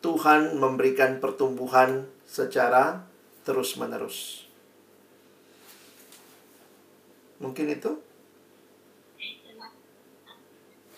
Tuhan 0.00 0.56
memberikan 0.58 1.22
pertumbuhan 1.22 2.08
secara 2.24 3.04
terus-menerus. 3.46 4.48
Mungkin 7.38 7.72
itu? 7.72 7.92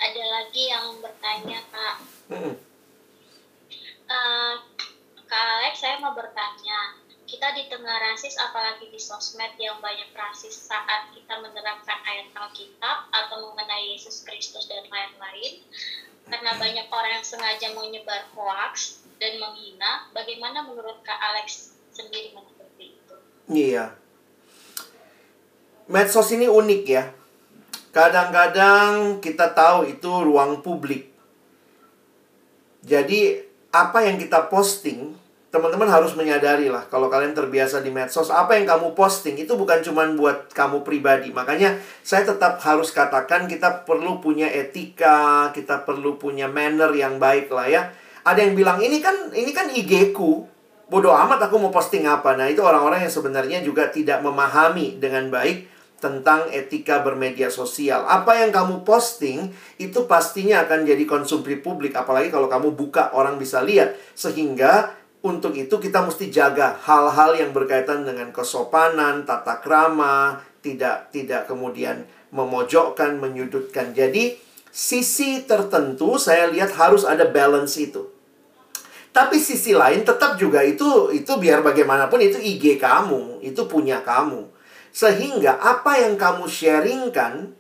Ada 0.03 0.25
lagi 0.27 0.63
yang 0.67 0.99
bertanya, 0.99 1.61
Kak. 1.71 1.97
Hmm. 2.31 2.55
Uh, 4.11 4.55
Kak 5.31 5.43
Alex, 5.47 5.79
saya 5.79 6.03
mau 6.03 6.11
bertanya. 6.15 7.02
Kita 7.33 7.49
di 7.57 7.65
tengah 7.65 7.97
rasis, 8.13 8.37
apalagi 8.37 8.93
di 8.93 9.01
sosmed 9.01 9.57
yang 9.57 9.81
banyak 9.81 10.13
rasis 10.13 10.53
saat 10.69 11.17
kita 11.17 11.41
menerapkan 11.41 11.97
ayat 12.05 12.29
Alkitab 12.37 13.09
atau 13.09 13.49
mengenai 13.49 13.97
Yesus 13.97 14.21
Kristus 14.21 14.69
dan 14.69 14.85
lain-lain, 14.85 15.65
karena 16.29 16.53
banyak 16.61 16.93
orang 16.93 17.13
yang 17.17 17.25
sengaja 17.25 17.73
menyebar 17.73 18.29
hoax 18.37 19.01
dan 19.17 19.41
menghina, 19.41 20.13
bagaimana 20.13 20.61
menurut 20.69 21.01
Kak 21.01 21.17
Alex 21.17 21.73
sendiri 21.97 22.37
menanggapi 22.37 23.01
itu? 23.01 23.17
Iya. 23.49 23.97
Medsos 25.89 26.29
ini 26.37 26.53
unik 26.53 26.83
ya. 26.85 27.17
Kadang-kadang 27.97 29.25
kita 29.25 29.57
tahu 29.57 29.89
itu 29.89 30.13
ruang 30.21 30.61
publik. 30.61 31.09
Jadi 32.85 33.41
apa 33.73 34.05
yang 34.05 34.21
kita 34.21 34.53
posting 34.53 35.22
teman-teman 35.53 35.85
harus 35.85 36.17
menyadari 36.17 36.73
lah 36.73 36.89
kalau 36.89 37.13
kalian 37.13 37.37
terbiasa 37.37 37.85
di 37.85 37.93
medsos 37.93 38.33
apa 38.33 38.57
yang 38.57 38.65
kamu 38.65 38.97
posting 38.97 39.37
itu 39.37 39.53
bukan 39.53 39.85
cuma 39.85 40.09
buat 40.17 40.49
kamu 40.49 40.81
pribadi. 40.81 41.29
Makanya 41.29 41.77
saya 42.01 42.25
tetap 42.25 42.57
harus 42.65 42.89
katakan 42.89 43.45
kita 43.45 43.85
perlu 43.85 44.17
punya 44.25 44.49
etika 44.49 45.53
kita 45.53 45.85
perlu 45.85 46.17
punya 46.17 46.49
manner 46.49 46.89
yang 46.97 47.21
baik 47.21 47.53
lah 47.53 47.69
ya. 47.69 47.83
Ada 48.25 48.49
yang 48.49 48.57
bilang 48.57 48.81
ini 48.81 49.05
kan 49.05 49.29
ini 49.37 49.53
kan 49.53 49.69
IG 49.69 50.17
ku. 50.17 50.49
Bodoh 50.89 51.13
amat 51.13 51.45
aku 51.45 51.61
mau 51.61 51.69
posting 51.69 52.09
apa. 52.09 52.33
Nah 52.33 52.49
itu 52.49 52.65
orang-orang 52.65 53.05
yang 53.05 53.13
sebenarnya 53.13 53.61
juga 53.61 53.93
tidak 53.93 54.25
memahami 54.25 54.97
dengan 54.97 55.29
baik 55.29 55.69
tentang 56.01 56.49
etika 56.49 57.05
bermedia 57.05 57.53
sosial. 57.53 58.09
Apa 58.09 58.41
yang 58.41 58.51
kamu 58.51 58.89
posting 58.89 59.53
itu 59.77 60.09
pastinya 60.09 60.65
akan 60.65 60.89
jadi 60.89 61.05
konsumsi 61.05 61.61
publik 61.61 61.93
apalagi 61.93 62.33
kalau 62.33 62.49
kamu 62.49 62.73
buka 62.73 63.13
orang 63.13 63.37
bisa 63.37 63.61
lihat. 63.61 63.95
Sehingga 64.17 65.02
untuk 65.23 65.55
itu 65.55 65.79
kita 65.79 66.03
mesti 66.03 66.35
jaga 66.35 66.75
hal-hal 66.83 67.39
yang 67.39 67.55
berkaitan 67.55 68.03
dengan 68.03 68.35
kesopanan, 68.35 69.23
tata 69.23 69.63
krama, 69.63 70.43
tidak 70.63 71.15
tidak 71.15 71.47
kemudian 71.47 72.03
memojokkan, 72.35 73.23
menyudutkan. 73.23 73.95
Jadi 73.95 74.35
sisi 74.75 75.47
tertentu 75.47 76.19
saya 76.19 76.51
lihat 76.51 76.75
harus 76.75 77.07
ada 77.07 77.23
balance 77.31 77.79
itu. 77.79 78.11
Tapi 79.13 79.37
sisi 79.39 79.77
lain 79.77 80.03
tetap 80.03 80.41
juga 80.41 80.65
itu 80.65 81.13
itu 81.15 81.33
biar 81.37 81.63
bagaimanapun 81.63 82.19
itu 82.19 82.41
IG 82.41 82.83
kamu, 82.83 83.45
itu 83.47 83.63
punya 83.71 84.03
kamu. 84.03 84.49
Sehingga 84.91 85.61
apa 85.61 86.03
yang 86.03 86.19
kamu 86.19 86.49
sharingkan 86.51 87.55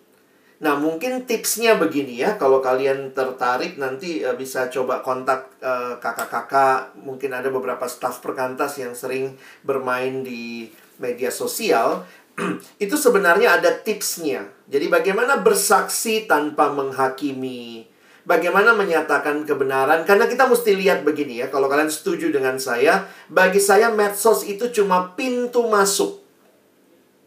Nah, 0.62 0.78
mungkin 0.78 1.26
tipsnya 1.26 1.74
begini 1.74 2.22
ya, 2.22 2.38
kalau 2.38 2.62
kalian 2.62 3.10
tertarik 3.10 3.82
nanti 3.82 4.22
uh, 4.22 4.38
bisa 4.38 4.70
coba 4.70 5.02
kontak 5.02 5.58
kakak 5.58 5.98
kakak-kakak, 5.98 6.94
mungkin 7.02 7.34
ada 7.34 7.50
beberapa 7.50 7.82
staf 7.90 8.22
perkantas 8.22 8.78
yang 8.78 8.94
sering 8.94 9.34
bermain 9.66 10.22
di 10.22 10.70
media 11.02 11.34
sosial. 11.34 12.06
itu 12.84 12.94
sebenarnya 12.96 13.60
ada 13.60 13.70
tipsnya. 13.74 14.48
Jadi 14.70 14.88
bagaimana 14.88 15.42
bersaksi 15.42 16.24
tanpa 16.24 16.72
menghakimi, 16.72 17.84
bagaimana 18.24 18.72
menyatakan 18.72 19.44
kebenaran 19.44 20.06
karena 20.08 20.24
kita 20.30 20.48
mesti 20.48 20.72
lihat 20.78 21.04
begini 21.04 21.44
ya, 21.44 21.52
kalau 21.52 21.68
kalian 21.68 21.92
setuju 21.92 22.32
dengan 22.32 22.56
saya, 22.56 23.04
bagi 23.28 23.60
saya 23.60 23.92
medsos 23.92 24.46
itu 24.48 24.70
cuma 24.72 25.12
pintu 25.18 25.66
masuk. 25.68 26.22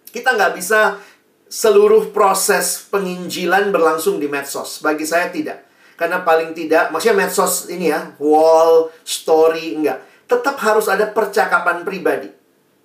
Kita 0.10 0.34
nggak 0.34 0.56
bisa 0.56 0.98
seluruh 1.46 2.10
proses 2.10 2.90
penginjilan 2.90 3.70
berlangsung 3.70 4.18
di 4.18 4.26
medsos. 4.26 4.82
Bagi 4.82 5.06
saya 5.06 5.30
tidak. 5.30 5.66
Karena 5.96 6.28
paling 6.28 6.52
tidak, 6.52 6.92
maksudnya 6.92 7.24
medsos 7.24 7.72
ini 7.72 7.88
ya, 7.88 8.12
wall, 8.20 8.92
story, 9.08 9.80
enggak. 9.80 10.04
Tetap 10.28 10.60
harus 10.60 10.92
ada 10.92 11.08
percakapan 11.08 11.88
pribadi. 11.88 12.28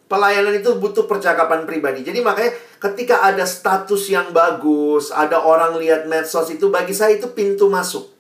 Pelayanan 0.07 0.55
itu 0.59 0.75
butuh 0.79 1.07
percakapan 1.07 1.67
pribadi. 1.67 2.07
Jadi 2.07 2.23
makanya 2.23 2.55
ketika 2.79 3.23
ada 3.27 3.43
status 3.47 4.11
yang 4.11 4.31
bagus, 4.31 5.11
ada 5.11 5.43
orang 5.43 5.79
lihat 5.79 6.07
medsos 6.07 6.51
itu 6.51 6.71
bagi 6.71 6.95
saya 6.95 7.19
itu 7.19 7.31
pintu 7.35 7.67
masuk. 7.67 8.11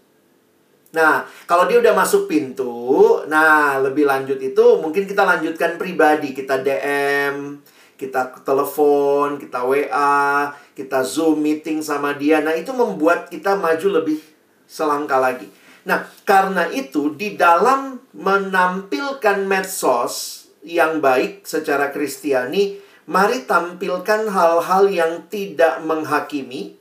Nah, 0.91 1.23
kalau 1.47 1.71
dia 1.71 1.79
udah 1.79 1.95
masuk 1.95 2.27
pintu, 2.27 3.23
nah 3.31 3.79
lebih 3.79 4.11
lanjut 4.11 4.43
itu 4.43 4.65
mungkin 4.83 5.07
kita 5.07 5.23
lanjutkan 5.23 5.79
pribadi, 5.79 6.35
kita 6.35 6.67
DM, 6.67 7.63
kita 8.01 8.33
telepon, 8.41 9.37
kita 9.37 9.61
WA, 9.61 10.57
kita 10.73 11.05
Zoom 11.05 11.45
meeting 11.45 11.85
sama 11.85 12.17
dia. 12.17 12.41
Nah, 12.41 12.57
itu 12.57 12.73
membuat 12.73 13.29
kita 13.29 13.61
maju 13.61 14.01
lebih 14.01 14.25
selangkah 14.65 15.21
lagi. 15.21 15.45
Nah, 15.85 16.09
karena 16.25 16.73
itu 16.73 17.13
di 17.13 17.37
dalam 17.37 18.01
menampilkan 18.17 19.45
medsos 19.45 20.49
yang 20.65 21.05
baik 21.05 21.45
secara 21.45 21.93
Kristiani, 21.93 22.81
mari 23.05 23.45
tampilkan 23.45 24.33
hal-hal 24.33 24.89
yang 24.89 25.29
tidak 25.29 25.85
menghakimi 25.85 26.81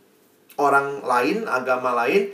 orang 0.56 1.04
lain, 1.04 1.44
agama 1.52 1.91
lain, 2.00 2.32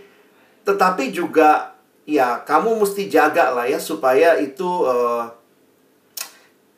tetapi 0.61 1.09
juga 1.09 1.73
ya 2.05 2.45
kamu 2.45 2.85
mesti 2.85 3.09
jaga 3.09 3.49
lah 3.49 3.65
ya 3.65 3.81
supaya 3.81 4.37
itu 4.37 4.65
uh, 4.65 5.25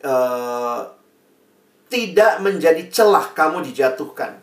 uh, 0.03 0.96
tidak 1.87 2.43
menjadi 2.43 2.83
celah 2.91 3.31
kamu 3.31 3.63
dijatuhkan. 3.71 4.39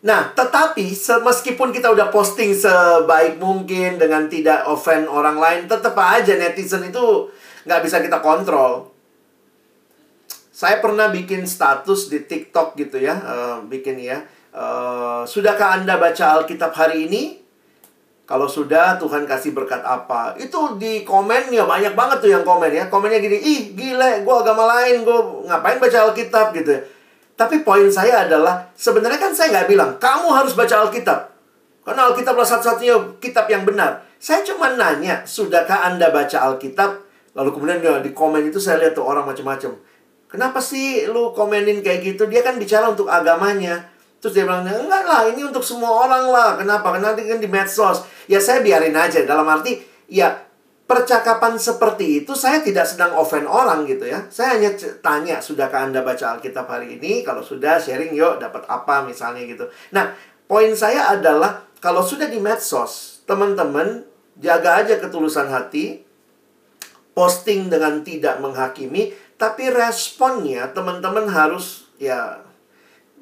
Nah, 0.00 0.32
tetapi 0.32 0.96
meskipun 1.20 1.76
kita 1.76 1.92
udah 1.92 2.08
posting 2.08 2.56
sebaik 2.56 3.36
mungkin 3.36 4.00
dengan 4.00 4.32
tidak 4.32 4.64
offend 4.64 5.04
orang 5.04 5.36
lain, 5.36 5.68
tetap 5.68 5.92
aja 6.00 6.40
netizen 6.40 6.88
itu 6.88 7.28
nggak 7.68 7.80
bisa 7.84 8.00
kita 8.00 8.24
kontrol. 8.24 8.88
Saya 10.48 10.80
pernah 10.80 11.08
bikin 11.08 11.44
status 11.44 12.08
di 12.08 12.24
TikTok 12.24 12.76
gitu 12.80 13.00
ya, 13.00 13.16
uh, 13.16 13.56
bikin 13.64 14.00
ya. 14.00 14.24
Uh, 14.52 15.24
sudahkah 15.24 15.80
Anda 15.80 16.00
baca 16.00 16.40
Alkitab 16.40 16.72
hari 16.72 17.08
ini? 17.08 17.39
Kalau 18.30 18.46
sudah, 18.46 18.94
Tuhan 18.94 19.26
kasih 19.26 19.50
berkat 19.50 19.82
apa? 19.82 20.38
Itu 20.38 20.78
di 20.78 21.02
komen 21.02 21.50
ya 21.50 21.66
banyak 21.66 21.98
banget 21.98 22.22
tuh 22.22 22.30
yang 22.30 22.46
komen 22.46 22.70
ya. 22.70 22.86
Komennya 22.86 23.18
gini, 23.18 23.42
ih 23.42 23.74
gile, 23.74 24.22
gue 24.22 24.34
agama 24.38 24.70
lain, 24.70 25.02
gue 25.02 25.18
ngapain 25.50 25.82
baca 25.82 25.98
Alkitab 26.06 26.54
gitu 26.54 26.78
ya. 26.78 26.80
Tapi 27.34 27.66
poin 27.66 27.90
saya 27.90 28.30
adalah, 28.30 28.70
sebenarnya 28.78 29.18
kan 29.18 29.34
saya 29.34 29.50
nggak 29.50 29.66
bilang, 29.66 29.98
kamu 29.98 30.30
harus 30.30 30.54
baca 30.54 30.86
Alkitab. 30.86 31.26
Karena 31.82 32.06
Alkitab 32.06 32.38
adalah 32.38 32.46
satu-satunya 32.54 33.18
kitab 33.18 33.50
yang 33.50 33.66
benar. 33.66 34.06
Saya 34.22 34.46
cuma 34.46 34.78
nanya, 34.78 35.26
sudahkah 35.26 35.90
Anda 35.90 36.14
baca 36.14 36.54
Alkitab? 36.54 37.02
Lalu 37.34 37.50
kemudian 37.50 37.82
di 37.98 38.14
komen 38.14 38.46
itu 38.46 38.62
saya 38.62 38.78
lihat 38.78 38.94
tuh 38.94 39.10
orang 39.10 39.26
macam-macam. 39.26 39.74
Kenapa 40.30 40.62
sih 40.62 41.10
lu 41.10 41.34
komenin 41.34 41.82
kayak 41.82 42.14
gitu? 42.14 42.30
Dia 42.30 42.46
kan 42.46 42.62
bicara 42.62 42.94
untuk 42.94 43.10
agamanya. 43.10 43.89
Terus 44.20 44.36
dia 44.36 44.44
bilang, 44.44 44.68
enggak 44.68 45.04
lah, 45.08 45.24
ini 45.32 45.40
untuk 45.48 45.64
semua 45.64 46.04
orang 46.04 46.28
lah. 46.28 46.48
Kenapa? 46.60 46.92
Karena 46.92 47.16
nanti 47.16 47.24
kan 47.24 47.40
di 47.40 47.48
medsos. 47.48 48.04
Ya 48.28 48.36
saya 48.36 48.60
biarin 48.60 48.92
aja. 48.92 49.24
Dalam 49.24 49.48
arti, 49.48 49.80
ya 50.12 50.44
percakapan 50.84 51.54
seperti 51.54 52.26
itu 52.26 52.34
saya 52.34 52.60
tidak 52.60 52.82
sedang 52.82 53.14
offend 53.16 53.46
orang 53.46 53.86
gitu 53.86 54.04
ya. 54.04 54.26
Saya 54.28 54.60
hanya 54.60 54.74
tanya, 55.00 55.40
sudahkah 55.40 55.88
Anda 55.88 56.04
baca 56.04 56.36
Alkitab 56.36 56.68
hari 56.68 57.00
ini? 57.00 57.24
Kalau 57.24 57.40
sudah, 57.40 57.80
sharing 57.80 58.12
yuk, 58.12 58.42
dapat 58.42 58.68
apa 58.68 59.06
misalnya 59.06 59.46
gitu. 59.46 59.70
Nah, 59.94 60.12
poin 60.50 60.68
saya 60.76 61.14
adalah, 61.14 61.64
kalau 61.80 62.04
sudah 62.04 62.28
di 62.28 62.42
medsos, 62.42 63.22
teman-teman 63.24 64.02
jaga 64.36 64.82
aja 64.82 64.98
ketulusan 64.98 65.48
hati, 65.48 66.02
posting 67.14 67.70
dengan 67.70 68.02
tidak 68.02 68.42
menghakimi, 68.42 69.14
tapi 69.38 69.70
responnya 69.70 70.68
teman-teman 70.74 71.30
harus 71.30 71.88
ya 72.02 72.49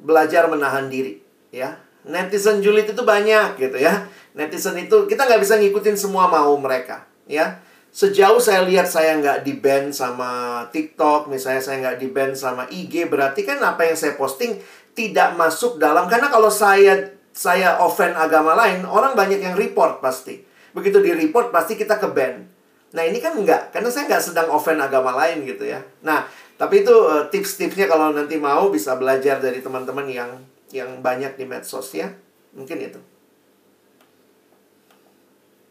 belajar 0.00 0.46
menahan 0.46 0.86
diri 0.86 1.20
ya. 1.50 1.78
Netizen 2.08 2.64
julid 2.64 2.88
itu 2.88 3.02
banyak 3.04 3.60
gitu 3.60 3.76
ya. 3.76 4.08
Netizen 4.32 4.78
itu 4.80 5.04
kita 5.10 5.28
nggak 5.28 5.42
bisa 5.42 5.58
ngikutin 5.58 5.96
semua 5.98 6.30
mau 6.30 6.54
mereka 6.56 7.04
ya. 7.28 7.60
Sejauh 7.88 8.38
saya 8.38 8.62
lihat 8.68 8.86
saya 8.86 9.16
nggak 9.18 9.42
di 9.42 9.58
ban 9.58 9.90
sama 9.90 10.62
TikTok 10.70 11.26
misalnya 11.26 11.62
saya 11.64 11.76
nggak 11.82 11.98
di 11.98 12.08
ban 12.12 12.30
sama 12.36 12.68
IG 12.68 13.08
berarti 13.08 13.42
kan 13.42 13.58
apa 13.64 13.88
yang 13.88 13.96
saya 13.96 14.14
posting 14.14 14.60
tidak 14.92 15.34
masuk 15.34 15.80
dalam 15.80 16.06
karena 16.06 16.28
kalau 16.30 16.52
saya 16.52 17.16
saya 17.32 17.78
offend 17.78 18.18
agama 18.18 18.54
lain 18.54 18.82
orang 18.86 19.18
banyak 19.18 19.40
yang 19.42 19.56
report 19.58 20.00
pasti. 20.04 20.44
Begitu 20.72 21.00
di 21.00 21.16
report 21.16 21.50
pasti 21.50 21.74
kita 21.74 21.98
ke 21.98 22.08
ban 22.12 22.58
nah 22.88 23.04
ini 23.04 23.20
kan 23.20 23.36
enggak 23.36 23.68
karena 23.68 23.92
saya 23.92 24.08
nggak 24.08 24.24
sedang 24.24 24.48
offend 24.48 24.80
agama 24.80 25.12
lain 25.12 25.44
gitu 25.44 25.68
ya. 25.68 25.84
Nah 26.00 26.24
tapi 26.58 26.82
itu 26.82 26.90
uh, 26.90 27.30
tips-tipsnya 27.30 27.86
kalau 27.86 28.10
nanti 28.10 28.34
mau 28.34 28.66
bisa 28.66 28.98
belajar 28.98 29.38
dari 29.38 29.62
teman-teman 29.62 30.10
yang 30.10 30.30
yang 30.74 30.98
banyak 30.98 31.38
di 31.38 31.46
medsos 31.46 31.94
ya. 31.94 32.10
Mungkin 32.50 32.82
itu. 32.82 33.00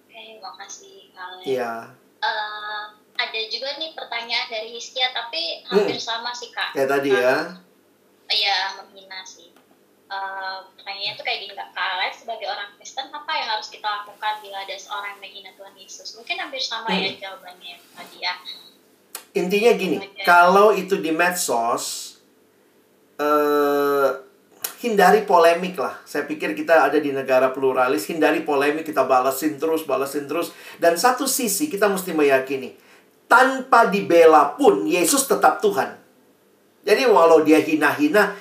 Oke, 0.07 0.39
makasih 0.39 1.11
kalian. 1.11 1.43
Iya. 1.43 1.73
Uh, 2.23 2.83
ada 3.19 3.39
juga 3.51 3.75
nih 3.77 3.91
pertanyaan 3.99 4.47
dari 4.47 4.69
Hiskia 4.79 5.11
tapi 5.11 5.67
hampir 5.67 5.99
hmm. 5.99 6.07
sama 6.07 6.31
sih 6.31 6.55
kak. 6.55 6.71
Kayak 6.71 6.89
tadi 6.95 7.09
ya. 7.11 7.59
Iya, 8.31 8.57
menghina 8.79 9.27
sih. 9.27 9.51
Uh, 10.07 10.71
pertanyaannya 10.79 11.19
tuh 11.19 11.25
kayak 11.27 11.39
gini 11.43 11.53
kak, 11.59 11.75
kak 11.75 11.87
Alex 11.99 12.23
sebagai 12.23 12.47
orang 12.47 12.71
Kristen 12.79 13.11
apa 13.11 13.31
yang 13.35 13.47
harus 13.51 13.67
kita 13.67 13.83
lakukan 13.83 14.39
bila 14.39 14.63
ada 14.63 14.75
seorang 14.79 15.19
yang 15.19 15.21
menghina 15.21 15.51
Tuhan 15.59 15.75
Yesus? 15.75 16.15
Mungkin 16.15 16.39
hampir 16.39 16.63
sama 16.63 16.95
ya 16.95 16.95
hmm. 16.95 17.07
ya 17.11 17.11
jawabannya 17.27 17.75
tadi 17.91 18.17
ya 18.23 18.33
intinya 19.37 19.71
gini, 19.77 19.97
kalau 20.25 20.73
itu 20.73 20.97
di 20.97 21.13
medsos, 21.13 22.17
uh, 23.21 24.09
hindari 24.81 25.25
polemik 25.25 25.77
lah. 25.77 25.97
Saya 26.05 26.29
pikir 26.29 26.53
kita 26.53 26.85
ada 26.85 27.01
di 27.01 27.09
negara 27.09 27.49
pluralis, 27.49 28.05
hindari 28.09 28.45
polemik, 28.45 28.85
kita 28.85 29.05
balasin 29.09 29.57
terus, 29.57 29.85
balasin 29.85 30.29
terus. 30.29 30.53
Dan 30.77 30.97
satu 30.97 31.25
sisi 31.25 31.65
kita 31.69 31.89
mesti 31.89 32.13
meyakini, 32.13 32.77
tanpa 33.25 33.89
dibela 33.89 34.53
pun 34.53 34.85
Yesus 34.85 35.25
tetap 35.25 35.59
Tuhan. 35.61 35.97
Jadi 36.87 37.03
walau 37.09 37.43
dia 37.43 37.59
hina-hina, 37.59 38.31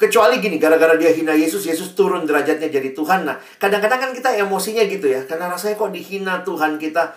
kecuali 0.00 0.40
gini, 0.40 0.56
gara-gara 0.56 0.96
dia 0.96 1.12
hina 1.12 1.36
Yesus, 1.36 1.68
Yesus 1.68 1.92
turun 1.92 2.24
derajatnya 2.24 2.72
jadi 2.72 2.96
Tuhan. 2.96 3.28
Nah, 3.28 3.36
kadang-kadang 3.60 4.08
kan 4.08 4.12
kita 4.16 4.32
emosinya 4.40 4.86
gitu 4.88 5.04
ya, 5.04 5.28
karena 5.28 5.52
rasanya 5.52 5.76
kok 5.76 5.92
dihina 5.92 6.40
Tuhan 6.40 6.80
kita. 6.80 7.12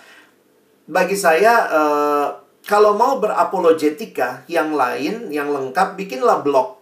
Bagi 0.83 1.15
saya, 1.15 1.53
uh, 1.71 2.42
kalau 2.63 2.95
mau 2.95 3.19
berapologetika 3.19 4.47
yang 4.47 4.71
lain, 4.71 5.27
yang 5.29 5.51
lengkap, 5.51 5.99
bikinlah 5.99 6.39
blog. 6.39 6.79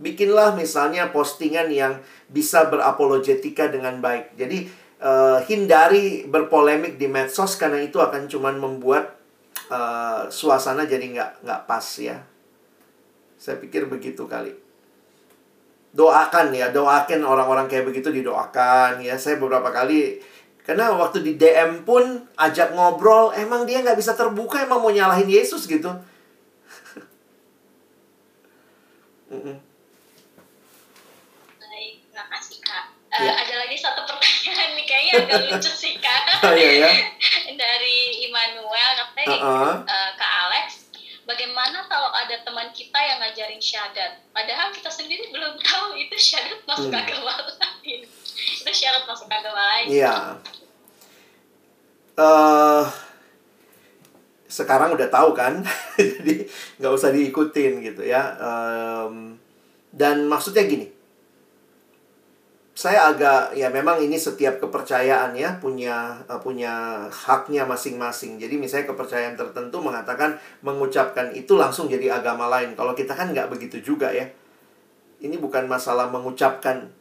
Bikinlah 0.00 0.56
misalnya 0.56 1.12
postingan 1.12 1.68
yang 1.68 2.00
bisa 2.32 2.64
berapologetika 2.70 3.68
dengan 3.68 4.00
baik. 4.00 4.38
Jadi, 4.40 4.70
uh, 5.04 5.42
hindari 5.44 6.24
berpolemik 6.24 6.96
di 6.96 7.10
medsos 7.10 7.60
karena 7.60 7.82
itu 7.82 8.00
akan 8.00 8.24
cuman 8.30 8.56
membuat 8.56 9.18
uh, 9.68 10.30
suasana 10.32 10.88
jadi 10.88 11.04
nggak 11.12 11.30
nggak 11.44 11.60
pas 11.68 11.86
ya. 11.98 12.24
Saya 13.36 13.60
pikir 13.60 13.86
begitu 13.86 14.24
kali. 14.24 14.54
Doakan 15.92 16.54
ya, 16.54 16.70
doakan 16.72 17.20
orang-orang 17.26 17.66
kayak 17.66 17.90
begitu 17.90 18.08
didoakan 18.08 19.02
ya. 19.02 19.18
Saya 19.20 19.36
beberapa 19.36 19.68
kali 19.70 20.22
karena 20.68 20.92
waktu 20.92 21.24
di 21.24 21.40
DM 21.40 21.88
pun 21.88 22.28
ajak 22.36 22.76
ngobrol, 22.76 23.32
emang 23.32 23.64
dia 23.64 23.80
nggak 23.80 23.96
bisa 23.96 24.12
terbuka, 24.12 24.60
emang 24.68 24.84
mau 24.84 24.92
nyalahin 24.92 25.24
Yesus 25.24 25.64
gitu. 25.64 25.88
Baik, 31.56 32.04
makasih 32.12 32.60
kak. 32.60 32.92
Uh, 33.08 33.16
ya. 33.16 33.32
Ada 33.32 33.64
lagi 33.64 33.80
satu 33.80 34.04
pertanyaan 34.04 34.76
nih, 34.76 34.84
kayaknya 34.84 35.24
agak 35.24 35.40
lucu 35.56 35.72
sih 35.72 35.96
kak. 36.04 36.44
oh, 36.44 36.52
iya, 36.52 36.84
ya? 36.84 36.92
Dari 37.64 38.28
Immanuel, 38.28 38.92
katanya 39.00 39.40
uh 39.40 39.72
-uh. 39.72 39.88
uh, 39.88 40.10
Kak 40.20 40.32
Alex, 40.52 40.92
bagaimana 41.24 41.88
kalau 41.88 42.12
ada 42.12 42.44
teman 42.44 42.68
kita 42.76 43.00
yang 43.00 43.24
ngajarin 43.24 43.56
syahadat? 43.56 44.20
Padahal 44.36 44.68
kita 44.76 44.92
sendiri 44.92 45.32
belum 45.32 45.56
tahu 45.64 45.96
itu 45.96 46.12
syahadat 46.12 46.60
masuk 46.68 46.92
hmm. 46.92 47.00
agama 47.00 47.40
lain. 47.56 48.04
Itu 48.36 48.68
syarat 48.68 49.08
masuk 49.08 49.32
agama 49.32 49.64
lain. 49.64 49.88
Iya 49.96 50.36
uh, 52.18 52.84
sekarang 54.50 54.98
udah 54.98 55.08
tahu 55.08 55.30
kan? 55.32 55.62
Jadi 55.96 56.44
nggak 56.82 56.92
usah 56.92 57.14
diikutin 57.14 57.80
gitu 57.84 58.02
ya. 58.02 58.34
Um, 58.42 59.38
dan 59.94 60.26
maksudnya 60.26 60.66
gini. 60.66 60.90
Saya 62.78 63.10
agak 63.10 63.58
ya 63.58 63.74
memang 63.74 63.98
ini 63.98 64.14
setiap 64.14 64.62
kepercayaan 64.62 65.34
ya 65.34 65.58
punya 65.58 66.14
uh, 66.30 66.38
punya 66.38 67.06
haknya 67.10 67.66
masing-masing. 67.66 68.38
Jadi 68.38 68.54
misalnya 68.54 68.86
kepercayaan 68.94 69.34
tertentu 69.34 69.82
mengatakan 69.82 70.38
mengucapkan 70.62 71.34
itu 71.34 71.58
langsung 71.58 71.90
jadi 71.90 72.22
agama 72.22 72.46
lain. 72.46 72.78
Kalau 72.78 72.94
kita 72.94 73.18
kan 73.18 73.34
nggak 73.34 73.50
begitu 73.50 73.82
juga 73.82 74.14
ya. 74.14 74.30
Ini 75.18 75.34
bukan 75.42 75.66
masalah 75.66 76.06
mengucapkan 76.06 76.94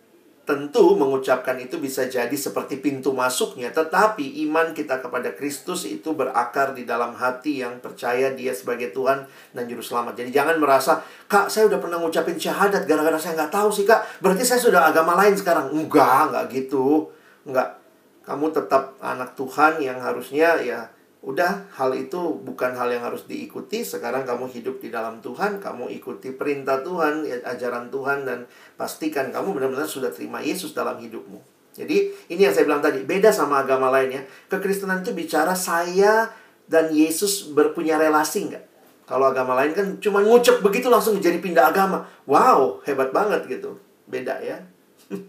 tentu 0.48 0.96
mengucapkan 0.96 1.60
itu 1.60 1.76
bisa 1.76 2.08
jadi 2.08 2.32
seperti 2.32 2.80
pintu 2.80 3.12
masuknya, 3.12 3.68
tetapi 3.68 4.48
iman 4.48 4.72
kita 4.72 5.04
kepada 5.04 5.36
Kristus 5.36 5.84
itu 5.84 6.16
berakar 6.16 6.72
di 6.72 6.88
dalam 6.88 7.12
hati 7.20 7.60
yang 7.60 7.84
percaya 7.84 8.32
Dia 8.32 8.56
sebagai 8.56 8.96
Tuhan 8.96 9.28
dan 9.52 9.68
Juru 9.68 9.84
Selamat. 9.84 10.16
Jadi 10.16 10.32
jangan 10.32 10.56
merasa, 10.56 11.04
Kak, 11.28 11.52
saya 11.52 11.68
udah 11.68 11.84
pernah 11.84 12.00
ngucapin 12.00 12.40
syahadat 12.40 12.88
gara-gara 12.88 13.20
saya 13.20 13.36
nggak 13.44 13.52
tahu 13.52 13.70
sih, 13.76 13.84
Kak. 13.84 14.24
Berarti 14.24 14.48
saya 14.48 14.64
sudah 14.64 14.88
agama 14.88 15.20
lain 15.20 15.36
sekarang. 15.36 15.68
Enggak, 15.76 16.32
enggak 16.32 16.46
gitu. 16.56 17.12
Enggak. 17.44 17.84
Kamu 18.24 18.48
tetap 18.56 18.96
anak 19.04 19.36
Tuhan 19.36 19.84
yang 19.84 20.00
harusnya 20.00 20.56
ya 20.64 20.88
udah 21.28 21.68
hal 21.76 21.92
itu 21.92 22.40
bukan 22.40 22.72
hal 22.72 22.88
yang 22.88 23.04
harus 23.04 23.28
diikuti. 23.28 23.84
Sekarang 23.84 24.24
kamu 24.24 24.48
hidup 24.48 24.80
di 24.80 24.88
dalam 24.88 25.20
Tuhan 25.20 25.60
kamu 25.60 25.92
ikuti 26.00 26.32
perintah 26.32 26.80
Tuhan 26.80 27.28
ya, 27.28 27.44
ajaran 27.44 27.92
Tuhan 27.92 28.24
dan 28.24 28.48
pastikan 28.80 29.36
kamu 29.36 29.52
benar-benar 29.52 29.84
sudah 29.84 30.08
terima 30.08 30.40
Yesus 30.40 30.72
dalam 30.72 30.96
hidupmu. 30.96 31.44
Jadi 31.76 32.16
ini 32.32 32.48
yang 32.48 32.56
saya 32.56 32.64
bilang 32.64 32.80
tadi 32.80 33.04
beda 33.04 33.30
sama 33.36 33.62
agama 33.68 33.92
lainnya 33.92 34.24
kekristenan 34.48 35.04
itu 35.04 35.12
bicara 35.12 35.52
saya 35.52 36.32
dan 36.72 36.96
Yesus 36.96 37.52
berpunya 37.52 38.00
relasi 38.00 38.48
nggak? 38.48 38.64
Kalau 39.04 39.28
agama 39.28 39.52
lain 39.60 39.76
kan 39.76 39.88
cuma 40.00 40.24
ngucap 40.24 40.64
begitu 40.64 40.88
langsung 40.88 41.20
jadi 41.20 41.44
pindah 41.44 41.76
agama. 41.76 42.08
Wow 42.24 42.80
hebat 42.88 43.12
banget 43.12 43.52
gitu. 43.52 43.76
Beda 44.08 44.40
ya. 44.40 44.64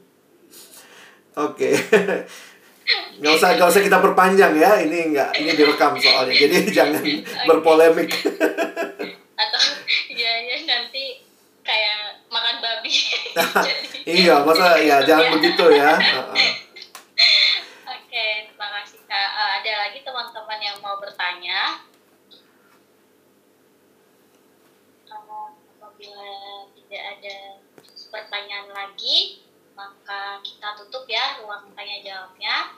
Oke 1.50 1.74
nggak 3.18 3.32
usah 3.34 3.48
nggak 3.58 3.68
usah 3.68 3.82
kita 3.82 3.98
perpanjang 3.98 4.52
ya. 4.56 4.80
Ini 4.80 4.98
nggak 5.14 5.30
ini 5.42 5.50
direkam 5.52 5.98
soalnya. 5.98 6.34
Jadi 6.34 6.56
jangan 6.78 7.04
berpolemik. 7.44 8.10
Atau 9.42 9.62
ya 10.14 10.32
ya 10.42 10.56
nanti 10.66 11.22
kayak 11.62 12.24
makan 12.32 12.56
babi. 12.62 12.94
Iya 14.08 14.40
masa 14.40 14.80
ya 14.80 15.04
jangan 15.04 15.36
begitu 15.36 15.68
ya. 15.68 15.92
Oke 17.84 18.26
terima 18.48 18.68
kasih 18.80 19.04
kak. 19.04 19.30
Uh, 19.36 19.50
ada 19.60 19.72
lagi 19.84 20.00
teman-teman 20.00 20.60
yang 20.64 20.80
mau 20.80 20.96
bertanya? 20.96 21.84
Apabila 25.76 26.32
tidak 26.72 27.02
ada 27.04 27.36
pertanyaan 28.08 28.72
lagi 28.72 29.44
maka 29.78 30.42
kita 30.42 30.74
tutup 30.74 31.06
ya 31.06 31.38
ruang 31.38 31.70
tanya 31.78 32.02
jawabnya 32.02 32.77